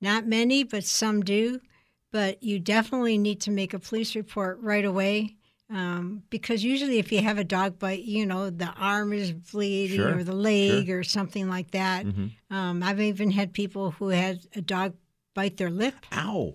not 0.00 0.26
many, 0.26 0.64
but 0.64 0.84
some 0.84 1.22
do. 1.22 1.60
But 2.10 2.42
you 2.42 2.58
definitely 2.58 3.18
need 3.18 3.40
to 3.42 3.50
make 3.50 3.74
a 3.74 3.78
police 3.78 4.16
report 4.16 4.58
right 4.62 4.84
away. 4.84 5.36
Um, 5.70 6.22
because 6.30 6.64
usually, 6.64 6.98
if 6.98 7.12
you 7.12 7.20
have 7.20 7.36
a 7.36 7.44
dog 7.44 7.78
bite, 7.78 8.02
you 8.04 8.24
know, 8.24 8.48
the 8.48 8.72
arm 8.78 9.12
is 9.12 9.32
bleeding 9.32 9.98
Sure, 9.98 10.16
or 10.18 10.24
the 10.24 10.32
leg 10.34 10.88
or 10.88 11.02
something 11.04 11.48
like 11.50 11.72
that. 11.72 12.06
Mhm. 12.06 12.30
Um, 12.50 12.82
I've 12.82 13.00
even 13.00 13.30
had 13.30 13.52
people 13.52 13.90
who 13.90 14.08
had 14.08 14.46
a 14.56 14.62
dog 14.62 14.94
bite 15.34 15.58
their 15.58 15.68
lip. 15.70 15.94
Ow. 16.14 16.54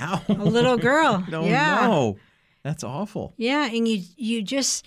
Ow. 0.00 0.22
A 0.28 0.32
little 0.44 0.76
girl. 0.76 1.24
no, 1.30 1.44
yeah. 1.44 1.86
no. 1.86 2.16
That's 2.64 2.82
awful. 2.82 3.34
Yeah, 3.36 3.66
and 3.72 3.86
you 3.86 4.02
you 4.16 4.42
just 4.42 4.84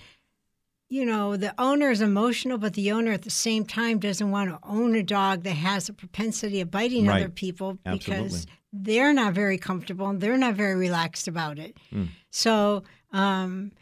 you 0.90 1.06
know 1.06 1.36
the 1.38 1.54
owner 1.58 1.90
is 1.90 2.02
emotional, 2.02 2.58
but 2.58 2.74
the 2.74 2.92
owner 2.92 3.12
at 3.12 3.22
the 3.22 3.30
same 3.30 3.64
time 3.64 3.98
doesn't 3.98 4.30
want 4.30 4.50
to 4.50 4.58
own 4.62 4.94
a 4.94 5.02
dog 5.02 5.42
that 5.44 5.52
has 5.52 5.88
a 5.88 5.94
propensity 5.94 6.60
of 6.60 6.70
biting 6.70 7.06
Right. 7.06 7.22
other 7.22 7.30
people 7.30 7.78
because 7.82 8.08
Absolutely. 8.10 8.52
They're 8.82 9.12
not 9.12 9.34
very 9.34 9.56
comfortable 9.56 10.08
and 10.08 10.20
they're 10.20 10.36
not 10.36 10.54
very 10.54 10.74
relaxed 10.74 11.28
about 11.28 11.58
it. 11.58 11.76
Mm. 11.92 12.08
So 12.30 12.82
um, 13.12 13.72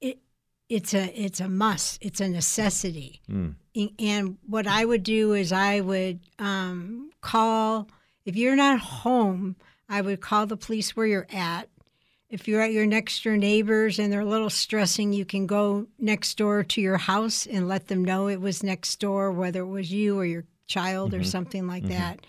it 0.00 0.18
it's 0.68 0.92
a 0.94 1.06
it's 1.18 1.40
a 1.40 1.48
must. 1.48 1.98
It's 2.02 2.20
a 2.20 2.28
necessity. 2.28 3.20
Mm. 3.30 3.54
And- 3.98 4.36
what 4.46 4.66
I 4.66 4.84
would 4.84 5.04
do 5.04 5.32
is 5.32 5.52
I 5.52 5.80
would 5.80 6.18
um, 6.40 7.10
call, 7.20 7.88
if 8.24 8.34
you're 8.34 8.56
not 8.56 8.80
home, 8.80 9.54
I 9.88 10.00
would 10.00 10.20
call 10.20 10.46
the 10.46 10.56
police 10.56 10.96
where 10.96 11.06
you're 11.06 11.28
at. 11.32 11.68
If 12.28 12.48
you're 12.48 12.62
at 12.62 12.72
your 12.72 12.86
next 12.86 13.22
door 13.22 13.36
neighbors 13.36 13.98
and 14.00 14.12
they're 14.12 14.20
a 14.20 14.24
little 14.24 14.50
stressing, 14.50 15.12
you 15.12 15.24
can 15.24 15.46
go 15.46 15.86
next 15.98 16.36
door 16.36 16.64
to 16.64 16.80
your 16.80 16.96
house 16.96 17.46
and 17.46 17.68
let 17.68 17.86
them 17.86 18.04
know 18.04 18.28
it 18.28 18.40
was 18.40 18.62
next 18.62 18.98
door, 18.98 19.30
whether 19.30 19.60
it 19.60 19.66
was 19.66 19.92
you 19.92 20.18
or 20.18 20.24
your 20.24 20.44
child 20.66 21.14
or 21.14 21.24
something 21.24 21.66
like 21.66 21.84
that. 21.88 22.20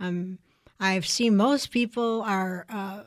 Um, 0.00 0.38
I've 0.80 1.06
seen 1.06 1.36
most 1.36 1.70
people 1.70 2.22
are 2.22 2.66
uh, 2.68 3.02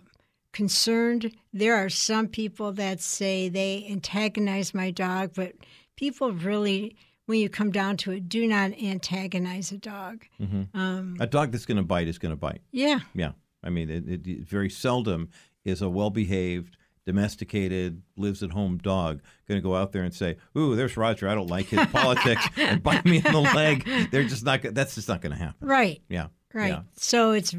concerned. 0.53 1.31
There 1.53 1.75
are 1.75 1.89
some 1.89 2.27
people 2.27 2.71
that 2.73 2.99
say 3.01 3.49
they 3.49 3.85
antagonize 3.89 4.73
my 4.73 4.91
dog, 4.91 5.31
but 5.35 5.53
people 5.95 6.31
really, 6.31 6.95
when 7.25 7.39
you 7.39 7.49
come 7.49 7.71
down 7.71 7.97
to 7.97 8.11
it, 8.11 8.27
do 8.29 8.47
not 8.47 8.71
antagonize 8.81 9.71
a 9.71 9.77
dog. 9.77 10.25
Um, 10.73 11.17
A 11.19 11.27
dog 11.27 11.51
that's 11.51 11.65
going 11.65 11.77
to 11.77 11.83
bite 11.83 12.07
is 12.07 12.17
going 12.17 12.31
to 12.31 12.35
bite. 12.35 12.61
yeah, 12.71 12.99
Yeah. 13.13 13.31
I 13.63 13.69
mean, 13.69 13.89
it, 13.89 14.07
it, 14.07 14.25
it 14.27 14.47
very 14.47 14.69
seldom 14.69 15.29
is 15.65 15.81
a 15.81 15.89
well 15.89 16.09
behaved, 16.09 16.77
domesticated, 17.05 18.01
lives 18.15 18.41
at 18.41 18.51
home 18.51 18.77
dog 18.77 19.21
going 19.47 19.59
to 19.59 19.63
go 19.63 19.75
out 19.75 19.91
there 19.91 20.03
and 20.03 20.13
say, 20.13 20.37
Ooh, 20.57 20.75
there's 20.75 20.95
Roger. 20.95 21.27
I 21.27 21.35
don't 21.35 21.47
like 21.49 21.67
his 21.67 21.85
politics 21.91 22.47
and 22.57 22.81
bite 22.81 23.03
me 23.05 23.17
in 23.17 23.23
the 23.23 23.39
leg. 23.41 23.87
They're 24.11 24.23
just 24.23 24.45
not, 24.45 24.61
that's 24.61 24.95
just 24.95 25.09
not 25.09 25.21
going 25.21 25.33
to 25.33 25.37
happen. 25.37 25.67
right. 25.67 26.01
Yeah. 26.09 26.27
Right. 26.53 26.69
Yeah. 26.69 26.81
So 26.95 27.31
it's 27.31 27.55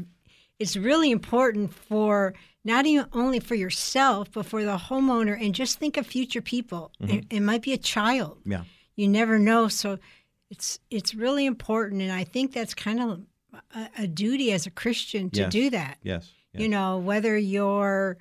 it's 0.59 0.75
really 0.77 1.11
important 1.11 1.73
for 1.73 2.33
not 2.63 2.85
even 2.85 3.07
only 3.13 3.39
for 3.39 3.55
yourself, 3.55 4.31
but 4.31 4.45
for 4.45 4.63
the 4.63 4.77
homeowner, 4.77 5.35
and 5.43 5.55
just 5.55 5.79
think 5.79 5.97
of 5.97 6.05
future 6.05 6.41
people. 6.41 6.91
Mm-hmm. 7.01 7.15
It, 7.17 7.25
it 7.31 7.39
might 7.39 7.61
be 7.63 7.73
a 7.73 7.77
child. 7.77 8.37
Yeah. 8.45 8.63
You 8.95 9.07
never 9.07 9.39
know. 9.39 9.67
So 9.69 9.97
it's 10.49 10.79
it's 10.89 11.15
really 11.15 11.45
important, 11.45 12.01
and 12.01 12.11
I 12.11 12.23
think 12.25 12.53
that's 12.53 12.73
kind 12.73 12.99
of 13.01 13.21
a, 13.75 13.89
a 14.03 14.07
duty 14.07 14.51
as 14.51 14.67
a 14.67 14.71
Christian 14.71 15.29
to 15.31 15.41
Yes. 15.41 15.51
do 15.51 15.69
that. 15.71 15.97
Yes. 16.03 16.29
yes. 16.53 16.61
You 16.61 16.69
know, 16.69 16.97
whether 16.99 17.37
you're 17.37 18.17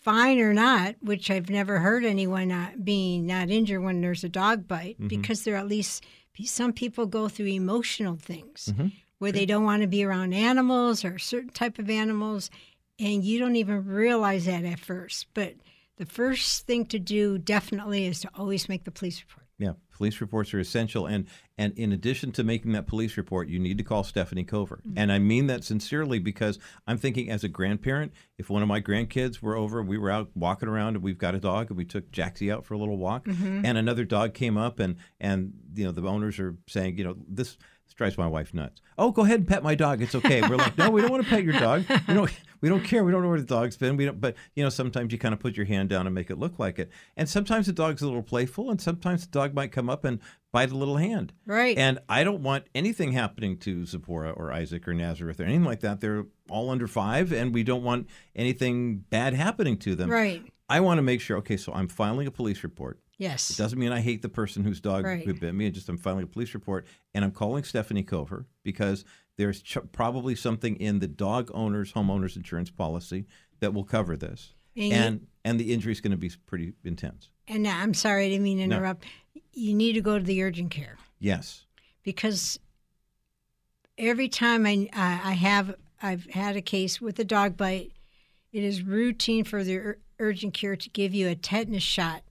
fine 0.00 0.38
or 0.38 0.54
not, 0.54 0.94
which 1.02 1.30
I've 1.30 1.50
never 1.50 1.78
heard 1.78 2.04
anyone 2.04 2.48
not 2.48 2.84
being 2.84 3.26
not 3.26 3.50
injured 3.50 3.82
when 3.82 4.00
there's 4.00 4.24
a 4.24 4.28
dog 4.28 4.68
bite, 4.68 4.96
Mm-hmm. 4.98 5.08
because 5.08 5.42
there 5.44 5.54
are 5.54 5.58
at 5.58 5.68
least 5.68 6.04
some 6.44 6.72
people 6.72 7.04
go 7.06 7.28
through 7.28 7.46
emotional 7.48 8.16
things 8.16 8.68
Mm-hmm. 8.70 8.88
Where 9.20 9.32
they 9.32 9.46
don't 9.46 9.64
want 9.64 9.82
to 9.82 9.88
be 9.88 10.02
around 10.04 10.32
animals 10.32 11.04
or 11.04 11.18
certain 11.18 11.50
type 11.50 11.78
of 11.78 11.88
animals, 11.88 12.50
and 12.98 13.22
you 13.22 13.38
don't 13.38 13.56
even 13.56 13.86
realize 13.86 14.46
that 14.46 14.64
at 14.64 14.80
first. 14.80 15.28
But 15.32 15.54
the 15.98 16.06
first 16.06 16.66
thing 16.66 16.86
to 16.86 16.98
do 16.98 17.38
definitely 17.38 18.06
is 18.06 18.20
to 18.20 18.30
always 18.34 18.68
make 18.68 18.84
the 18.84 18.90
police 18.90 19.20
report. 19.20 19.46
Yeah, 19.60 19.72
police 19.94 20.22
reports 20.22 20.54
are 20.54 20.58
essential, 20.58 21.04
and 21.04 21.26
and 21.58 21.76
in 21.76 21.92
addition 21.92 22.32
to 22.32 22.42
making 22.42 22.72
that 22.72 22.86
police 22.86 23.18
report, 23.18 23.48
you 23.48 23.58
need 23.58 23.76
to 23.76 23.84
call 23.84 24.02
Stefanie 24.02 24.48
Cover, 24.48 24.76
mm-hmm. 24.76 24.96
and 24.96 25.12
I 25.12 25.18
mean 25.18 25.48
that 25.48 25.62
sincerely 25.62 26.18
because 26.18 26.58
I'm 26.86 26.96
thinking 26.96 27.30
as 27.30 27.44
a 27.44 27.48
grandparent, 27.48 28.12
if 28.38 28.48
one 28.48 28.62
of 28.62 28.68
my 28.68 28.80
grandkids 28.80 29.42
were 29.42 29.54
over, 29.54 29.82
we 29.82 29.98
were 29.98 30.10
out 30.10 30.30
walking 30.34 30.70
around, 30.70 30.96
and 30.96 31.04
we've 31.04 31.18
got 31.18 31.34
a 31.34 31.38
dog, 31.38 31.68
and 31.68 31.76
we 31.76 31.84
took 31.84 32.10
Jaxie 32.10 32.50
out 32.50 32.64
for 32.64 32.72
a 32.72 32.78
little 32.78 32.96
walk, 32.96 33.26
mm-hmm. 33.26 33.66
and 33.66 33.76
another 33.76 34.06
dog 34.06 34.32
came 34.32 34.56
up, 34.56 34.80
and 34.80 34.96
and 35.20 35.52
you 35.74 35.84
know 35.84 35.92
the 35.92 36.08
owners 36.08 36.38
are 36.38 36.56
saying, 36.66 36.96
you 36.96 37.04
know 37.04 37.16
this. 37.28 37.58
This 37.90 37.96
drives 37.96 38.16
my 38.16 38.28
wife 38.28 38.54
nuts. 38.54 38.80
Oh, 38.98 39.10
go 39.10 39.22
ahead 39.22 39.40
and 39.40 39.48
pet 39.48 39.64
my 39.64 39.74
dog. 39.74 40.00
It's 40.00 40.14
okay. 40.14 40.42
We're 40.42 40.54
like, 40.54 40.78
no, 40.78 40.90
we 40.90 41.00
don't 41.00 41.10
want 41.10 41.24
to 41.24 41.28
pet 41.28 41.42
your 41.42 41.54
dog. 41.54 41.84
You 42.06 42.14
know, 42.14 42.28
we 42.60 42.68
don't 42.68 42.84
care. 42.84 43.02
We 43.02 43.10
don't 43.10 43.22
know 43.22 43.28
where 43.28 43.40
the 43.40 43.44
dog's 43.44 43.76
been. 43.76 43.96
We 43.96 44.04
don't. 44.04 44.20
But 44.20 44.36
you 44.54 44.62
know, 44.62 44.70
sometimes 44.70 45.12
you 45.12 45.18
kind 45.18 45.34
of 45.34 45.40
put 45.40 45.56
your 45.56 45.66
hand 45.66 45.88
down 45.88 46.06
and 46.06 46.14
make 46.14 46.30
it 46.30 46.38
look 46.38 46.60
like 46.60 46.78
it. 46.78 46.88
And 47.16 47.28
sometimes 47.28 47.66
the 47.66 47.72
dog's 47.72 48.00
a 48.00 48.06
little 48.06 48.22
playful, 48.22 48.70
and 48.70 48.80
sometimes 48.80 49.26
the 49.26 49.30
dog 49.32 49.54
might 49.54 49.72
come 49.72 49.90
up 49.90 50.04
and 50.04 50.20
bite 50.52 50.70
a 50.70 50.76
little 50.76 50.98
hand. 50.98 51.32
Right. 51.46 51.76
And 51.76 51.98
I 52.08 52.22
don't 52.22 52.44
want 52.44 52.66
anything 52.76 53.10
happening 53.10 53.56
to 53.58 53.84
Zipporah 53.84 54.30
or 54.30 54.52
Isaac 54.52 54.86
or 54.86 54.94
Nazareth 54.94 55.40
or 55.40 55.44
anything 55.44 55.64
like 55.64 55.80
that. 55.80 56.00
They're 56.00 56.26
all 56.48 56.70
under 56.70 56.86
five, 56.86 57.32
and 57.32 57.52
we 57.52 57.64
don't 57.64 57.82
want 57.82 58.06
anything 58.36 58.98
bad 58.98 59.34
happening 59.34 59.76
to 59.78 59.96
them. 59.96 60.10
Right. 60.10 60.44
I 60.68 60.78
want 60.78 60.98
to 60.98 61.02
make 61.02 61.20
sure. 61.20 61.38
Okay, 61.38 61.56
so 61.56 61.72
I'm 61.72 61.88
filing 61.88 62.28
a 62.28 62.30
police 62.30 62.62
report. 62.62 63.00
Yes. 63.20 63.50
It 63.50 63.58
doesn't 63.58 63.78
mean 63.78 63.92
I 63.92 64.00
hate 64.00 64.22
the 64.22 64.30
person 64.30 64.64
whose 64.64 64.80
dog 64.80 65.04
Right. 65.04 65.24
bit 65.38 65.54
me. 65.54 65.66
It 65.66 65.72
just 65.72 65.90
I'm 65.90 65.98
filing 65.98 66.24
a 66.24 66.26
police 66.26 66.54
report 66.54 66.86
and 67.12 67.22
I'm 67.22 67.32
calling 67.32 67.62
Stefanie 67.64 68.06
Cover 68.06 68.46
because 68.62 69.04
there's 69.36 69.60
ch- 69.60 69.76
probably 69.92 70.34
something 70.34 70.74
in 70.76 71.00
the 71.00 71.06
dog 71.06 71.50
owner's 71.52 71.92
homeowner's 71.92 72.36
insurance 72.36 72.70
policy 72.70 73.26
that 73.60 73.74
will 73.74 73.84
cover 73.84 74.16
this, 74.16 74.54
And 74.74 74.92
and 74.94 75.26
and 75.44 75.60
the 75.60 75.70
injury 75.72 75.92
is 75.92 76.00
going 76.00 76.12
to 76.12 76.16
be 76.16 76.30
pretty 76.46 76.72
intense. 76.82 77.28
And 77.46 77.68
I'm 77.68 77.92
sorry, 77.92 78.24
I 78.24 78.28
didn't 78.30 78.44
mean 78.44 78.56
to 78.58 78.66
No. 78.66 78.76
interrupt. 78.78 79.04
You 79.52 79.74
need 79.74 79.92
to 79.92 80.00
go 80.00 80.18
to 80.18 80.24
the 80.24 80.42
urgent 80.42 80.70
care 80.70 80.96
Yes. 81.18 81.66
because 82.02 82.58
every 83.98 84.28
time 84.30 84.64
I, 84.64 84.88
I 84.94 85.32
have 85.34 85.74
I've 86.02 86.24
had 86.30 86.56
a 86.56 86.62
case 86.62 87.02
with 87.02 87.18
a 87.18 87.24
dog 87.24 87.58
bite, 87.58 87.92
it 88.50 88.64
is 88.64 88.82
routine 88.82 89.44
for 89.44 89.62
the 89.62 89.76
ur- 89.78 89.98
urgent 90.18 90.54
care 90.54 90.74
to 90.76 90.88
give 90.88 91.12
you 91.12 91.28
a 91.28 91.34
tetanus 91.34 91.82
shot. 91.82 92.22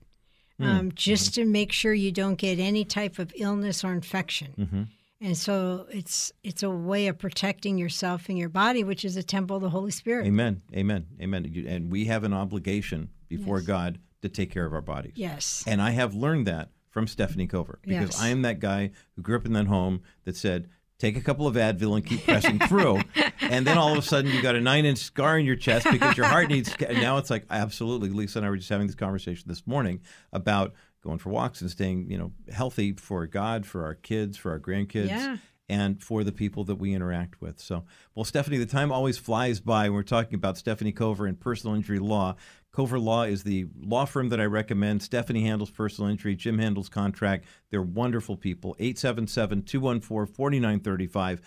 Um, 0.62 0.92
just 0.94 1.34
to 1.36 1.44
make 1.44 1.72
sure 1.72 1.92
you 1.92 2.12
don't 2.12 2.36
get 2.36 2.58
any 2.58 2.84
type 2.84 3.18
of 3.18 3.32
illness 3.36 3.82
or 3.84 3.92
infection. 3.92 4.52
hmm 4.70 4.82
And 5.26 5.36
so 5.36 5.86
it's 5.90 6.32
it's 6.42 6.62
a 6.62 6.70
way 6.70 7.06
of 7.08 7.18
protecting 7.18 7.78
yourself 7.78 8.28
and 8.28 8.38
your 8.38 8.48
body, 8.48 8.84
which 8.84 9.04
is 9.04 9.16
a 9.16 9.22
temple 9.22 9.56
of 9.56 9.62
the 9.62 9.70
Holy 9.70 9.90
Spirit. 9.90 10.26
Amen. 10.26 10.62
Amen. 10.74 11.06
Amen. 11.20 11.64
And 11.68 11.90
we 11.90 12.06
have 12.06 12.24
an 12.24 12.32
obligation 12.32 13.10
before 13.28 13.58
Yes. 13.58 13.66
God 13.66 13.98
to 14.22 14.28
take 14.28 14.50
care 14.50 14.64
of 14.66 14.72
our 14.72 14.80
bodies. 14.82 15.12
Yes. 15.16 15.64
And 15.66 15.80
I 15.80 15.90
have 15.90 16.14
learned 16.14 16.46
that 16.46 16.70
from 16.90 17.06
Stefanie 17.06 17.48
Cover 17.48 17.78
because 17.82 18.10
Yes. 18.10 18.20
I 18.20 18.28
am 18.28 18.42
that 18.42 18.60
guy 18.60 18.90
who 19.16 19.22
grew 19.22 19.36
up 19.36 19.46
in 19.46 19.52
that 19.52 19.66
home 19.66 20.02
that 20.24 20.36
said, 20.36 20.68
take 21.00 21.16
a 21.16 21.20
couple 21.20 21.48
of 21.48 21.56
Advil 21.56 21.96
and 21.96 22.06
keep 22.06 22.24
pressing 22.24 22.60
through. 22.60 23.00
And 23.40 23.66
then 23.66 23.78
all 23.78 23.90
of 23.90 23.98
a 23.98 24.02
sudden 24.02 24.30
you 24.30 24.40
got 24.40 24.54
a 24.54 24.60
nine 24.60 24.84
inch 24.84 24.98
scar 24.98 25.38
in 25.38 25.46
your 25.46 25.56
chest 25.56 25.88
because 25.90 26.16
your 26.16 26.26
heart 26.26 26.48
needs. 26.48 26.72
And 26.86 27.00
now 27.00 27.16
it's 27.16 27.30
like, 27.30 27.46
absolutely. 27.50 28.10
Lisa 28.10 28.38
and 28.38 28.46
I 28.46 28.50
were 28.50 28.58
just 28.58 28.68
having 28.68 28.86
this 28.86 28.94
conversation 28.94 29.44
this 29.48 29.66
morning 29.66 30.02
about 30.32 30.74
going 31.02 31.18
for 31.18 31.30
walks 31.30 31.62
and 31.62 31.70
staying, 31.70 32.10
you 32.10 32.18
know, 32.18 32.32
healthy 32.52 32.92
for 32.92 33.26
God, 33.26 33.64
for 33.66 33.84
our 33.84 33.94
kids, 33.94 34.36
for 34.36 34.52
our 34.52 34.60
grandkids. 34.60 35.08
Yeah. 35.08 35.38
And 35.68 36.02
for 36.02 36.24
the 36.24 36.32
people 36.32 36.64
that 36.64 36.80
we 36.80 36.94
interact 36.94 37.40
with. 37.40 37.60
So, 37.60 37.84
well, 38.16 38.24
Stefanie, 38.24 38.58
the 38.58 38.66
time 38.66 38.90
always 38.90 39.18
flies 39.18 39.60
by. 39.60 39.84
when 39.84 39.92
We're 39.92 40.02
talking 40.02 40.34
about 40.34 40.56
Stefanie 40.56 40.92
Cover 40.94 41.26
and 41.26 41.38
personal 41.38 41.76
injury 41.76 42.00
law. 42.00 42.34
Cover 42.72 42.98
Law 42.98 43.24
is 43.24 43.42
the 43.42 43.66
law 43.78 44.04
firm 44.04 44.28
that 44.28 44.40
I 44.40 44.44
recommend. 44.44 45.00
Stefanie 45.00 45.42
handles 45.42 45.70
personal 45.70 46.10
injury, 46.10 46.36
Jim 46.36 46.58
handles 46.58 46.88
contract. 46.88 47.44
They're 47.70 47.82
wonderful 47.82 48.36
people. 48.36 48.76
877 48.78 49.62
214 49.62 50.34
4935. 50.34 51.40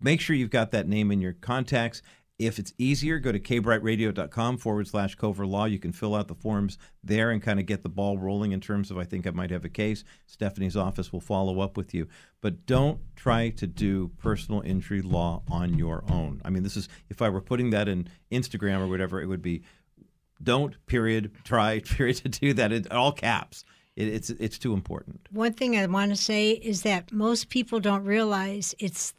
Make 0.00 0.20
sure 0.20 0.36
you've 0.36 0.50
got 0.50 0.70
that 0.70 0.86
name 0.86 1.10
in 1.10 1.20
your 1.20 1.32
contacts. 1.32 2.02
If 2.38 2.60
it's 2.60 2.72
easier, 2.78 3.18
go 3.18 3.32
to 3.32 3.40
kbriteradio.com 3.40 4.58
forward 4.58 4.86
slash 4.86 5.16
Cover 5.16 5.44
Law. 5.44 5.64
You 5.64 5.80
can 5.80 5.90
fill 5.90 6.14
out 6.14 6.28
the 6.28 6.36
forms 6.36 6.78
there 7.02 7.32
and 7.32 7.42
kind 7.42 7.58
of 7.58 7.66
get 7.66 7.82
the 7.82 7.88
ball 7.88 8.16
rolling 8.16 8.52
in 8.52 8.60
terms 8.60 8.92
of 8.92 8.98
I 8.98 9.02
think 9.02 9.26
I 9.26 9.30
might 9.30 9.50
have 9.50 9.64
a 9.64 9.68
case. 9.68 10.04
Stefanie's 10.30 10.76
office 10.76 11.12
will 11.12 11.20
follow 11.20 11.60
up 11.60 11.76
with 11.76 11.92
you. 11.92 12.06
But 12.40 12.64
don't 12.64 13.00
try 13.16 13.48
to 13.50 13.66
do 13.66 14.12
personal 14.18 14.60
injury 14.60 15.02
law 15.02 15.42
on 15.50 15.76
your 15.76 16.04
own. 16.08 16.40
I 16.44 16.50
mean, 16.50 16.62
this 16.62 16.76
is, 16.76 16.88
if 17.10 17.20
I 17.20 17.28
were 17.28 17.40
putting 17.40 17.70
that 17.70 17.88
in 17.88 18.08
Instagram 18.30 18.78
or 18.82 18.86
whatever, 18.86 19.20
it 19.20 19.26
would 19.26 19.42
be 19.42 19.64
don't 20.42 20.74
period 20.86 21.30
try 21.44 21.80
period 21.84 22.16
to 22.16 22.28
do 22.28 22.52
that 22.54 22.72
in 22.72 22.86
all 22.90 23.12
caps 23.12 23.64
it, 23.96 24.08
it's 24.08 24.30
it's 24.30 24.58
too 24.58 24.72
important 24.74 25.20
One 25.30 25.52
thing 25.52 25.76
I 25.76 25.86
want 25.86 26.10
to 26.10 26.16
say 26.16 26.52
is 26.52 26.82
that 26.82 27.12
most 27.12 27.48
people 27.48 27.80
don't 27.80 28.04
realize 28.04 28.74
it's 28.78 29.14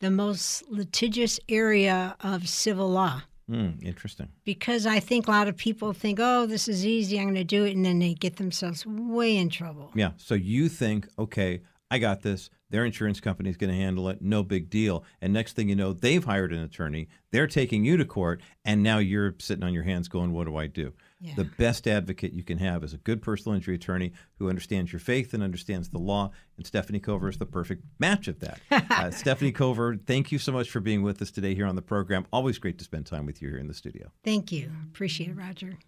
the 0.00 0.10
most 0.10 0.68
litigious 0.68 1.40
area 1.48 2.14
of 2.20 2.46
civil 2.48 2.90
law. 2.90 3.22
Hmm, 3.48 3.70
interesting 3.82 4.28
Because 4.44 4.86
I 4.86 5.00
think 5.00 5.28
a 5.28 5.30
lot 5.30 5.48
of 5.48 5.56
people 5.56 5.92
think, 5.92 6.18
oh, 6.20 6.46
this 6.46 6.66
is 6.66 6.84
easy, 6.84 7.18
I'm 7.18 7.26
going 7.26 7.34
to 7.36 7.44
do 7.44 7.64
it, 7.64 7.76
and 7.76 7.84
then 7.84 7.98
they 7.98 8.14
get 8.14 8.36
themselves 8.36 8.84
way 8.86 9.36
in 9.36 9.48
trouble. 9.50 9.90
yeah 9.94 10.10
so 10.16 10.34
you 10.34 10.68
think 10.68 11.06
okay 11.18 11.60
i 11.90 11.98
got 11.98 12.22
this 12.22 12.50
their 12.70 12.84
insurance 12.84 13.20
company 13.20 13.50
is 13.50 13.56
going 13.56 13.70
to 13.70 13.76
handle 13.78 14.08
it 14.08 14.20
no 14.22 14.42
big 14.42 14.68
deal 14.70 15.04
and 15.20 15.32
next 15.32 15.54
thing 15.54 15.68
you 15.68 15.76
know 15.76 15.92
they've 15.92 16.24
hired 16.24 16.52
an 16.52 16.62
attorney 16.62 17.08
they're 17.30 17.46
taking 17.46 17.84
you 17.84 17.96
to 17.96 18.04
court 18.04 18.40
and 18.64 18.82
now 18.82 18.98
you're 18.98 19.34
sitting 19.38 19.64
on 19.64 19.72
your 19.74 19.82
hands 19.84 20.08
going 20.08 20.32
what 20.32 20.46
do 20.46 20.56
i 20.56 20.66
do 20.66 20.92
Yeah. 21.20 21.34
the 21.36 21.44
best 21.44 21.86
advocate 21.86 22.32
you 22.32 22.42
can 22.42 22.58
have 22.58 22.82
is 22.84 22.94
a 22.94 22.98
good 22.98 23.22
personal 23.22 23.54
injury 23.56 23.74
attorney 23.76 24.12
who 24.38 24.48
understands 24.48 24.92
your 24.92 25.00
faith 25.00 25.32
and 25.34 25.42
understands 25.42 25.88
the 25.90 25.98
law. 25.98 26.30
And 26.56 26.64
Stefanie 26.64 27.02
Cover 27.02 27.28
is 27.28 27.38
the 27.38 27.46
perfect 27.46 27.84
match 27.98 28.28
of 28.28 28.38
that. 28.40 28.60
uh, 28.70 29.10
Stefanie 29.10 29.54
Cover, 29.54 29.96
thank 29.96 30.30
you 30.30 30.38
so 30.38 30.52
much 30.52 30.70
for 30.70 30.80
being 30.80 31.02
with 31.02 31.20
us 31.20 31.30
today 31.30 31.54
here 31.54 31.66
on 31.66 31.74
the 31.74 31.82
program. 31.82 32.26
Always 32.32 32.58
great 32.58 32.78
to 32.78 32.84
spend 32.84 33.06
time 33.06 33.26
with 33.26 33.42
you 33.42 33.48
here 33.48 33.58
in 33.58 33.66
the 33.66 33.74
studio. 33.74 34.10
Thank 34.22 34.52
you. 34.52 34.70
Appreciate 34.92 35.30
it, 35.30 35.36
Roger. 35.36 35.78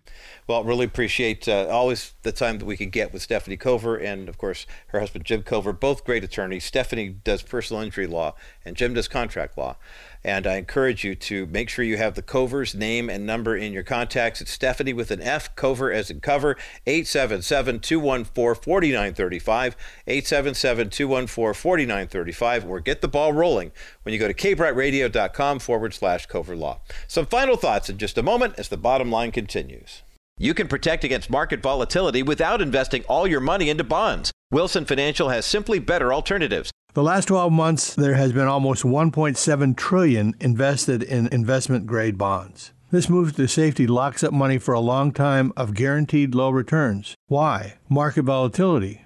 Well, 0.49 0.65
really 0.65 0.85
appreciate 0.85 1.47
uh, 1.49 1.69
always 1.71 2.15
the 2.23 2.33
time 2.33 2.59
that 2.59 2.65
we 2.65 2.77
can 2.77 2.91
get 2.91 3.13
with 3.13 3.27
Stefanie 3.27 3.61
Cover 3.61 3.97
and, 3.97 4.29
of 4.29 4.39
course, 4.39 4.67
her 4.89 5.01
husband 5.01 5.25
Jim 5.25 5.43
Cover, 5.43 5.73
both 5.73 6.05
great 6.05 6.25
attorneys. 6.25 6.69
Stefanie 6.69 7.23
does 7.23 7.43
personal 7.43 7.83
injury 7.83 8.07
law 8.07 8.35
and 8.65 8.77
Jim 8.77 8.95
does 8.95 9.07
contract 9.07 9.57
law. 9.57 9.77
And 10.25 10.45
I 10.49 10.57
encourage 10.57 11.05
you 11.05 11.15
to 11.15 11.47
make 11.47 11.69
sure 11.69 11.85
you 11.85 11.99
have 11.99 12.17
the 12.17 12.23
Cover's 12.23 12.75
name 12.75 13.09
and 13.09 13.25
number 13.25 13.57
in 13.57 13.73
your 13.73 13.85
contacts. 13.85 14.41
It's 14.41 14.57
Stefanie 14.57 14.95
with 14.95 15.13
an 15.13 15.23
F, 15.23 15.55
Cover 15.55 15.93
as 15.93 16.11
in 16.11 16.19
cover, 16.19 16.57
877 16.85 17.79
214 17.79 18.61
4935, 18.61 19.77
877 20.09 20.56
214 20.57 21.55
4935, 21.55 22.69
or 22.69 22.81
get 22.81 23.01
the 23.01 23.09
ball 23.09 23.33
rolling 23.33 23.73
when 24.03 24.13
you 24.13 24.19
go 24.19 24.29
to 24.29 24.35
kbriteradio.com 24.35 25.59
forward 25.59 25.95
slash 25.95 26.27
Cover 26.27 26.57
Law. 26.57 26.81
Some 27.07 27.27
final 27.27 27.57
thoughts 27.57 27.89
in 27.89 27.99
just 27.99 28.19
a 28.19 28.23
moment 28.23 28.55
as 28.59 28.69
the 28.69 28.77
bottom 28.77 29.11
line 29.11 29.33
continues. 29.33 30.03
You 30.39 30.53
can 30.53 30.69
protect 30.69 31.03
against 31.03 31.31
market 31.31 31.63
volatility 31.63 32.23
without 32.23 32.61
investing 32.61 33.05
all 33.05 33.27
your 33.27 33.41
money 33.41 33.71
into 33.71 33.85
bonds. 33.85 34.33
Wilson 34.51 34.85
Financial 34.85 35.31
has 35.31 35.47
simply 35.47 35.79
better 35.79 36.13
alternatives. 36.13 36.71
The 36.93 37.03
last 37.03 37.29
12 37.29 37.53
months, 37.53 37.95
there 37.95 38.15
has 38.15 38.33
been 38.33 38.47
almost 38.47 38.83
1.7 38.83 39.77
trillion 39.77 40.35
invested 40.41 41.03
in 41.03 41.29
investment 41.29 41.87
grade 41.87 42.19
bonds. 42.19 42.73
This 42.91 43.09
move 43.09 43.35
to 43.37 43.49
safety 43.49 43.87
locks 43.87 44.23
up 44.23 44.33
money 44.33 44.59
for 44.59 44.75
a 44.75 44.81
long 44.81 45.13
time 45.13 45.53
of 45.57 45.75
guaranteed 45.75 46.35
low 46.35 46.51
returns. 46.51 47.15
Why? 47.27 47.77
Market 47.89 48.23
volatility. 48.23 49.06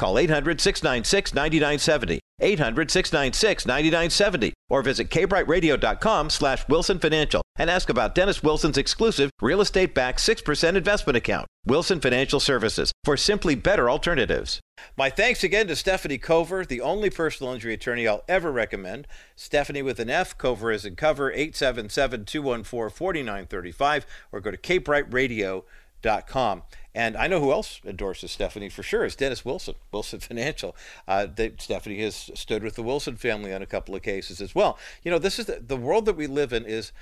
Call 0.00 0.18
800 0.18 0.60
696 0.62 1.34
9970, 1.34 2.20
800 2.40 2.90
696 2.90 3.66
9970, 3.66 4.54
or 4.70 4.82
visit 4.82 5.10
kbriteradio.com 5.10 6.30
slash 6.30 6.66
Wilson 6.68 6.98
Financial 6.98 7.42
and 7.56 7.68
ask 7.68 7.90
about 7.90 8.14
Dennis 8.14 8.42
Wilson's 8.42 8.78
exclusive 8.78 9.30
real 9.42 9.60
estate 9.60 9.94
backed 9.94 10.20
6% 10.20 10.74
investment 10.74 11.18
account, 11.18 11.46
Wilson 11.66 12.00
Financial 12.00 12.40
Services, 12.40 12.92
for 13.04 13.18
simply 13.18 13.54
better 13.54 13.90
alternatives. 13.90 14.58
My 14.96 15.10
thanks 15.10 15.44
again 15.44 15.66
to 15.66 15.74
Stefanie 15.74 16.22
Cover, 16.22 16.64
the 16.64 16.80
only 16.80 17.10
personal 17.10 17.52
injury 17.52 17.74
attorney 17.74 18.08
I'll 18.08 18.24
ever 18.26 18.50
recommend. 18.50 19.06
Stefanie 19.36 19.84
with 19.84 20.00
an 20.00 20.08
F, 20.08 20.38
Cover 20.38 20.72
is 20.72 20.86
in 20.86 20.96
cover, 20.96 21.30
877 21.30 22.24
214 22.24 22.90
4935, 22.90 24.06
or 24.32 24.40
go 24.40 24.50
to 24.50 24.56
kbriteradio.com. 24.56 26.62
And 26.94 27.16
I 27.16 27.28
know 27.28 27.40
who 27.40 27.52
else 27.52 27.80
endorses 27.84 28.36
Stefanie 28.36 28.70
for 28.70 28.82
sure 28.82 29.04
is 29.04 29.14
Dennis 29.14 29.44
Wilson, 29.44 29.76
Wilson 29.92 30.20
Financial. 30.20 30.76
Uh, 31.06 31.26
they, 31.26 31.50
Stefanie 31.50 32.00
has 32.00 32.30
stood 32.34 32.62
with 32.62 32.74
the 32.74 32.82
Wilson 32.82 33.16
family 33.16 33.52
on 33.52 33.62
a 33.62 33.66
couple 33.66 33.94
of 33.94 34.02
cases 34.02 34.40
as 34.40 34.54
well. 34.54 34.78
You 35.02 35.10
know, 35.10 35.18
this 35.18 35.38
is 35.38 35.46
the, 35.46 35.60
the 35.64 35.76
world 35.76 36.04
that 36.06 36.16
we 36.16 36.26
live 36.26 36.52
in 36.52 36.64
is 36.64 36.92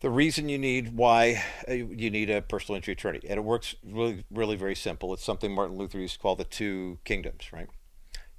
the 0.00 0.10
reason 0.10 0.48
you 0.48 0.58
need 0.58 0.96
why 0.96 1.42
uh, 1.68 1.72
you 1.72 2.10
need 2.10 2.30
a 2.30 2.40
personal 2.40 2.76
injury 2.76 2.92
attorney, 2.92 3.20
and 3.28 3.38
it 3.38 3.44
works 3.44 3.74
really, 3.84 4.24
really 4.30 4.56
very 4.56 4.76
simple. 4.76 5.12
It's 5.12 5.24
something 5.24 5.52
Martin 5.52 5.76
Luther 5.76 5.98
used 5.98 6.14
to 6.14 6.20
call 6.20 6.36
the 6.36 6.44
two 6.44 6.98
kingdoms, 7.04 7.52
right? 7.52 7.68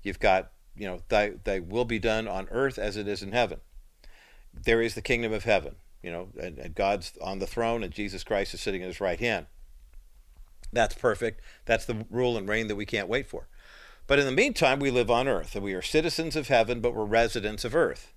You've 0.02 0.20
got, 0.20 0.52
you 0.76 0.88
know, 0.88 1.02
thy, 1.10 1.34
thy 1.44 1.60
will 1.60 1.86
be 1.86 1.99
done 1.99 2.28
on 2.28 2.48
earth 2.49 2.80
as 2.80 2.95
it 2.95 3.07
is 3.07 3.22
in 3.22 3.34
heaven. 3.34 3.60
There 4.53 4.82
is 4.82 4.95
the 4.95 5.02
kingdom 5.02 5.34
of 5.34 5.44
heaven. 5.44 5.76
you 6.02 6.11
know, 6.11 6.30
and, 6.41 6.57
and 6.57 6.74
God's 6.74 7.14
on 7.22 7.40
the 7.40 7.48
throne 7.48 7.84
and 7.84 7.94
Jesus 7.94 8.24
Christ 8.24 8.53
is 8.53 8.61
sitting 8.61 8.82
at 8.82 8.88
his 8.88 9.02
right 9.02 9.20
hand. 9.20 9.48
That's 10.72 10.96
perfect. 10.96 11.41
That's 11.66 11.86
the 11.86 12.06
rule 12.10 12.38
and 12.38 12.48
reign 12.48 12.68
that 12.68 12.76
we 12.76 12.86
can't 12.86 13.08
wait 13.08 13.28
for. 13.28 13.48
But 14.08 14.20
in 14.20 14.26
the 14.26 14.32
meantime, 14.32 14.80
we 14.80 14.91
live 14.91 15.12
on 15.12 15.28
earth, 15.28 15.56
and 15.56 15.64
we 15.64 15.74
are 15.74 15.82
citizens 15.82 16.36
of 16.36 16.48
heaven, 16.48 16.82
but 16.82 16.96
we're 16.96 17.06
residents 17.06 17.64
of 17.64 17.76
earth. 17.76 18.14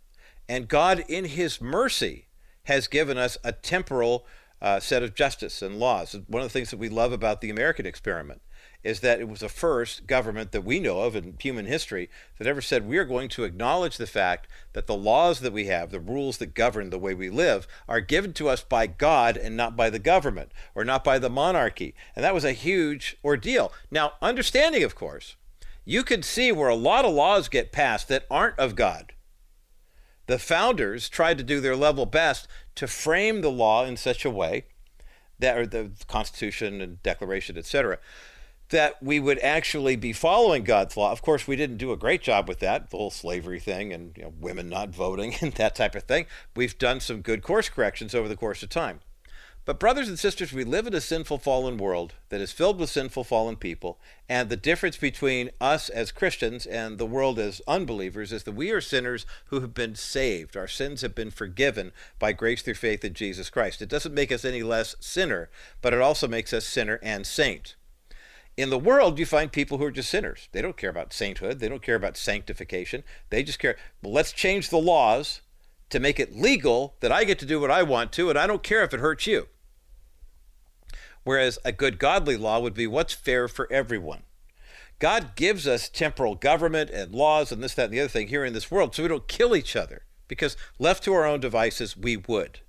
And 0.48 0.68
God, 0.68 1.04
in 1.08 1.26
his 1.26 1.60
mercy, 1.60 2.28
has 2.64 2.88
given 2.88 3.18
us 3.18 3.36
a 3.44 3.52
temporal 3.52 4.26
uh, 4.60 4.80
set 4.80 5.02
of 5.02 5.14
justice 5.14 5.60
and 5.60 5.78
laws. 5.78 6.16
One 6.28 6.42
of 6.42 6.48
the 6.48 6.52
things 6.52 6.70
that 6.70 6.78
we 6.78 6.88
love 6.88 7.12
about 7.12 7.40
the 7.40 7.50
American 7.50 7.84
experiment 7.84 8.40
is 8.84 9.00
that 9.00 9.20
it 9.20 9.28
was 9.28 9.40
the 9.40 9.48
first 9.48 10.06
government 10.06 10.52
that 10.52 10.64
we 10.64 10.80
know 10.80 11.00
of 11.00 11.14
in 11.14 11.36
human 11.38 11.66
history 11.66 12.10
that 12.38 12.46
ever 12.46 12.60
said 12.60 12.86
we 12.86 12.98
are 12.98 13.04
going 13.04 13.28
to 13.28 13.44
acknowledge 13.44 13.96
the 13.96 14.06
fact 14.06 14.48
that 14.72 14.86
the 14.86 14.96
laws 14.96 15.40
that 15.40 15.52
we 15.52 15.66
have, 15.66 15.90
the 15.90 16.00
rules 16.00 16.38
that 16.38 16.54
govern 16.54 16.90
the 16.90 16.98
way 16.98 17.14
we 17.14 17.30
live, 17.30 17.66
are 17.88 18.00
given 18.00 18.32
to 18.32 18.48
us 18.48 18.62
by 18.62 18.86
God 18.86 19.36
and 19.36 19.56
not 19.56 19.76
by 19.76 19.88
the 19.88 19.98
government 19.98 20.52
or 20.74 20.84
not 20.84 21.04
by 21.04 21.18
the 21.18 21.30
monarchy. 21.30 21.94
And 22.16 22.24
that 22.24 22.34
was 22.34 22.44
a 22.44 22.52
huge 22.52 23.16
ordeal. 23.24 23.72
Now, 23.90 24.14
understanding, 24.20 24.82
of 24.82 24.94
course, 24.94 25.36
you 25.84 26.02
can 26.02 26.22
see 26.22 26.50
where 26.52 26.68
a 26.68 26.74
lot 26.74 27.04
of 27.04 27.14
laws 27.14 27.48
get 27.48 27.72
passed 27.72 28.08
that 28.08 28.26
aren't 28.30 28.58
of 28.58 28.74
God. 28.74 29.12
The 30.26 30.38
founders 30.38 31.08
tried 31.08 31.38
to 31.38 31.44
do 31.44 31.60
their 31.60 31.76
level 31.76 32.06
best 32.06 32.46
to 32.76 32.86
frame 32.86 33.40
the 33.40 33.50
law 33.50 33.84
in 33.84 33.96
such 33.96 34.24
a 34.24 34.30
way 34.30 34.64
that, 35.38 35.58
or 35.58 35.66
the 35.66 35.90
Constitution 36.06 36.80
and 36.80 37.02
Declaration, 37.02 37.58
etc., 37.58 37.98
that 38.72 39.02
we 39.02 39.20
would 39.20 39.38
actually 39.38 39.96
be 39.96 40.12
following 40.12 40.64
God's 40.64 40.96
law. 40.96 41.12
Of 41.12 41.22
course, 41.22 41.46
we 41.46 41.56
didn't 41.56 41.76
do 41.76 41.92
a 41.92 41.96
great 41.96 42.22
job 42.22 42.48
with 42.48 42.58
that, 42.58 42.90
the 42.90 42.96
whole 42.96 43.10
slavery 43.10 43.60
thing 43.60 43.92
and 43.92 44.16
you 44.16 44.24
know, 44.24 44.34
women 44.40 44.68
not 44.68 44.90
voting 44.90 45.34
and 45.40 45.52
that 45.54 45.76
type 45.76 45.94
of 45.94 46.02
thing. 46.02 46.26
We've 46.56 46.76
done 46.76 47.00
some 47.00 47.22
good 47.22 47.42
course 47.42 47.68
corrections 47.68 48.14
over 48.14 48.28
the 48.28 48.36
course 48.36 48.62
of 48.62 48.68
time. 48.68 49.00
But, 49.64 49.78
brothers 49.78 50.08
and 50.08 50.18
sisters, 50.18 50.52
we 50.52 50.64
live 50.64 50.88
in 50.88 50.94
a 50.94 51.00
sinful, 51.00 51.38
fallen 51.38 51.76
world 51.76 52.14
that 52.30 52.40
is 52.40 52.50
filled 52.50 52.80
with 52.80 52.90
sinful, 52.90 53.22
fallen 53.22 53.54
people. 53.54 54.00
And 54.28 54.48
the 54.48 54.56
difference 54.56 54.96
between 54.96 55.50
us 55.60 55.88
as 55.88 56.10
Christians 56.10 56.66
and 56.66 56.98
the 56.98 57.06
world 57.06 57.38
as 57.38 57.62
unbelievers 57.68 58.32
is 58.32 58.42
that 58.42 58.56
we 58.56 58.72
are 58.72 58.80
sinners 58.80 59.24
who 59.46 59.60
have 59.60 59.72
been 59.72 59.94
saved. 59.94 60.56
Our 60.56 60.66
sins 60.66 61.02
have 61.02 61.14
been 61.14 61.30
forgiven 61.30 61.92
by 62.18 62.32
grace 62.32 62.62
through 62.62 62.74
faith 62.74 63.04
in 63.04 63.14
Jesus 63.14 63.50
Christ. 63.50 63.80
It 63.80 63.88
doesn't 63.88 64.14
make 64.14 64.32
us 64.32 64.44
any 64.44 64.64
less 64.64 64.96
sinner, 64.98 65.48
but 65.80 65.94
it 65.94 66.00
also 66.00 66.26
makes 66.26 66.52
us 66.52 66.66
sinner 66.66 66.98
and 67.00 67.24
saint. 67.24 67.76
In 68.56 68.70
the 68.70 68.78
world, 68.78 69.18
you 69.18 69.24
find 69.24 69.50
people 69.50 69.78
who 69.78 69.84
are 69.84 69.90
just 69.90 70.10
sinners. 70.10 70.48
They 70.52 70.60
don't 70.60 70.76
care 70.76 70.90
about 70.90 71.12
sainthood. 71.12 71.58
They 71.58 71.68
don't 71.68 71.82
care 71.82 71.96
about 71.96 72.16
sanctification. 72.18 73.02
They 73.30 73.42
just 73.42 73.58
care, 73.58 73.76
well, 74.02 74.12
let's 74.12 74.32
change 74.32 74.68
the 74.68 74.78
laws 74.78 75.40
to 75.88 76.00
make 76.00 76.20
it 76.20 76.36
legal 76.36 76.96
that 77.00 77.12
I 77.12 77.24
get 77.24 77.38
to 77.40 77.46
do 77.46 77.60
what 77.60 77.70
I 77.70 77.82
want 77.82 78.12
to, 78.12 78.28
and 78.30 78.38
I 78.38 78.46
don't 78.46 78.62
care 78.62 78.82
if 78.82 78.92
it 78.92 79.00
hurts 79.00 79.26
you. 79.26 79.48
Whereas 81.24 81.58
a 81.64 81.72
good 81.72 81.98
godly 81.98 82.36
law 82.36 82.60
would 82.60 82.74
be 82.74 82.86
what's 82.86 83.14
fair 83.14 83.48
for 83.48 83.70
everyone. 83.72 84.22
God 84.98 85.34
gives 85.34 85.66
us 85.66 85.88
temporal 85.88 86.34
government 86.34 86.90
and 86.90 87.14
laws 87.14 87.52
and 87.52 87.62
this, 87.62 87.74
that, 87.74 87.86
and 87.86 87.92
the 87.92 88.00
other 88.00 88.08
thing 88.08 88.28
here 88.28 88.44
in 88.44 88.52
this 88.52 88.70
world 88.70 88.94
so 88.94 89.02
we 89.02 89.08
don't 89.08 89.28
kill 89.28 89.56
each 89.56 89.76
other, 89.76 90.04
because 90.28 90.56
left 90.78 91.02
to 91.04 91.14
our 91.14 91.26
own 91.26 91.40
devices, 91.40 91.96
we 91.96 92.16
would. 92.16 92.60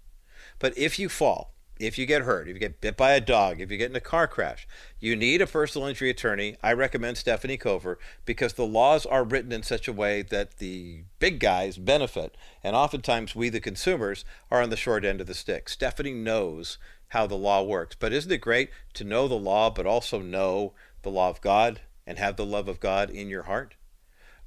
But 0.60 0.78
if 0.78 0.98
you 0.98 1.10
fall, 1.10 1.53
if 1.86 1.98
you 1.98 2.06
get 2.06 2.22
hurt, 2.22 2.48
if 2.48 2.54
you 2.54 2.60
get 2.60 2.82
bit 2.82 2.96
by 2.96 3.12
a 3.12 3.22
dog, 3.22 3.60
if 3.60 3.70
you 3.70 3.78
get 3.78 3.90
in 3.90 3.96
a 3.96 4.02
car 4.02 4.28
crash, 4.28 4.68
you 5.00 5.16
need 5.16 5.42
a 5.42 5.48
personal 5.48 5.88
injury 5.88 6.10
attorney. 6.10 6.56
I 6.64 6.74
recommend 6.74 7.18
Stefanie 7.18 7.60
Cover 7.60 8.00
because 8.26 8.54
the 8.54 8.66
laws 8.66 9.06
are 9.06 9.24
written 9.24 9.52
in 9.52 9.64
such 9.64 9.88
a 9.88 9.94
way 9.94 10.22
that 10.24 10.58
the 10.58 11.04
big 11.20 11.40
guys 11.40 11.78
benefit. 11.78 12.36
And 12.64 12.76
oftentimes 12.76 13.36
we, 13.36 13.50
the 13.50 13.60
consumers, 13.60 14.24
are 14.50 14.62
on 14.62 14.70
the 14.70 14.78
short 14.78 15.04
end 15.04 15.22
of 15.22 15.28
the 15.28 15.34
stick. 15.34 15.68
Stefanie 15.68 16.16
knows 16.16 16.78
how 17.10 17.28
the 17.28 17.36
law 17.36 17.62
works. 17.62 17.96
But 18.00 18.14
isn't 18.14 18.32
it 18.32 18.40
great 18.40 18.70
to 18.94 19.04
know 19.04 19.28
the 19.28 19.36
law, 19.36 19.70
but 19.70 19.86
also 19.86 20.20
know 20.20 20.74
the 21.02 21.12
law 21.12 21.30
of 21.30 21.42
God 21.42 21.82
and 22.08 22.18
have 22.18 22.38
the 22.38 22.46
love 22.46 22.68
of 22.68 22.80
God 22.80 23.10
in 23.10 23.30
your 23.30 23.44
heart? 23.44 23.76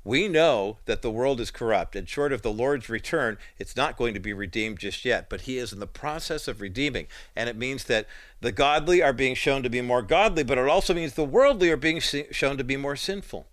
We 0.06 0.28
know 0.28 0.78
that 0.84 1.02
the 1.02 1.10
world 1.10 1.40
is 1.40 1.50
corrupt, 1.50 1.96
and 1.96 2.08
short 2.08 2.32
of 2.32 2.42
the 2.42 2.52
Lord's 2.52 2.88
return, 2.88 3.38
it's 3.58 3.74
not 3.74 3.96
going 3.96 4.14
to 4.14 4.20
be 4.20 4.32
redeemed 4.32 4.78
just 4.78 5.04
yet. 5.04 5.28
But 5.28 5.40
He 5.40 5.58
is 5.58 5.72
in 5.72 5.80
the 5.80 5.86
process 5.88 6.46
of 6.46 6.60
redeeming. 6.60 7.08
And 7.34 7.48
it 7.48 7.56
means 7.56 7.82
that 7.86 8.06
the 8.40 8.52
godly 8.52 9.02
are 9.02 9.12
being 9.12 9.34
shown 9.34 9.64
to 9.64 9.68
be 9.68 9.80
more 9.80 10.02
godly, 10.02 10.44
but 10.44 10.58
it 10.58 10.68
also 10.68 10.94
means 10.94 11.14
the 11.14 11.24
worldly 11.24 11.70
are 11.70 11.76
being 11.76 11.98
shown 11.98 12.56
to 12.56 12.62
be 12.62 12.76
more 12.76 12.94
sinful. 12.94 13.48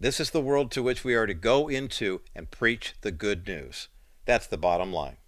This 0.00 0.18
is 0.18 0.30
the 0.30 0.40
world 0.40 0.72
to 0.72 0.82
which 0.82 1.04
we 1.04 1.14
are 1.14 1.26
to 1.26 1.34
go 1.34 1.68
into 1.68 2.22
and 2.34 2.50
preach 2.50 2.94
the 3.02 3.12
good 3.12 3.46
news. 3.46 3.86
That's 4.24 4.48
the 4.48 4.58
bottom 4.58 4.92
line. 4.92 5.18